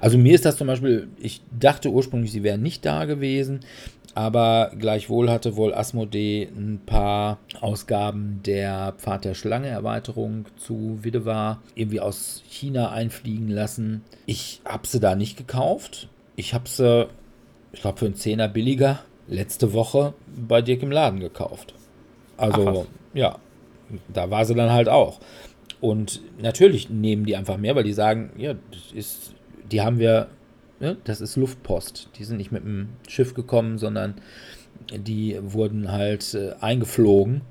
Also 0.00 0.18
mir 0.18 0.34
ist 0.34 0.44
das 0.44 0.56
zum 0.56 0.66
Beispiel, 0.66 1.08
ich 1.18 1.40
dachte 1.50 1.90
ursprünglich, 1.90 2.32
sie 2.32 2.42
wären 2.42 2.62
nicht 2.62 2.84
da 2.84 3.04
gewesen, 3.04 3.60
aber 4.18 4.72
gleichwohl 4.76 5.30
hatte 5.30 5.54
wohl 5.54 5.72
Asmodee 5.72 6.48
ein 6.52 6.80
paar 6.84 7.38
Ausgaben 7.60 8.40
der 8.44 8.94
Pfad 8.98 9.24
der 9.24 9.34
Schlange 9.34 9.68
Erweiterung 9.68 10.46
zu 10.56 10.98
Widewar 11.02 11.62
irgendwie 11.76 12.00
aus 12.00 12.42
China 12.48 12.90
einfliegen 12.90 13.46
lassen. 13.48 14.02
Ich 14.26 14.60
habe 14.64 14.88
sie 14.88 14.98
da 14.98 15.14
nicht 15.14 15.36
gekauft. 15.36 16.08
Ich 16.34 16.52
habe 16.52 16.68
sie, 16.68 17.06
ich 17.70 17.80
glaube, 17.80 17.98
für 17.98 18.06
einen 18.06 18.16
Zehner 18.16 18.48
billiger 18.48 18.98
letzte 19.28 19.72
Woche 19.72 20.14
bei 20.26 20.62
Dirk 20.62 20.82
im 20.82 20.90
Laden 20.90 21.20
gekauft. 21.20 21.74
Also, 22.36 22.86
ja, 23.14 23.38
da 24.12 24.32
war 24.32 24.44
sie 24.46 24.56
dann 24.56 24.72
halt 24.72 24.88
auch. 24.88 25.20
Und 25.80 26.22
natürlich 26.42 26.90
nehmen 26.90 27.24
die 27.24 27.36
einfach 27.36 27.56
mehr, 27.56 27.76
weil 27.76 27.84
die 27.84 27.92
sagen, 27.92 28.30
ja, 28.36 28.54
das 28.72 28.90
ist, 28.92 29.34
die 29.70 29.80
haben 29.80 30.00
wir, 30.00 30.26
ne, 30.80 30.96
das 31.04 31.20
ist 31.20 31.36
Luftpost. 31.36 32.10
Die 32.18 32.24
sind 32.24 32.36
nicht 32.36 32.52
mit 32.52 32.64
dem 32.64 32.88
Schiff 33.06 33.34
gekommen, 33.34 33.78
sondern 33.78 34.14
die 34.92 35.38
wurden 35.40 35.92
halt 35.92 36.34
äh, 36.34 36.54
eingeflogen. 36.60 37.42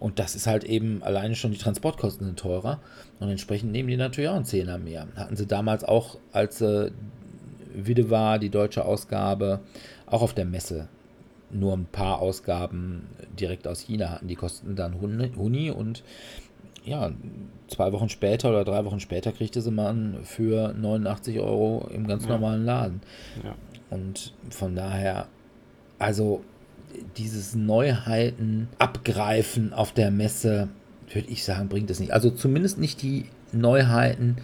Und 0.00 0.18
das 0.18 0.34
ist 0.34 0.46
halt 0.46 0.64
eben, 0.64 1.02
alleine 1.02 1.34
schon 1.34 1.52
die 1.52 1.58
Transportkosten 1.58 2.26
sind 2.26 2.38
teurer. 2.38 2.80
Und 3.20 3.28
entsprechend 3.28 3.72
nehmen 3.72 3.88
die 3.88 3.96
natürlich 3.96 4.28
auch 4.28 4.36
einen 4.36 4.44
Zehner 4.44 4.78
mehr. 4.78 5.06
Hatten 5.16 5.36
sie 5.36 5.46
damals 5.46 5.84
auch, 5.84 6.18
als 6.32 6.60
äh, 6.60 6.90
Wide 7.74 8.10
war, 8.10 8.38
die 8.38 8.50
deutsche 8.50 8.84
Ausgabe, 8.84 9.60
auch 10.06 10.22
auf 10.22 10.34
der 10.34 10.44
Messe 10.44 10.88
nur 11.50 11.72
ein 11.72 11.86
paar 11.86 12.20
Ausgaben 12.20 13.06
direkt 13.38 13.66
aus 13.66 13.80
China 13.80 14.10
hatten. 14.10 14.28
Die 14.28 14.34
kosten 14.34 14.76
dann 14.76 15.00
Huni 15.00 15.70
und 15.70 16.02
ja, 16.84 17.10
zwei 17.68 17.92
Wochen 17.92 18.08
später 18.08 18.50
oder 18.50 18.64
drei 18.64 18.84
Wochen 18.84 19.00
später 19.00 19.32
kriegte 19.32 19.60
sie 19.62 19.70
man 19.70 20.18
für 20.22 20.72
89 20.74 21.40
Euro 21.40 21.88
im 21.92 22.06
ganz 22.06 22.24
Ja. 22.24 22.30
normalen 22.30 22.64
Laden. 22.64 23.00
Ja. 23.42 23.54
Und 23.90 24.32
von 24.50 24.74
daher, 24.76 25.26
also 25.98 26.42
dieses 27.16 27.54
Neuheiten 27.54 28.68
abgreifen 28.78 29.72
auf 29.72 29.92
der 29.92 30.10
Messe, 30.10 30.68
würde 31.12 31.28
ich 31.28 31.44
sagen, 31.44 31.68
bringt 31.68 31.90
es 31.90 32.00
nicht. 32.00 32.12
Also 32.12 32.30
zumindest 32.30 32.78
nicht 32.78 33.02
die 33.02 33.26
Neuheiten, 33.52 34.36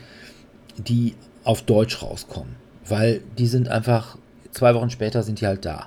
die 0.79 1.15
auf 1.45 1.63
Deutsch 1.63 2.03
rauskommen. 2.03 2.57
Weil 2.87 3.23
die 3.39 3.47
sind 3.47 3.69
einfach, 3.69 4.17
zwei 4.51 4.75
Wochen 4.75 4.91
später 4.91 5.23
sind 5.23 5.41
die 5.41 5.47
halt 5.47 5.65
da. 5.65 5.87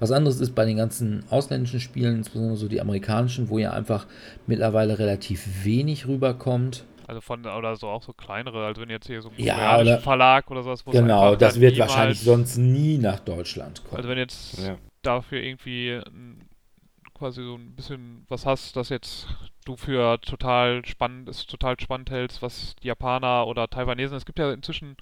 Was 0.00 0.10
anderes 0.10 0.40
ist 0.40 0.54
bei 0.54 0.64
den 0.64 0.76
ganzen 0.76 1.24
ausländischen 1.30 1.80
Spielen, 1.80 2.16
insbesondere 2.16 2.56
so 2.56 2.68
die 2.68 2.80
amerikanischen, 2.80 3.48
wo 3.48 3.58
ja 3.58 3.72
einfach 3.72 4.06
mittlerweile 4.46 4.98
relativ 4.98 5.64
wenig 5.64 6.06
rüberkommt. 6.08 6.84
Also 7.08 7.20
von, 7.20 7.44
oder 7.44 7.76
so 7.76 7.88
auch 7.88 8.02
so 8.02 8.12
kleinere, 8.12 8.64
also 8.64 8.80
wenn 8.80 8.88
jetzt 8.90 9.06
hier 9.06 9.20
so 9.20 9.28
ein 9.28 9.34
Ja, 9.36 9.78
oder- 9.80 9.98
Verlag 9.98 10.50
oder 10.50 10.62
sowas, 10.62 10.84
Genau, 10.84 11.34
das 11.36 11.60
wird 11.60 11.72
niemals- 11.74 11.90
wahrscheinlich 11.90 12.20
sonst 12.20 12.56
nie 12.56 12.96
nach 12.98 13.20
Deutschland 13.20 13.82
kommen. 13.84 13.96
Also 13.96 14.08
wenn 14.08 14.18
jetzt 14.18 14.58
Ja. 14.58 14.76
dafür 15.02 15.42
irgendwie 15.42 16.00
quasi 17.14 17.42
so 17.42 17.54
ein 17.56 17.74
bisschen 17.76 18.24
was 18.28 18.46
hast, 18.46 18.76
das 18.76 18.88
jetzt 18.88 19.26
du 19.64 19.76
für 19.76 20.20
total 20.22 20.84
spannend 20.86 21.28
ist, 21.28 21.48
total 21.50 21.78
spannend 21.78 22.10
hältst, 22.10 22.42
was 22.42 22.74
die 22.82 22.88
Japaner 22.88 23.46
oder 23.46 23.68
Taiwanesen, 23.68 24.16
es 24.16 24.24
gibt 24.24 24.38
ja 24.38 24.52
inzwischen 24.52 24.96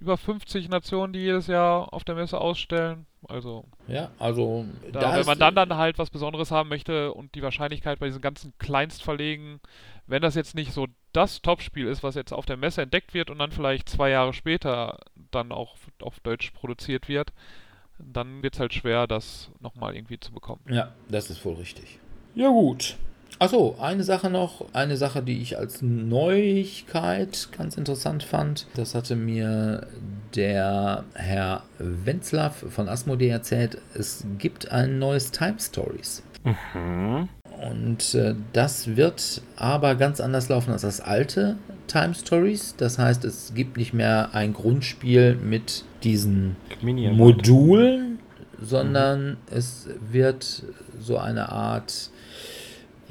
über 0.00 0.16
50 0.16 0.68
Nationen, 0.68 1.12
die 1.12 1.20
jedes 1.20 1.46
Jahr 1.46 1.92
auf 1.92 2.04
der 2.04 2.14
Messe 2.14 2.40
ausstellen. 2.40 3.06
Also 3.28 3.64
Ja, 3.86 4.10
also 4.18 4.64
da, 4.92 5.00
da 5.00 5.16
wenn 5.16 5.26
man 5.26 5.38
dann 5.38 5.54
dann 5.54 5.76
halt 5.76 5.98
was 5.98 6.10
Besonderes 6.10 6.50
haben 6.50 6.70
möchte 6.70 7.12
und 7.12 7.34
die 7.34 7.42
Wahrscheinlichkeit 7.42 7.98
bei 7.98 8.06
diesen 8.06 8.22
ganzen 8.22 8.54
Kleinstverlegen, 8.58 9.60
wenn 10.06 10.22
das 10.22 10.34
jetzt 10.34 10.54
nicht 10.54 10.72
so 10.72 10.86
das 11.12 11.42
Topspiel 11.42 11.86
ist, 11.86 12.02
was 12.02 12.14
jetzt 12.14 12.32
auf 12.32 12.46
der 12.46 12.56
Messe 12.56 12.82
entdeckt 12.82 13.14
wird 13.14 13.30
und 13.30 13.38
dann 13.38 13.52
vielleicht 13.52 13.88
zwei 13.88 14.10
Jahre 14.10 14.32
später 14.32 14.98
dann 15.30 15.52
auch 15.52 15.76
auf 16.00 16.20
Deutsch 16.20 16.50
produziert 16.52 17.08
wird, 17.08 17.32
dann 17.98 18.42
wird 18.42 18.54
es 18.54 18.60
halt 18.60 18.72
schwer, 18.72 19.06
das 19.06 19.50
nochmal 19.60 19.94
irgendwie 19.94 20.18
zu 20.18 20.32
bekommen. 20.32 20.62
Ja, 20.68 20.92
das 21.08 21.28
ist 21.30 21.44
wohl 21.44 21.54
richtig. 21.54 21.98
Ja, 22.34 22.48
gut. 22.48 22.96
Achso, 23.40 23.76
eine 23.80 24.04
Sache 24.04 24.28
noch, 24.28 24.66
eine 24.74 24.98
Sache, 24.98 25.22
die 25.22 25.40
ich 25.40 25.56
als 25.56 25.80
Neuigkeit 25.80 27.48
ganz 27.56 27.78
interessant 27.78 28.22
fand. 28.22 28.66
Das 28.74 28.94
hatte 28.94 29.16
mir 29.16 29.86
der 30.36 31.04
Herr 31.14 31.62
Wenzlaff 31.78 32.66
von 32.68 32.86
Asmodee 32.90 33.30
erzählt. 33.30 33.78
Es 33.94 34.26
gibt 34.36 34.70
ein 34.70 34.98
neues 34.98 35.30
Time 35.30 35.56
Stories. 35.58 36.22
Mhm. 36.44 37.30
Und 37.66 38.14
äh, 38.14 38.34
das 38.52 38.96
wird 38.96 39.40
aber 39.56 39.94
ganz 39.94 40.20
anders 40.20 40.50
laufen 40.50 40.72
als 40.72 40.82
das 40.82 41.00
alte 41.00 41.56
Time 41.86 42.12
Stories. 42.12 42.74
Das 42.76 42.98
heißt, 42.98 43.24
es 43.24 43.54
gibt 43.54 43.78
nicht 43.78 43.94
mehr 43.94 44.34
ein 44.34 44.52
Grundspiel 44.52 45.34
mit 45.34 45.84
diesen 46.02 46.56
Modulen, 46.82 48.18
sondern 48.60 49.38
es 49.50 49.88
wird 50.10 50.62
so 51.00 51.16
eine 51.16 51.48
Art, 51.48 52.10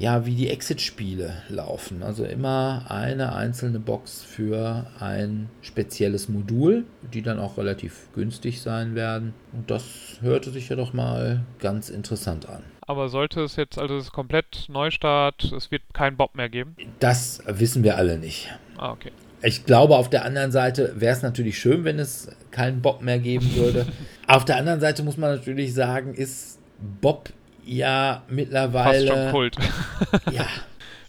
ja, 0.00 0.24
wie 0.24 0.34
die 0.34 0.48
Exit-Spiele 0.48 1.42
laufen. 1.50 2.02
Also 2.02 2.24
immer 2.24 2.86
eine 2.88 3.34
einzelne 3.34 3.78
Box 3.78 4.22
für 4.22 4.86
ein 4.98 5.50
spezielles 5.60 6.30
Modul, 6.30 6.86
die 7.12 7.20
dann 7.20 7.38
auch 7.38 7.58
relativ 7.58 8.08
günstig 8.14 8.62
sein 8.62 8.94
werden. 8.94 9.34
Und 9.52 9.70
das 9.70 9.84
hörte 10.22 10.50
sich 10.50 10.70
ja 10.70 10.76
doch 10.76 10.94
mal 10.94 11.44
ganz 11.58 11.90
interessant 11.90 12.48
an. 12.48 12.62
Aber 12.86 13.10
sollte 13.10 13.42
es 13.42 13.56
jetzt, 13.56 13.78
also 13.78 13.98
es 13.98 14.06
ist 14.06 14.12
komplett 14.12 14.64
Neustart, 14.70 15.52
es 15.52 15.70
wird 15.70 15.82
keinen 15.92 16.16
Bob 16.16 16.34
mehr 16.34 16.48
geben? 16.48 16.76
Das 16.98 17.42
wissen 17.46 17.84
wir 17.84 17.98
alle 17.98 18.16
nicht. 18.16 18.48
Ah, 18.78 18.92
okay. 18.92 19.12
Ich 19.42 19.66
glaube, 19.66 19.96
auf 19.96 20.08
der 20.08 20.24
anderen 20.24 20.50
Seite 20.50 20.94
wäre 20.96 21.14
es 21.14 21.22
natürlich 21.22 21.58
schön, 21.58 21.84
wenn 21.84 21.98
es 21.98 22.34
keinen 22.50 22.80
Bob 22.80 23.02
mehr 23.02 23.18
geben 23.18 23.54
würde. 23.54 23.86
auf 24.26 24.46
der 24.46 24.56
anderen 24.56 24.80
Seite 24.80 25.02
muss 25.02 25.18
man 25.18 25.36
natürlich 25.36 25.74
sagen, 25.74 26.14
ist 26.14 26.58
Bob 27.02 27.28
ja 27.64 28.14
Fast 28.14 28.26
schon 28.28 28.36
mittlerweile. 28.36 29.30
Kult. 29.30 29.56
Ja, 30.32 30.46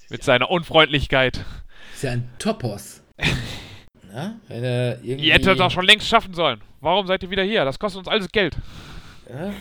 Mit 0.09 0.23
seiner 0.23 0.49
Unfreundlichkeit. 0.49 1.43
ist 1.93 2.03
ja 2.03 2.11
ein 2.11 2.29
Topos. 2.39 3.01
Na, 4.13 4.35
wenn 4.47 4.63
er 4.63 4.97
irgendwie. 5.03 5.27
Ihr 5.27 5.33
hättet 5.33 5.59
das 5.59 5.71
schon 5.73 5.85
längst 5.85 6.07
schaffen 6.07 6.33
sollen. 6.33 6.61
Warum 6.81 7.07
seid 7.07 7.23
ihr 7.23 7.29
wieder 7.29 7.43
hier? 7.43 7.63
Das 7.65 7.79
kostet 7.79 7.99
uns 7.99 8.07
alles 8.07 8.29
Geld. 8.31 8.55
Ja, 9.29 9.51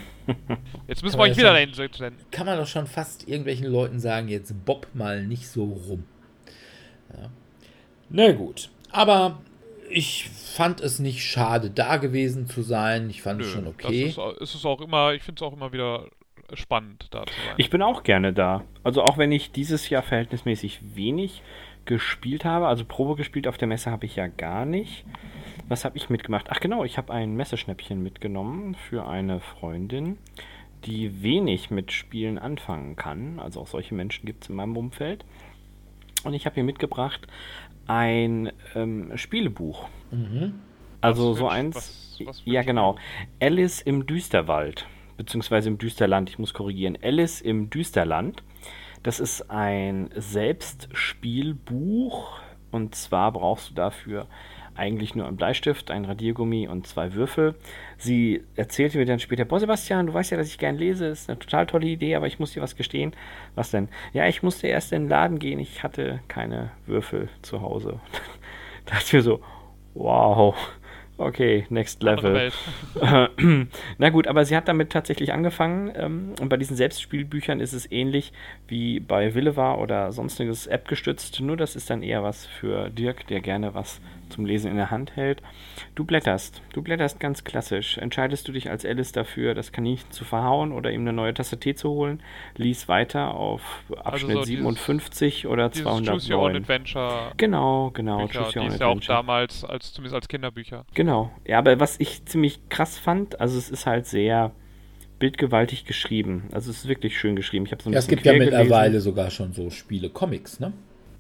Jetzt 0.89 1.03
müssen 1.03 1.19
wir 1.19 1.23
euch 1.23 1.37
wieder 1.37 1.53
dahin 1.53 1.73
senden. 1.75 2.15
kann 2.31 2.47
man 2.47 2.57
doch 2.59 2.67
schon 2.67 2.87
fast 2.87 3.29
irgendwelchen 3.29 3.67
Leuten 3.67 3.99
sagen, 4.01 4.29
jetzt 4.29 4.53
Bob 4.65 4.87
mal 4.95 5.25
nicht 5.25 5.49
so 5.49 5.65
rum. 5.65 6.05
Ja. 7.13 7.29
Na 8.09 8.33
gut. 8.33 8.71
Aber 8.91 9.41
ich 9.89 10.29
fand 10.29 10.81
es 10.81 10.99
nicht 11.01 11.25
schade, 11.25 11.71
da 11.71 11.97
gewesen 11.97 12.47
zu 12.49 12.63
sein. 12.63 13.11
Ich 13.11 13.23
fand 13.23 13.41
es 13.43 13.51
schon 13.51 13.67
okay. 13.67 14.05
Ist, 14.05 14.19
au- 14.19 14.35
es 14.41 14.55
ist 14.55 14.65
auch 14.65 14.81
immer, 14.81 15.13
ich 15.15 15.23
finde 15.23 15.41
es 15.45 15.49
auch 15.49 15.53
immer 15.53 15.73
wieder 15.73 16.07
spannend, 16.55 17.07
da 17.11 17.25
zu 17.27 17.33
sein. 17.35 17.55
Ich 17.57 17.71
bin 17.71 17.83
auch 17.83 18.03
gerne 18.03 18.33
da. 18.33 18.65
Also 18.85 19.03
auch 19.03 19.19
wenn 19.19 19.33
ich 19.33 19.53
dieses 19.53 19.89
Jahr 19.91 20.03
verhältnismäßig 20.03 20.81
wenig 20.97 21.43
gespielt 21.87 22.45
habe, 22.45 22.67
also 22.69 22.85
Probe 22.85 23.17
gespielt 23.17 23.47
auf 23.49 23.57
der 23.59 23.69
Messe 23.69 23.91
habe 23.91 24.07
ich 24.07 24.17
ja 24.17 24.27
gar 24.27 24.65
nicht. 24.65 25.05
Was 25.69 25.85
habe 25.85 25.97
ich 25.97 26.11
mitgemacht? 26.11 26.47
Ach 26.51 26.61
genau, 26.61 26.85
ich 26.85 26.99
habe 26.99 27.13
ein 27.13 27.35
Messeschnäppchen 27.37 28.03
mitgenommen 28.03 28.75
für 28.75 29.07
eine 29.09 29.41
Freundin, 29.41 30.19
die 30.85 31.23
wenig 31.23 31.71
mit 31.71 31.93
Spielen 31.93 32.39
anfangen 32.39 32.97
kann. 32.97 33.39
Also 33.41 33.61
auch 33.61 33.67
solche 33.67 33.95
Menschen 33.95 34.27
gibt 34.27 34.45
es 34.45 34.51
in 34.51 34.57
meinem 34.57 34.77
Umfeld. 34.77 35.25
Und 36.25 36.35
ich 36.35 36.45
habe 36.47 36.57
ihr 36.57 36.65
mitgebracht 36.65 37.27
ein 37.87 38.53
ähm, 38.75 39.17
Spielebuch. 39.17 39.89
Mhm. 40.11 40.55
Also 41.01 41.31
Was 41.33 41.39
so 41.39 41.49
eins. 41.49 41.77
was- 41.77 42.21
was 42.27 42.43
ja, 42.45 42.63
genau. 42.63 42.97
Alice 43.41 43.81
im 43.81 44.05
Düsterwald. 44.07 44.87
Beziehungsweise 45.21 45.69
im 45.69 45.77
Düsterland. 45.77 46.31
Ich 46.31 46.39
muss 46.39 46.55
korrigieren. 46.55 46.97
Alice 47.03 47.43
im 47.43 47.69
Düsterland. 47.69 48.43
Das 49.03 49.21
ist 49.21 49.51
ein 49.51 50.09
Selbstspielbuch. 50.17 52.41
Und 52.71 52.95
zwar 52.95 53.31
brauchst 53.31 53.69
du 53.69 53.75
dafür 53.75 54.29
eigentlich 54.75 55.15
nur 55.15 55.27
einen 55.27 55.37
Bleistift, 55.37 55.91
einen 55.91 56.07
Radiergummi 56.07 56.69
und 56.69 56.87
zwei 56.87 57.13
Würfel. 57.13 57.55
Sie 57.99 58.43
erzählte 58.57 58.97
mir 58.97 59.05
dann 59.05 59.19
später, 59.19 59.45
boah 59.45 59.61
Sebastian, 59.61 60.07
du 60.07 60.15
weißt 60.15 60.31
ja, 60.31 60.39
dass 60.39 60.49
ich 60.49 60.57
gern 60.57 60.77
lese, 60.77 61.09
ist 61.09 61.29
eine 61.29 61.39
total 61.39 61.67
tolle 61.67 61.87
Idee, 61.87 62.15
aber 62.15 62.27
ich 62.27 62.39
muss 62.39 62.53
dir 62.53 62.63
was 62.63 62.77
gestehen. 62.77 63.13
Was 63.55 63.73
denn? 63.73 63.91
Ja, 64.15 64.27
ich 64.27 64.43
musste 64.43 64.69
erst 64.69 64.91
in 64.93 65.03
den 65.03 65.11
Laden 65.11 65.39
gehen, 65.39 65.59
ich 65.59 65.83
hatte 65.83 66.21
keine 66.29 66.71
Würfel 66.87 67.29
zu 67.43 67.61
Hause. 67.61 68.01
da 68.87 68.95
dachte 68.95 69.05
ich 69.05 69.13
mir 69.13 69.23
so, 69.23 69.43
wow, 69.93 70.57
Okay, 71.21 71.67
next 71.69 72.03
level. 72.03 72.51
Na 73.99 74.09
gut, 74.09 74.27
aber 74.27 74.47
sie 74.47 74.57
hat 74.57 74.69
damit 74.69 74.91
tatsächlich 74.91 75.35
angefangen. 75.35 75.93
Ähm, 75.95 76.35
und 76.41 76.49
bei 76.49 76.57
diesen 76.57 76.79
Selbstspielbüchern 76.79 77.61
ist 77.61 77.75
es 77.75 77.93
ähnlich 77.93 78.33
wie 78.69 79.01
bei 79.01 79.35
Willeva 79.35 79.75
oder 79.75 80.13
sonstiges 80.13 80.67
App 80.67 80.89
gestützt. 80.89 81.41
Nur 81.41 81.59
das 81.59 81.77
ist 81.77 81.91
dann 81.91 82.03
eher 82.03 82.23
was 82.23 82.47
für 82.47 82.89
Dirk, 82.89 83.27
der 83.27 83.41
gerne 83.43 83.75
was 83.75 84.01
zum 84.31 84.45
Lesen 84.47 84.71
in 84.71 84.77
der 84.77 84.91
Hand 84.91 85.17
hält. 85.17 85.43
Du 85.95 86.05
blätterst. 86.05 86.63
Du 86.73 86.83
blätterst 86.83 87.21
ganz 87.21 87.45
klassisch. 87.45 87.99
Entscheidest 87.99 88.47
du 88.49 88.53
dich 88.53 88.71
als 88.71 88.85
Alice 88.87 89.13
dafür, 89.13 89.55
das 89.55 89.73
Kaninchen 89.73 90.11
zu 90.11 90.25
verhauen 90.25 90.73
oder 90.73 90.91
ihm 90.93 91.03
eine 91.03 91.13
neue 91.13 91.35
Tasse 91.35 91.59
Tee 91.61 91.75
zu 91.75 91.91
holen? 91.91 92.23
Lies 92.57 92.89
weiter 92.89 93.35
auf 93.35 93.61
Abschnitt 94.03 94.33
so 94.33 94.41
dieses- 94.43 94.57
57 94.57 95.47
oder 95.47 95.69
Dieses 95.69 95.85
Choose 95.85 96.33
Your 96.33 96.41
Own 96.43 96.53
209. 96.53 96.57
Adventure. 96.57 97.33
Genau, 97.37 97.91
genau. 97.93 98.27
Bücher, 98.27 98.41
Choose 98.45 98.47
Your 98.47 98.53
die 98.53 98.59
Own 98.61 98.67
ist 98.69 98.81
ja 98.81 98.87
auch 98.87 98.91
Adventure. 98.93 99.17
damals, 99.19 99.65
als, 99.65 99.93
zumindest 99.93 100.15
als 100.15 100.29
Kinderbücher. 100.29 100.85
Genau. 100.95 101.31
Ja, 101.47 101.59
aber 101.59 101.79
was 101.81 101.99
ich 102.01 102.25
ziemlich 102.27 102.69
krass 102.69 102.99
fand, 102.99 103.41
also 103.41 103.59
es 103.59 103.71
ist 103.71 103.87
halt 103.87 104.07
sehr 104.07 104.53
bildgewaltig 105.19 105.85
geschrieben. 105.85 106.45
Also 106.53 106.71
es 106.71 106.79
ist 106.79 106.89
wirklich 106.89 107.19
schön 107.19 107.37
geschrieben. 107.37 107.67
Ich 107.67 107.73
habe 107.73 107.83
so 107.83 107.91
ein 107.91 107.93
Ja, 107.93 107.99
es 107.99 108.09
gibt 108.09 108.25
ja 108.25 108.33
mittlerweile 108.33 109.01
sogar 109.01 109.31
schon 109.31 109.53
so 109.53 109.69
Spiele, 109.71 110.09
Comics, 110.09 110.61
ne? 110.61 110.73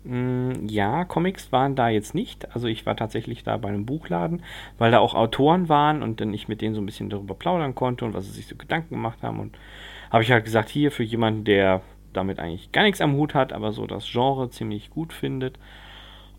Mm, 0.04 0.66
Ja, 0.68 1.04
Comics 1.04 1.52
waren 1.52 1.76
da 1.76 1.88
jetzt 1.88 2.14
nicht. 2.14 2.54
Also 2.54 2.66
ich 2.68 2.86
war 2.86 2.96
tatsächlich 2.96 3.42
da 3.44 3.56
bei 3.56 3.68
einem 3.68 3.86
Buchladen, 3.86 4.42
weil 4.78 4.90
da 4.90 4.98
auch 4.98 5.14
Autoren 5.14 5.68
waren 5.68 6.02
und 6.02 6.20
dann 6.20 6.32
ich 6.34 6.48
mit 6.48 6.60
denen 6.62 6.74
so 6.74 6.80
ein 6.80 6.86
bisschen 6.86 7.10
darüber 7.10 7.34
plaudern 7.34 7.74
konnte 7.74 8.04
und 8.04 8.14
was 8.14 8.24
sie 8.26 8.32
sich 8.32 8.46
so 8.46 8.56
Gedanken 8.56 8.94
gemacht 8.94 9.22
haben. 9.22 9.40
Und 9.40 9.56
habe 10.10 10.22
ich 10.22 10.32
halt 10.32 10.44
gesagt, 10.44 10.68
hier 10.70 10.90
für 10.90 11.04
jemanden, 11.04 11.44
der 11.44 11.82
damit 12.12 12.40
eigentlich 12.40 12.72
gar 12.72 12.82
nichts 12.82 13.00
am 13.00 13.14
Hut 13.14 13.34
hat, 13.34 13.52
aber 13.52 13.72
so 13.72 13.86
das 13.86 14.10
Genre 14.10 14.50
ziemlich 14.50 14.90
gut 14.90 15.12
findet. 15.12 15.58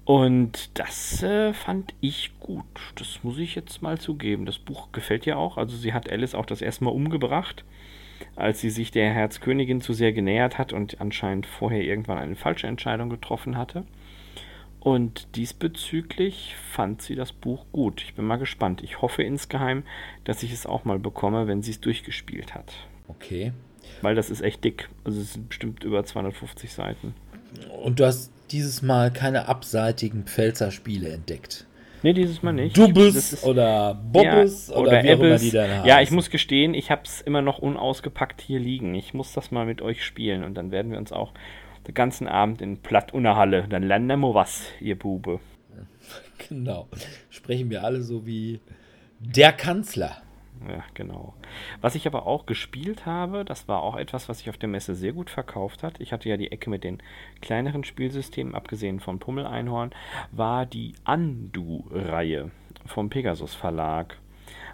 Und 0.06 0.78
das 0.80 1.24
äh, 1.24 1.54
fand 1.54 1.94
ich 2.02 2.32
gut. 2.40 2.66
Das 2.96 3.20
muss 3.24 3.38
ich 3.38 3.56
jetzt 3.56 3.82
mal 3.82 4.00
zugeben. 4.00 4.46
Das 4.46 4.58
Buch 4.60 4.92
gefällt 4.92 5.28
ihr 5.28 5.38
auch. 5.38 5.58
Also 5.58 5.78
sie 5.78 5.94
hat 5.94 6.12
Alice 6.12 6.36
auch 6.36 6.46
das 6.46 6.62
erste 6.62 6.84
Mal 6.86 6.92
umgebracht, 6.92 7.64
als 8.36 8.62
sie 8.62 8.70
sich 8.70 8.92
der 8.92 9.12
Herzkönigin 9.12 9.82
zu 9.82 9.94
sehr 9.94 10.14
genähert 10.14 10.58
hat 10.58 10.74
und 10.74 11.00
anscheinend 11.02 11.46
vorher 11.46 11.82
irgendwann 11.82 12.18
eine 12.18 12.36
falsche 12.36 12.68
Entscheidung 12.68 13.10
getroffen 13.10 13.58
hatte. 13.58 13.84
Und 14.80 15.36
diesbezüglich 15.36 16.56
fand 16.72 17.04
sie 17.04 17.16
das 17.16 17.32
Buch 17.32 17.66
gut. 17.72 18.02
Ich 18.02 18.16
bin 18.16 18.26
mal 18.26 18.38
gespannt. 18.38 18.82
Ich 18.82 19.02
hoffe 19.02 19.22
insgeheim, 19.22 19.84
dass 20.24 20.42
ich 20.42 20.52
es 20.52 20.66
auch 20.66 20.86
mal 20.86 20.98
bekomme, 20.98 21.48
wenn 21.48 21.62
sie 21.62 21.72
es 21.72 21.82
durchgespielt 21.82 22.56
hat. 22.56 22.74
Okay. 23.08 23.54
Weil 24.02 24.16
das 24.16 24.32
ist 24.32 24.42
echt 24.42 24.64
dick. 24.64 24.90
Also 25.04 25.22
es 25.22 25.34
sind 25.34 25.50
bestimmt 25.50 25.84
über 25.84 26.04
250 26.04 26.74
Seiten. 26.74 27.14
Und 27.84 28.00
du 28.00 28.06
hast 28.06 28.32
dieses 28.50 28.82
Mal 28.82 29.12
keine 29.14 29.48
abseitigen 29.48 30.24
Pfälzer 30.24 30.72
Spiele 30.72 31.10
entdeckt. 31.10 31.68
Nee, 32.04 32.14
dieses 32.14 32.42
Mal 32.42 32.54
nicht. 32.54 32.78
Ist- 32.78 33.44
oder 33.44 33.94
Bobbes 33.94 34.68
Ja, 34.70 34.76
oder, 34.76 35.04
wie 35.04 35.14
auch 35.14 35.20
immer 35.20 35.38
die 35.38 35.52
dann 35.52 35.70
heißen. 35.70 35.86
Ja, 35.86 36.02
ich 36.02 36.12
muss 36.12 36.30
gestehen, 36.30 36.74
ich 36.74 36.90
habe 36.90 37.04
es 37.06 37.22
immer 37.22 37.42
noch 37.42 37.60
unausgepackt 37.60 38.42
hier 38.42 38.60
liegen. 38.60 38.96
Ich 38.96 39.14
muss 39.14 39.34
das 39.34 39.52
mal 39.52 39.66
mit 39.66 39.82
euch 39.82 40.04
spielen 40.04 40.44
und 40.44 40.56
dann 40.56 40.72
werden 40.72 40.92
wir 40.92 40.98
uns 40.98 41.12
auch 41.12 41.32
den 41.88 41.94
ganzen 41.94 42.28
Abend 42.28 42.62
in 42.62 42.78
Platt 42.78 43.14
Halle. 43.14 43.68
Dann 43.70 43.84
lernen 43.84 44.08
wir 44.08 44.18
was, 44.34 44.64
ihr 44.80 44.98
Bube. 44.98 45.40
Genau. 46.50 46.88
Sprechen 47.30 47.70
wir 47.70 47.84
alle 47.84 48.02
so 48.02 48.26
wie 48.26 48.60
der 49.20 49.54
Kanzler. 49.54 50.24
Ja, 50.68 50.84
genau. 50.94 51.34
Was 51.82 51.96
ich 51.96 52.06
aber 52.08 52.28
auch 52.28 52.46
gespielt 52.46 53.06
habe, 53.06 53.46
das 53.46 53.68
war 53.68 53.82
auch 53.82 53.96
etwas, 53.96 54.30
was 54.30 54.40
sich 54.40 54.50
auf 54.50 54.58
der 54.58 54.70
Messe 54.70 54.96
sehr 54.96 55.14
gut 55.14 55.30
verkauft 55.30 55.84
hat. 55.84 56.00
Ich 56.00 56.14
hatte 56.14 56.30
ja 56.30 56.38
die 56.38 56.52
Ecke 56.52 56.70
mit 56.70 56.84
den 56.84 57.02
kleineren 57.42 57.84
Spielsystemen, 57.84 58.54
abgesehen 58.54 59.00
von 59.00 59.20
Pummel 59.20 59.46
Einhorn, 59.46 59.92
war 60.32 60.66
die 60.66 60.94
Andu-Reihe 61.04 62.52
vom 62.86 63.10
Pegasus 63.10 63.56
Verlag. 63.56 64.18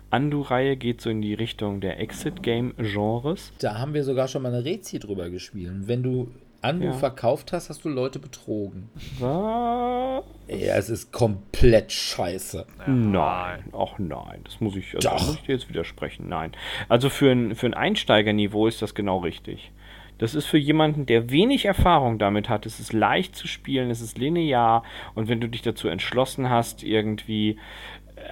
Andu-Reihe 0.10 0.78
geht 0.78 1.02
so 1.02 1.10
in 1.10 1.22
die 1.22 1.34
Richtung 1.34 1.82
der 1.82 2.00
Exit-Game-Genres. 2.00 3.52
Da 3.60 3.78
haben 3.78 3.94
wir 3.94 4.04
sogar 4.04 4.28
schon 4.28 4.42
mal 4.42 4.54
eine 4.54 4.64
Rezi 4.64 5.00
drüber 5.00 5.30
gespielt. 5.30 5.88
Wenn 5.88 6.04
du 6.04 6.32
Andu 6.62 6.88
Ja. 6.88 6.94
verkauft 6.94 7.54
hast, 7.54 7.70
hast 7.70 7.86
du 7.86 7.90
Leute 7.90 8.20
betrogen. 8.20 8.90
Was? 9.20 10.24
Ja, 10.48 10.76
es 10.76 10.90
ist 10.90 11.12
komplett 11.12 11.92
scheiße. 11.92 12.66
Nein, 12.88 13.66
ach 13.74 14.00
nein, 14.00 14.42
das 14.44 14.60
muss 14.62 14.76
ich, 14.76 14.96
also, 14.96 15.10
Doch. 15.10 15.20
muss 15.28 15.36
ich 15.36 15.44
dir 15.44 15.54
jetzt 15.54 15.70
widersprechen. 15.70 16.28
Nein. 16.30 16.54
Also 16.90 17.10
für 17.10 17.32
ein, 17.32 17.56
für 17.56 17.68
ein 17.68 17.74
Einsteigerniveau 17.74 18.68
ist 18.68 18.82
das 18.82 18.96
genau 18.96 19.20
richtig. 19.20 19.72
Das 20.18 20.34
ist 20.34 20.46
für 20.48 20.58
jemanden, 20.58 21.06
der 21.06 21.30
wenig 21.30 21.66
Erfahrung 21.66 22.18
damit 22.18 22.50
hat. 22.50 22.66
Es 22.66 22.80
ist 22.80 22.92
leicht 22.92 23.36
zu 23.36 23.48
spielen, 23.48 23.92
es 23.92 24.02
ist 24.02 24.18
linear 24.18 24.84
und 25.14 25.28
wenn 25.28 25.40
du 25.40 25.48
dich 25.48 25.62
dazu 25.62 25.90
entschlossen 25.90 26.50
hast, 26.50 26.82
irgendwie 26.82 27.60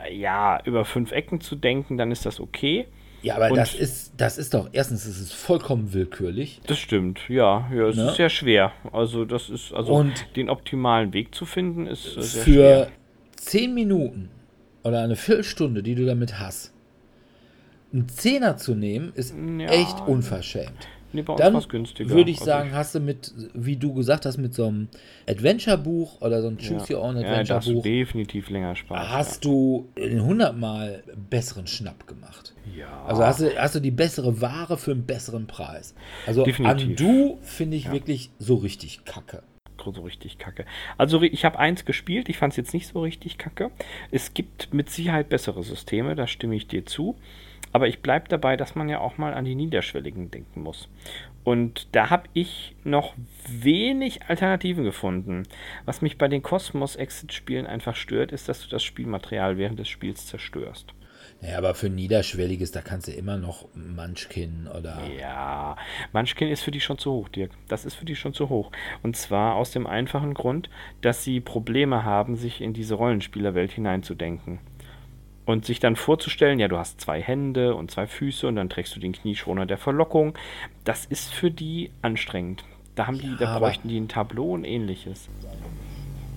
äh, 0.08 0.16
ja 0.16 0.60
über 0.66 0.84
fünf 0.86 1.12
Ecken 1.12 1.42
zu 1.42 1.56
denken, 1.56 1.98
dann 1.98 2.12
ist 2.12 2.26
das 2.26 2.40
okay. 2.40 2.88
Ja, 3.26 3.36
aber 3.38 3.50
Und- 3.50 3.58
das 3.58 3.74
ist, 3.74 4.14
das 4.18 4.38
ist 4.38 4.54
doch, 4.54 4.70
erstens 4.72 5.06
ist 5.06 5.20
es 5.20 5.32
vollkommen 5.34 5.94
willkürlich. 5.94 6.62
Das 6.68 6.78
stimmt, 6.78 7.20
ja, 7.28 7.68
ja, 7.74 7.88
es 7.88 7.96
Ne? 7.96 8.10
ist 8.10 8.16
sehr 8.18 8.30
schwer. 8.30 8.72
Also 8.94 9.26
das 9.26 9.50
ist 9.50 9.74
also 9.74 9.94
Und- 9.94 10.28
den 10.36 10.50
optimalen 10.50 11.12
Weg 11.14 11.34
zu 11.34 11.46
finden 11.46 11.88
ist 11.88 12.06
äh, 12.18 12.22
sehr 12.22 12.44
Für 12.44 12.52
schwer. 12.52 12.88
zehn 13.38 13.74
Minuten 13.74 14.30
oder 14.84 15.02
eine 15.02 15.16
Viertelstunde, 15.16 15.82
die 15.82 15.96
du 15.96 16.06
damit 16.06 16.40
hast, 16.40 16.72
einen 17.92 18.08
Zehner 18.10 18.58
zu 18.58 18.76
nehmen, 18.76 19.12
ist 19.16 19.34
Ja. 19.34 19.68
echt 19.70 20.02
unverschämt. 20.08 20.88
Nee, 21.16 21.22
bei 21.24 21.34
uns 21.34 21.68
Dann 21.68 22.10
würde 22.10 22.30
ich 22.32 22.38
Also 22.40 22.46
sagen, 22.46 22.74
hast 22.74 22.96
du 22.96 23.00
mit, 23.00 23.34
wie 23.54 23.76
du 23.78 23.94
gesagt 23.94 24.26
hast, 24.26 24.38
mit 24.38 24.54
so 24.54 24.68
einem 24.68 24.88
Adventure-Buch 25.28 26.22
oder 26.22 26.42
so 26.42 26.48
einem 26.48 26.58
Choose 26.58 26.96
Your 26.96 27.02
Own 27.04 27.16
ja, 27.18 27.22
du 27.22 27.28
Adventure-Buch, 27.28 27.84
definitiv 27.84 28.50
länger 28.50 28.76
Spaß. 28.76 29.10
hast 29.10 29.46
du 29.46 29.90
in 29.96 30.20
100 30.20 30.58
Mal 30.58 31.04
besseren 31.30 31.68
Schnapp 31.68 32.08
gemacht. 32.08 32.54
ja. 32.78 32.86
Ja. 32.86 33.06
Also 33.06 33.24
hast 33.24 33.40
du, 33.42 33.58
hast 33.58 33.76
du 33.76 33.80
die 33.80 33.92
bessere 33.92 34.42
Ware 34.42 34.78
für 34.78 34.92
einen 34.92 35.06
besseren 35.06 35.48
Preis. 35.48 35.96
Also 36.26 36.44
Definitiv. 36.44 36.90
Undo 37.02 37.38
finde 37.42 37.78
ich 37.78 37.92
wirklich 37.92 38.32
so 38.40 38.56
richtig 38.56 39.06
kacke. 39.06 39.44
so 39.84 40.02
richtig 40.02 40.38
kacke. 40.40 40.66
Also 40.98 41.22
ich 41.22 41.46
habe 41.46 41.60
eins 41.60 41.86
gespielt, 41.86 42.28
ich 42.30 42.38
fand 42.38 42.54
es 42.54 42.58
jetzt 42.58 42.74
nicht 42.74 42.88
so 42.88 43.02
richtig 43.02 43.38
kacke. 43.38 43.72
Es 44.12 44.34
gibt 44.34 44.74
mit 44.74 44.90
Sicherheit 44.90 45.30
bessere 45.30 45.64
Systeme, 45.64 46.16
da 46.16 46.28
stimme 46.28 46.56
ich 46.56 46.68
dir 46.68 46.86
zu. 46.86 47.16
Aber 47.76 47.90
ich 47.90 48.00
bleibe 48.00 48.30
dabei, 48.30 48.56
dass 48.56 48.76
man 48.76 48.88
ja 48.88 49.00
auch 49.00 49.18
mal 49.18 49.34
an 49.34 49.44
die 49.44 49.54
Niederschwelligen 49.54 50.32
denken 50.32 50.62
muss. 50.62 50.88
Und 51.44 51.94
da 51.94 52.10
habe 52.10 52.30
ich 52.32 52.74
noch 52.86 53.16
wenig 53.50 54.30
Alternativen 54.30 54.86
gefunden. 54.86 55.44
Was 55.84 56.02
mich 56.02 56.18
bei 56.18 56.30
den 56.30 56.42
Cosmos-Exit-Spielen 56.42 57.68
einfach 57.68 57.98
stört, 57.98 58.32
ist, 58.32 58.48
dass 58.48 58.62
du 58.62 58.70
das 58.70 58.82
Spielmaterial 58.82 59.58
während 59.58 59.78
des 59.78 59.90
Spiels 59.90 60.26
zerstörst. 60.26 60.94
Naja, 61.42 61.58
aber 61.58 61.76
für 61.76 61.90
Niederschwelliges, 61.90 62.72
da 62.72 62.80
kannst 62.80 63.10
du 63.10 63.12
immer 63.12 63.36
noch 63.36 63.68
Munchkin 63.76 64.70
oder. 64.74 65.02
Ja, 65.20 65.76
Munchkin 66.14 66.48
ist 66.48 66.62
für 66.62 66.72
die 66.72 66.80
schon 66.80 66.98
zu 66.98 67.12
hoch, 67.12 67.28
Dirk. 67.28 67.52
Das 67.68 67.84
ist 67.84 67.96
für 67.96 68.06
die 68.06 68.16
schon 68.16 68.34
zu 68.34 68.48
hoch. 68.48 68.72
Und 69.04 69.18
zwar 69.18 69.56
aus 69.56 69.72
dem 69.72 69.86
einfachen 69.86 70.34
Grund, 70.34 70.70
dass 71.02 71.26
sie 71.26 71.42
Probleme 71.42 72.06
haben, 72.06 72.38
sich 72.38 72.62
in 72.62 72.72
diese 72.72 72.96
Rollenspielerwelt 72.96 73.74
hineinzudenken. 73.74 74.60
Und 75.46 75.66
sich 75.66 75.80
dann 75.80 75.96
vorzustellen, 75.96 76.60
ja, 76.60 76.68
du 76.68 76.78
hast 76.78 77.00
zwei 77.00 77.22
Hände 77.22 77.76
und 77.76 77.92
zwei 77.92 78.08
Füße 78.08 78.48
und 78.48 78.56
dann 78.56 78.70
trägst 78.70 78.96
du 78.96 79.00
den 79.00 79.14
Knieschoner 79.14 79.66
der 79.66 79.78
Verlockung. 79.78 80.36
Das 80.84 81.06
ist 81.06 81.34
für 81.34 81.52
die 81.52 81.92
anstrengend. 82.02 82.64
Da 82.96 83.08
haben 83.08 83.20
die, 83.20 83.28
Ja, 83.28 83.36
da 83.36 83.60
bräuchten 83.60 83.90
die 83.90 84.00
ein 84.00 84.08
Tableau 84.08 84.54
und 84.54 84.64
ähnliches. 84.64 85.30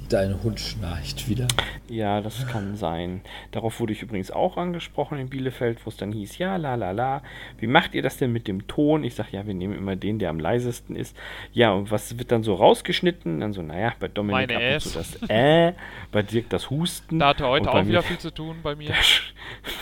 Dein 0.08 0.42
Hund 0.42 0.58
schnarcht 0.58 1.28
wieder. 1.28 1.46
Ja, 1.88 2.22
das 2.22 2.46
kann 2.46 2.76
sein. 2.76 3.20
Darauf 3.52 3.78
wurde 3.78 3.92
ich 3.92 4.00
übrigens 4.02 4.30
auch 4.30 4.56
angesprochen 4.56 5.18
in 5.18 5.28
Bielefeld, 5.28 5.84
wo 5.84 5.90
es 5.90 5.98
dann 5.98 6.12
hieß, 6.12 6.38
ja, 6.38 6.56
la 6.56 6.76
la 6.76 6.92
la, 6.92 7.22
wie 7.58 7.66
macht 7.66 7.94
ihr 7.94 8.00
das 8.00 8.16
denn 8.16 8.32
mit 8.32 8.48
dem 8.48 8.66
Ton? 8.68 9.04
Ich 9.04 9.14
sage, 9.14 9.28
ja, 9.32 9.46
wir 9.46 9.52
nehmen 9.52 9.76
immer 9.76 9.96
den, 9.96 10.18
der 10.18 10.30
am 10.30 10.40
leisesten 10.40 10.96
ist. 10.96 11.14
Ja, 11.52 11.72
und 11.72 11.90
was 11.90 12.18
wird 12.18 12.32
dann 12.32 12.42
so 12.42 12.54
rausgeschnitten? 12.54 13.40
Dann 13.40 13.52
so, 13.52 13.60
naja, 13.60 13.92
bei 14.00 14.08
Dominik 14.08 14.48
Meine 14.48 14.56
ab 14.56 14.74
und 14.74 14.80
zu 14.80 14.98
das 14.98 15.22
Äh, 15.28 15.74
bei 16.10 16.22
Dirk 16.22 16.48
das 16.48 16.70
Husten. 16.70 17.18
Da 17.18 17.28
hatte 17.28 17.46
heute 17.46 17.68
und 17.68 17.72
bei 17.74 17.82
auch 17.82 17.86
wieder 17.86 18.02
viel 18.02 18.18
zu 18.18 18.30
tun 18.32 18.56
bei 18.62 18.74
mir. 18.76 18.86
der, 18.88 18.96
Sch- 18.96 19.32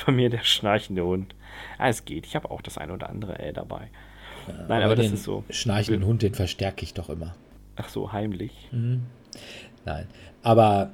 bei 0.06 0.12
mir 0.12 0.28
der 0.28 0.42
schnarchende 0.42 1.04
Hund. 1.04 1.36
Ah, 1.78 1.88
es 1.88 2.04
geht. 2.04 2.26
Ich 2.26 2.34
habe 2.34 2.50
auch 2.50 2.62
das 2.62 2.78
ein 2.78 2.90
oder 2.90 3.08
andere 3.10 3.38
Äh 3.38 3.52
dabei. 3.52 3.90
Nein, 4.68 4.82
aber, 4.82 4.96
das 4.96 5.06
den 5.06 5.14
ist 5.14 5.22
so. 5.24 5.44
Schnarchenden 5.50 6.04
Hund, 6.04 6.22
den 6.22 6.34
verstärke 6.34 6.82
ich 6.82 6.94
doch 6.94 7.10
immer. 7.10 7.36
Ach 7.76 7.88
so, 7.88 8.12
heimlich. 8.12 8.52
Nein. 9.86 10.06
Aber, 10.42 10.90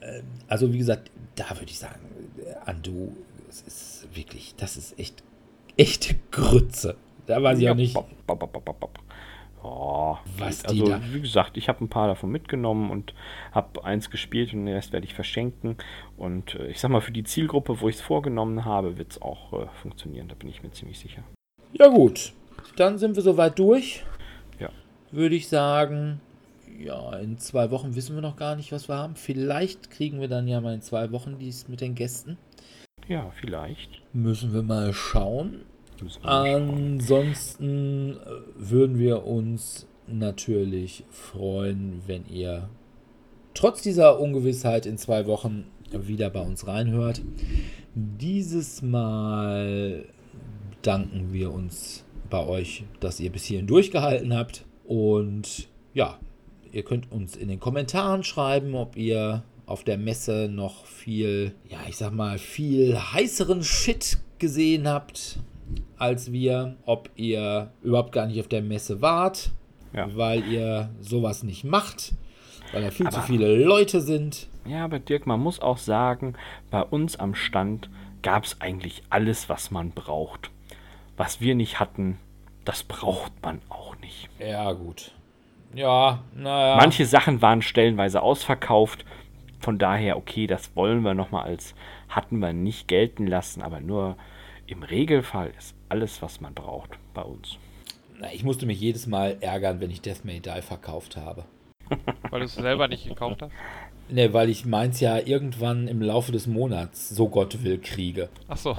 äh, 0.00 0.20
also 0.48 0.72
wie 0.72 0.78
gesagt, 0.78 1.10
da 1.36 1.48
würde 1.50 1.70
ich 1.70 1.78
sagen, 1.78 2.00
äh, 2.38 2.54
Andu, 2.68 3.16
es 3.48 3.62
ist 3.62 4.08
wirklich, 4.14 4.54
das 4.56 4.76
ist 4.76 4.98
echt, 4.98 5.22
echte 5.78 6.14
Grütze. 6.30 6.96
Da 7.26 7.42
weiß 7.42 7.58
ich 7.58 7.64
Ja, 7.64 7.72
auch 7.72 7.76
nicht. 7.76 7.94
bop, 7.94 8.08
bop, 8.26 8.38
bop, 8.40 8.52
bop, 8.52 8.64
bop, 8.64 8.80
bop. 8.80 8.98
Oh, 9.66 10.18
Was 10.36 10.58
die 10.64 10.66
also, 10.68 10.86
da- 10.88 11.00
wie 11.10 11.22
gesagt, 11.22 11.56
ich 11.56 11.68
habe 11.70 11.82
ein 11.82 11.88
paar 11.88 12.06
davon 12.06 12.30
mitgenommen 12.30 12.90
und 12.90 13.14
habe 13.52 13.82
eins 13.82 14.10
gespielt 14.10 14.52
und 14.52 14.66
den 14.66 14.74
Rest 14.74 14.92
werde 14.92 15.06
ich 15.06 15.14
verschenken. 15.14 15.76
Und 16.18 16.54
äh, 16.56 16.66
ich 16.66 16.80
sag 16.80 16.90
mal, 16.90 17.00
für 17.00 17.12
die 17.12 17.24
Zielgruppe, 17.24 17.80
wo 17.80 17.88
ich 17.88 17.96
es 17.96 18.02
vorgenommen 18.02 18.66
habe, 18.66 18.98
wird 18.98 19.12
es 19.12 19.22
auch 19.22 19.54
äh, 19.54 19.66
funktionieren. 19.80 20.28
Da 20.28 20.34
bin 20.34 20.50
ich 20.50 20.62
mir 20.62 20.70
ziemlich 20.72 20.98
sicher. 20.98 21.22
Ja, 21.72 21.86
gut. 21.88 22.34
Dann 22.76 22.98
sind 22.98 23.16
wir 23.16 23.22
soweit 23.22 23.58
durch. 23.58 24.04
Ja. 24.58 24.68
Würde 25.10 25.34
ich 25.34 25.48
sagen, 25.48 26.20
ja, 26.78 27.16
in 27.18 27.38
zwei 27.38 27.70
Wochen 27.70 27.94
wissen 27.94 28.14
wir 28.14 28.22
noch 28.22 28.36
gar 28.36 28.56
nicht, 28.56 28.72
was 28.72 28.88
wir 28.88 28.96
haben. 28.96 29.16
Vielleicht 29.16 29.90
kriegen 29.90 30.20
wir 30.20 30.28
dann 30.28 30.48
ja 30.48 30.60
mal 30.60 30.74
in 30.74 30.82
zwei 30.82 31.12
Wochen 31.12 31.38
dies 31.38 31.68
mit 31.68 31.80
den 31.80 31.94
Gästen. 31.94 32.38
Ja, 33.08 33.30
vielleicht. 33.40 34.02
Müssen 34.12 34.52
wir 34.52 34.62
mal 34.62 34.92
schauen. 34.92 35.62
Wir 35.98 36.04
mal 36.22 36.46
schauen. 36.46 36.94
Ansonsten 36.94 38.16
äh, 38.16 38.16
würden 38.56 38.98
wir 38.98 39.26
uns 39.26 39.86
natürlich 40.06 41.04
freuen, 41.10 42.02
wenn 42.06 42.26
ihr 42.26 42.68
trotz 43.54 43.82
dieser 43.82 44.20
Ungewissheit 44.20 44.86
in 44.86 44.98
zwei 44.98 45.26
Wochen 45.26 45.66
wieder 45.92 46.30
bei 46.30 46.40
uns 46.40 46.66
reinhört. 46.66 47.22
Dieses 47.94 48.82
Mal 48.82 50.06
danken 50.82 51.32
wir 51.32 51.52
uns 51.52 52.04
bei 52.30 52.44
euch, 52.44 52.84
dass 53.00 53.20
ihr 53.20 53.30
bis 53.30 53.44
hierhin 53.44 53.66
durchgehalten 53.66 54.34
habt. 54.34 54.64
Und 54.84 55.68
ja, 55.92 56.18
ihr 56.74 56.82
könnt 56.82 57.10
uns 57.12 57.36
in 57.36 57.48
den 57.48 57.60
Kommentaren 57.60 58.24
schreiben, 58.24 58.74
ob 58.74 58.96
ihr 58.96 59.42
auf 59.66 59.84
der 59.84 59.96
Messe 59.96 60.48
noch 60.50 60.84
viel, 60.84 61.54
ja, 61.68 61.78
ich 61.88 61.96
sag 61.96 62.12
mal, 62.12 62.38
viel 62.38 62.98
heißeren 62.98 63.62
Shit 63.62 64.18
gesehen 64.38 64.86
habt 64.88 65.38
als 65.96 66.32
wir, 66.32 66.76
ob 66.84 67.08
ihr 67.16 67.70
überhaupt 67.82 68.12
gar 68.12 68.26
nicht 68.26 68.38
auf 68.40 68.48
der 68.48 68.60
Messe 68.62 69.00
wart, 69.00 69.50
Ja. 69.94 70.14
weil 70.14 70.44
ihr 70.52 70.90
sowas 71.00 71.42
nicht 71.44 71.64
macht, 71.64 72.12
weil 72.72 72.82
da 72.82 72.90
viel 72.90 73.08
zu 73.08 73.16
Aber- 73.18 73.26
viele 73.26 73.56
Leute 73.64 74.00
sind. 74.02 74.48
Ja, 74.66 74.84
aber 74.84 74.98
Dirk, 74.98 75.26
man 75.26 75.40
muss 75.40 75.60
auch 75.60 75.78
sagen, 75.78 76.34
bei 76.70 76.82
uns 76.82 77.16
am 77.16 77.34
Stand 77.34 77.88
gab 78.22 78.44
es 78.44 78.60
eigentlich 78.60 79.02
alles, 79.10 79.48
was 79.48 79.70
man 79.70 79.90
braucht. 79.92 80.50
Was 81.16 81.40
wir 81.40 81.54
nicht 81.54 81.80
hatten, 81.80 82.18
das 82.64 82.82
braucht 82.82 83.32
man 83.42 83.60
auch 83.68 83.96
nicht. 84.00 84.28
Ja, 84.38 84.72
gut. 84.72 85.12
Ja, 85.74 86.20
naja. 86.34 86.76
Manche 86.76 87.06
Sachen 87.06 87.42
waren 87.42 87.62
stellenweise 87.62 88.22
ausverkauft. 88.22 89.04
Von 89.60 89.78
daher, 89.78 90.16
okay, 90.16 90.46
das 90.46 90.76
wollen 90.76 91.02
wir 91.02 91.14
nochmal 91.14 91.44
als 91.44 91.74
hatten 92.08 92.38
wir 92.38 92.52
nicht 92.52 92.86
gelten 92.86 93.26
lassen, 93.26 93.62
aber 93.62 93.80
nur 93.80 94.16
im 94.66 94.82
Regelfall 94.82 95.52
ist 95.58 95.74
alles, 95.88 96.22
was 96.22 96.40
man 96.40 96.54
braucht 96.54 96.90
bei 97.12 97.22
uns. 97.22 97.58
Na, 98.18 98.32
ich 98.32 98.44
musste 98.44 98.66
mich 98.66 98.80
jedes 98.80 99.06
Mal 99.06 99.36
ärgern, 99.40 99.80
wenn 99.80 99.90
ich 99.90 100.00
Death 100.00 100.24
May 100.24 100.40
Die 100.40 100.62
verkauft 100.62 101.16
habe. 101.16 101.44
Weil 102.30 102.40
du 102.40 102.46
es 102.46 102.54
selber 102.54 102.88
nicht 102.88 103.08
gekauft 103.08 103.42
hast. 103.42 103.52
Ne, 104.10 104.34
weil 104.34 104.50
ich 104.50 104.66
meins 104.66 105.00
ja 105.00 105.16
irgendwann 105.16 105.88
im 105.88 106.02
Laufe 106.02 106.30
des 106.30 106.46
Monats, 106.46 107.08
so 107.08 107.28
Gott 107.28 107.64
will, 107.64 107.78
kriege. 107.78 108.28
Ach 108.48 108.56
so. 108.58 108.76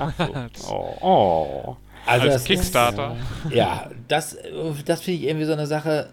Oh, 0.69 0.97
oh. 1.01 1.77
Also 2.05 2.25
Als 2.25 2.33
das 2.35 2.43
Kickstarter. 2.43 3.15
Ist, 3.45 3.55
ja, 3.55 3.89
das, 4.07 4.37
das 4.85 5.01
finde 5.01 5.21
ich 5.21 5.27
irgendwie 5.27 5.47
so 5.47 5.53
eine 5.53 5.65
Sache, 5.65 6.11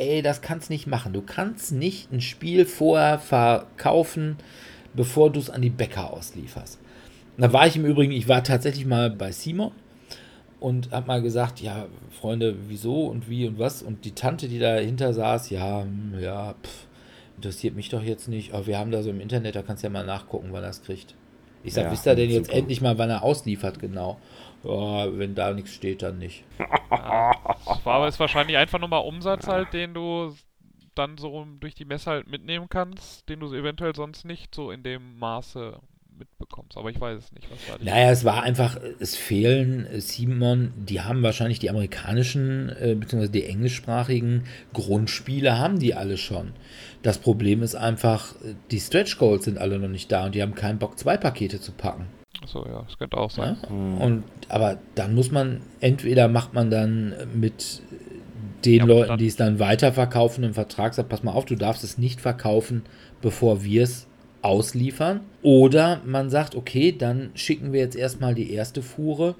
ey, 0.00 0.22
das 0.22 0.40
kannst 0.40 0.70
nicht 0.70 0.86
machen. 0.86 1.12
Du 1.12 1.22
kannst 1.22 1.72
nicht 1.72 2.12
ein 2.12 2.20
Spiel 2.20 2.64
vorher 2.64 3.18
verkaufen, 3.18 4.36
bevor 4.94 5.30
du 5.30 5.38
es 5.40 5.50
an 5.50 5.62
die 5.62 5.70
Bäcker 5.70 6.12
auslieferst. 6.12 6.78
Da 7.36 7.52
war 7.52 7.66
ich 7.66 7.76
im 7.76 7.84
Übrigen, 7.86 8.12
ich 8.12 8.28
war 8.28 8.42
tatsächlich 8.42 8.86
mal 8.86 9.10
bei 9.10 9.32
Simon 9.32 9.72
und 10.58 10.90
habe 10.90 11.06
mal 11.06 11.22
gesagt, 11.22 11.60
ja, 11.60 11.86
Freunde, 12.20 12.54
wieso 12.68 13.06
und 13.06 13.28
wie 13.30 13.46
und 13.46 13.58
was? 13.58 13.82
Und 13.82 14.04
die 14.04 14.12
Tante, 14.12 14.48
die 14.48 14.58
dahinter 14.58 15.12
saß, 15.14 15.50
ja, 15.50 15.82
hm, 15.82 16.14
ja, 16.20 16.54
pff, 16.62 16.86
interessiert 17.36 17.76
mich 17.76 17.88
doch 17.88 18.02
jetzt 18.02 18.28
nicht. 18.28 18.52
Aber 18.52 18.66
wir 18.66 18.78
haben 18.78 18.90
da 18.90 19.02
so 19.02 19.10
im 19.10 19.20
Internet, 19.20 19.54
da 19.54 19.62
kannst 19.62 19.82
du 19.82 19.86
ja 19.86 19.92
mal 19.92 20.04
nachgucken, 20.04 20.48
wann 20.50 20.62
er 20.64 20.70
es 20.70 20.82
kriegt. 20.82 21.14
Ich 21.62 21.74
sag, 21.74 21.86
Ja, 21.86 21.90
wisst 21.90 22.06
ihr 22.06 22.14
denn 22.14 22.30
jetzt 22.30 22.46
super. 22.46 22.58
endlich 22.58 22.80
mal, 22.80 22.98
wann 22.98 23.10
er 23.10 23.22
ausliefert, 23.22 23.78
genau? 23.78 24.18
Ja, 24.62 25.18
wenn 25.18 25.34
da 25.34 25.52
nichts 25.52 25.74
steht, 25.74 26.02
dann 26.02 26.18
nicht. 26.18 26.44
Ja. 26.90 27.32
War 27.84 27.94
aber 27.94 28.08
ist 28.08 28.20
wahrscheinlich 28.20 28.56
einfach 28.56 28.78
nur 28.78 28.88
mal 28.88 28.98
Umsatz 28.98 29.46
halt, 29.46 29.72
den 29.72 29.94
du 29.94 30.34
dann 30.94 31.16
so 31.18 31.46
durch 31.60 31.74
die 31.74 31.84
Messe 31.84 32.10
halt 32.10 32.28
mitnehmen 32.28 32.68
kannst, 32.68 33.28
den 33.28 33.40
du 33.40 33.52
eventuell 33.54 33.94
sonst 33.94 34.24
nicht 34.24 34.54
so 34.54 34.70
in 34.70 34.82
dem 34.82 35.18
Maße 35.18 35.80
mitbekommst. 36.18 36.76
Aber 36.76 36.90
ich 36.90 37.00
weiß 37.00 37.18
es 37.18 37.32
nicht, 37.32 37.50
was 37.50 37.58
da 37.66 37.78
die 37.78 37.84
Naja, 37.86 38.10
es 38.10 38.24
war 38.24 38.42
einfach, 38.42 38.78
es 39.00 39.16
fehlen, 39.16 39.86
äh, 39.86 40.00
Simon, 40.00 40.72
die 40.76 41.00
haben 41.00 41.22
wahrscheinlich 41.22 41.58
die 41.58 41.70
amerikanischen, 41.70 42.68
äh, 42.68 42.94
beziehungsweise 42.94 43.32
die 43.32 43.46
englischsprachigen 43.46 44.44
Grundspiele 44.72 45.58
haben 45.58 45.78
die 45.78 45.94
alle 45.94 46.18
schon. 46.18 46.52
Das 47.02 47.18
Problem 47.18 47.62
ist 47.62 47.74
einfach, 47.74 48.34
äh, 48.42 48.54
die 48.70 48.80
Stretch 48.80 49.18
Goals 49.18 49.46
sind 49.46 49.58
alle 49.58 49.78
noch 49.78 49.88
nicht 49.88 50.12
da 50.12 50.26
und 50.26 50.34
die 50.34 50.42
haben 50.42 50.54
keinen 50.54 50.78
Bock, 50.78 50.98
zwei 50.98 51.16
Pakete 51.16 51.60
zu 51.60 51.72
packen. 51.72 52.06
Achso, 52.42 52.64
ja, 52.66 52.82
das 52.86 52.96
könnte 52.98 53.16
auch 53.16 53.30
Ja? 53.36 53.44
sein. 53.44 53.56
Hm. 53.68 53.98
Und, 53.98 54.24
aber 54.48 54.78
dann 54.94 55.14
muss 55.14 55.30
man, 55.30 55.60
entweder 55.80 56.28
macht 56.28 56.54
man 56.54 56.70
dann 56.70 57.14
mit 57.34 57.82
den 58.64 58.80
Ja, 58.80 58.84
Leuten, 58.84 59.18
die 59.18 59.26
es 59.26 59.36
dann 59.36 59.58
weiterverkaufen, 59.58 60.44
im 60.44 60.54
Vertrag 60.54 60.94
sagt, 60.94 61.08
pass 61.08 61.22
mal 61.22 61.32
auf, 61.32 61.44
du 61.46 61.56
darfst 61.56 61.82
es 61.84 61.96
nicht 61.98 62.20
verkaufen, 62.20 62.82
bevor 63.22 63.64
wir 63.64 63.82
es 63.84 64.06
ausliefern. 64.42 65.20
Oder 65.42 66.00
man 66.04 66.30
sagt, 66.30 66.54
okay, 66.54 66.92
dann 66.96 67.30
schicken 67.34 67.72
wir 67.72 67.80
jetzt 67.80 67.96
erstmal 67.96 68.34
die 68.34 68.52
erste 68.52 68.82
Fuhre 68.82 69.34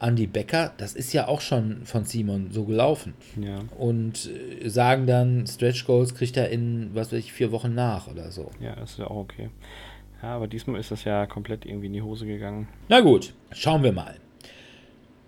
an 0.00 0.16
die 0.16 0.26
Bäcker. 0.26 0.72
Das 0.76 0.94
ist 0.94 1.12
ja 1.12 1.28
auch 1.28 1.40
schon 1.40 1.82
von 1.84 2.04
Simon 2.04 2.48
so 2.50 2.64
gelaufen. 2.64 3.14
Ja, 3.40 3.60
Und 3.78 4.28
äh, 4.62 4.68
sagen 4.68 5.06
dann, 5.06 5.46
Stretch 5.46 5.86
Goals 5.86 6.14
kriegt 6.14 6.36
er 6.36 6.50
in, 6.50 6.90
was 6.94 7.12
weiß 7.12 7.18
ich, 7.20 7.32
vier 7.32 7.52
Wochen 7.52 7.74
nach 7.74 8.08
oder 8.08 8.30
so. 8.30 8.50
ja, 8.60 8.74
das 8.76 8.92
ist 8.92 8.98
ja 8.98 9.06
auch 9.06 9.16
okay. 9.18 9.50
Ja, 10.24 10.36
aber 10.36 10.48
diesmal 10.48 10.80
ist 10.80 10.90
das 10.90 11.04
ja 11.04 11.26
komplett 11.26 11.66
irgendwie 11.66 11.88
in 11.88 11.92
die 11.92 12.00
Hose 12.00 12.24
gegangen. 12.24 12.66
Na 12.88 13.02
gut, 13.02 13.34
schauen 13.52 13.82
wir 13.82 13.92
mal. 13.92 14.16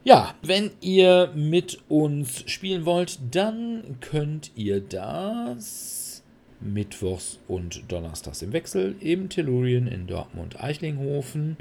Ja, 0.05 0.35
wenn 0.41 0.71
ihr 0.81 1.33
mit 1.35 1.81
uns 1.91 2.51
spielen 2.51 2.87
wollt, 2.87 3.19
dann 3.31 3.99
könnt 4.01 4.53
ihr 4.55 4.81
das 4.81 6.25
mittwochs 6.61 7.39
und 7.47 7.93
donnerstags 7.93 8.41
im 8.41 8.55
Wechsel 8.55 8.97
im 9.01 9.29
Tellurien 9.29 9.87
in 9.87 10.07
Dortmund-Eichlinghofen 10.07 11.59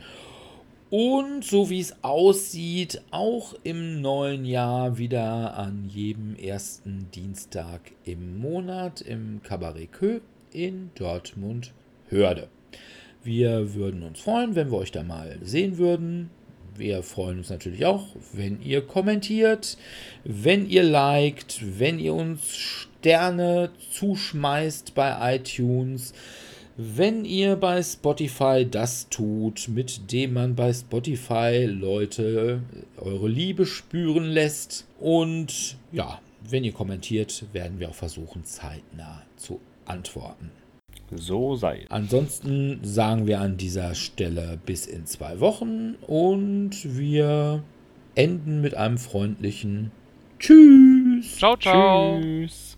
und 0.90 1.44
so 1.44 1.70
wie 1.70 1.82
es 1.82 2.06
aussieht, 2.06 3.02
auch 3.12 3.54
im 3.64 4.00
neuen 4.00 4.46
Jahr 4.46 4.98
wieder 4.98 5.58
an 5.58 5.90
jedem 5.90 6.38
ersten 6.38 7.12
Dienstag 7.14 7.82
im 8.06 8.40
Monat 8.40 9.02
im 9.02 9.42
Cabaret 9.44 9.92
Kö 9.92 10.22
in 10.54 10.92
Dortmund-Hörde. 10.96 12.48
Wir 13.26 13.74
würden 13.74 14.04
uns 14.04 14.20
freuen, 14.20 14.54
wenn 14.54 14.70
wir 14.70 14.78
euch 14.78 14.92
da 14.92 15.02
mal 15.02 15.40
sehen 15.42 15.80
würden. 15.80 16.30
Wir 16.76 17.02
freuen 17.02 17.40
uns 17.40 17.50
natürlich 17.50 17.84
auch, 17.84 18.06
wenn 18.34 18.62
ihr 18.62 18.82
kommentiert, 18.82 19.80
wenn 20.24 20.70
ihr 20.70 20.84
liked, 20.84 21.80
wenn 21.80 21.98
ihr 21.98 22.14
uns 22.14 22.56
Sterne 22.56 23.72
zuschmeißt 23.94 24.94
bei 24.94 25.38
iTunes, 25.38 26.14
wenn 26.78 27.26
ihr 27.26 27.56
bei 27.56 27.82
Spotify 27.82 28.64
das 28.70 29.10
tut, 29.10 29.70
mit 29.70 30.12
dem 30.12 30.34
man 30.34 30.54
bei 30.54 30.72
Spotify 30.72 31.66
Leute 31.66 32.62
eure 32.98 33.28
Liebe 33.28 33.66
spüren 33.66 34.26
lässt. 34.26 34.86
Und 35.00 35.78
ja, 35.92 36.22
wenn 36.48 36.64
ihr 36.64 36.74
kommentiert, 36.74 37.46
werden 37.54 37.80
wir 37.80 37.90
auch 37.90 37.96
versuchen, 37.96 38.44
zeitnah 38.46 39.24
zu 39.36 39.60
antworten. 39.86 40.52
So 41.18 41.56
sei 41.56 41.82
es. 41.84 41.92
Ansonsten 41.92 42.80
sagen 42.84 43.28
wir 43.28 43.40
an 43.42 43.58
dieser 43.58 43.96
Stelle 43.96 44.60
bis 44.66 44.86
in 44.86 45.06
zwei 45.06 45.40
Wochen 45.40 45.96
und 46.08 46.72
wir 46.84 47.64
enden 48.16 48.62
mit 48.62 48.76
einem 48.76 48.98
freundlichen 48.98 49.92
Tschüss. 50.40 51.38
Ciao, 51.38 51.56
ciao. 51.58 52.20
Tschüss. 52.22 52.75